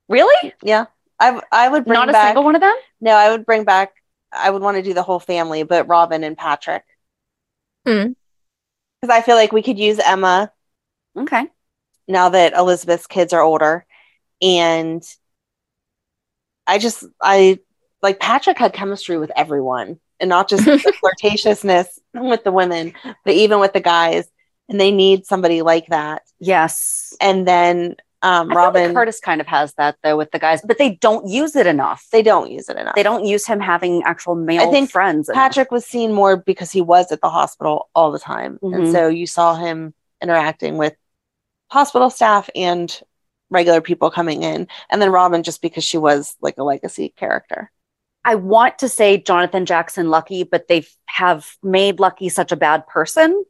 Really? 0.07 0.53
Yeah. 0.63 0.85
I 1.19 1.41
I 1.51 1.67
would 1.67 1.83
bring 1.85 1.99
Not 1.99 2.09
a 2.09 2.13
back. 2.13 2.29
single 2.29 2.43
one 2.43 2.55
of 2.55 2.61
them? 2.61 2.75
No, 3.01 3.11
I 3.11 3.31
would 3.31 3.45
bring 3.45 3.65
back. 3.65 3.91
I 4.31 4.49
would 4.49 4.61
want 4.61 4.77
to 4.77 4.83
do 4.83 4.93
the 4.93 5.03
whole 5.03 5.19
family, 5.19 5.63
but 5.63 5.87
Robin 5.87 6.23
and 6.23 6.37
Patrick. 6.37 6.83
Hmm. 7.85 8.11
Because 9.01 9.13
I 9.15 9.21
feel 9.21 9.35
like 9.35 9.51
we 9.51 9.61
could 9.61 9.77
use 9.77 9.99
Emma 9.99 10.51
Okay. 11.17 11.47
Now 12.07 12.29
that 12.29 12.53
Elizabeth's 12.53 13.07
kids 13.07 13.33
are 13.33 13.41
older, 13.41 13.85
and 14.41 15.03
I 16.65 16.77
just 16.77 17.03
I 17.21 17.59
like 18.01 18.19
Patrick 18.19 18.57
had 18.57 18.73
chemistry 18.73 19.17
with 19.17 19.31
everyone, 19.35 19.99
and 20.19 20.29
not 20.29 20.49
just 20.49 20.65
the 20.65 20.93
flirtatiousness 21.23 21.87
with 22.13 22.43
the 22.43 22.51
women, 22.51 22.93
but 23.25 23.33
even 23.33 23.59
with 23.59 23.73
the 23.73 23.81
guys. 23.81 24.27
And 24.69 24.81
they 24.81 24.91
need 24.91 25.25
somebody 25.25 25.61
like 25.61 25.87
that. 25.87 26.23
Yes. 26.39 27.13
And 27.21 27.47
then 27.47 27.95
um, 28.21 28.49
like 28.49 28.57
Robin, 28.57 28.93
Curtis 28.93 29.21
kind 29.21 29.39
of 29.39 29.47
has 29.47 29.73
that 29.75 29.95
though 30.03 30.17
with 30.17 30.31
the 30.31 30.39
guys, 30.39 30.61
but 30.61 30.77
they 30.77 30.95
don't 30.95 31.25
use 31.29 31.55
it 31.55 31.67
enough. 31.67 32.05
they 32.11 32.21
don't 32.21 32.51
use 32.51 32.67
it 32.67 32.75
enough. 32.75 32.93
They 32.95 33.03
don't 33.03 33.23
use 33.25 33.45
him 33.47 33.61
having 33.61 34.03
actual 34.03 34.35
male 34.35 34.67
I 34.67 34.71
think 34.71 34.91
friends. 34.91 35.29
enough. 35.29 35.37
Patrick 35.41 35.71
was 35.71 35.85
seen 35.85 36.11
more 36.11 36.35
because 36.35 36.69
he 36.69 36.81
was 36.81 37.13
at 37.13 37.21
the 37.21 37.29
hospital 37.29 37.89
all 37.95 38.11
the 38.11 38.19
time. 38.19 38.59
Mhm. 38.61 38.75
And 38.75 38.91
so 38.91 39.07
you 39.07 39.25
saw 39.25 39.55
him 39.55 39.93
interacting 40.21 40.75
with 40.77 40.95
hospital 41.69 42.09
staff 42.09 42.49
and 42.55 43.01
regular 43.49 43.81
people 43.81 44.11
coming 44.11 44.43
in. 44.43 44.67
And 44.89 45.01
then 45.01 45.11
Robin, 45.11 45.43
just 45.43 45.61
because 45.61 45.83
she 45.83 45.97
was 45.97 46.35
like 46.41 46.57
a 46.57 46.63
legacy 46.63 47.13
character. 47.17 47.71
I 48.25 48.35
want 48.35 48.79
to 48.79 48.89
say 48.89 49.17
Jonathan 49.17 49.65
Jackson 49.65 50.09
Lucky, 50.09 50.43
but 50.43 50.67
they 50.67 50.85
have 51.05 51.55
made 51.63 51.99
Lucky 51.99 52.27
such 52.29 52.51
a 52.51 52.57
bad 52.57 52.85
person, 52.87 53.45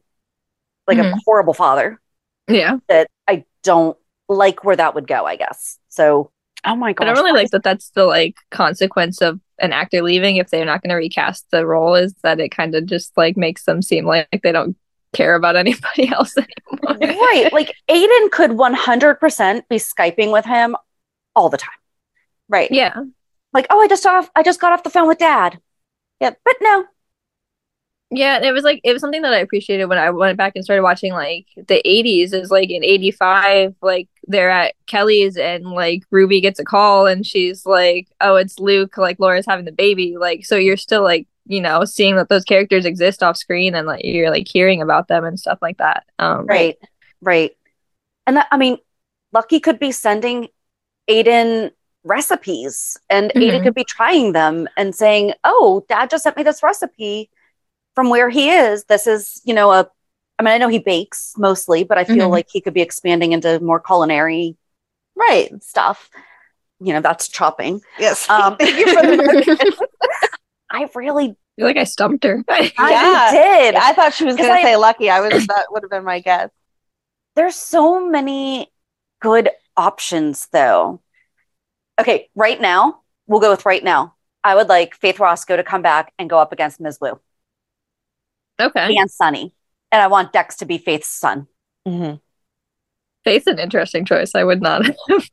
like 0.86 0.98
a 0.98 1.02
Mhm. 1.02 1.18
horrible 1.24 1.54
father, 1.54 2.00
Yeah. 2.46 2.78
that 2.88 3.08
I 3.26 3.44
don't 3.64 3.98
like 4.28 4.62
where 4.62 4.76
that 4.76 4.94
would 4.94 5.08
go, 5.08 5.24
I 5.26 5.34
guess. 5.34 5.78
So, 5.88 6.30
oh 6.64 6.76
my 6.76 6.92
god. 6.92 7.08
I 7.08 7.12
don't 7.12 7.24
really 7.24 7.36
like 7.40 7.50
that 7.50 7.64
that's 7.64 7.90
the 7.90 8.04
like 8.04 8.36
consequence 8.50 9.20
of 9.20 9.40
an 9.58 9.72
actor 9.72 10.02
leaving 10.02 10.36
if 10.36 10.50
they're 10.50 10.64
not 10.64 10.82
going 10.82 10.90
to 10.90 10.96
recast 10.96 11.46
the 11.50 11.66
role 11.66 11.96
is 11.96 12.14
that 12.22 12.38
it 12.38 12.50
kind 12.50 12.76
of 12.76 12.86
just 12.86 13.16
like 13.16 13.36
makes 13.36 13.64
them 13.64 13.82
seem 13.82 14.06
like 14.06 14.28
they 14.44 14.52
don't 14.52 14.76
care 15.12 15.34
about 15.34 15.56
anybody 15.56 16.08
else 16.12 16.34
anymore. 16.36 16.98
right. 17.00 17.50
Like 17.52 17.74
Aiden 17.88 18.30
could 18.30 18.50
100% 18.52 19.68
be 19.68 19.76
Skyping 19.76 20.32
with 20.32 20.44
him 20.44 20.76
all 21.34 21.48
the 21.48 21.58
time. 21.58 21.70
Right. 22.48 22.70
Yeah. 22.70 22.94
Like, 23.52 23.66
oh, 23.70 23.80
I 23.80 23.88
just 23.88 24.06
off, 24.06 24.30
I 24.36 24.42
just 24.42 24.60
got 24.60 24.72
off 24.72 24.82
the 24.82 24.90
phone 24.90 25.08
with 25.08 25.18
dad. 25.18 25.60
Yeah, 26.20 26.32
But 26.44 26.56
no, 26.60 26.84
Yeah, 28.10 28.36
and 28.36 28.44
it 28.44 28.52
was 28.52 28.64
like 28.64 28.80
it 28.82 28.92
was 28.92 29.00
something 29.00 29.22
that 29.22 29.32
I 29.32 29.38
appreciated 29.38 29.86
when 29.86 29.98
I 29.98 30.10
went 30.10 30.36
back 30.36 30.54
and 30.56 30.64
started 30.64 30.82
watching 30.82 31.12
like 31.12 31.46
the 31.56 31.80
80s 31.84 32.32
is 32.32 32.50
like 32.50 32.70
in 32.70 32.82
85 32.82 33.76
like 33.80 34.08
they're 34.26 34.50
at 34.50 34.74
Kelly's 34.86 35.36
and 35.36 35.64
like 35.64 36.02
Ruby 36.10 36.40
gets 36.40 36.58
a 36.58 36.64
call 36.64 37.06
and 37.06 37.24
she's 37.24 37.64
like 37.64 38.08
oh 38.20 38.34
it's 38.36 38.58
Luke 38.58 38.98
like 38.98 39.20
Laura's 39.20 39.46
having 39.46 39.64
the 39.64 39.72
baby 39.72 40.16
like 40.18 40.44
so 40.44 40.56
you're 40.56 40.76
still 40.76 41.04
like 41.04 41.28
you 41.48 41.60
know 41.60 41.84
seeing 41.84 42.16
that 42.16 42.28
those 42.28 42.44
characters 42.44 42.84
exist 42.84 43.22
off 43.22 43.36
screen 43.36 43.74
and 43.74 43.86
like 43.86 44.04
you're 44.04 44.30
like 44.30 44.46
hearing 44.46 44.80
about 44.82 45.08
them 45.08 45.24
and 45.24 45.40
stuff 45.40 45.58
like 45.60 45.78
that 45.78 46.04
um 46.18 46.46
right. 46.46 46.76
Right. 47.20 47.56
And 48.28 48.36
that, 48.36 48.46
I 48.52 48.56
mean, 48.58 48.78
Lucky 49.32 49.58
could 49.58 49.78
be 49.80 49.90
sending 49.90 50.48
Aiden 51.10 51.72
recipes 52.04 52.96
and 53.10 53.32
Aiden 53.34 53.60
Mhm. 53.60 53.62
could 53.64 53.74
be 53.74 53.84
trying 53.84 54.32
them 54.32 54.68
and 54.76 54.94
saying, 54.94 55.32
Oh, 55.42 55.84
dad 55.88 56.10
just 56.10 56.22
sent 56.24 56.36
me 56.36 56.42
this 56.44 56.62
recipe 56.62 57.28
from 57.94 58.08
where 58.10 58.30
he 58.30 58.50
is. 58.50 58.84
This 58.84 59.06
is, 59.06 59.40
you 59.44 59.52
know, 59.54 59.72
a, 59.72 59.90
I 60.38 60.42
mean, 60.44 60.54
I 60.54 60.58
know 60.58 60.68
he 60.68 60.78
bakes 60.78 61.34
mostly, 61.36 61.82
but 61.82 61.98
I 61.98 62.04
feel 62.04 62.28
Mhm. 62.28 62.30
like 62.30 62.46
he 62.52 62.60
could 62.60 62.74
be 62.74 62.82
expanding 62.82 63.32
into 63.32 63.58
more 63.60 63.80
culinary 63.80 64.56
Right. 65.16 65.50
stuff. 65.62 66.08
You 66.80 66.92
know, 66.92 67.00
that's 67.00 67.26
chopping. 67.26 67.80
Yes. 67.98 68.30
Um, 68.30 68.56
I 70.70 70.88
really 70.94 71.36
feel 71.56 71.66
like 71.66 71.76
I 71.76 71.84
stumped 71.84 72.24
her. 72.24 72.44
I 72.48 72.72
Yeah. 72.78 73.30
did. 73.32 73.74
I 73.74 73.92
thought 73.92 74.14
she 74.14 74.24
was 74.24 74.36
going 74.36 74.54
to 74.54 74.62
say 74.62 74.76
lucky. 74.76 75.10
I 75.10 75.20
was 75.20 75.46
that 75.46 75.66
would 75.70 75.82
have 75.82 75.90
been 75.90 76.04
my 76.04 76.20
guess. 76.20 76.50
There's 77.36 77.54
so 77.56 78.06
many 78.08 78.70
good 79.20 79.50
options 79.76 80.48
though. 80.52 81.00
Okay, 82.00 82.28
right 82.34 82.60
now, 82.60 83.00
we'll 83.26 83.40
go 83.40 83.50
with 83.50 83.66
right 83.66 83.82
now. 83.82 84.14
I 84.44 84.54
would 84.54 84.68
like 84.68 84.94
Faith 84.94 85.18
Roscoe 85.18 85.56
to 85.56 85.64
come 85.64 85.82
back 85.82 86.12
and 86.18 86.30
go 86.30 86.38
up 86.38 86.52
against 86.52 86.80
Ms. 86.80 86.98
Wu 87.00 87.18
okay. 88.60 88.96
and 88.96 89.10
Sonny. 89.10 89.52
And 89.90 90.02
I 90.02 90.06
want 90.06 90.32
Dex 90.32 90.56
to 90.58 90.66
be 90.66 90.78
Faith's 90.78 91.08
son. 91.08 91.48
Mm-hmm. 91.86 92.16
Faith's 93.24 93.46
an 93.46 93.58
interesting 93.58 94.04
choice. 94.04 94.34
I 94.34 94.44
would 94.44 94.62
not 94.62 94.84
have 95.08 95.28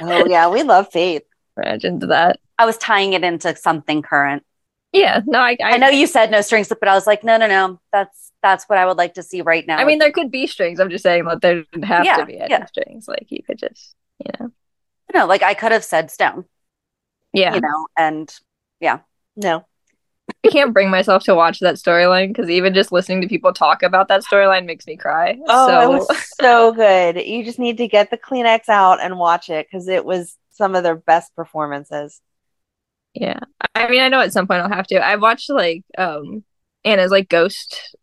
Oh 0.00 0.26
yeah, 0.26 0.48
we 0.48 0.62
love 0.62 0.90
Faith. 0.92 1.22
imagined 1.56 2.02
that. 2.02 2.38
I 2.58 2.66
was 2.66 2.78
tying 2.78 3.12
it 3.14 3.24
into 3.24 3.54
something 3.56 4.02
current. 4.02 4.44
Yeah, 4.92 5.20
no, 5.26 5.40
I, 5.40 5.56
I, 5.62 5.72
I 5.72 5.76
know 5.76 5.88
you 5.88 6.06
said 6.06 6.30
no 6.30 6.40
strings, 6.40 6.68
but 6.68 6.88
I 6.88 6.94
was 6.94 7.06
like, 7.06 7.22
no, 7.22 7.36
no, 7.36 7.46
no. 7.46 7.80
That's 7.92 8.32
that's 8.42 8.64
what 8.64 8.78
I 8.78 8.86
would 8.86 8.96
like 8.96 9.14
to 9.14 9.22
see 9.22 9.42
right 9.42 9.66
now. 9.66 9.76
I 9.78 9.84
mean, 9.84 9.98
there 9.98 10.12
could 10.12 10.30
be 10.30 10.46
strings. 10.46 10.80
I'm 10.80 10.90
just 10.90 11.02
saying 11.02 11.24
that 11.24 11.40
there 11.40 11.64
didn't 11.72 11.84
have 11.84 12.04
Yeah, 12.04 12.16
to 12.18 12.26
be 12.26 12.38
any 12.38 12.50
yeah. 12.50 12.64
strings. 12.66 13.08
Like 13.08 13.26
you 13.30 13.42
could 13.42 13.58
just, 13.58 13.94
you 14.24 14.30
know, 14.38 14.52
no, 15.12 15.26
like 15.26 15.42
I 15.42 15.54
could 15.54 15.72
have 15.72 15.84
said 15.84 16.10
Stone, 16.10 16.44
yeah. 17.32 17.54
you 17.54 17.60
know, 17.60 17.86
and 17.96 18.32
yeah, 18.80 19.00
No. 19.36 19.66
I 20.44 20.48
can't 20.48 20.72
bring 20.72 20.90
myself 20.90 21.22
to 21.24 21.34
watch 21.34 21.60
that 21.60 21.76
storyline 21.76 22.28
because 22.28 22.50
even 22.50 22.74
just 22.74 22.90
listening 22.92 23.20
to 23.22 23.28
people 23.28 23.52
talk 23.52 23.82
about 23.82 24.08
that 24.08 24.22
storyline 24.22 24.66
makes 24.66 24.86
me 24.86 24.96
cry. 24.96 25.38
Oh, 25.46 25.68
so 25.68 25.80
it 25.80 25.88
was 25.88 26.08
so 26.40 26.72
good. 26.72 27.16
You 27.16 27.44
just 27.44 27.58
need 27.58 27.78
to 27.78 27.88
get 27.88 28.10
the 28.10 28.18
Kleenex 28.18 28.68
out 28.68 29.00
and 29.00 29.18
watch 29.18 29.50
it 29.50 29.66
because 29.70 29.88
it 29.88 30.04
was 30.04 30.36
some 30.50 30.74
of 30.74 30.82
their 30.82 30.96
best 30.96 31.34
performances. 31.36 32.20
Yeah. 33.16 33.40
I 33.74 33.88
mean, 33.88 34.00
I 34.02 34.08
know 34.08 34.20
at 34.20 34.32
some 34.32 34.46
point 34.46 34.62
I'll 34.62 34.68
have 34.68 34.86
to. 34.88 34.96
I 34.96 35.16
watched 35.16 35.50
like 35.50 35.84
um 35.98 36.44
Anna's 36.84 37.10
like 37.10 37.28
ghost 37.28 37.96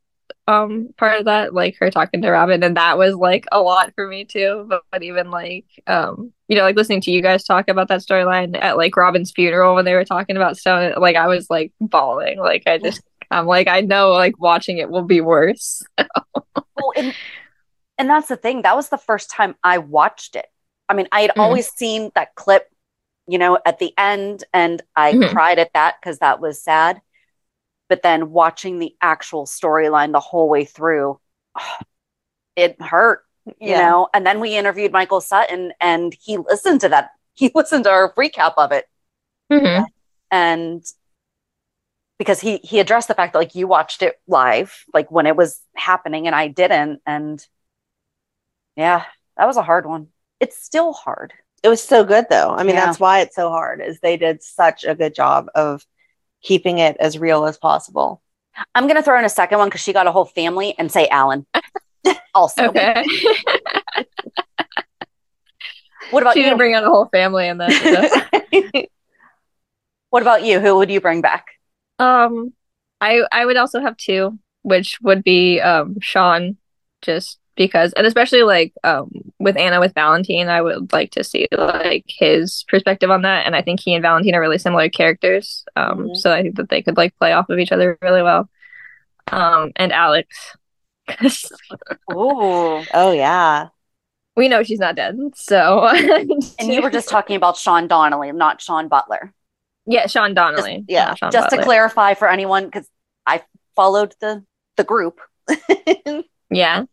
um 0.48 0.90
part 0.98 1.19
of 1.19 1.26
that, 1.26 1.53
like 1.53 1.77
her 1.80 1.91
talking 1.91 2.22
to 2.23 2.31
Robin, 2.31 2.64
and 2.64 2.77
that 2.77 2.98
was 2.98 3.15
like 3.15 3.45
a 3.52 3.61
lot 3.61 3.94
for 3.95 4.07
me 4.07 4.26
too. 4.26 4.65
But, 4.69 4.84
but 4.91 5.03
even 5.03 5.31
like 5.31 5.65
um 5.88 6.34
you 6.48 6.57
know 6.57 6.64
like 6.64 6.76
listening 6.77 7.02
to 7.02 7.11
you 7.11 7.22
guys 7.22 7.44
talk 7.45 7.69
about 7.69 7.90
that 7.90 8.02
storyline 8.02 8.57
at 8.61 8.77
like 8.77 8.98
Robin's 8.98 9.31
funeral 9.31 9.76
when 9.76 9.85
they 9.85 9.95
were 9.95 10.06
talking 10.06 10.38
about 10.38 10.57
Stone, 10.57 10.95
like 10.99 11.15
I 11.18 11.27
was 11.27 11.49
like 11.49 11.73
bawling. 11.81 12.40
Like 12.40 12.64
I 12.68 12.80
just 12.80 13.02
I'm 13.31 13.48
like 13.48 13.68
I 13.69 13.81
know 13.81 14.11
like 14.11 14.40
watching 14.40 14.80
it 14.80 14.90
will 14.90 15.06
be 15.06 15.22
worse. 15.22 15.84
well, 16.76 16.94
and 16.95 17.15
and 17.98 18.10
that's 18.10 18.27
the 18.30 18.38
thing. 18.38 18.64
That 18.64 18.76
was 18.76 18.90
the 18.90 18.98
first 18.98 19.31
time 19.31 19.56
I 19.64 19.80
watched 19.80 20.35
it. 20.35 20.48
I 20.90 20.94
mean, 20.95 21.07
I 21.11 21.22
had 21.22 21.34
Mhm. 21.38 21.40
always 21.40 21.72
seen 21.72 22.11
that 22.15 22.35
clip, 22.35 22.69
you 23.27 23.37
know, 23.37 23.57
at 23.65 23.79
the 23.79 23.93
end, 23.97 24.43
and 24.53 24.81
I 24.95 25.13
Mhm. 25.13 25.31
cried 25.31 25.59
at 25.59 25.73
that 25.73 25.95
because 26.01 26.19
that 26.19 26.39
was 26.39 26.61
sad. 26.61 27.01
But 27.89 28.01
then 28.01 28.31
watching 28.31 28.79
the 28.79 28.95
actual 29.01 29.45
storyline 29.45 30.11
the 30.11 30.19
whole 30.19 30.49
way 30.49 30.65
through, 30.65 31.19
it 32.55 32.81
hurt, 32.81 33.25
you 33.45 33.53
Yeah. 33.59 33.89
know. 33.89 34.09
And 34.13 34.25
then 34.25 34.39
we 34.39 34.55
interviewed 34.55 34.91
Michael 34.91 35.21
Sutton, 35.21 35.73
and 35.81 36.15
he 36.21 36.37
listened 36.37 36.81
to 36.81 36.89
that. 36.89 37.11
He 37.35 37.49
listened 37.55 37.85
to 37.85 37.89
our 37.89 38.13
recap 38.13 38.53
of 38.57 38.71
it, 38.71 38.87
Mhm. 39.51 39.85
and 40.31 40.83
because 42.19 42.39
he 42.39 42.57
he 42.57 42.79
addressed 42.79 43.07
the 43.07 43.13
fact 43.15 43.33
that 43.33 43.39
like 43.39 43.55
you 43.55 43.67
watched 43.67 44.01
it 44.01 44.19
live 44.27 44.83
like 44.93 45.09
when 45.11 45.25
it 45.25 45.35
was 45.35 45.61
happening 45.75 46.27
and 46.27 46.35
I 46.35 46.47
didn't 46.47 47.01
and 47.05 47.45
yeah 48.75 49.03
that 49.37 49.45
was 49.45 49.57
a 49.57 49.63
hard 49.63 49.85
one 49.85 50.07
it's 50.39 50.57
still 50.57 50.93
hard 50.93 51.33
It 51.64 51.69
was 51.69 51.81
so 51.81 52.03
good 52.03 52.26
though. 52.30 52.49
I 52.52 52.64
mean, 52.64 52.76
Yeah. 52.76 52.85
that's 52.85 52.99
why 52.99 53.22
it's 53.22 53.35
so 53.35 53.49
hard 53.49 53.81
is 53.81 53.99
they 54.02 54.18
did 54.18 54.44
such 54.44 54.84
a 54.84 54.94
good 54.94 55.15
job 55.15 55.48
of 55.56 55.85
keeping 56.41 56.77
it 56.80 56.98
as 56.99 57.18
real 57.18 57.45
as 57.45 57.57
possible. 57.57 58.22
I'm 58.76 58.85
gonna 58.88 59.02
throw 59.02 59.18
in 59.18 59.26
a 59.26 59.30
second 59.30 59.57
one 59.60 59.69
because 59.69 59.81
she 59.81 59.94
got 59.94 60.06
a 60.07 60.11
whole 60.11 60.26
family 60.26 60.76
and 60.77 60.91
say 60.91 61.07
Alan 61.07 61.45
also 62.35 62.65
Okay. 62.65 63.06
what 66.11 66.22
about 66.22 66.34
she 66.34 66.40
you 66.41 66.45
didn't 66.45 66.57
bring 66.57 66.73
out 66.76 66.84
a 66.84 66.90
whole 66.90 67.07
family 67.07 67.48
in 67.48 67.57
that. 67.60 68.30
what 70.10 70.22
about 70.22 70.44
you 70.44 70.60
who 70.60 70.76
would 70.77 70.91
you 70.91 70.99
bring 71.02 71.22
back 71.22 71.48
Um, 71.99 72.53
I 73.02 73.23
I 73.31 73.45
would 73.45 73.57
also 73.57 73.80
have 73.80 73.95
two, 73.98 74.38
which 74.64 74.99
would 75.02 75.23
be 75.23 75.61
um 75.61 75.95
Sean, 76.02 76.57
just 77.02 77.40
because, 77.55 77.93
and 77.93 78.07
especially 78.07 78.43
like 78.43 78.73
um 78.84 79.11
with 79.39 79.57
Anna 79.57 79.80
with 79.80 79.93
Valentin, 79.93 80.49
I 80.49 80.61
would 80.61 80.91
like 80.93 81.11
to 81.11 81.23
see 81.23 81.47
like 81.51 82.05
his 82.07 82.63
perspective 82.67 83.11
on 83.11 83.21
that, 83.23 83.45
and 83.45 83.55
I 83.55 83.61
think 83.61 83.80
he 83.80 83.93
and 83.93 84.01
Valentin 84.01 84.35
are 84.35 84.41
really 84.41 84.57
similar 84.57 84.89
characters. 84.89 85.63
Um, 85.75 86.09
Mhm. 86.09 86.17
so 86.17 86.31
I 86.34 86.41
think 86.43 86.55
that 86.57 86.69
they 86.69 86.81
could 86.81 86.97
like 86.97 87.15
play 87.17 87.34
off 87.34 87.49
of 87.49 87.59
each 87.59 87.71
other 87.71 87.97
really 88.01 88.23
well. 88.23 88.49
Um, 89.31 89.71
and 89.75 89.91
Alex. 89.93 90.55
oh 92.11 92.85
Oh 92.93 93.11
yeah. 93.11 93.67
we 94.35 94.47
know 94.47 94.63
she's 94.63 94.80
not 94.80 94.95
dead, 94.95 95.17
so 95.35 95.88
and 95.88 96.73
you 96.73 96.81
were 96.81 96.89
just 96.89 97.09
talking 97.09 97.35
about 97.35 97.57
Sean 97.57 97.88
Donely 97.88 98.34
not 98.34 98.61
Sean 98.61 98.88
Butler 98.88 99.34
yeah, 99.85 100.07
Sean 100.07 100.34
Donely, 100.34 100.85
yeah, 100.88 101.13
Sean 101.15 101.30
just 101.31 101.49
to 101.49 101.61
clarify 101.61 102.13
for 102.13 102.30
anyone 102.30 102.65
because 102.65 102.88
I 103.27 103.41
followed 103.75 104.15
the 104.21 104.45
the 104.77 104.85
group 104.85 105.19
yeah, 106.49 106.85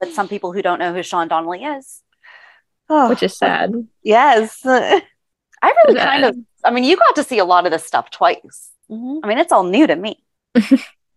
but 0.00 0.10
some 0.12 0.28
people 0.28 0.52
who 0.52 0.62
don't 0.62 0.78
know 0.78 0.92
who 0.94 1.02
Sean 1.02 1.28
Donely 1.28 1.78
is 1.78 2.02
Oh, 2.88 3.08
which 3.08 3.22
is 3.22 3.36
sad. 3.36 3.72
yes. 4.02 4.60
I 4.64 5.00
really 5.62 5.94
Yeah. 5.96 6.04
kind 6.04 6.24
of, 6.26 6.36
I 6.64 6.70
mean, 6.70 6.84
you 6.84 6.96
got 6.96 7.14
to 7.16 7.24
see 7.24 7.38
a 7.38 7.44
lot 7.44 7.64
of 7.64 7.72
this 7.72 7.84
stuff 7.84 8.10
twice. 8.10 8.70
Mhm. 8.90 9.20
I 9.24 9.28
mean, 9.28 9.38
it's 9.38 9.52
all 9.52 9.64
new 9.64 9.86
to 9.86 9.96
me. 9.96 10.22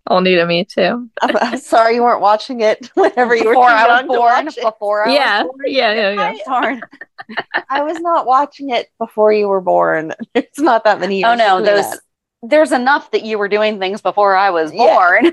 All 0.09 0.21
new 0.21 0.37
to 0.37 0.45
me 0.45 0.63
too. 0.63 1.09
I'm, 1.21 1.35
I'm 1.35 1.57
sorry 1.59 1.95
you 1.95 2.01
weren't 2.03 2.21
watching 2.21 2.61
it 2.61 2.89
whenever 2.95 3.35
you 3.35 3.43
were 3.43 3.51
Before 3.51 3.67
too 3.67 3.73
I 3.75 3.87
was 3.87 3.97
young 3.99 4.07
born, 4.07 4.45
watch 4.45 4.57
it. 4.57 4.63
before 4.63 5.05
I 5.05 5.13
Yeah, 5.13 5.43
was 5.43 5.51
born. 5.51 5.65
yeah, 5.67 5.93
yeah, 5.93 6.31
yeah. 6.31 6.43
Darn. 6.45 6.81
I 7.69 7.83
was 7.83 7.99
not 7.99 8.25
watching 8.25 8.69
it 8.69 8.87
before 8.99 9.33
you 9.33 9.49
were 9.49 9.59
born. 9.59 10.13
It's 10.33 10.59
not 10.61 10.85
that 10.85 11.01
many 11.01 11.19
years. 11.19 11.29
Oh 11.29 11.35
no, 11.35 11.61
those 11.61 11.89
that. 11.91 11.99
there's 12.41 12.71
enough 12.71 13.11
that 13.11 13.23
you 13.23 13.37
were 13.37 13.49
doing 13.49 13.79
things 13.79 14.01
before 14.01 14.33
I 14.33 14.49
was 14.51 14.73
Yeah. 14.73 15.31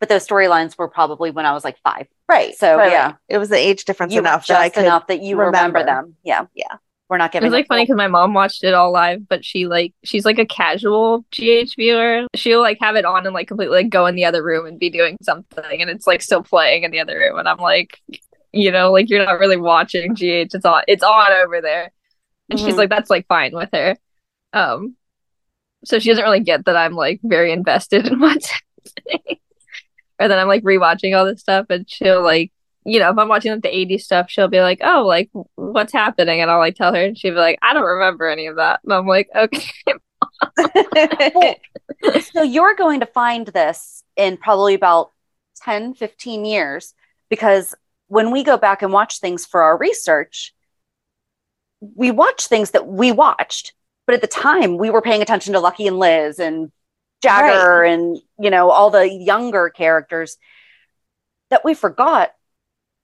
Born. 0.00 0.06
But 0.08 0.08
those 0.08 0.26
storylines 0.26 0.76
were 0.78 0.88
probably 0.88 1.30
when 1.30 1.46
I 1.46 1.52
was 1.52 1.64
like 1.64 1.78
five. 1.84 2.06
right. 2.28 2.54
So 2.56 2.76
right, 2.76 2.90
yeah, 2.90 3.06
right. 3.06 3.14
it 3.28 3.38
was 3.38 3.48
the 3.50 3.56
age 3.58 3.84
difference 3.84 4.12
you 4.12 4.20
enough 4.20 4.46
just 4.46 4.48
that 4.48 4.60
I 4.60 4.68
could. 4.70 4.84
enough 4.84 5.06
that 5.08 5.22
you 5.22 5.36
remember, 5.36 5.78
remember. 5.80 5.84
them. 5.84 6.16
Yeah, 6.24 6.46
Yeah. 6.54 6.76
We're 7.08 7.18
not 7.18 7.32
getting 7.32 7.46
It 7.46 7.50
giving. 7.50 7.56
was 7.56 7.60
like 7.62 7.66
funny 7.66 7.82
because 7.82 7.96
my 7.96 8.06
mom 8.06 8.34
watched 8.34 8.62
it 8.62 8.72
all 8.72 8.92
live, 8.92 9.28
but 9.28 9.44
she 9.44 9.66
like 9.66 9.92
she's 10.04 10.24
like 10.24 10.38
a 10.38 10.46
casual 10.46 11.24
GH 11.32 11.74
viewer. 11.74 12.26
She'll 12.36 12.60
like 12.60 12.78
have 12.80 12.94
it 12.94 13.04
on 13.04 13.26
and 13.26 13.34
like 13.34 13.48
completely 13.48 13.78
like 13.82 13.90
go 13.90 14.06
in 14.06 14.14
the 14.14 14.24
other 14.26 14.44
room 14.44 14.64
and 14.64 14.78
be 14.78 14.90
doing 14.90 15.16
something, 15.20 15.80
and 15.82 15.90
it's 15.90 16.06
like 16.06 16.22
still 16.22 16.44
playing 16.44 16.84
in 16.84 16.92
the 16.92 17.00
other 17.00 17.18
room, 17.18 17.36
and 17.36 17.48
I'm 17.48 17.58
like, 17.58 17.98
you 18.52 18.70
know, 18.70 18.92
like 18.92 19.10
you're 19.10 19.24
not 19.24 19.40
really 19.40 19.56
watching 19.56 20.14
GH. 20.14 20.22
It's 20.54 20.64
on, 20.64 20.82
it's 20.86 21.02
on 21.02 21.32
over 21.32 21.60
there, 21.60 21.90
and 22.48 22.60
she's 22.60 22.74
Mhm. 22.74 22.78
like, 22.78 22.90
that's 22.90 23.10
like 23.10 23.26
fine 23.26 23.56
with 23.56 23.70
her. 23.72 23.96
Um, 24.52 24.94
so 25.84 25.98
she 25.98 26.10
doesn't 26.10 26.22
really 26.24 26.38
get 26.38 26.64
that 26.66 26.76
I'm 26.76 26.94
like 26.94 27.18
very 27.24 27.50
invested 27.50 28.06
in 28.06 28.20
what's 28.20 28.50
happening, 29.10 29.39
or 30.20 30.28
then 30.28 30.38
I'm 30.38 30.48
like 30.48 30.62
rewatching 30.62 31.16
all 31.16 31.24
this 31.24 31.40
stuff, 31.40 31.66
and 31.70 31.90
she'll 31.90 32.22
like 32.22 32.52
you 32.84 32.98
know, 32.98 33.10
if 33.10 33.18
I'm 33.18 33.28
watching 33.28 33.52
like 33.52 33.62
the 33.62 33.68
80s 33.68 34.02
stuff, 34.02 34.30
she'll 34.30 34.48
be 34.48 34.60
like, 34.60 34.80
"Oh, 34.82 35.04
like 35.06 35.30
what's 35.54 35.92
happening?" 35.92 36.40
And 36.40 36.50
I'll 36.50 36.58
like 36.58 36.76
tell 36.76 36.94
her, 36.94 37.04
and 37.04 37.18
she'll 37.18 37.34
be 37.34 37.38
like, 37.38 37.58
"I 37.62 37.74
don't 37.74 37.84
remember 37.84 38.28
any 38.28 38.46
of 38.46 38.56
that." 38.56 38.80
And 38.84 38.92
I'm 38.92 39.06
like, 39.06 39.28
"Okay." 39.34 39.70
so 42.32 42.42
you're 42.42 42.74
going 42.74 43.00
to 43.00 43.06
find 43.06 43.46
this 43.48 44.02
in 44.16 44.36
probably 44.36 44.74
about 44.74 45.10
10 45.56 45.94
15 45.94 46.44
years 46.44 46.94
because 47.28 47.74
when 48.08 48.30
we 48.30 48.42
go 48.42 48.56
back 48.56 48.82
and 48.82 48.92
watch 48.92 49.18
things 49.18 49.44
for 49.44 49.62
our 49.62 49.76
research 49.76 50.54
we 51.94 52.10
watch 52.10 52.46
things 52.46 52.70
that 52.70 52.86
we 52.86 53.12
watched 53.12 53.74
but 54.06 54.14
at 54.14 54.20
the 54.20 54.26
time 54.26 54.78
we 54.78 54.90
were 54.90 55.02
paying 55.02 55.22
attention 55.22 55.52
to 55.52 55.60
lucky 55.60 55.86
and 55.86 55.98
liz 55.98 56.38
and 56.38 56.72
jagger 57.22 57.84
and 57.84 58.18
you 58.38 58.50
know 58.50 58.70
all 58.70 58.90
the 58.90 59.08
younger 59.08 59.70
characters 59.70 60.36
that 61.50 61.64
we 61.64 61.74
forgot 61.74 62.32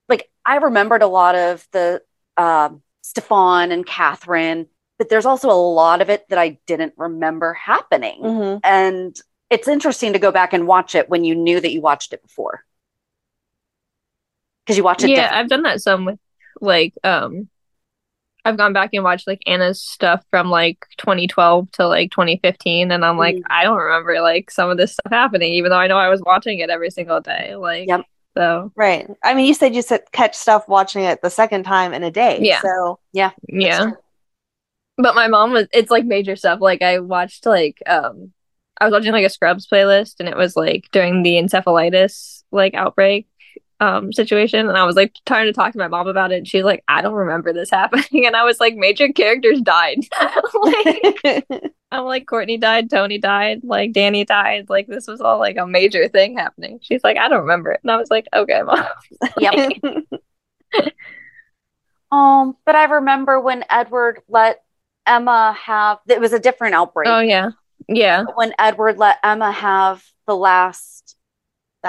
like 0.08 0.30
i 0.44 0.56
remembered 0.56 1.02
a 1.02 1.06
lot 1.06 1.34
of 1.34 1.66
the 1.72 2.00
um 2.36 2.82
stefan 3.02 3.72
and 3.72 3.86
catherine 3.86 4.66
but 4.98 5.08
there's 5.08 5.26
also 5.26 5.50
a 5.50 5.52
lot 5.52 6.00
of 6.00 6.10
it 6.10 6.28
that 6.28 6.38
I 6.38 6.58
didn't 6.66 6.94
remember 6.96 7.52
happening. 7.54 8.22
Mhm. 8.22 8.60
And 8.64 9.16
it's 9.50 9.68
interesting 9.68 10.12
to 10.14 10.18
go 10.18 10.32
back 10.32 10.52
and 10.52 10.66
watch 10.66 10.94
it 10.94 11.08
when 11.08 11.24
you 11.24 11.34
knew 11.34 11.60
that 11.60 11.72
you 11.72 11.80
watched 11.80 12.12
it 12.12 12.22
before. 12.22 12.64
Because 14.64 14.76
you 14.76 14.84
watch 14.84 15.04
it 15.04 15.10
yeah, 15.10 15.16
different. 15.16 15.34
I've 15.34 15.48
done 15.48 15.62
that 15.62 15.80
some 15.80 16.04
with 16.04 16.18
like 16.60 16.94
um 17.04 17.48
I've 18.46 18.56
gone 18.56 18.72
back 18.72 18.90
and 18.92 19.02
watched 19.04 19.26
like 19.26 19.42
Anna's 19.46 19.80
stuff 19.82 20.24
from 20.30 20.50
like 20.50 20.86
2012 20.98 21.70
to 21.72 21.88
like 21.88 22.10
2015 22.12 22.90
and 22.92 23.04
I'm 23.04 23.18
like 23.18 23.36
Mhm. 23.36 23.42
I 23.50 23.64
don't 23.64 23.76
remember 23.76 24.20
like 24.20 24.50
some 24.50 24.70
of 24.70 24.76
this 24.76 24.92
stuff 24.92 25.10
happening 25.12 25.52
even 25.54 25.70
though 25.70 25.78
I 25.78 25.86
know 25.88 25.98
I 25.98 26.08
was 26.08 26.22
watching 26.24 26.60
it 26.60 26.70
every 26.70 26.90
single 26.90 27.20
day 27.20 27.56
like 27.56 27.88
Yep. 27.88 28.02
so 28.36 28.72
Right. 28.76 29.08
I 29.24 29.34
mean, 29.34 29.46
you 29.46 29.54
said 29.54 29.74
you 29.74 29.82
said 29.82 30.02
catch 30.12 30.34
stuff 30.36 30.68
watching 30.68 31.02
it 31.02 31.20
the 31.22 31.30
second 31.30 31.64
time 31.64 31.92
in 31.92 32.02
a 32.04 32.10
day. 32.10 32.38
Yeah. 32.40 32.60
So 32.62 32.98
yeah 33.12 33.30
true. 33.48 33.92
but 34.98 35.14
my 35.14 35.26
mom 35.28 35.52
was 35.52 35.66
it's 35.72 35.90
like 35.90 36.04
major 36.04 36.36
stuff 36.36 36.60
like 36.60 36.82
I 36.82 37.00
watched 37.00 37.46
like 37.46 37.82
um 37.86 38.32
I 38.80 38.84
was 38.84 38.92
watching 38.92 39.12
like 39.12 39.24
a 39.26 39.30
Scrubs 39.30 39.66
playlist 39.66 40.20
and 40.20 40.28
it 40.28 40.36
was 40.36 40.54
like 40.54 40.84
during 40.92 41.22
the 41.22 41.32
encephalitis 41.36 42.42
like 42.52 42.74
outbreak 42.74 43.26
um 43.80 44.12
situation 44.12 44.68
and 44.68 44.78
I 44.78 44.84
was 44.84 44.96
like 44.96 45.14
trying 45.26 45.46
to 45.46 45.52
talk 45.52 45.72
to 45.72 45.78
my 45.78 45.88
mom 45.88 46.08
about 46.08 46.32
it 46.32 46.36
and 46.36 46.48
she's 46.48 46.64
like 46.64 46.82
I 46.88 47.02
don't 47.02 47.14
remember 47.14 47.52
this 47.52 47.70
happening 47.80 48.26
and 48.26 48.34
I 48.34 48.44
was 48.44 48.60
like 48.60 48.74
major 48.76 49.12
characters 49.12 49.60
died. 49.60 50.00
Like 50.62 51.46
I'm 51.92 52.04
like 52.04 52.26
Courtney 52.26 52.56
died 52.56 52.90
Tony 52.90 53.18
died 53.18 53.60
like 53.62 53.92
Danny 53.92 54.24
died 54.24 54.68
like 54.68 54.86
this 54.86 55.06
was 55.06 55.20
all 55.20 55.38
like 55.38 55.56
a 55.56 55.66
major 55.66 56.08
thing 56.08 56.36
happening. 56.36 56.80
She's 56.82 57.04
like 57.04 57.16
I 57.16 57.28
don't 57.28 57.42
remember 57.42 57.72
it 57.72 57.80
and 57.82 57.90
I 57.90 57.96
was 57.96 58.10
like 58.10 58.26
okay 58.34 58.62
mom. 58.62 58.84
Yep. 59.38 59.82
Um, 62.12 62.56
but 62.64 62.74
I 62.74 62.84
remember 62.84 63.40
when 63.40 63.64
Edward 63.68 64.20
let 64.28 64.62
Emma 65.06 65.56
have 65.60 65.98
it 66.08 66.20
was 66.20 66.32
a 66.32 66.38
different 66.38 66.74
outbreak. 66.74 67.08
oh 67.08 67.20
yeah. 67.20 67.50
Yeah. 67.88 68.24
When 68.34 68.54
Edward 68.58 68.98
let 68.98 69.18
Emma 69.22 69.50
have 69.52 70.04
the 70.26 70.36
last 70.36 71.15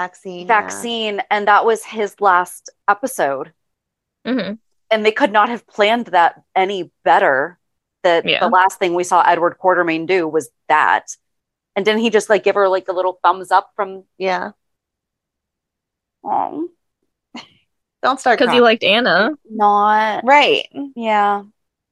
vaccine. 0.02 0.46
yeah. 0.46 0.60
vaccine 0.60 1.22
and 1.30 1.48
that 1.48 1.64
was 1.64 1.84
his 1.84 2.20
last 2.20 2.70
episode. 2.86 3.52
hmm 4.26 4.52
And 4.90 5.04
they 5.04 5.12
could 5.12 5.32
not 5.32 5.48
have 5.48 5.66
planned 5.66 6.06
that 6.16 6.42
any 6.54 6.90
better. 7.04 7.58
That 8.04 8.24
Yeah. 8.24 8.40
the 8.40 8.48
last 8.48 8.78
thing 8.78 8.94
we 8.94 9.04
saw 9.04 9.22
Edward 9.22 9.56
Quartermaine 9.58 10.06
do 10.06 10.28
was 10.28 10.50
that. 10.68 11.16
And 11.74 11.84
didn't 11.84 12.00
he 12.00 12.10
just 12.10 12.30
like 12.30 12.44
give 12.44 12.54
her 12.54 12.68
like 12.68 12.88
a 12.88 12.92
little 12.98 13.18
thumbs 13.22 13.50
up 13.50 13.70
from 13.76 14.04
Yeah. 14.18 14.52
oh 16.24 16.68
Don't 18.02 18.20
start 18.20 18.38
because 18.38 18.54
you 18.54 18.62
liked 18.62 18.84
Anna 18.84 19.30
not 19.50 20.24
Right. 20.24 20.66
yeah. 20.94 21.42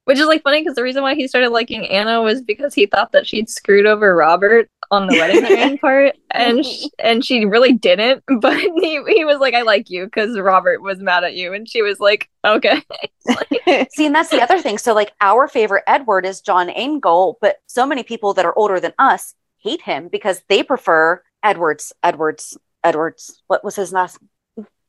Which 0.06 0.20
is 0.20 0.26
like 0.26 0.44
funny 0.44 0.60
because 0.60 0.76
the 0.76 0.84
reason 0.84 1.02
why 1.02 1.16
he 1.16 1.26
started 1.26 1.50
liking 1.50 1.84
Anna 1.88 2.22
was 2.22 2.40
because 2.40 2.74
he 2.74 2.86
thought 2.86 3.10
that 3.10 3.26
she'd 3.26 3.48
screwed 3.48 3.86
over 3.86 4.14
Robert 4.14 4.70
on 4.92 5.08
the 5.08 5.14
wedding 5.18 5.42
ring 5.50 5.78
part, 5.78 6.14
and 6.30 6.64
sh- 6.64 6.86
and 7.00 7.24
she 7.24 7.44
really 7.44 7.72
didn't. 7.72 8.22
But 8.40 8.56
he 8.56 9.02
he 9.08 9.24
was 9.24 9.40
like, 9.40 9.54
"I 9.54 9.62
like 9.62 9.90
you" 9.90 10.04
because 10.04 10.38
Robert 10.38 10.80
was 10.80 11.00
mad 11.00 11.24
at 11.24 11.34
you, 11.34 11.52
and 11.52 11.68
she 11.68 11.82
was 11.82 11.98
like, 11.98 12.30
"Okay." 12.44 12.82
See, 13.90 14.06
and 14.06 14.14
that's 14.14 14.30
the 14.30 14.40
other 14.40 14.60
thing. 14.60 14.78
So, 14.78 14.94
like, 14.94 15.12
our 15.20 15.48
favorite 15.48 15.82
Edward 15.88 16.24
is 16.24 16.40
John 16.40 16.68
Ingle, 16.68 17.38
but 17.40 17.56
so 17.66 17.84
many 17.84 18.04
people 18.04 18.32
that 18.34 18.44
are 18.44 18.56
older 18.56 18.78
than 18.78 18.94
us 19.00 19.34
hate 19.58 19.82
him 19.82 20.06
because 20.06 20.40
they 20.48 20.62
prefer 20.62 21.20
Edwards. 21.42 21.92
Edwards. 22.04 22.56
Edwards. 22.84 23.42
What 23.48 23.64
was 23.64 23.74
his 23.74 23.92
last? 23.92 24.18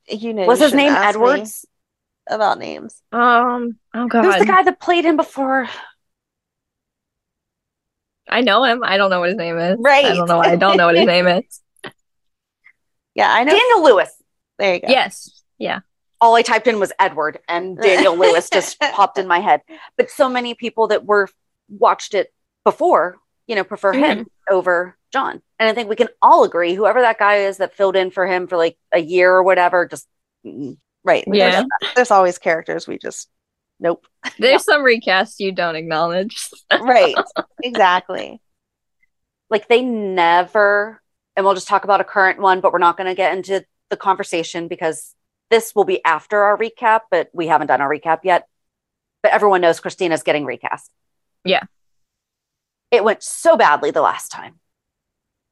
You 0.08 0.34
know, 0.34 0.46
Was 0.46 0.60
you 0.60 0.66
his 0.66 0.76
name 0.76 0.94
ask 0.94 1.18
me 1.18 1.26
Edwards? 1.26 1.66
About 2.30 2.60
names? 2.60 3.02
Um. 3.12 3.78
Oh 3.94 4.08
God. 4.08 4.26
Who's 4.26 4.40
the 4.40 4.46
guy 4.46 4.64
that 4.64 4.80
played 4.80 5.06
him 5.06 5.18
before? 5.18 5.68
I 8.30 8.42
know 8.42 8.64
him. 8.64 8.84
I 8.84 8.98
don't 8.98 9.10
know 9.10 9.20
what 9.20 9.30
his 9.30 9.38
name 9.38 9.58
is. 9.58 9.78
Right. 9.80 10.06
I 10.06 10.14
don't 10.14 10.28
know. 10.28 10.40
I 10.40 10.56
don't 10.56 10.78
know 10.78 10.88
what 10.88 10.98
his 10.98 11.06
name 11.08 11.28
is. 11.28 11.62
Yeah, 13.16 13.32
I 13.32 13.44
know. 13.44 13.54
Daniel 13.54 13.84
Lewis. 13.84 14.14
There 14.60 14.76
you 14.76 14.82
go. 14.82 14.88
Yes. 14.90 15.42
Yeah. 15.58 15.80
All 16.20 16.36
I 16.36 16.42
typed 16.42 16.68
in 16.68 16.80
was 16.80 16.92
Edward, 17.00 17.40
and 17.48 17.78
Daniel 17.78 18.16
Lewis 18.18 18.50
just 18.50 18.80
popped 18.80 19.18
in 19.18 19.28
my 19.28 19.40
head. 19.40 19.62
But 19.98 20.10
so 20.10 20.30
many 20.30 20.56
people 20.56 20.88
that 20.88 21.06
were 21.06 21.30
watched 21.70 22.14
it 22.14 22.34
before, 22.64 23.18
you 23.46 23.56
know, 23.56 23.64
prefer 23.64 23.94
him 23.94 24.28
over 24.50 24.98
John. 25.14 25.42
And 25.60 25.70
I 25.70 25.74
think 25.74 25.90
we 25.90 25.96
can 25.96 26.10
all 26.22 26.44
agree, 26.44 26.74
whoever 26.74 27.02
that 27.02 27.20
guy 27.20 27.38
is 27.38 27.58
that 27.58 27.76
filled 27.76 27.96
in 27.96 28.12
for 28.12 28.26
him 28.28 28.48
for 28.48 28.58
like 28.58 28.78
a 28.92 29.00
year 29.00 29.32
or 29.32 29.44
whatever, 29.44 29.88
just 29.88 30.08
mm, 30.46 30.78
Right. 31.04 31.24
Yeah. 31.28 31.52
There's, 31.82 31.94
there's 31.96 32.12
always 32.12 32.38
characters 32.38 32.88
we 32.88 32.98
just 32.98 33.30
nope. 33.80 34.06
There's 34.40 34.64
some 34.66 34.82
recasts 34.82 35.36
you 35.40 35.52
don't 35.52 35.76
acknowledge. 35.76 36.50
Right. 36.82 37.16
exactly. 37.64 38.42
like 39.50 39.68
they 39.68 39.82
never 39.82 41.02
and 41.36 41.46
we'll 41.46 41.56
just 41.56 41.68
talk 41.68 41.84
about 41.84 42.02
a 42.02 42.04
current 42.04 42.40
one 42.40 42.60
but 42.62 42.74
we're 42.74 42.80
not 42.80 42.98
going 42.98 43.08
to 43.08 43.16
get 43.16 43.36
into 43.38 43.64
the 43.90 43.98
conversation 43.98 44.68
because 44.68 45.14
this 45.50 45.74
will 45.74 45.86
be 45.86 46.04
after 46.04 46.42
our 46.44 46.58
recap 46.58 47.02
but 47.10 47.30
we 47.34 47.48
haven't 47.48 47.68
done 47.68 47.80
our 47.80 47.90
recap 47.90 48.20
yet 48.24 48.48
but 49.24 49.32
everyone 49.32 49.62
knows 49.62 49.80
christina's 49.80 50.24
getting 50.24 50.44
recast 50.46 50.92
Yeah. 51.46 51.64
it 52.92 53.04
went 53.04 53.24
so 53.24 53.56
badly 53.56 53.92
the 53.92 54.02
last 54.02 54.30
time 54.32 54.60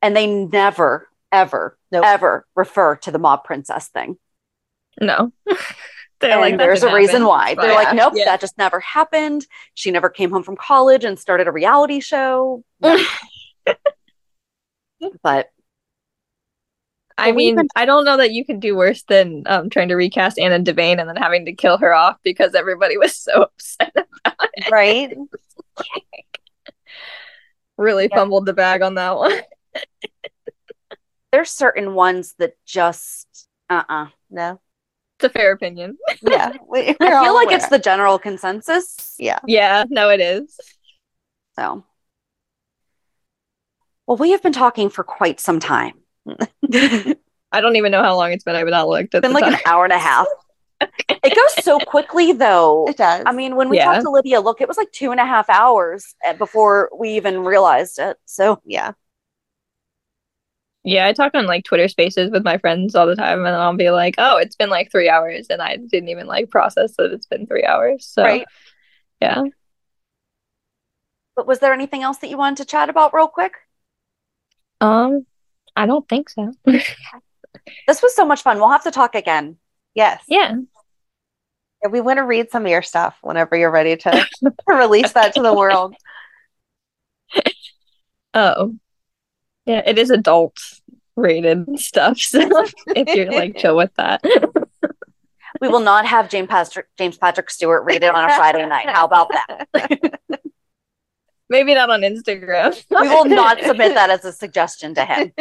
and 0.01 0.15
they 0.15 0.27
never 0.27 1.07
ever 1.31 1.77
Nope. 1.91 2.03
ever 2.05 2.45
refer 2.55 2.95
to 2.97 3.11
the 3.11 3.19
mob 3.19 3.43
princess 3.45 3.87
thing 3.87 4.17
No. 5.01 5.31
They're 6.21 6.31
and 6.31 6.41
like, 6.41 6.57
there's 6.57 6.81
a 6.81 6.85
didn't 6.87 6.95
reason 6.95 7.13
happen." 7.15 7.27
why 7.27 7.55
they're 7.55 7.71
Yeah. 7.71 7.75
like 7.75 7.95
nope 7.95 8.13
Yeah. 8.15 8.25
that 8.25 8.39
just 8.39 8.57
never 8.57 8.79
happened 8.79 9.45
she 9.73 9.91
never 9.91 10.09
came 10.09 10.31
home 10.31 10.43
from 10.43 10.55
college 10.55 11.03
and 11.03 11.19
started 11.19 11.47
a 11.47 11.51
reality 11.51 11.99
show 11.99 12.63
No. 12.79 12.97
but 15.23 15.49
I 17.17 17.31
mean, 17.31 17.55
been- 17.55 17.67
I 17.77 17.85
don't 17.85 18.03
know 18.05 18.17
that 18.17 18.31
you 18.31 18.43
can 18.45 18.59
do 18.59 18.75
worse 18.75 19.03
than 19.03 19.43
um, 19.45 19.69
trying 19.69 19.87
to 19.87 19.95
recast 19.95 20.37
Anna 20.39 20.59
Devane 20.59 20.99
and 20.99 21.07
then 21.07 21.15
having 21.15 21.45
to 21.45 21.53
kill 21.53 21.77
her 21.77 21.93
off 21.93 22.17
because 22.23 22.55
everybody 22.55 22.97
was 22.97 23.15
so 23.17 23.43
upset. 23.43 23.93
About. 24.25 24.49
Right. 24.71 25.15
Really 27.77 28.07
Yeah. 28.11 28.15
fumbled 28.17 28.45
the 28.45 28.53
bag 28.53 28.81
on 28.81 28.95
that 28.95 29.15
one. 29.17 29.31
there's 31.31 31.51
certain 31.51 31.93
ones 31.93 32.35
that 32.39 32.53
just 32.65 33.47
uh-uh 33.69 34.07
No. 34.29 34.59
It's 35.17 35.23
a 35.25 35.29
fair 35.29 35.51
opinion. 35.51 35.97
Yeah. 36.21 36.53
We, 36.67 36.89
I 36.89 37.23
feel 37.23 37.33
like 37.35 37.51
it's 37.51 37.69
the 37.69 37.79
general 37.79 38.17
consensus. 38.19 39.15
Yeah. 39.19 39.39
Yeah, 39.47 39.85
no, 39.89 40.09
it 40.09 40.19
is. 40.19 40.59
So, 41.57 41.85
well, 44.07 44.17
we 44.17 44.31
have 44.31 44.41
been 44.43 44.53
talking 44.53 44.89
for 44.89 45.03
quite 45.03 45.39
some 45.39 45.59
time. 45.59 45.93
I 46.73 47.61
don't 47.61 47.75
even 47.75 47.91
know 47.91 48.01
how 48.03 48.15
long 48.15 48.31
it's 48.31 48.43
been. 48.43 48.55
I 48.55 48.59
have 48.59 48.67
not 48.67 48.87
looked 48.89 49.15
at 49.15 49.21
been 49.21 49.33
like 49.33 49.45
an 49.45 49.59
hour 49.65 49.83
and 49.85 49.93
a 49.93 49.99
half. 49.99 50.27
It 50.81 51.35
goes 51.35 51.63
so 51.63 51.79
quickly, 51.87 52.33
though. 52.33 52.87
It 52.89 52.97
does. 52.97 53.23
I 53.25 53.31
mean, 53.31 53.55
when 53.55 53.69
we 53.69 53.77
Yeah. 53.77 53.85
talked 53.85 54.01
to 54.01 54.09
Lydia 54.09 54.41
Look, 54.41 54.59
it 54.61 54.67
was 54.67 54.77
like 54.77 54.91
two 54.91 55.11
and 55.11 55.19
a 55.19 55.25
half 55.25 55.49
hours 55.49 56.15
uh, 56.27 56.33
before 56.33 56.89
we 56.97 57.11
even 57.11 57.39
realized 57.45 57.99
it. 57.99 58.17
So, 58.25 58.61
yeah. 58.65 58.91
Yeah, 60.85 61.07
I 61.07 61.13
talk 61.13 61.33
on 61.33 61.47
like 61.47 61.63
Twitter 61.65 61.87
spaces 61.87 62.29
with 62.29 62.43
my 62.43 62.57
friends 62.59 62.93
all 62.95 63.07
the 63.07 63.15
time, 63.15 63.39
and 63.45 63.55
I'll 63.55 63.75
be 63.75 63.89
like, 63.89 64.15
"Oh, 64.19 64.37
it's 64.37 64.55
been 64.55 64.69
like 64.69 64.91
three 64.91 65.09
hours," 65.09 65.47
and 65.49 65.61
I 65.61 65.77
didn't 65.77 66.09
even 66.09 66.27
like 66.27 66.51
process 66.51 66.95
that 66.97 67.11
it's 67.11 67.25
been 67.25 67.47
three 67.47 67.63
hours. 67.65 68.05
So, 68.05 68.23
Right. 68.23 68.45
yeah. 69.19 69.43
but 71.35 71.47
was 71.47 71.59
there 71.59 71.73
anything 71.73 72.03
else 72.03 72.19
that 72.19 72.29
you 72.29 72.37
wanted 72.37 72.57
to 72.57 72.65
chat 72.65 72.89
about 72.89 73.13
real 73.13 73.27
quick? 73.27 73.53
Um, 74.79 75.25
I 75.75 75.85
don't 75.85 76.07
think 76.07 76.29
so. 76.29 76.51
This 77.87 78.03
was 78.03 78.13
so 78.15 78.25
much 78.25 78.43
fun. 78.43 78.59
We'll 78.59 78.69
have 78.69 78.83
to 78.83 78.91
talk 78.91 79.15
again. 79.15 79.57
Yes. 79.95 80.21
yeah. 80.27 80.53
Yeah, 81.81 81.89
We 81.89 81.99
want 81.99 82.17
to 82.17 82.23
read 82.23 82.51
some 82.51 82.63
of 82.65 82.69
your 82.69 82.83
stuff 82.83 83.17
whenever 83.21 83.55
you're 83.55 83.71
ready 83.71 83.95
to, 83.97 84.11
to 84.43 84.53
release 84.67 85.13
that 85.13 85.33
to 85.33 85.41
the 85.41 85.53
world. 85.53 85.95
Oh, 88.35 88.75
yeah. 89.65 89.81
It 89.85 89.97
is 89.97 90.09
adult 90.09 90.57
rated 91.15 91.67
stuff. 91.79 92.19
So 92.19 92.39
if 92.87 93.15
you're 93.15 93.31
like 93.31 93.57
chill 93.57 93.77
with 93.77 93.93
that, 93.95 94.23
We 95.61 95.69
will 95.69 95.79
not 95.79 96.05
have 96.05 96.29
James 96.29 96.49
Patrick 96.49 96.87
James 96.97 97.17
Patrick 97.17 97.49
Stuart 97.49 97.89
it 97.89 98.03
on 98.03 98.29
a 98.29 98.35
Friday 98.35 98.65
night. 98.65 98.89
How 98.89 99.05
about 99.05 99.31
that? 99.31 100.41
maybe 101.49 101.73
not 101.73 101.89
on 101.89 102.01
Instagram. 102.01 102.75
We 102.89 103.07
will 103.07 103.23
not 103.23 103.61
submit 103.61 103.93
that 103.93 104.09
as 104.09 104.25
a 104.25 104.33
suggestion 104.33 104.93
to 104.95 105.05
him. 105.05 105.31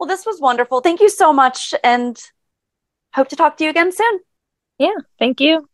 well, 0.00 0.08
this 0.08 0.26
was 0.26 0.40
wonderful. 0.40 0.80
Thank 0.80 1.00
you 1.00 1.08
so 1.08 1.32
much 1.32 1.74
and 1.84 2.20
hope 3.14 3.28
to 3.28 3.36
talk 3.36 3.56
to 3.58 3.64
you 3.64 3.70
again 3.70 3.92
soon. 3.92 4.20
Yeah. 4.78 4.94
Thank 5.18 5.40
you. 5.40 5.68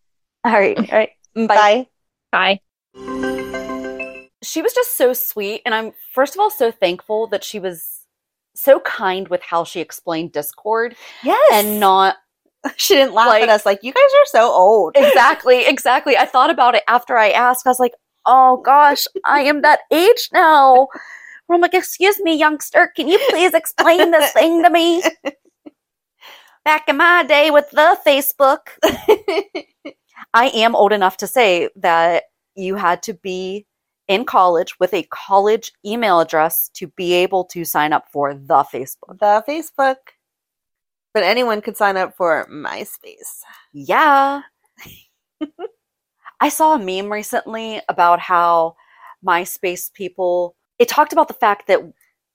All 0.44 0.52
right. 0.52 0.77
All 0.78 0.85
right. 0.98 1.10
Bye. 1.35 1.86
Bye. 2.31 2.60
Bye. 2.94 3.35
She 4.42 4.62
was 4.62 4.72
just 4.72 4.96
so 4.96 5.12
sweet. 5.12 5.62
And 5.64 5.74
I'm, 5.74 5.92
first 6.14 6.34
of 6.34 6.40
all, 6.40 6.50
so 6.50 6.70
thankful 6.70 7.26
that 7.28 7.42
she 7.44 7.58
was 7.58 8.02
so 8.54 8.80
kind 8.80 9.28
with 9.28 9.42
how 9.42 9.64
she 9.64 9.80
explained 9.80 10.32
Discord 10.32 10.96
Yes. 11.22 11.50
and 11.52 11.78
not 11.80 12.16
she 12.76 12.94
didn't 12.94 13.12
laugh 13.14 13.28
like- 13.28 13.42
at 13.42 13.48
us 13.48 13.66
like 13.66 13.82
you 13.82 13.92
guys 13.92 14.02
are 14.02 14.26
so 14.26 14.50
old. 14.50 14.92
exactly, 14.96 15.66
exactly. 15.66 16.16
I 16.16 16.24
thought 16.26 16.50
about 16.50 16.74
it 16.74 16.82
after 16.88 17.16
I 17.16 17.30
asked. 17.30 17.66
I 17.66 17.70
was 17.70 17.80
like, 17.80 17.92
oh 18.24 18.56
gosh, 18.64 19.06
I 19.24 19.40
am 19.42 19.62
that 19.62 19.80
age 19.92 20.28
now. 20.32 20.88
Where 21.46 21.54
I'm 21.54 21.60
like, 21.60 21.74
excuse 21.74 22.18
me, 22.20 22.34
youngster, 22.36 22.90
can 22.96 23.06
you 23.06 23.20
please 23.30 23.54
explain 23.54 24.10
this 24.10 24.32
thing 24.32 24.62
to 24.64 24.70
me? 24.70 25.02
Back 26.64 26.88
in 26.88 26.96
my 26.96 27.22
day 27.22 27.52
with 27.52 27.70
the 27.70 27.96
Facebook. 28.04 28.58
I 30.34 30.48
am 30.48 30.74
old 30.74 30.92
enough 30.92 31.18
to 31.18 31.28
say 31.28 31.68
that 31.76 32.24
you 32.56 32.74
had 32.74 33.04
to 33.04 33.14
be 33.14 33.64
in 34.08 34.24
college 34.24 34.78
with 34.78 34.94
a 34.94 35.06
college 35.10 35.72
email 35.84 36.20
address 36.20 36.68
to 36.74 36.86
be 36.88 37.12
able 37.12 37.44
to 37.44 37.64
sign 37.64 37.92
up 37.92 38.06
for 38.12 38.34
the 38.34 38.64
Facebook. 38.72 39.18
The 39.18 39.42
Facebook. 39.48 39.96
But 41.12 41.22
anyone 41.22 41.60
could 41.60 41.76
sign 41.76 41.96
up 41.96 42.14
for 42.16 42.46
MySpace. 42.50 43.40
Yeah. 43.72 44.42
I 46.40 46.48
saw 46.48 46.74
a 46.74 46.78
meme 46.78 47.10
recently 47.10 47.80
about 47.88 48.20
how 48.20 48.76
MySpace 49.26 49.92
people, 49.92 50.54
it 50.78 50.88
talked 50.88 51.12
about 51.12 51.28
the 51.28 51.34
fact 51.34 51.68
that 51.68 51.80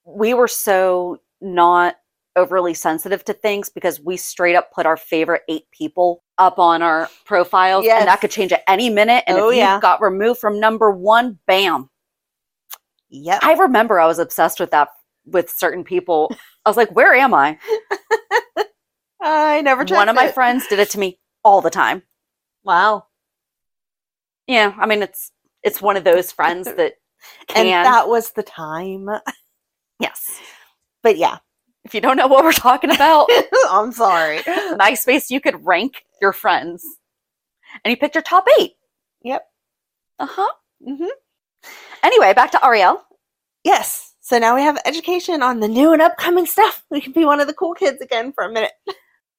we 0.03 0.33
were 0.33 0.47
so 0.47 1.19
not 1.41 1.95
overly 2.35 2.73
sensitive 2.73 3.23
to 3.25 3.33
things 3.33 3.69
because 3.69 3.99
we 3.99 4.15
straight 4.17 4.55
up 4.55 4.71
put 4.71 4.85
our 4.85 4.95
favorite 4.97 5.41
eight 5.49 5.69
people 5.71 6.23
up 6.37 6.59
on 6.59 6.81
our 6.81 7.09
profiles 7.25 7.83
Yes. 7.85 7.99
and 8.01 8.07
that 8.07 8.21
could 8.21 8.31
change 8.31 8.51
at 8.53 8.63
any 8.67 8.89
minute. 8.89 9.23
And 9.27 9.37
Oh, 9.37 9.49
if 9.49 9.55
you 9.55 9.59
yeah. 9.61 9.79
got 9.81 10.01
removed 10.01 10.39
from 10.39 10.59
number 10.59 10.91
one, 10.91 11.39
bam. 11.45 11.89
Yep. 13.09 13.39
I 13.43 13.53
remember 13.53 13.99
I 13.99 14.07
was 14.07 14.19
obsessed 14.19 14.59
with 14.59 14.71
that 14.71 14.89
with 15.25 15.49
certain 15.49 15.83
people. 15.83 16.33
I 16.65 16.69
was 16.69 16.77
like, 16.77 16.91
where 16.95 17.13
am 17.13 17.33
I? 17.33 17.57
I 19.21 19.61
never 19.61 19.83
One 19.83 20.09
of 20.09 20.15
my 20.15 20.27
it. 20.27 20.33
friends 20.33 20.65
did 20.67 20.79
it 20.79 20.89
to 20.91 20.99
me 20.99 21.19
all 21.43 21.61
the 21.61 21.69
time. 21.69 22.01
Wow. 22.63 23.05
Yeah, 24.47 24.73
I 24.79 24.85
mean 24.85 25.03
it's 25.03 25.31
it's 25.63 25.81
one 25.81 25.97
of 25.97 26.03
those 26.03 26.31
friends 26.31 26.65
that 26.73 26.93
can 27.47 27.67
And 27.67 27.85
that 27.85 28.07
was 28.07 28.31
the 28.31 28.43
time. 28.43 29.07
yes. 29.99 30.39
But 31.03 31.17
yeah. 31.17 31.37
If 31.83 31.93
you 31.93 32.01
don't 32.01 32.17
know 32.17 32.27
what 32.27 32.43
we're 32.43 32.51
talking 32.53 32.91
about, 32.91 33.27
I'm 33.69 33.91
sorry. 33.91 34.39
MySpace, 34.39 35.29
you 35.29 35.41
could 35.41 35.65
rank 35.65 36.03
your 36.21 36.33
friends. 36.33 36.85
And 37.83 37.89
you 37.91 37.97
picked 37.97 38.15
your 38.15 38.21
top 38.21 38.45
eight. 38.59 38.73
Yep. 39.23 39.43
Uh-huh. 40.19 40.51
hmm 40.85 41.05
Anyway, 42.03 42.33
back 42.33 42.51
to 42.51 42.65
Ariel. 42.65 43.01
Yes. 43.63 44.13
So 44.21 44.37
now 44.37 44.55
we 44.55 44.61
have 44.61 44.77
education 44.85 45.41
on 45.43 45.59
the 45.59 45.67
new 45.67 45.93
and 45.93 46.01
upcoming 46.01 46.45
stuff. 46.45 46.83
We 46.89 47.01
can 47.01 47.11
be 47.13 47.25
one 47.25 47.39
of 47.39 47.47
the 47.47 47.53
cool 47.53 47.73
kids 47.73 48.01
again 48.01 48.31
for 48.33 48.43
a 48.43 48.51
minute. 48.51 48.71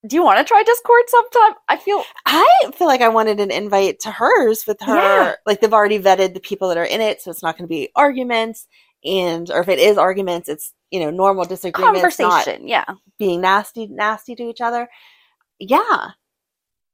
Do 0.06 0.16
you 0.16 0.24
want 0.24 0.38
to 0.38 0.44
try 0.44 0.62
Discord 0.64 1.02
sometime? 1.08 1.52
I 1.68 1.76
feel 1.76 2.02
I 2.26 2.72
feel 2.74 2.88
like 2.88 3.00
I 3.02 3.08
wanted 3.08 3.38
an 3.38 3.52
invite 3.52 4.00
to 4.00 4.10
hers 4.10 4.64
with 4.66 4.80
her. 4.80 4.94
Yeah. 4.96 5.34
Like 5.46 5.60
they've 5.60 5.72
already 5.72 6.00
vetted 6.00 6.34
the 6.34 6.40
people 6.40 6.68
that 6.68 6.76
are 6.78 6.84
in 6.84 7.00
it, 7.00 7.20
so 7.22 7.30
it's 7.30 7.42
not 7.42 7.56
going 7.56 7.68
to 7.68 7.72
be 7.72 7.90
arguments. 7.94 8.66
And 9.04 9.48
or 9.50 9.60
if 9.60 9.68
it 9.68 9.78
is 9.78 9.98
arguments, 9.98 10.48
it's 10.48 10.72
you 10.92 11.00
know 11.00 11.10
normal 11.10 11.44
disagreements, 11.44 12.18
not 12.18 12.30
conversation. 12.30 12.68
Yeah. 12.68 12.84
being 13.18 13.40
nasty, 13.40 13.88
nasty 13.88 14.36
to 14.36 14.44
each 14.44 14.60
other. 14.60 14.88
Yeah, 15.58 16.10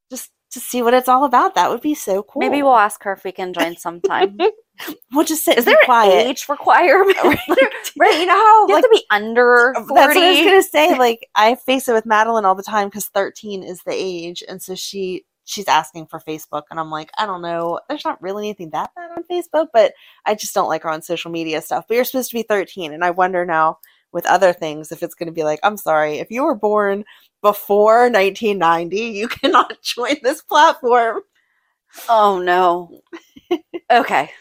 just 0.09 0.31
to 0.51 0.59
see 0.59 0.81
what 0.81 0.93
it's 0.93 1.09
all 1.09 1.25
about. 1.25 1.55
That 1.55 1.69
would 1.69 1.81
be 1.81 1.93
so 1.93 2.23
cool. 2.23 2.39
Maybe 2.39 2.63
we'll 2.63 2.75
ask 2.75 3.03
her 3.03 3.13
if 3.13 3.23
we 3.23 3.31
can 3.31 3.53
join 3.53 3.75
sometime. 3.75 4.37
we'll 5.11 5.25
just 5.25 5.43
sit. 5.43 5.57
Is 5.57 5.65
there 5.65 5.77
an 5.87 6.27
age 6.27 6.45
requirement? 6.49 7.17
Right, 7.97 8.19
you 8.19 8.27
know 8.27 8.33
how 8.33 8.67
You 8.67 8.75
have 8.75 8.83
like 8.83 8.91
to 8.91 8.97
be 8.97 9.05
under 9.11 9.73
40. 9.75 9.93
That's 9.93 10.15
what 10.15 10.23
I 10.23 10.29
was 10.29 10.45
gonna 10.45 10.63
say. 10.63 10.97
Like 10.97 11.27
I 11.35 11.55
face 11.55 11.89
it 11.89 11.93
with 11.93 12.05
Madeline 12.05 12.45
all 12.45 12.55
the 12.55 12.63
time 12.63 12.87
because 12.87 13.07
thirteen 13.07 13.61
is 13.61 13.81
the 13.83 13.91
age, 13.93 14.41
and 14.47 14.61
so 14.61 14.75
she 14.75 15.25
she's 15.49 15.67
asking 15.67 16.05
for 16.07 16.19
Facebook, 16.19 16.63
and 16.69 16.79
I'm 16.79 16.91
like, 16.91 17.09
I 17.17 17.25
don't 17.25 17.41
know. 17.41 17.79
There's 17.89 18.05
not 18.05 18.21
really 18.21 18.47
anything 18.47 18.69
that 18.71 18.91
bad 18.95 19.11
on 19.17 19.23
Facebook, 19.23 19.67
but 19.73 19.93
I 20.25 20.35
just 20.35 20.53
don't 20.53 20.69
like 20.69 20.83
her 20.83 20.89
on 20.89 21.01
social 21.01 21.31
media 21.31 21.61
stuff. 21.61 21.85
But 21.87 21.95
you're 21.95 22.03
supposed 22.03 22.29
to 22.29 22.35
be 22.35 22.43
thirteen, 22.43 22.93
and 22.93 23.03
I 23.03 23.11
wonder 23.11 23.45
now 23.45 23.79
with 24.11 24.25
other 24.25 24.53
things 24.53 24.91
if 24.91 25.03
it's 25.03 25.15
going 25.15 25.27
to 25.27 25.33
be 25.33 25.43
like, 25.43 25.59
I'm 25.63 25.77
sorry, 25.77 26.19
if 26.19 26.31
you 26.31 26.43
were 26.43 26.55
born 26.55 27.05
before 27.41 28.09
1990, 28.09 28.97
you 28.97 29.27
cannot 29.27 29.81
join 29.81 30.15
this 30.23 30.41
platform. 30.41 31.21
Oh 32.07 32.39
no. 32.39 33.01
okay. 33.91 34.31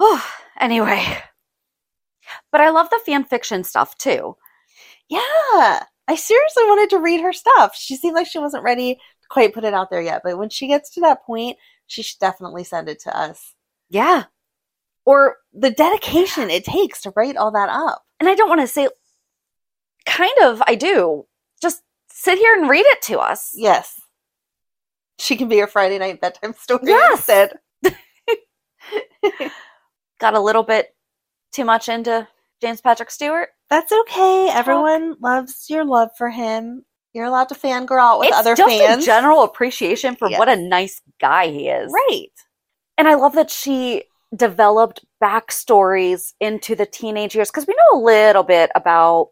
Oh, 0.00 0.24
anyway. 0.60 1.18
But 2.50 2.60
I 2.60 2.70
love 2.70 2.88
the 2.90 3.00
fan 3.04 3.24
fiction 3.24 3.64
stuff 3.64 3.96
too. 3.98 4.36
Yeah, 5.08 5.20
I 6.08 6.14
seriously 6.16 6.64
wanted 6.64 6.90
to 6.90 6.98
read 6.98 7.20
her 7.20 7.32
stuff. 7.32 7.76
She 7.76 7.96
seemed 7.96 8.14
like 8.14 8.26
she 8.26 8.38
wasn't 8.38 8.64
ready 8.64 8.98
quite 9.32 9.54
put 9.54 9.64
it 9.64 9.72
out 9.74 9.88
there 9.90 10.02
yet, 10.02 10.20
but 10.22 10.36
when 10.38 10.50
she 10.50 10.66
gets 10.68 10.90
to 10.90 11.00
that 11.00 11.24
point, 11.24 11.56
she 11.86 12.02
should 12.02 12.18
definitely 12.20 12.64
send 12.64 12.88
it 12.88 13.00
to 13.00 13.16
us. 13.16 13.54
Yeah. 13.88 14.24
Or 15.06 15.36
The 15.54 15.70
dedication 15.70 16.50
it 16.50 16.64
takes 16.64 17.00
to 17.02 17.12
write 17.16 17.36
all 17.36 17.50
that 17.52 17.68
up. 17.70 18.02
and 18.20 18.28
I 18.28 18.34
don't 18.34 18.48
want 18.48 18.60
to 18.60 18.66
say 18.66 18.88
kind 20.06 20.36
of 20.42 20.62
I 20.66 20.74
do. 20.74 21.26
Just 21.62 21.82
sit 22.10 22.38
here 22.38 22.54
and 22.58 22.68
read 22.68 22.84
it 22.86 23.00
to 23.02 23.18
us. 23.18 23.52
Yes. 23.54 24.00
She 25.18 25.36
can 25.36 25.48
be 25.48 25.56
your 25.56 25.66
Friday 25.66 25.98
night 25.98 26.20
bedtime 26.20 26.52
story 26.54 26.82
Yes. 26.84 27.18
instead. 27.18 27.58
Got 30.20 30.34
a 30.34 30.40
little 30.40 30.62
bit 30.62 30.94
too 31.52 31.64
much 31.64 31.88
into 31.88 32.26
James 32.60 32.80
Patrick 32.80 33.10
Stuart. 33.10 33.48
That's 33.70 33.92
okay. 33.92 34.50
Everyone 34.52 35.16
loves 35.20 35.66
your 35.68 35.84
love 35.84 36.10
for 36.18 36.30
him. 36.30 36.84
You're 37.14 37.26
allowed 37.26 37.48
to 37.50 37.54
fangirl 37.54 38.00
out 38.00 38.18
with 38.20 38.28
it's 38.28 38.36
other 38.36 38.54
just 38.54 38.74
fans. 38.78 39.02
a 39.02 39.06
general 39.06 39.42
appreciation 39.42 40.16
for 40.16 40.28
Yes. 40.30 40.38
what 40.38 40.48
a 40.48 40.56
nice 40.56 41.00
guy 41.20 41.48
he 41.48 41.68
is. 41.68 41.92
right. 41.92 42.28
And 42.98 43.08
I 43.08 43.14
love 43.14 43.34
that 43.34 43.50
she 43.50 44.04
developed 44.34 45.04
backstories 45.22 46.32
into 46.40 46.74
the 46.74 46.86
teenage 46.86 47.34
years 47.34 47.50
because 47.50 47.66
we 47.66 47.74
know 47.74 47.98
a 47.98 48.02
little 48.02 48.42
bit 48.42 48.70
about 48.74 49.30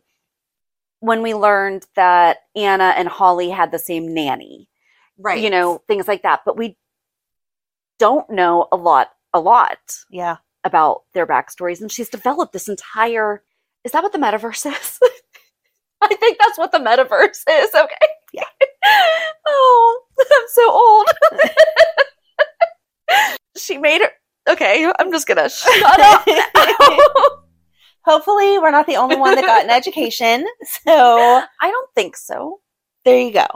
when 1.01 1.23
we 1.23 1.33
learned 1.35 1.87
that 1.97 2.39
Anna 2.55 2.93
and 2.97 3.09
Holly 3.09 3.49
had 3.49 3.71
the 3.73 3.79
same 3.79 4.13
nanny, 4.13 4.69
Right. 5.19 5.43
you 5.43 5.49
know, 5.49 5.83
things 5.89 6.07
like 6.07 6.23
that. 6.23 6.41
But 6.45 6.57
we 6.59 6.77
don't 7.99 8.29
know 8.31 8.69
a 8.73 8.77
lot, 8.77 9.11
a 9.33 9.41
lot 9.41 9.79
Yeah. 10.11 10.37
about 10.65 11.05
their 11.15 11.27
backstories. 11.27 11.81
And 11.81 11.91
she's 11.91 12.09
developed 12.11 12.53
this 12.53 12.69
entire. 12.69 13.43
Is 13.85 13.93
that 13.93 14.03
what 14.03 14.13
the 14.13 14.19
metaverse 14.19 14.67
is? 14.81 15.01
I 16.03 16.15
think 16.15 16.39
that's 16.39 16.59
what 16.59 16.73
the 16.73 16.79
metaverse 16.79 17.43
is. 17.49 17.75
Okay. 17.75 17.95
Yeah. 18.33 18.45
oh, 19.47 20.03
I'm 20.21 20.49
so 20.49 20.73
old. 20.73 21.07
she 23.57 23.79
made 23.79 24.01
her. 24.03 24.11
Okay, 24.49 24.91
I'm 24.99 25.13
just 25.13 25.27
gonna 25.27 25.51
shut 25.51 26.01
up. 26.01 26.27
Hopefully, 28.05 28.59
we're 28.59 28.71
not 28.71 28.87
the 28.87 28.97
only 28.97 29.17
one 29.17 29.35
that 29.35 29.45
got 29.45 29.65
an 29.65 29.71
education. 29.71 30.47
So 30.85 31.43
I 31.61 31.71
don't 31.71 31.91
think 31.95 32.17
so. 32.17 32.61
there 33.05 33.19
you 33.21 33.33
go. 33.33 33.47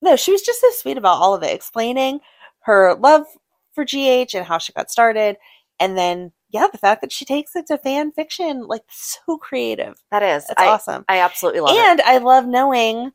No, 0.00 0.16
she 0.16 0.32
was 0.32 0.42
just 0.42 0.60
so 0.60 0.70
sweet 0.70 0.96
about 0.96 1.18
all 1.18 1.34
of 1.34 1.42
it, 1.42 1.54
explaining 1.54 2.20
her 2.60 2.94
love 2.94 3.26
for 3.74 3.84
GH 3.84 4.34
and 4.34 4.46
how 4.46 4.58
she 4.58 4.72
got 4.72 4.90
started. 4.90 5.36
And 5.78 5.96
then, 5.96 6.32
yeah, 6.50 6.66
the 6.70 6.78
fact 6.78 7.02
that 7.02 7.12
she 7.12 7.24
takes 7.24 7.54
it 7.56 7.66
to 7.66 7.78
fan 7.78 8.12
fiction, 8.12 8.66
like 8.66 8.82
so 8.90 9.36
creative. 9.38 10.02
That 10.10 10.22
is. 10.22 10.46
That's 10.46 10.60
I, 10.60 10.68
awesome. 10.68 11.04
I 11.08 11.20
absolutely 11.20 11.60
love 11.60 11.76
it. 11.76 11.80
and 11.80 12.00
I 12.02 12.18
love 12.18 12.46
knowing, 12.46 13.12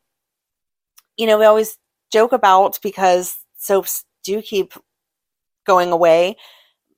you 1.18 1.28
know, 1.28 1.40
we 1.40 1.46
always 1.46 1.78
joke 2.12 2.32
about 2.32 2.80
because 2.84 3.38
soaps 3.58 4.06
do 4.24 4.42
keep 4.42 4.74
going 5.66 5.92
away. 5.92 6.38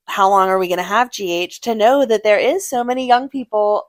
How 0.08 0.30
long 0.30 0.50
are 0.50 0.60
we 0.60 0.68
going 0.68 0.78
to 0.78 0.84
have 0.84 1.12
GH 1.12 1.62
to 1.64 1.74
know 1.74 2.06
that 2.06 2.24
there 2.24 2.40
is 2.40 2.70
so 2.70 2.84
many 2.84 3.08
young 3.08 3.30
people 3.30 3.86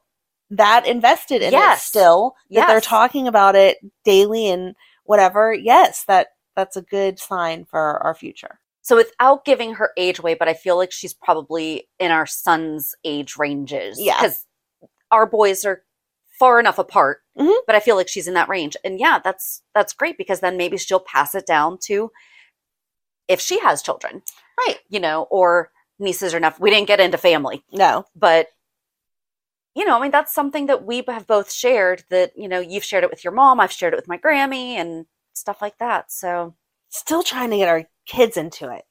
that 0.50 0.86
invested 0.86 1.42
in 1.42 1.52
it 1.52 1.78
still 1.78 2.34
that 2.50 2.68
they're 2.68 2.80
talking 2.80 3.26
about 3.26 3.56
it 3.56 3.78
daily 4.04 4.48
and 4.48 4.74
whatever. 5.04 5.52
Yes, 5.52 6.04
that 6.06 6.28
that's 6.54 6.76
a 6.76 6.82
good 6.82 7.18
sign 7.18 7.64
for 7.64 7.98
our 8.02 8.14
future. 8.14 8.60
So 8.86 8.94
without 8.94 9.44
giving 9.44 9.74
her 9.74 9.90
age 9.96 10.20
away, 10.20 10.34
but 10.34 10.46
I 10.46 10.54
feel 10.54 10.76
like 10.76 10.92
she's 10.92 11.12
probably 11.12 11.88
in 11.98 12.12
our 12.12 12.24
son's 12.24 12.94
age 13.02 13.36
ranges. 13.36 14.00
Yeah. 14.00 14.16
Because 14.22 14.46
our 15.10 15.26
boys 15.26 15.64
are 15.64 15.82
far 16.38 16.60
enough 16.60 16.78
apart. 16.78 17.22
Mhm. 17.36 17.62
But 17.66 17.74
I 17.74 17.80
feel 17.80 17.96
like 17.96 18.06
she's 18.06 18.28
in 18.28 18.34
that 18.34 18.48
range. 18.48 18.76
And 18.84 19.00
yeah, 19.00 19.18
that's 19.18 19.60
that's 19.74 19.92
great 19.92 20.16
because 20.16 20.38
then 20.38 20.56
maybe 20.56 20.76
she'll 20.76 21.00
pass 21.00 21.34
it 21.34 21.46
down 21.46 21.78
to 21.86 22.12
if 23.26 23.40
she 23.40 23.58
has 23.58 23.82
children. 23.82 24.22
Right. 24.56 24.78
You 24.88 25.00
know, 25.00 25.26
or 25.32 25.72
nieces 25.98 26.32
or 26.32 26.38
nephews. 26.38 26.60
We 26.60 26.70
didn't 26.70 26.86
get 26.86 27.00
into 27.00 27.18
family. 27.18 27.64
No. 27.72 28.04
But 28.14 28.50
you 29.74 29.84
know, 29.84 29.98
I 29.98 30.00
mean 30.00 30.12
that's 30.12 30.32
something 30.32 30.66
that 30.66 30.84
we 30.84 31.02
have 31.08 31.26
both 31.26 31.50
shared 31.52 32.04
that, 32.10 32.34
you 32.36 32.46
know, 32.46 32.60
you've 32.60 32.84
shared 32.84 33.02
it 33.02 33.10
with 33.10 33.24
your 33.24 33.32
mom, 33.32 33.58
I've 33.58 33.72
shared 33.72 33.94
it 33.94 33.96
with 33.96 34.06
my 34.06 34.16
Grammy 34.16 34.74
and 34.74 35.06
stuff 35.32 35.60
like 35.60 35.78
that. 35.78 36.12
So 36.12 36.54
Still 36.88 37.22
trying 37.22 37.50
to 37.50 37.56
get 37.56 37.68
our 37.68 37.84
kids 38.06 38.36
into 38.36 38.72
it. 38.72 38.84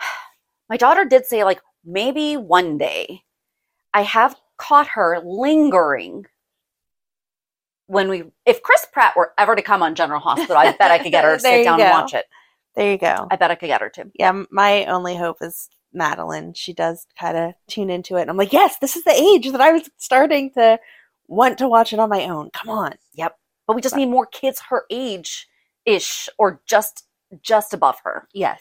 my 0.68 0.76
daughter 0.76 1.04
did 1.04 1.26
say 1.26 1.44
like 1.44 1.60
maybe 1.84 2.36
one 2.36 2.78
day 2.78 3.20
i 3.92 4.00
have 4.02 4.34
caught 4.56 4.86
her 4.86 5.20
lingering 5.22 6.24
when 7.86 8.08
we 8.08 8.24
if 8.46 8.62
chris 8.62 8.86
pratt 8.92 9.14
were 9.16 9.32
ever 9.36 9.54
to 9.54 9.60
come 9.60 9.82
on 9.82 9.94
general 9.94 10.20
hospital 10.20 10.56
i 10.56 10.72
bet 10.72 10.90
i 10.90 10.98
could 10.98 11.12
get 11.12 11.24
her 11.24 11.34
to 11.34 11.40
sit 11.40 11.64
down 11.64 11.78
and 11.80 11.90
watch 11.90 12.14
it 12.14 12.24
There 12.74 12.90
you 12.90 12.96
go. 12.98 13.28
i 13.30 13.36
bet 13.36 13.50
i 13.50 13.54
could 13.54 13.66
get 13.66 13.82
her 13.82 13.90
to 13.90 14.10
yeah, 14.14 14.44
my 14.50 14.86
only 14.86 15.16
hope 15.16 15.36
is 15.42 15.68
Madeline. 15.92 16.54
She 16.54 16.72
does 16.72 17.06
kind 17.18 17.36
of 17.36 17.54
tune 17.68 17.88
into 17.88 18.16
it. 18.16 18.22
And 18.22 18.30
I'm 18.30 18.36
like, 18.36 18.52
yes, 18.52 18.78
this 18.80 18.96
is 18.96 19.04
the 19.04 19.12
age 19.12 19.48
that 19.52 19.60
I 19.60 19.70
was 19.70 19.88
starting 19.96 20.50
to 20.54 20.78
want 21.28 21.58
to 21.58 21.68
watch 21.68 21.92
it 21.92 22.00
on 22.00 22.08
my 22.08 22.24
own. 22.24 22.50
Come 22.52 22.68
on. 22.68 22.94
Yep. 23.14 23.36
but 23.66 23.76
we 23.76 23.80
just 23.82 23.94
need 23.96 24.06
more 24.06 24.26
kids 24.26 24.60
her 24.70 24.84
age 24.90 25.46
ish 25.86 26.28
or 26.38 26.60
just 26.66 27.04
just 27.42 27.72
above 27.74 27.98
her 28.04 28.28
Yes. 28.32 28.60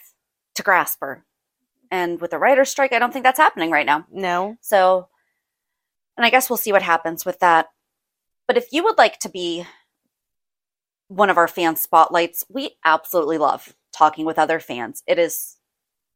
to 0.55 0.63
grasp 0.63 0.99
her. 1.01 1.25
And 1.91 2.19
with 2.19 2.31
the 2.31 2.39
writer's 2.39 2.69
strike, 2.69 2.93
I 2.93 2.99
don't 2.99 3.11
think 3.13 3.23
that's 3.23 3.39
happening 3.39 3.69
right 3.71 3.85
now. 3.85 4.05
No. 4.11 4.57
So, 4.61 5.07
and 6.17 6.25
I 6.25 6.29
guess 6.29 6.49
we'll 6.49 6.57
see 6.57 6.71
what 6.71 6.81
happens 6.81 7.25
with 7.25 7.39
that. 7.39 7.67
But 8.47 8.57
if 8.57 8.67
you 8.71 8.83
would 8.83 8.97
like 8.97 9.19
to 9.19 9.29
be 9.29 9.65
one 11.07 11.29
of 11.29 11.37
our 11.37 11.47
fan 11.47 11.75
spotlights, 11.75 12.43
we 12.49 12.77
absolutely 12.83 13.37
love 13.37 13.75
talking 13.95 14.25
with 14.25 14.39
other 14.39 14.59
fans. 14.59 15.03
It 15.05 15.19
is 15.19 15.57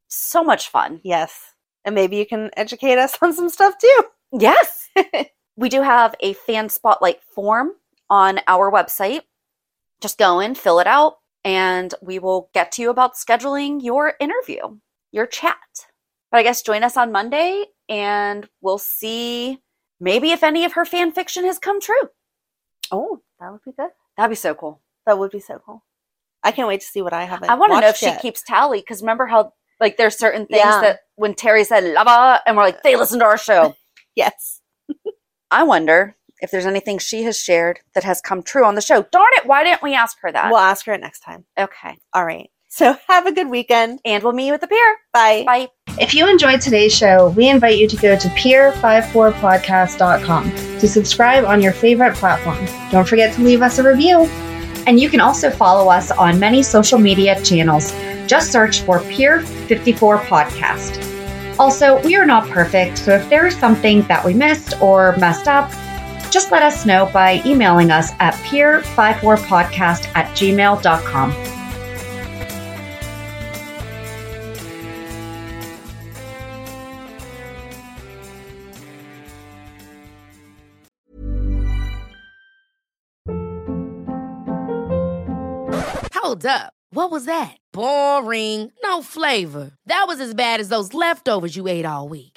so 0.07 0.43
much 0.43 0.69
fun. 0.69 0.99
Yes. 1.03 1.53
And 1.85 1.93
maybe 1.93 2.17
you 2.17 2.25
can 2.25 2.49
educate 2.57 2.97
us 2.97 3.17
on 3.21 3.33
some 3.33 3.49
stuff 3.49 3.75
too. 3.79 4.03
Yes. 4.31 4.89
we 5.55 5.69
do 5.69 5.81
have 5.81 6.15
a 6.19 6.33
fan 6.33 6.69
spotlight 6.69 7.21
form 7.23 7.71
on 8.09 8.39
our 8.47 8.71
website. 8.71 9.21
Just 10.01 10.17
go 10.17 10.39
in, 10.39 10.55
fill 10.55 10.79
it 10.79 10.87
out, 10.87 11.17
and 11.47 11.95
we 12.01 12.19
will 12.19 12.49
get 12.53 12.73
to 12.73 12.81
you 12.81 12.89
about 12.89 13.15
scheduling 13.15 13.81
your 13.81 14.15
interview, 14.19 14.59
your 15.13 15.25
chat. 15.25 15.55
But 16.29 16.39
I 16.39 16.43
guess 16.43 16.61
join 16.61 16.83
us 16.83 16.97
on 16.97 17.13
Monday 17.13 17.63
and 17.87 18.45
we'll 18.59 18.77
see 18.77 19.57
maybe 20.01 20.31
if 20.31 20.43
any 20.43 20.65
of 20.65 20.73
her 20.73 20.83
fan 20.83 21.13
fiction 21.13 21.45
has 21.45 21.57
come 21.57 21.79
true. 21.79 22.09
Oh, 22.91 23.21
that 23.39 23.49
would 23.49 23.63
be 23.63 23.71
good. 23.71 23.91
That'd 24.17 24.31
be 24.31 24.35
so 24.35 24.55
cool. 24.55 24.81
That 25.05 25.17
would 25.19 25.31
be 25.31 25.39
so 25.39 25.61
cool. 25.65 25.85
I 26.43 26.51
can't 26.51 26.67
wait 26.67 26.81
to 26.81 26.85
see 26.87 27.01
what 27.01 27.13
I 27.13 27.23
haven't. 27.23 27.49
I 27.49 27.55
want 27.55 27.71
to 27.71 27.79
know 27.79 27.87
if 27.87 28.01
watched 28.01 28.15
she 28.15 28.21
keeps 28.21 28.43
tally 28.43 28.81
because 28.81 29.01
remember 29.01 29.25
how 29.25 29.53
like 29.79 29.95
there's 29.95 30.17
certain 30.17 30.47
things 30.47 30.59
Yeah. 30.65 30.81
that 30.81 30.99
when 31.15 31.33
Terry 31.33 31.63
said 31.63 31.85
lava 31.85 32.41
and 32.45 32.57
we're 32.57 32.63
like 32.63 32.83
they 32.83 32.97
listen 32.97 33.19
to 33.19 33.25
our 33.25 33.37
show. 33.37 33.73
Yes. 34.17 34.61
I 35.51 35.61
wonder 35.63 36.16
if 36.41 36.51
there's 36.51 36.65
anything 36.65 36.97
she 36.99 37.23
has 37.23 37.39
shared 37.39 37.79
that 37.93 38.03
has 38.03 38.19
come 38.21 38.43
true 38.43 38.65
on 38.65 38.75
the 38.75 38.81
show. 38.81 39.03
Darn 39.11 39.29
it, 39.33 39.45
why 39.45 39.63
didn't 39.63 39.83
we 39.83 39.93
ask 39.95 40.17
her 40.21 40.31
that? 40.31 40.49
We'll 40.49 40.59
ask 40.59 40.85
her 40.85 40.93
it 40.93 41.01
next 41.01 41.19
time. 41.21 41.45
okay. 41.57 41.97
All 42.13 42.25
right. 42.25 42.49
So 42.69 42.95
have 43.07 43.25
a 43.25 43.31
good 43.31 43.49
weekend. 43.49 43.99
And 44.05 44.23
we'll 44.23 44.33
meet 44.33 44.47
you 44.47 44.53
at 44.53 44.61
the 44.61 44.67
pier. 44.67 44.97
Bye. 45.13 45.43
Bye. 45.45 45.67
If 45.99 46.13
you 46.13 46.29
enjoyed 46.29 46.61
today's 46.61 46.95
show, 46.95 47.29
we 47.29 47.49
invite 47.49 47.77
you 47.77 47.87
to 47.87 47.95
go 47.95 48.15
to 48.17 48.27
peer54podcast.com 48.29 50.51
to 50.79 50.87
subscribe 50.87 51.45
on 51.45 51.61
your 51.61 51.73
favorite 51.73 52.15
platform. 52.15 52.65
Don't 52.91 53.07
forget 53.07 53.33
to 53.35 53.41
leave 53.41 53.61
us 53.61 53.79
a 53.79 53.83
review. 53.83 54.25
And 54.85 54.99
you 54.99 55.09
can 55.09 55.19
also 55.19 55.49
follow 55.49 55.89
us 55.89 56.11
on 56.11 56.39
many 56.39 56.63
social 56.63 56.99
media 56.99 57.41
channels. 57.43 57.91
Just 58.27 58.51
search 58.51 58.81
for 58.81 58.99
Peer 59.01 59.41
54 59.41 60.19
Podcast. 60.19 61.03
Also, 61.59 62.01
we 62.03 62.15
are 62.15 62.25
not 62.25 62.47
perfect, 62.49 62.99
so 62.99 63.15
if 63.15 63.27
there 63.29 63.47
is 63.47 63.57
something 63.57 64.03
that 64.03 64.23
we 64.23 64.33
missed 64.33 64.79
or 64.79 65.17
messed 65.17 65.47
up, 65.47 65.71
just 66.31 66.51
let 66.51 66.63
us 66.63 66.85
know 66.85 67.09
by 67.13 67.41
emailing 67.45 67.91
us 67.91 68.11
at 68.19 68.33
peer54podcast 68.35 70.07
at 70.15 70.35
gmail.com. 70.35 71.31
Hold 86.13 86.45
up. 86.45 86.73
What 86.91 87.09
was 87.09 87.25
that? 87.25 87.55
Boring. 87.71 88.71
No 88.83 89.01
flavor. 89.01 89.71
That 89.85 90.05
was 90.07 90.19
as 90.19 90.33
bad 90.33 90.59
as 90.59 90.67
those 90.69 90.93
leftovers 90.93 91.55
you 91.55 91.67
ate 91.67 91.85
all 91.85 92.09
week. 92.09 92.36